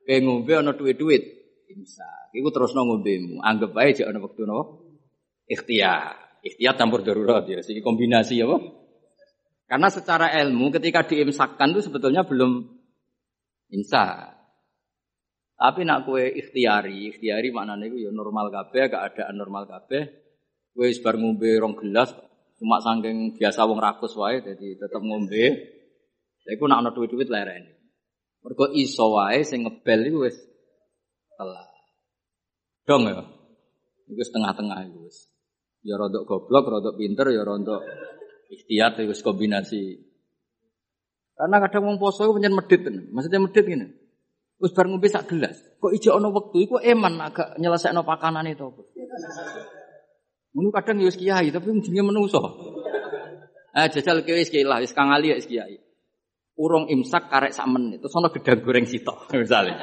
Kayak 0.07 0.23
ngombe 0.23 0.55
ana 0.55 0.71
duit-duit. 0.71 1.23
Imsak. 1.67 2.31
Iku 2.31 2.55
terus 2.55 2.79
no 2.79 2.87
ngombemu. 2.87 3.43
Anggap 3.43 3.75
aja 3.75 4.07
ana 4.07 4.23
wektu 4.23 4.47
no 4.47 4.82
ikhtiar. 5.49 6.41
Ikhtiar 6.43 6.75
campur 6.75 7.07
darurat 7.07 7.47
ya. 7.47 7.63
Sini 7.63 7.83
kombinasi 7.83 8.43
ya, 8.43 8.47
Karena 9.71 9.89
secara 9.89 10.29
ilmu 10.43 10.69
ketika 10.75 11.07
diimsakkan 11.09 11.73
itu 11.73 11.89
sebetulnya 11.89 12.29
belum 12.29 12.67
imsak. 13.73 14.37
Tapi 15.57 15.81
nak 15.87 16.05
kue 16.05 16.27
ikhtiari, 16.29 17.09
ikhtiari 17.15 17.49
mana 17.55 17.79
nih 17.79 18.05
ya 18.05 18.11
normal 18.11 18.51
kabeh, 18.51 18.91
gak 18.91 19.15
ada 19.15 19.33
normal 19.33 19.65
kabeh. 19.65 20.11
Kue 20.75 20.91
sebar 20.91 21.17
ngombe 21.17 21.57
rong 21.57 21.79
gelas, 21.79 22.13
cuma 22.59 22.83
sangking 22.85 23.39
biasa 23.39 23.65
wong 23.65 23.79
rakus 23.79 24.13
wae, 24.19 24.43
jadi 24.43 24.77
tetap 24.77 25.01
ngombe. 25.01 25.73
Tapi 26.43 26.59
ku 26.59 26.67
nak 26.67 26.83
ana 26.83 26.91
duit-duit 26.91 27.31
leren. 27.31 27.65
Mergo 28.43 28.75
iso 28.75 29.15
wae 29.15 29.47
sing 29.47 29.63
ngebel 29.63 30.11
iku 30.11 30.19
wis 30.27 30.37
telat. 31.39 31.71
Dong 32.83 33.07
ya. 33.07 33.23
Iku 34.11 34.21
setengah-tengah 34.21 34.91
wis. 35.01 35.32
Ya 35.83 35.99
rodok 35.99 36.27
goblok, 36.27 36.65
rodok 36.71 36.95
pinter, 36.95 37.27
ya 37.35 37.43
rodok 37.43 37.83
ikhtiar 38.53 38.95
iku 39.01 39.15
kombinasi. 39.25 39.99
Karena 41.33 41.57
kadang 41.65 41.83
wong 41.89 41.97
poso 41.97 42.29
iku 42.29 42.37
pancen 42.37 42.55
medit. 42.55 42.83
Maksudnya 43.11 43.41
medit 43.41 43.65
ngene. 43.65 43.87
Wis 44.63 44.71
bar 44.77 44.87
ngombe 44.87 45.11
sak 45.11 45.27
gelas. 45.27 45.59
Kok 45.83 45.91
ijo 45.91 46.15
ana 46.15 46.31
wektu 46.31 46.63
iku 46.63 46.77
eman 46.79 47.19
agak 47.19 47.59
nyelesekno 47.59 48.07
pakanan 48.07 48.47
itu. 48.47 48.71
Ngono 50.55 50.69
kadang 50.71 51.03
ya 51.03 51.11
wis 51.11 51.19
kiai 51.19 51.51
tapi 51.51 51.67
jenenge 51.83 52.13
menungso. 52.13 52.39
Ah 53.75 53.91
jajal 53.91 54.23
kiai 54.23 54.45
wis 54.45 54.53
kiai 54.53 54.63
lah 54.63 54.79
wis 54.79 54.95
kang 54.95 55.11
ali 55.11 55.35
wis 55.35 55.51
kiai. 55.51 55.83
Urung 56.55 56.87
imsak 56.87 57.27
karek 57.33 57.51
sak 57.57 57.67
menit 57.67 58.05
terus 58.05 58.15
ana 58.15 58.31
gedang 58.31 58.63
goreng 58.63 58.87
sitok 58.87 59.27
misalnya. 59.43 59.75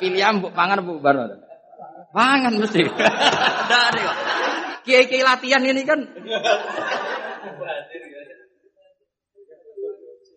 Pilihan 0.00 0.40
mbok 0.40 0.56
pangan 0.56 0.80
mbok 0.80 1.02
bar. 1.02 1.16
Pangan 2.14 2.56
mesti. 2.56 2.88
Dari 3.72 4.00
kok. 4.00 4.31
Kiai-kiai 4.82 5.22
latihan 5.22 5.62
ini 5.62 5.82
kan. 5.86 6.00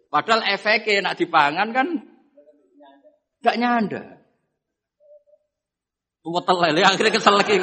Padahal 0.10 0.42
efeknya 0.48 1.12
nak 1.12 1.18
dipangan 1.20 1.70
kan 1.76 1.88
Gak 3.46 3.62
nyanda. 3.62 4.02
Wetel 6.26 6.58
lele 6.58 6.82
akhirnya 6.82 7.14
kesel 7.14 7.38
lagi. 7.38 7.62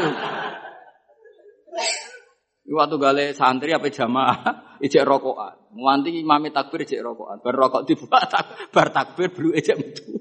Waktu 2.62 2.96
gale 3.02 3.34
santri 3.34 3.74
apa 3.74 3.90
jamaah 3.90 4.38
ijek 4.86 5.02
rokokan. 5.02 5.74
Nganti 5.74 6.22
imami 6.22 6.54
takbir 6.54 6.86
ijek 6.86 7.02
rokokan. 7.02 7.42
Bar 7.42 7.58
rokok 7.58 7.82
dibuka 7.82 8.22
tak 8.30 8.70
bar 8.70 8.94
takbir 8.94 9.34
belu 9.34 9.50
ijek 9.58 9.74
metu. 9.74 10.06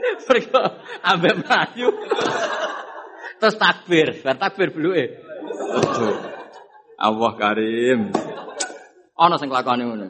Mereka 0.28 0.60
ambek 1.04 1.34
maju. 1.44 1.88
Terus 3.40 3.56
takbir, 3.56 4.08
bar 4.20 4.36
takbir 4.36 4.68
e. 4.96 5.04
Allah 7.00 7.32
Karim. 7.40 8.12
Ana 9.16 9.36
sing 9.40 9.48
lakone 9.52 9.84
ngono. 9.84 10.06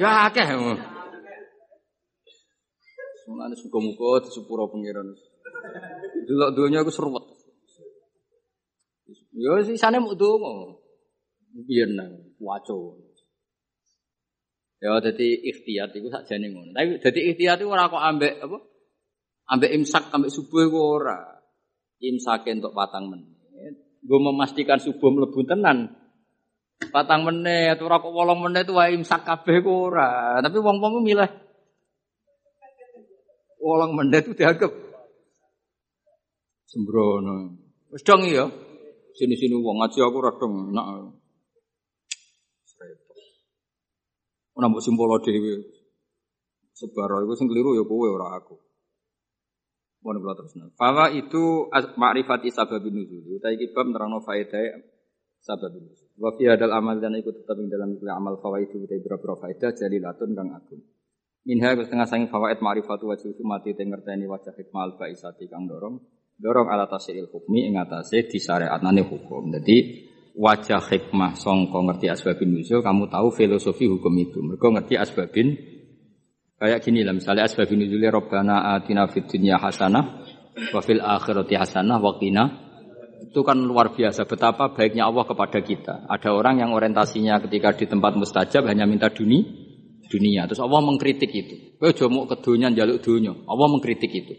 Ya 0.00 0.28
akeh. 0.28 0.44
Mulane 3.26 3.54
muga-muga 3.58 4.22
disepuro 4.24 4.70
pangeran. 4.70 5.12
Delok 6.28 6.50
donya 6.54 6.80
aku 6.80 6.92
seruwet. 6.94 7.24
Ya 9.36 9.60
sisane 9.66 10.00
muk 10.00 10.16
donga. 10.16 10.78
Biyen 11.52 11.96
nang 11.96 12.12
waco. 12.40 13.05
Ya 14.76 14.92
dadi 15.00 15.40
ikhtiyat 15.40 15.96
iku 15.96 16.12
sakjane 16.12 16.52
ngono. 16.52 16.76
Tapi 16.76 17.00
dadi 17.00 17.20
ikhtiyat 17.32 17.64
iku 17.64 17.72
ora 17.72 17.88
kok 17.88 18.02
ambek 18.02 18.34
apa? 18.44 18.58
Ambek 19.56 19.72
imsak 19.72 20.12
ambek 20.12 20.32
subuh 20.32 20.68
iku 20.68 20.78
ora. 21.00 21.20
Imsake 21.96 22.52
entuk 22.52 22.76
patang 22.76 23.08
menit. 23.08 23.32
Gue 24.04 24.20
memastikan 24.20 24.76
subuh 24.76 25.08
mlebu 25.08 25.48
tenan. 25.48 25.96
Patang 26.92 27.24
menit, 27.24 27.80
ora 27.80 28.04
kok 28.04 28.12
wolong 28.12 28.44
menit 28.44 28.68
wae 28.68 28.92
imsak 28.92 29.24
ku 29.64 29.72
ora. 29.88 30.38
Tapi 30.44 30.60
wong-wong 30.60 31.00
milih 31.00 31.46
wolong 33.66 33.98
menit 33.98 34.22
itu 34.28 34.38
dianggap 34.38 34.70
sembrono. 36.70 37.58
Wis 37.90 38.06
dong 38.06 38.22
ya. 38.28 38.46
Sini-sini 39.16 39.56
wong 39.56 39.80
ngaji 39.80 39.98
aku 40.04 40.16
ora 40.20 40.32
dong 40.36 40.70
enak. 40.70 40.86
Ora 44.56 44.72
mbok 44.72 44.82
simpolo 44.82 45.20
dhewe. 45.20 45.68
Sebaro 46.76 47.24
iku 47.24 47.32
sing 47.36 47.48
keliru 47.48 47.76
ya 47.76 47.84
kowe 47.84 48.08
ora 48.08 48.36
aku. 48.36 48.56
Mohon 50.04 50.16
kula 50.22 50.34
terus. 50.36 50.52
Fawa 50.76 51.12
itu 51.12 51.68
ma'rifati 51.72 52.48
sababin 52.52 52.94
nuzul. 52.94 53.40
Utawi 53.40 53.56
iki 53.56 53.72
bab 53.72 53.88
nerangno 53.88 54.20
faedah 54.24 54.80
sababin 55.40 55.88
nuzul. 55.88 56.08
Wa 56.20 56.32
fi 56.36 56.48
hadal 56.48 56.72
amal 56.72 57.00
dan 57.00 57.16
ikut 57.16 57.44
tetap 57.44 57.56
ing 57.60 57.68
dalam 57.68 57.96
amal 57.96 58.40
fawaid 58.40 58.72
itu 58.72 58.88
te 58.88 58.96
boro 59.00 59.36
faedah 59.36 59.72
jalilatun 59.72 60.32
kang 60.36 60.48
agung. 60.52 60.84
Minha 61.46 61.76
setengah 61.76 62.08
sangi 62.08 62.26
fawaid 62.28 62.60
ma'rifatu 62.60 63.12
wajib 63.12 63.36
mati 63.44 63.76
te 63.76 63.84
ngerteni 63.84 64.24
wajah 64.24 64.56
hikmah 64.56 64.82
al 64.82 64.92
baisati 64.98 65.46
kang 65.46 65.68
dorong 65.68 66.00
dorong 66.36 66.68
ala 66.68 66.84
tasiril 66.88 67.32
hukmi 67.32 67.68
ing 67.68 67.80
atase 67.80 68.28
disyariatane 68.28 69.02
hukum. 69.04 69.48
Jadi 69.52 69.76
wajah 70.36 70.84
hikmah 70.84 71.32
songko 71.34 71.88
ngerti 71.88 72.12
asbabin 72.12 72.52
nuzul 72.52 72.84
kamu 72.84 73.08
tahu 73.08 73.32
filosofi 73.32 73.88
hukum 73.88 74.12
itu. 74.20 74.44
Mereka 74.44 74.68
ngerti 74.68 74.94
asbabin 75.00 75.56
kayak 76.60 76.84
gini 76.84 77.00
lah 77.02 77.16
misalnya 77.16 77.48
asbabin 77.48 77.80
nuzulnya 77.80 78.12
robbana 78.12 78.76
atina 78.76 79.08
fid 79.08 79.24
dunya 79.26 79.56
hasanah 79.56 80.04
wa 80.72 80.80
fil 80.84 81.00
akhirati 81.00 81.56
hasanah 81.56 81.96
wa 81.96 82.20
qina 82.20 82.44
itu 83.16 83.40
kan 83.40 83.56
luar 83.56 83.96
biasa 83.96 84.28
betapa 84.28 84.76
baiknya 84.76 85.08
Allah 85.08 85.24
kepada 85.24 85.58
kita. 85.64 86.04
Ada 86.04 86.36
orang 86.36 86.60
yang 86.60 86.76
orientasinya 86.76 87.40
ketika 87.48 87.72
di 87.72 87.88
tempat 87.88 88.12
mustajab 88.12 88.68
hanya 88.68 88.84
minta 88.84 89.08
dunia, 89.08 89.40
dunia. 90.12 90.44
Terus 90.44 90.60
Allah 90.60 90.80
mengkritik 90.84 91.32
itu. 91.32 91.80
Kowe 91.80 91.92
aja 91.92 92.06
ke 92.08 92.36
dunia 92.44 92.68
jaluk 92.76 93.00
dunia. 93.00 93.32
Allah 93.48 93.68
mengkritik 93.72 94.12
itu. 94.12 94.34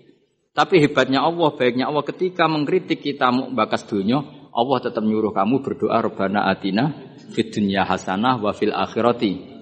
Tapi 0.53 0.82
hebatnya 0.82 1.22
Allah, 1.22 1.53
baiknya 1.53 1.86
Allah 1.86 2.02
ketika 2.02 2.49
mengkritik 2.49 3.02
kita 3.06 3.30
mau 3.30 3.53
bakas 3.53 3.86
dunia, 3.86 4.26
Allah 4.58 4.78
tetap 4.82 5.06
nyuruh 5.06 5.30
kamu 5.30 5.62
berdoa 5.62 6.02
Rabbana 6.02 6.50
atina 6.50 7.14
fid 7.30 7.54
dunya 7.54 7.86
hasanah 7.86 8.42
wa 8.42 8.50
fil 8.58 8.74
akhirati. 8.74 9.56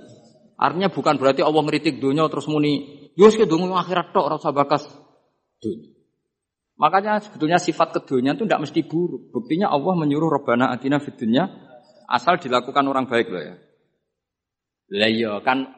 Artinya 0.56 0.88
bukan 0.88 1.20
berarti 1.20 1.44
Allah 1.44 1.60
mengkritik 1.60 2.00
dunia 2.00 2.32
terus 2.32 2.48
muni, 2.48 3.12
"Yus 3.20 3.36
ke 3.36 3.44
dunia 3.44 3.76
akhirat 3.76 4.16
tok 4.16 4.32
rasa 4.32 4.56
bakas 4.56 4.88
dunia." 5.60 5.92
Makanya 6.76 7.24
sebetulnya 7.24 7.60
sifat 7.60 7.96
keduanya 7.96 8.36
itu 8.36 8.44
tidak 8.48 8.68
mesti 8.68 8.84
buruk. 8.84 9.32
Buktinya 9.32 9.72
Allah 9.72 9.96
menyuruh 9.96 10.28
Rabbana 10.28 10.72
atina 10.76 11.00
fidunya 11.00 11.48
asal 12.08 12.36
dilakukan 12.36 12.84
orang 12.84 13.08
baik 13.08 13.32
loh 13.32 13.44
ya. 13.44 13.56
Lah 14.92 15.10
iya 15.12 15.34
kan 15.44 15.76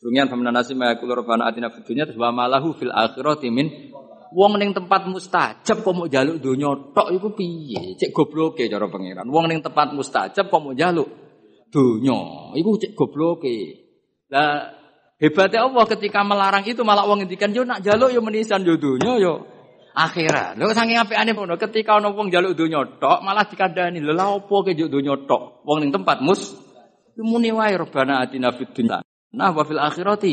Dunyan 0.00 0.32
famna 0.32 0.48
nasi 0.48 0.72
mayakul 0.72 1.12
Rabbana 1.12 1.44
atina 1.52 1.68
fidunya 1.68 2.08
terus 2.08 2.16
wa 2.16 2.32
malahu 2.32 2.72
fil 2.72 2.88
akhirati 2.88 3.52
min 3.52 3.92
wong 4.30 4.52
ning 4.58 4.70
tempat 4.70 5.06
mustajab 5.10 5.82
kok 5.82 5.94
mau 5.94 6.06
jaluk 6.06 6.38
donya 6.38 6.70
tok 6.94 7.08
iku 7.14 7.28
piye? 7.34 7.98
Cek 7.98 8.10
gobloke 8.14 8.66
cara 8.70 8.86
pangeran. 8.86 9.26
Wong 9.26 9.50
ning 9.50 9.60
tempat 9.62 9.92
mustajab 9.94 10.50
kok 10.50 10.62
mau 10.62 10.74
jaluk 10.74 11.08
donya 11.70 12.18
iku 12.56 12.78
cek 12.78 12.92
gobloke. 12.94 13.86
Lah 14.30 14.70
hebatnya 15.18 15.66
Allah 15.66 15.84
ketika 15.90 16.22
melarang 16.22 16.64
itu 16.66 16.82
malah 16.86 17.06
wong 17.06 17.26
ngendikan 17.26 17.50
yo 17.50 17.66
nak 17.66 17.82
jaluk 17.82 18.14
yo 18.14 18.22
menisan 18.22 18.62
yo 18.62 18.78
donya 18.78 19.18
yo 19.18 19.34
akhirat. 19.94 20.54
Lho 20.54 20.70
saking 20.70 20.98
apikane 21.02 21.34
ngono, 21.34 21.58
ketika 21.58 21.98
ana 21.98 22.14
wong 22.14 22.30
njaluk 22.30 22.54
donya 22.54 22.86
tok 22.98 23.22
malah 23.26 23.46
dikandani, 23.46 23.98
lho 23.98 24.14
lha 24.14 24.26
opo 24.38 24.62
ke 24.62 24.74
donya 24.74 25.14
tok? 25.26 25.66
Wong 25.66 25.82
ning 25.82 25.90
tempat 25.90 26.22
mus 26.22 26.54
muni 27.20 27.52
wae 27.52 27.76
robana 27.76 28.24
atina 28.24 28.54
fid. 28.54 28.72
Nah 29.30 29.50
wa 29.54 29.62
fil 29.62 29.78
akhirati 29.78 30.32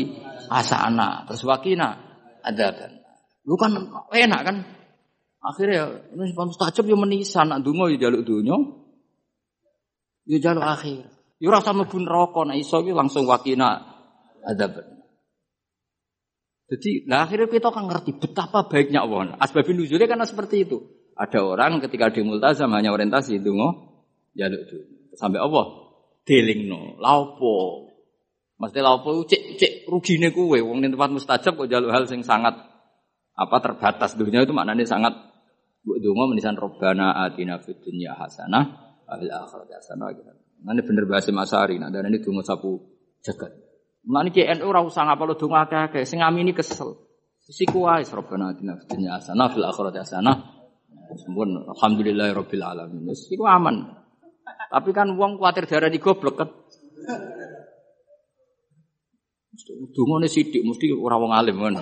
asana 0.50 1.28
terus 1.28 1.46
wakina 1.46 1.94
adaban. 2.42 2.97
Lu 3.48 3.56
kan 3.56 3.72
enak 4.12 4.40
kan? 4.44 4.56
Akhirnya 5.40 6.04
ini 6.12 6.36
mustajab 6.36 6.84
yo 6.84 7.00
menisan 7.00 7.48
nak 7.48 7.64
donga 7.64 7.88
yo 7.88 7.96
njaluk 7.96 8.22
donya. 8.28 8.56
Yo 10.28 10.36
njaluk 10.36 10.66
akhir. 10.68 11.08
Yo 11.40 11.48
rasa 11.48 11.72
mlebu 11.72 11.96
neraka 12.04 12.44
nek 12.44 12.60
iso 12.60 12.84
langsung 12.84 13.24
wakina 13.24 13.80
adaban. 14.44 15.00
Jadi, 16.68 17.08
nah 17.08 17.24
akhirnya 17.24 17.48
kita 17.48 17.72
kan 17.72 17.88
ngerti 17.88 18.20
betapa 18.20 18.68
baiknya 18.68 19.00
Allah. 19.00 19.40
Asbabin 19.40 19.80
nuzulnya 19.80 20.04
karena 20.04 20.28
seperti 20.28 20.68
itu. 20.68 20.84
Ada 21.16 21.40
orang 21.40 21.80
ketika 21.80 22.12
di 22.12 22.20
multazam 22.20 22.68
hanya 22.76 22.92
orientasi 22.92 23.40
ngoh, 23.40 24.04
jaluk 24.36 24.60
itu. 24.68 24.76
Sampai 25.16 25.40
Allah 25.40 25.64
delingno. 26.28 27.00
La 27.00 27.16
opo? 27.16 27.88
Mesti 28.60 28.84
la 28.84 29.00
opo 29.00 29.24
cek 29.24 29.56
cek 29.56 29.72
rugine 29.88 30.28
kuwe 30.36 30.60
wong 30.60 30.84
ning 30.84 30.92
tempat 30.92 31.08
mustajab 31.08 31.56
kok 31.56 31.70
jaluk 31.72 31.88
hal 31.88 32.04
sing 32.04 32.20
sangat 32.20 32.52
apa 33.38 33.56
terbatas 33.62 34.18
dunia 34.18 34.42
itu 34.42 34.50
maknanya 34.50 34.82
sangat 34.82 35.14
Bu 35.88 35.96
donga 36.02 36.28
menisan 36.28 36.58
robbana 36.58 37.16
atina 37.24 37.62
fid 37.62 37.80
dunya 37.80 38.12
hasanah 38.12 38.64
wa 39.06 39.14
fil 39.16 39.32
akhirati 39.32 39.72
hasanah 39.72 40.08
gitu. 40.12 40.30
Nanti 40.66 40.82
bener 40.82 41.06
bahasa 41.06 41.30
Masari, 41.30 41.78
nah 41.78 41.88
dan 41.88 42.10
ini 42.10 42.18
donga 42.18 42.42
sapu 42.42 42.76
jagat. 43.22 43.54
Mulane 44.04 44.34
ki 44.34 44.42
NU 44.58 44.68
ora 44.68 44.82
usah 44.82 45.06
ngapalo 45.06 45.38
donga 45.38 45.64
akeh-akeh, 45.64 46.02
sing 46.02 46.20
ngamini 46.20 46.52
kesel. 46.52 47.08
Siku 47.40 47.88
wae 47.88 48.04
robbana 48.04 48.52
atina 48.52 48.76
fid 48.76 48.90
dunya 48.90 49.16
hasanah 49.16 49.48
fil 49.48 49.64
akhirati 49.64 49.98
hasanah. 50.02 50.36
Sempun 51.16 51.56
alhamdulillahirabbil 51.72 52.64
alamin. 52.64 53.08
Wis 53.08 53.32
iku 53.32 53.48
aman. 53.48 53.88
Tapi 54.68 54.90
kan 54.92 55.16
wong 55.16 55.40
kuatir 55.40 55.64
darah 55.64 55.88
di 55.88 55.96
goblok 55.96 56.36
kan. 56.36 56.48
Dungane 59.66 60.30
sidik 60.30 60.62
mesti 60.62 60.94
ora 60.94 61.18
wong 61.18 61.34
alim 61.34 61.58
kan. 61.58 61.74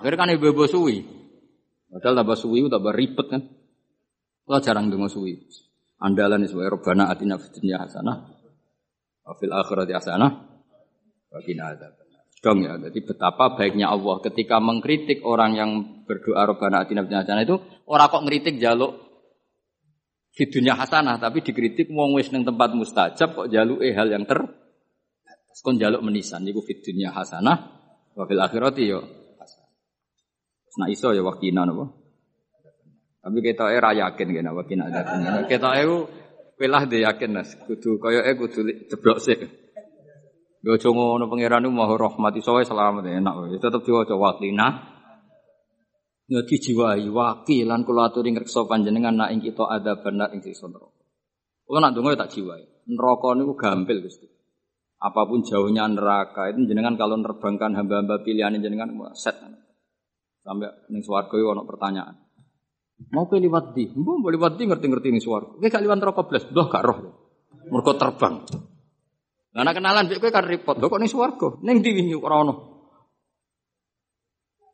Akhirnya 0.00 0.16
kan 0.16 0.32
ibu-ibu 0.32 0.64
suwi. 0.64 1.04
Padahal 1.92 2.24
tambah 2.24 2.36
suwi 2.40 2.64
tambah 2.72 2.92
ribet 2.96 3.26
kan. 3.28 3.42
Kalau 4.48 4.60
jarang 4.64 4.88
dengar 4.88 5.12
suwi. 5.12 5.36
Andalan 6.00 6.46
sebagai 6.48 6.78
robana 6.78 7.12
atina 7.12 7.36
fitnya 7.36 7.84
hasanah. 7.84 8.32
Wafil 9.28 9.52
akhirati 9.52 9.92
hasanah. 9.92 10.30
Wakina 11.28 11.76
ada. 11.76 11.92
Dong 12.38 12.62
ya, 12.62 12.78
jadi 12.78 13.02
betapa 13.02 13.58
baiknya 13.58 13.90
Allah 13.90 14.22
ketika 14.22 14.62
mengkritik 14.62 15.26
orang 15.26 15.58
yang 15.58 15.70
berdoa 16.06 16.46
robana 16.46 16.86
atina 16.86 17.02
fitnya 17.02 17.26
hasanah 17.26 17.42
itu 17.42 17.58
orang 17.90 18.08
kok 18.14 18.22
ngeritik 18.22 18.62
jaluk 18.62 18.94
fitunya 20.38 20.78
hasanah 20.78 21.18
tapi 21.18 21.42
dikritik 21.42 21.90
wong 21.90 22.14
wis 22.14 22.30
ning 22.30 22.46
tempat 22.46 22.78
mustajab 22.78 23.34
kok 23.34 23.50
jaluk 23.50 23.82
eh 23.82 23.90
hal 23.90 24.06
yang 24.06 24.22
ter 24.22 24.38
kon 25.64 25.76
jaluk 25.76 26.02
menisan 26.02 26.44
niku 26.46 26.62
fitunya 26.62 27.10
hasanah 27.10 27.58
wa 28.14 28.24
fil 28.26 28.42
akhirati 28.42 28.84
yo 28.86 29.00
Nah 30.78 30.86
iso 30.86 31.10
ya 31.10 31.26
wakina 31.26 31.66
napa. 31.66 31.90
Tapi 33.18 33.38
kita 33.42 33.74
era 33.74 33.90
yakin 33.90 34.28
kena 34.30 34.54
wakina 34.54 34.86
ada. 34.86 35.02
Kita 35.50 35.74
eu 35.82 36.06
pelah 36.54 36.86
de 36.86 37.02
yakin 37.02 37.34
nas. 37.34 37.58
Kudu 37.66 37.98
kaya 37.98 38.22
eh 38.22 38.38
kudu 38.38 38.86
ceblok 38.86 39.18
sih. 39.18 39.38
Yo 40.62 40.78
aja 40.78 40.88
ngono 40.90 41.26
pangeran 41.26 41.66
ku 41.66 41.74
maha 41.74 41.98
rahmat 41.98 42.38
iso 42.38 42.54
wae 42.54 42.62
selamat 42.62 43.10
enak 43.10 43.34
wae. 43.34 43.58
Tetep 43.58 43.82
diwaca 43.82 44.14
wakina. 44.14 44.66
Ya 46.30 46.46
dijiwai 46.46 47.08
wakilan 47.10 47.82
kula 47.82 48.12
aturi 48.12 48.36
ngreksa 48.36 48.68
panjenengan 48.68 49.16
nak 49.16 49.32
ing 49.34 49.40
kita 49.42 49.64
ada 49.66 49.98
benar 49.98 50.30
ing 50.36 50.44
siksa 50.44 50.70
neraka. 50.70 50.94
Kula 51.66 51.78
nak 51.82 51.92
donga 51.96 52.14
tak 52.14 52.38
jiwai. 52.38 52.62
Neraka 52.86 53.28
niku 53.34 53.58
gampil 53.58 53.98
Gusti. 54.04 54.37
Apa 54.98 55.30
pun 55.30 55.46
jauhnya 55.46 55.86
neraka 55.86 56.50
itu 56.50 56.66
jenengan 56.66 56.98
kalau 56.98 57.14
nerbangkan 57.14 57.70
hamba-hamba 57.78 58.26
pilihan 58.26 58.58
jenengan 58.58 58.90
set. 59.14 59.38
Sampai 60.42 60.74
ning 60.90 61.06
swarga 61.06 61.38
ana 61.38 61.62
pertanyaan. 61.62 62.18
Mau 63.14 63.30
ke 63.30 63.38
liwat 63.38 63.78
di? 63.78 63.94
Mau 63.94 64.18
liwat 64.18 64.58
di 64.58 64.66
ngerti-ngerti 64.66 65.14
ning 65.14 65.22
swarga. 65.22 65.54
Kowe 65.54 65.70
gak 65.70 65.84
liwat 65.86 65.98
neraka 66.02 66.22
blas, 66.26 66.44
blah 66.50 66.66
gak 66.66 66.82
roh. 66.82 66.98
Mergo 67.70 67.94
terbang. 67.94 68.42
Nek 69.54 69.74
kenalan 69.78 70.10
kowe 70.10 70.30
kan 70.34 70.42
repot. 70.42 70.74
Lho 70.82 70.90
kok 70.90 70.98
ning 70.98 71.10
swarga? 71.10 71.62
Ning 71.62 71.78
ndi 71.78 71.90
wingi 71.94 72.16
ora 72.18 72.42
ono. 72.42 72.54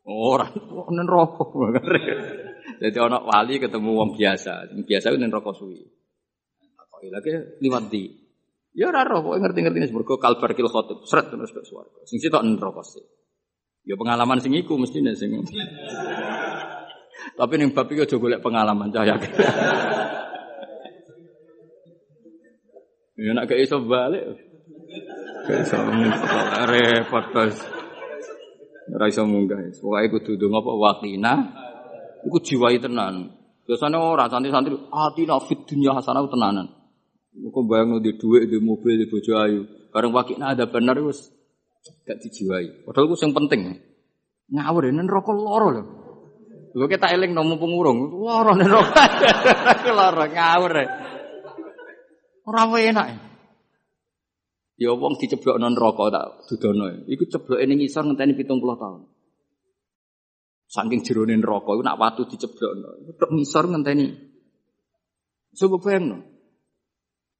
Ora, 0.09 0.49
ning 0.49 1.05
neraka. 1.05 1.45
Jadi 2.81 2.97
ana 2.97 3.21
wali 3.21 3.61
ketemu 3.61 3.93
wong 3.93 4.09
biasa. 4.17 4.73
Sing 4.73 4.81
biasa 4.89 5.13
ning 5.21 5.29
neraka 5.29 5.53
suwi. 5.53 5.85
Kok 6.81 7.05
lagi 7.13 7.61
liwat 7.61 7.93
di? 7.93 8.24
Ya 8.75 8.91
ora 8.91 9.07
roh, 9.07 9.23
kok 9.23 9.39
ngerti-ngerti 9.39 9.79
ning 9.79 9.91
mergo 9.95 10.19
kalbar 10.19 10.51
kil 10.51 10.67
khotib. 10.67 11.07
Sret 11.07 11.31
terus 11.31 11.55
ke 11.55 11.63
swarga. 11.63 12.03
Sing 12.03 12.19
sitok 12.19 12.43
neraka 12.43 12.83
sih. 12.83 12.99
Ya 13.87 13.95
pengalaman 13.95 14.43
sing 14.43 14.51
iku 14.51 14.75
mestine 14.75 15.15
sing. 15.15 15.31
Tapi 17.39 17.53
ning 17.55 17.71
bab 17.71 17.87
iki 17.87 18.03
aja 18.03 18.19
golek 18.19 18.43
pengalaman 18.43 18.91
cah 18.91 19.07
yakin. 19.07 19.31
Ya 23.15 23.31
nak 23.31 23.47
gak 23.47 23.63
iso 23.63 23.79
balik. 23.79 24.43
Gak 25.47 25.57
iso 25.63 25.75
repot 26.67 27.25
bos. 27.31 27.55
Ora 28.91 29.07
iso 29.07 29.23
munggah. 29.23 29.71
Pokoke 29.79 30.19
kudu 30.19 30.31
ndonga 30.35 30.59
apa 30.59 30.71
wakina. 30.75 31.33
Iku 32.27 32.43
jiwai 32.43 32.83
tenan. 32.83 33.31
Biasanya 33.63 33.97
ora 34.03 34.27
santri-santri 34.27 34.75
atina 34.91 35.39
fit 35.39 35.63
dunya 35.63 35.95
hasanah 35.95 36.27
tenanan. 36.27 36.84
Kok 37.35 37.63
bayang 37.67 37.99
di 37.99 38.15
duit, 38.15 38.47
di 38.47 38.57
mobil, 38.63 38.95
di 38.95 39.11
bojo 39.11 39.35
ayu. 39.35 39.67
Bareng 39.91 40.15
wakina 40.15 40.55
ada 40.55 40.67
benar 40.71 40.95
wis 41.03 41.31
gak 42.07 42.23
dijiwai. 42.23 42.87
Padahal 42.87 43.11
itu 43.11 43.15
yang 43.27 43.35
penting. 43.35 43.61
Ngawur 44.55 44.87
ini 44.87 45.03
rokok 45.03 45.35
loro 45.35 45.67
loh. 45.71 45.85
Gue 46.75 46.91
kita 46.91 47.07
eling 47.11 47.31
nomu 47.31 47.55
pengurung, 47.55 48.11
loro 48.11 48.51
nih 48.55 48.67
rokok. 48.75 49.07
loro 49.95 50.23
ngawur 50.27 50.71
ya. 50.75 50.87
Orang 52.45 52.69
enak. 52.77 53.07
Ya 54.75 54.91
wong 54.91 55.15
diceblok 55.15 55.55
non 55.55 55.75
rokok 55.75 56.11
tak 56.11 56.27
dudono. 56.51 57.07
Iku 57.07 57.23
ceblok 57.31 57.63
ini 57.63 57.79
ngisor 57.79 58.03
ngenteni 58.11 58.35
pitung 58.35 58.59
puluh 58.59 58.75
tahun. 58.75 59.07
Saking 60.67 60.99
jeronin 60.99 61.39
rokok, 61.39 61.79
nak 61.79 61.95
watu 61.95 62.27
diceblok. 62.27 62.71
Tok 63.15 63.31
ngisor 63.31 63.71
ngenteni. 63.71 64.11
Coba 65.55 65.79
bayang 65.79 66.03
no. 66.11 66.34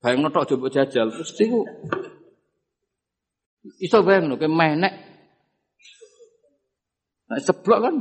Bayang 0.05 0.21
no 0.21 0.29
tok 0.29 0.53
coba 0.53 0.69
jajal. 0.69 1.09
Terus 1.09 1.33
itu 1.41 1.65
Iso 3.81 4.05
bayang 4.05 4.29
no, 4.29 4.37
menek. 4.37 4.93
Nah, 7.25 7.41
seblok 7.41 7.79
kan. 7.81 7.95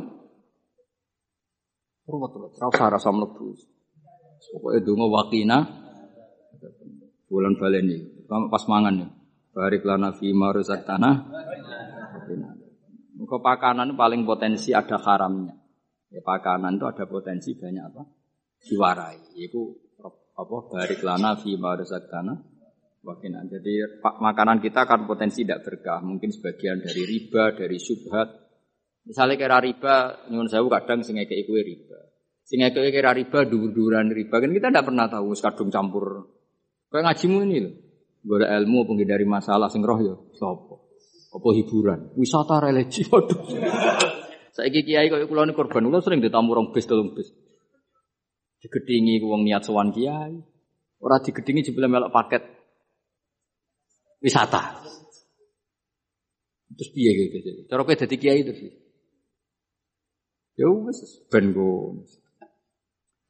Ruwet 2.04 2.32
ruwet. 2.36 2.52
Rasa 2.60 2.84
rasa 2.92 3.08
melebu. 3.08 3.56
Pokoknya 4.52 4.84
dungo 4.84 5.08
wakina. 5.08 5.64
Bulan 7.32 7.56
baleni. 7.56 8.28
Pas 8.28 8.64
mangan 8.68 9.00
ya. 9.00 9.08
Barik 9.56 9.88
lana 9.88 10.12
fi 10.12 10.36
marusak 10.36 10.84
tanah. 10.84 11.24
Muka 13.16 13.40
pakanan 13.40 13.96
paling 13.96 14.28
potensi 14.28 14.76
ada 14.76 15.00
haramnya. 15.00 15.56
Ya, 16.12 16.20
pakanan 16.20 16.76
itu 16.76 16.84
ada 16.84 17.08
potensi 17.08 17.56
banyak 17.56 17.84
apa? 17.88 18.02
Diwarai. 18.60 19.40
Itu 19.40 19.83
apa? 20.34 20.56
Barik 20.70 21.00
lana 21.06 21.38
fi 21.38 21.54
marusak 21.54 22.10
tanah. 22.10 22.38
Wakina. 23.04 23.44
Jadi 23.44 24.00
makanan 24.00 24.64
kita 24.64 24.88
kan 24.88 25.04
potensi 25.04 25.44
tidak 25.44 25.68
berkah. 25.68 26.00
Mungkin 26.00 26.32
sebagian 26.32 26.80
dari 26.80 27.04
riba, 27.04 27.52
dari 27.52 27.76
subhat. 27.76 28.28
Misalnya 29.04 29.36
kira 29.36 29.60
riba, 29.60 30.24
nyuwun 30.32 30.48
saya 30.48 30.64
kadang 30.80 31.04
sing 31.04 31.20
ngekeki 31.20 31.44
kue 31.44 31.60
riba. 31.60 32.00
Sing 32.48 32.64
ngekeki 32.64 32.90
kira 32.96 33.12
riba, 33.12 33.44
dur-duran 33.44 34.08
riba. 34.08 34.40
Kan 34.40 34.56
kita 34.56 34.72
tidak 34.72 34.88
pernah 34.88 35.06
tahu 35.12 35.36
kadung 35.36 35.68
campur. 35.68 36.32
Kayak 36.88 37.12
ngajimu 37.12 37.38
ini 37.44 37.58
loh. 37.60 37.74
Gak 38.24 38.50
ilmu 38.64 38.88
dari 39.04 39.28
masalah 39.28 39.68
sing 39.68 39.84
roh 39.84 40.00
ya. 40.00 40.16
Sopo. 40.32 40.88
Apa 41.36 41.48
hiburan? 41.52 42.16
Wisata 42.16 42.56
religi. 42.56 43.04
Waduh. 43.12 43.40
Saya 44.54 44.70
kiai 44.70 45.10
kok 45.10 45.18
kula 45.26 45.50
korban 45.50 45.82
kula 45.82 45.98
sering 45.98 46.22
ditamu 46.22 46.54
rong 46.54 46.70
bis 46.70 46.86
tolong 46.86 47.10
bis. 47.10 47.34
Digedingi 48.64 49.20
wong 49.20 49.44
niat 49.44 49.60
sowan 49.60 49.92
kiai. 49.92 50.40
Ora 51.04 51.20
digedingi 51.20 51.68
jebule 51.68 51.84
melok 51.84 52.08
paket 52.16 52.40
wisata. 54.24 54.80
Terus 56.72 56.90
piye 56.96 57.10
gitu. 57.28 57.68
Cara 57.68 57.84
kowe 57.84 57.92
dadi 57.92 58.16
kiai 58.16 58.40
terus. 58.40 58.72
Ya 60.56 60.72
wis 60.72 60.96
ben 61.28 61.52
go. 61.52 62.00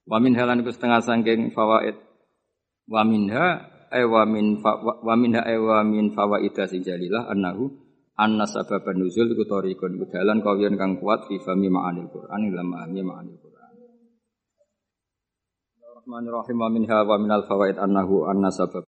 Wa 0.06 0.22
min 0.22 0.38
halan 0.38 0.62
ku 0.62 0.70
setengah 0.70 1.02
sangking 1.02 1.50
fawaid. 1.50 1.98
Wa 2.86 3.02
minha 3.02 3.74
ay 3.90 4.04
wa 4.04 4.22
min 4.28 4.60
wa 4.62 5.14
minha 5.18 5.40
ay 5.42 5.56
wa 5.58 5.80
min 5.82 6.12
fawaida 6.12 6.68
sing 6.70 6.84
jalilah 6.84 7.26
annahu 7.32 7.72
anna 8.14 8.44
sababan 8.46 9.00
nuzul 9.00 9.32
iku 9.32 9.48
tariqun 9.48 9.98
iku 9.98 10.06
kang 10.78 11.00
kuat 11.00 11.26
fi 11.26 11.40
ma'anil 11.42 12.12
Qur'an 12.12 12.40
ing 12.44 12.52
lam 12.52 12.68
ma'ani 12.70 13.00
ma'anil 13.02 13.38
Qur'an. 13.40 13.53
Rahmanirrahim 16.04 16.60
wa 16.60 16.68
minha 16.68 17.00
wa 17.00 17.16
minal 17.16 17.48
fawaid 17.48 17.80
annahu 17.80 18.28
anna 18.28 18.52
sabab 18.52 18.84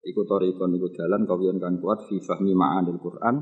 iku 0.00 0.24
torikon 0.24 0.72
iku 0.72 0.88
dalan 0.96 1.28
kawiyan 1.28 1.60
kan 1.60 1.76
kuat 1.76 2.08
fi 2.08 2.24
fahmi 2.24 2.56
ma'anil 2.56 2.96
Quran 3.04 3.36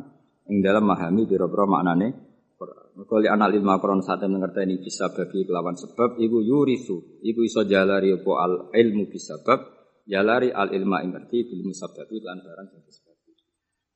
ing 0.51 0.59
dalam 0.59 0.91
memahami 0.91 1.31
biro-biro 1.31 1.71
maknane 1.71 2.11
Quran. 2.59 2.99
Mergo 2.99 3.23
li 3.23 3.31
anal 3.31 3.55
ilmu 3.55 3.79
Quran 3.79 4.03
sate 4.03 4.27
ngerteni 4.27 4.83
bisa 4.83 5.15
bagi 5.15 5.47
kelawan 5.47 5.79
sebab 5.79 6.19
iku 6.19 6.43
yurisu 6.43 7.23
iku 7.23 7.47
iso 7.47 7.63
jalari 7.63 8.11
apa 8.11 8.33
al 8.43 8.53
ilmu 8.75 9.07
bisabab 9.07 9.71
jalari 10.03 10.51
al 10.51 10.75
ilma 10.75 11.07
ing 11.07 11.15
ngerti 11.15 11.47
bil 11.47 11.63
musababi 11.63 12.19
lan 12.27 12.43
barang 12.43 12.75
sing 12.75 12.83
disebab. 12.83 13.17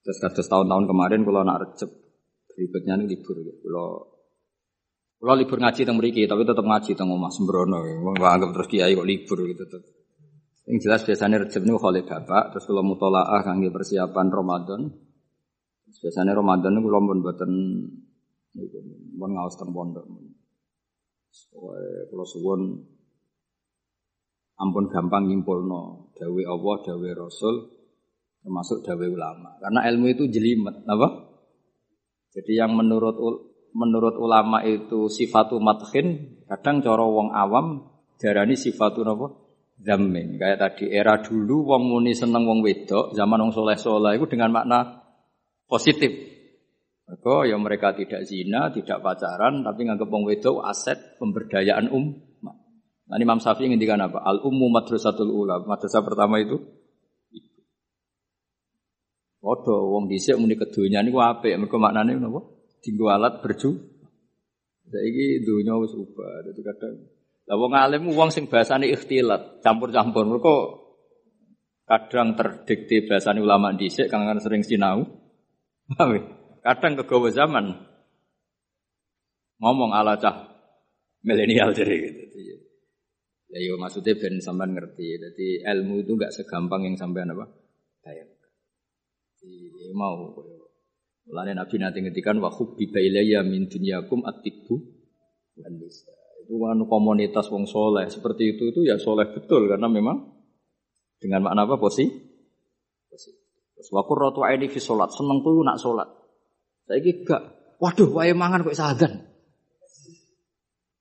Terus 0.06 0.18
kados 0.22 0.46
tahun-tahun 0.46 0.86
kemarin 0.86 1.26
kula 1.26 1.42
nak 1.42 1.66
recep 1.66 1.90
berikutnya 2.54 2.94
nih 3.02 3.10
libur 3.10 3.42
ya. 3.42 3.58
Kula 3.58 3.86
kula 5.26 5.42
libur 5.42 5.58
ngaji 5.58 5.82
teng 5.82 5.98
mriki 5.98 6.30
tapi 6.30 6.46
tetap 6.46 6.62
ngaji 6.62 6.94
teng 6.94 7.10
omah 7.10 7.34
sembrono. 7.34 7.82
Wong 7.82 8.14
anggap 8.22 8.54
terus 8.54 8.70
kiai 8.70 8.94
kok 8.94 9.02
libur 9.02 9.42
gitu 9.42 9.66
tetep. 9.66 9.82
Yang 10.70 10.78
jelas 10.86 11.00
biasanya 11.02 11.42
Rejab 11.42 11.62
ini 11.66 11.74
oleh 11.74 12.02
bapak, 12.06 12.54
terus 12.54 12.66
kalau 12.66 12.86
mutolaah 12.86 13.42
kangge 13.42 13.74
persiapan 13.74 14.26
Ramadan. 14.30 14.86
Biasanya 15.86 16.34
Ramadan 16.34 16.78
itu 16.78 16.86
kalau 16.86 17.10
pun 17.10 17.18
buatan 17.22 17.50
itu, 18.54 18.78
pun 19.18 19.30
ngawas 19.34 19.54
teng 19.58 19.70
pondok. 19.74 20.06
Kalau 22.10 22.26
suwon 22.26 22.86
ampun 24.62 24.86
gampang 24.90 25.26
nyimpulno 25.26 26.14
dawe 26.14 26.42
Allah, 26.46 26.76
dawe 26.86 27.08
Rasul, 27.18 27.54
termasuk 28.42 28.86
dawe 28.86 29.06
ulama. 29.10 29.58
Karena 29.58 29.86
ilmu 29.90 30.06
itu 30.06 30.26
jelimet, 30.30 30.86
apa? 30.86 31.34
Jadi 32.30 32.52
yang 32.58 32.74
menurut 32.74 33.16
menurut 33.76 34.16
ulama 34.16 34.64
itu 34.64 35.12
sifatu 35.12 35.60
mathin, 35.60 36.40
kadang 36.48 36.80
cara 36.80 37.04
wong 37.04 37.36
awam 37.36 37.92
darani 38.16 38.56
sifatu 38.56 39.04
napa? 39.04 39.46
zamin. 39.80 40.40
Kayak 40.40 40.58
tadi 40.60 40.84
era 40.88 41.20
dulu 41.20 41.68
wong 41.68 41.82
muni 41.92 42.16
seneng 42.16 42.48
wong 42.48 42.64
wedok, 42.64 43.12
zaman 43.12 43.44
wong 43.44 43.52
soleh-soleh 43.52 44.16
itu 44.16 44.26
dengan 44.30 44.52
makna 44.54 45.04
positif. 45.68 46.12
Mereka 47.06 47.46
ya 47.46 47.56
mereka 47.60 47.94
tidak 47.94 48.26
zina, 48.26 48.72
tidak 48.74 48.98
pacaran, 48.98 49.62
tapi 49.62 49.86
nganggep 49.86 50.08
wong 50.10 50.24
wedok 50.26 50.64
aset 50.66 51.20
pemberdayaan 51.20 51.92
um. 51.92 52.18
Nah, 53.06 53.22
Imam 53.22 53.38
Syafi'i 53.38 53.70
ngendikan 53.70 54.02
apa? 54.02 54.18
Al 54.18 54.42
ummu 54.42 54.66
madrasatul 54.66 55.30
ula. 55.30 55.62
Madrasah 55.62 56.02
pertama 56.02 56.42
itu 56.42 56.58
Waduh, 59.46 59.94
wong 59.94 60.10
dhisik 60.10 60.34
muni 60.42 60.58
kedunya 60.58 61.06
niku 61.06 61.22
apik, 61.22 61.54
mergo 61.54 61.78
maknane 61.78 62.18
napa? 62.18 62.55
Dinggo 62.86 63.10
alat 63.10 63.42
berju. 63.42 63.74
Saiki 64.86 65.42
dunya 65.42 65.74
wis 65.82 65.90
ubah. 65.98 66.46
Dadi 66.46 66.62
kadang 66.62 66.94
lah 67.46 67.54
wong 67.58 67.72
alim 67.78 68.10
wong 68.10 68.34
sing 68.34 68.50
bahasane 68.50 68.90
ikhtilat, 68.90 69.62
campur-campur. 69.62 70.26
Mergo 70.26 70.56
kadang 71.86 72.34
terdikte 72.34 73.06
bahasane 73.06 73.42
ulama 73.42 73.74
dhisik 73.74 74.06
kang 74.06 74.26
sering 74.38 74.62
sinau. 74.62 75.02
Ya? 75.94 76.22
Kadang 76.66 76.98
kegawa 76.98 77.30
zaman 77.30 77.66
ngomong 79.62 79.94
ala 79.94 80.18
cah 80.18 80.50
milenial 81.22 81.70
jadi 81.70 82.10
gitu. 82.10 82.22
Ya 83.46 83.62
yo 83.62 83.78
maksudnya 83.78 84.18
ben 84.18 84.42
sampean 84.42 84.74
ngerti. 84.74 85.06
Jadi 85.14 85.62
ilmu 85.62 86.02
itu 86.02 86.18
enggak 86.18 86.34
segampang 86.34 86.82
yang 86.82 86.98
sampean 86.98 87.30
apa? 87.30 87.46
Bayang. 88.02 88.30
Jadi 89.38 89.94
mau 89.94 90.34
Mulane 91.26 91.58
Nabi 91.58 91.76
nanti 91.82 91.98
ngetikan 92.02 92.38
wa 92.38 92.50
hubbi 92.54 92.86
ilayya 92.86 93.42
min 93.42 93.66
dunyakum 93.66 94.22
nisa. 95.74 96.12
Itu 96.46 96.62
kan 96.62 96.78
komunitas 96.86 97.50
wong 97.50 97.66
soleh. 97.66 98.06
Seperti 98.06 98.54
itu 98.54 98.70
itu 98.70 98.86
ya 98.86 98.94
soleh 98.96 99.26
betul 99.34 99.66
karena 99.66 99.90
memang 99.90 100.22
dengan 101.18 101.50
makna 101.50 101.66
apa? 101.66 101.82
Posi 101.82 102.06
posi 103.10 103.30
terus 103.74 103.90
wakur 103.90 104.16
rotu 104.16 104.46
ini 104.46 104.70
fi 104.70 104.78
sholat. 104.78 105.10
Seneng 105.10 105.42
tuh 105.42 105.66
nak 105.66 105.82
sholat. 105.82 106.06
Saya 106.86 107.02
gak 107.02 107.42
waduh 107.82 108.08
wae 108.14 108.32
mangan 108.32 108.62
kok 108.62 108.78
sadan 108.78 109.26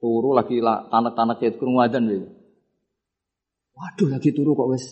turu 0.06 0.38
lagi 0.38 0.62
lah 0.62 0.86
tanah-tanah 0.92 1.42
kayak 1.42 1.58
kurung 1.58 1.80
wadan 1.80 2.06
waduh 3.74 4.08
lagi 4.12 4.30
turu 4.36 4.54
kok 4.54 4.70
wes 4.70 4.86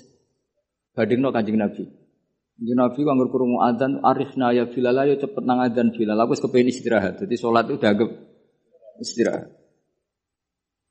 bading 0.98 1.22
no 1.22 1.30
kanjeng 1.30 1.60
nabi 1.60 1.86
kanjeng 2.54 2.78
nabi 2.78 3.00
kalau 3.02 3.28
kurung 3.34 3.60
adan 3.62 4.02
arifna 4.06 4.54
ya 4.54 4.70
bilal 4.70 4.98
ayo 5.04 5.18
cepet 5.18 5.44
nang 5.46 5.60
adan 5.62 5.90
bilal 5.90 6.20
aku 6.22 6.38
kepengen 6.48 6.70
istirahat 6.70 7.20
jadi 7.22 7.36
sholat 7.36 7.68
itu 7.70 7.82
udah 7.82 7.92
istirahat 9.02 9.64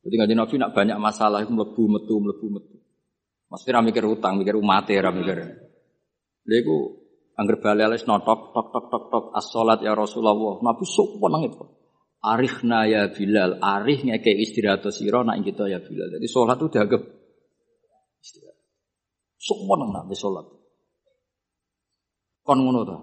jadi 0.03 0.15
nggak 0.19 0.35
Nabi 0.35 0.55
nak 0.59 0.71
banyak 0.75 0.99
masalah 0.99 1.47
itu 1.47 1.55
melebu 1.55 1.83
metu 1.87 2.15
melebu 2.19 2.47
metu. 2.59 2.77
Fira 3.63 3.85
mikir 3.85 4.03
utang, 4.09 4.41
mikir 4.41 4.59
umat 4.59 4.89
ya, 4.91 5.13
mikir. 5.13 5.39
Dia 6.43 6.59
itu 6.59 6.77
angger 7.39 7.63
baleles 7.63 8.03
notok 8.09 8.51
tok 8.51 8.67
tok 8.75 8.87
tok 8.91 9.05
tok 9.13 9.25
as 9.37 9.47
ya 9.85 9.95
Rasulullah. 9.95 10.59
Nabi 10.59 10.83
sok 10.83 11.23
nang 11.31 11.47
itu. 11.47 11.63
Arihna 12.23 12.87
ya 12.87 13.11
Bilal, 13.11 13.59
arih 13.59 13.99
ngeke 13.99 14.31
istirahat 14.31 14.87
sira 14.95 15.27
nak 15.27 15.43
kita 15.43 15.67
ya 15.67 15.83
Bilal. 15.83 16.19
Jadi 16.19 16.27
sholat 16.27 16.55
itu 16.59 16.71
dianggap 16.71 17.03
istirahat. 18.23 18.59
Sok 19.39 19.61
nang 19.75 19.91
nabi 19.91 20.15
sholat. 20.15 20.47
Kon 22.43 22.59
ngono 22.59 22.81
to. 22.83 22.99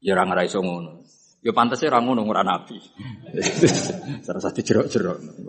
Ya 0.00 0.16
ora 0.16 0.24
ngraiso 0.24 0.64
ngono. 0.64 1.04
Ya 1.44 1.52
pantasnya 1.52 1.92
ra 1.92 2.00
ngono 2.00 2.24
ora 2.24 2.40
nabi. 2.40 2.80
Salah 4.26 4.42
satu 4.42 4.60
jerok-jerok. 4.64 5.44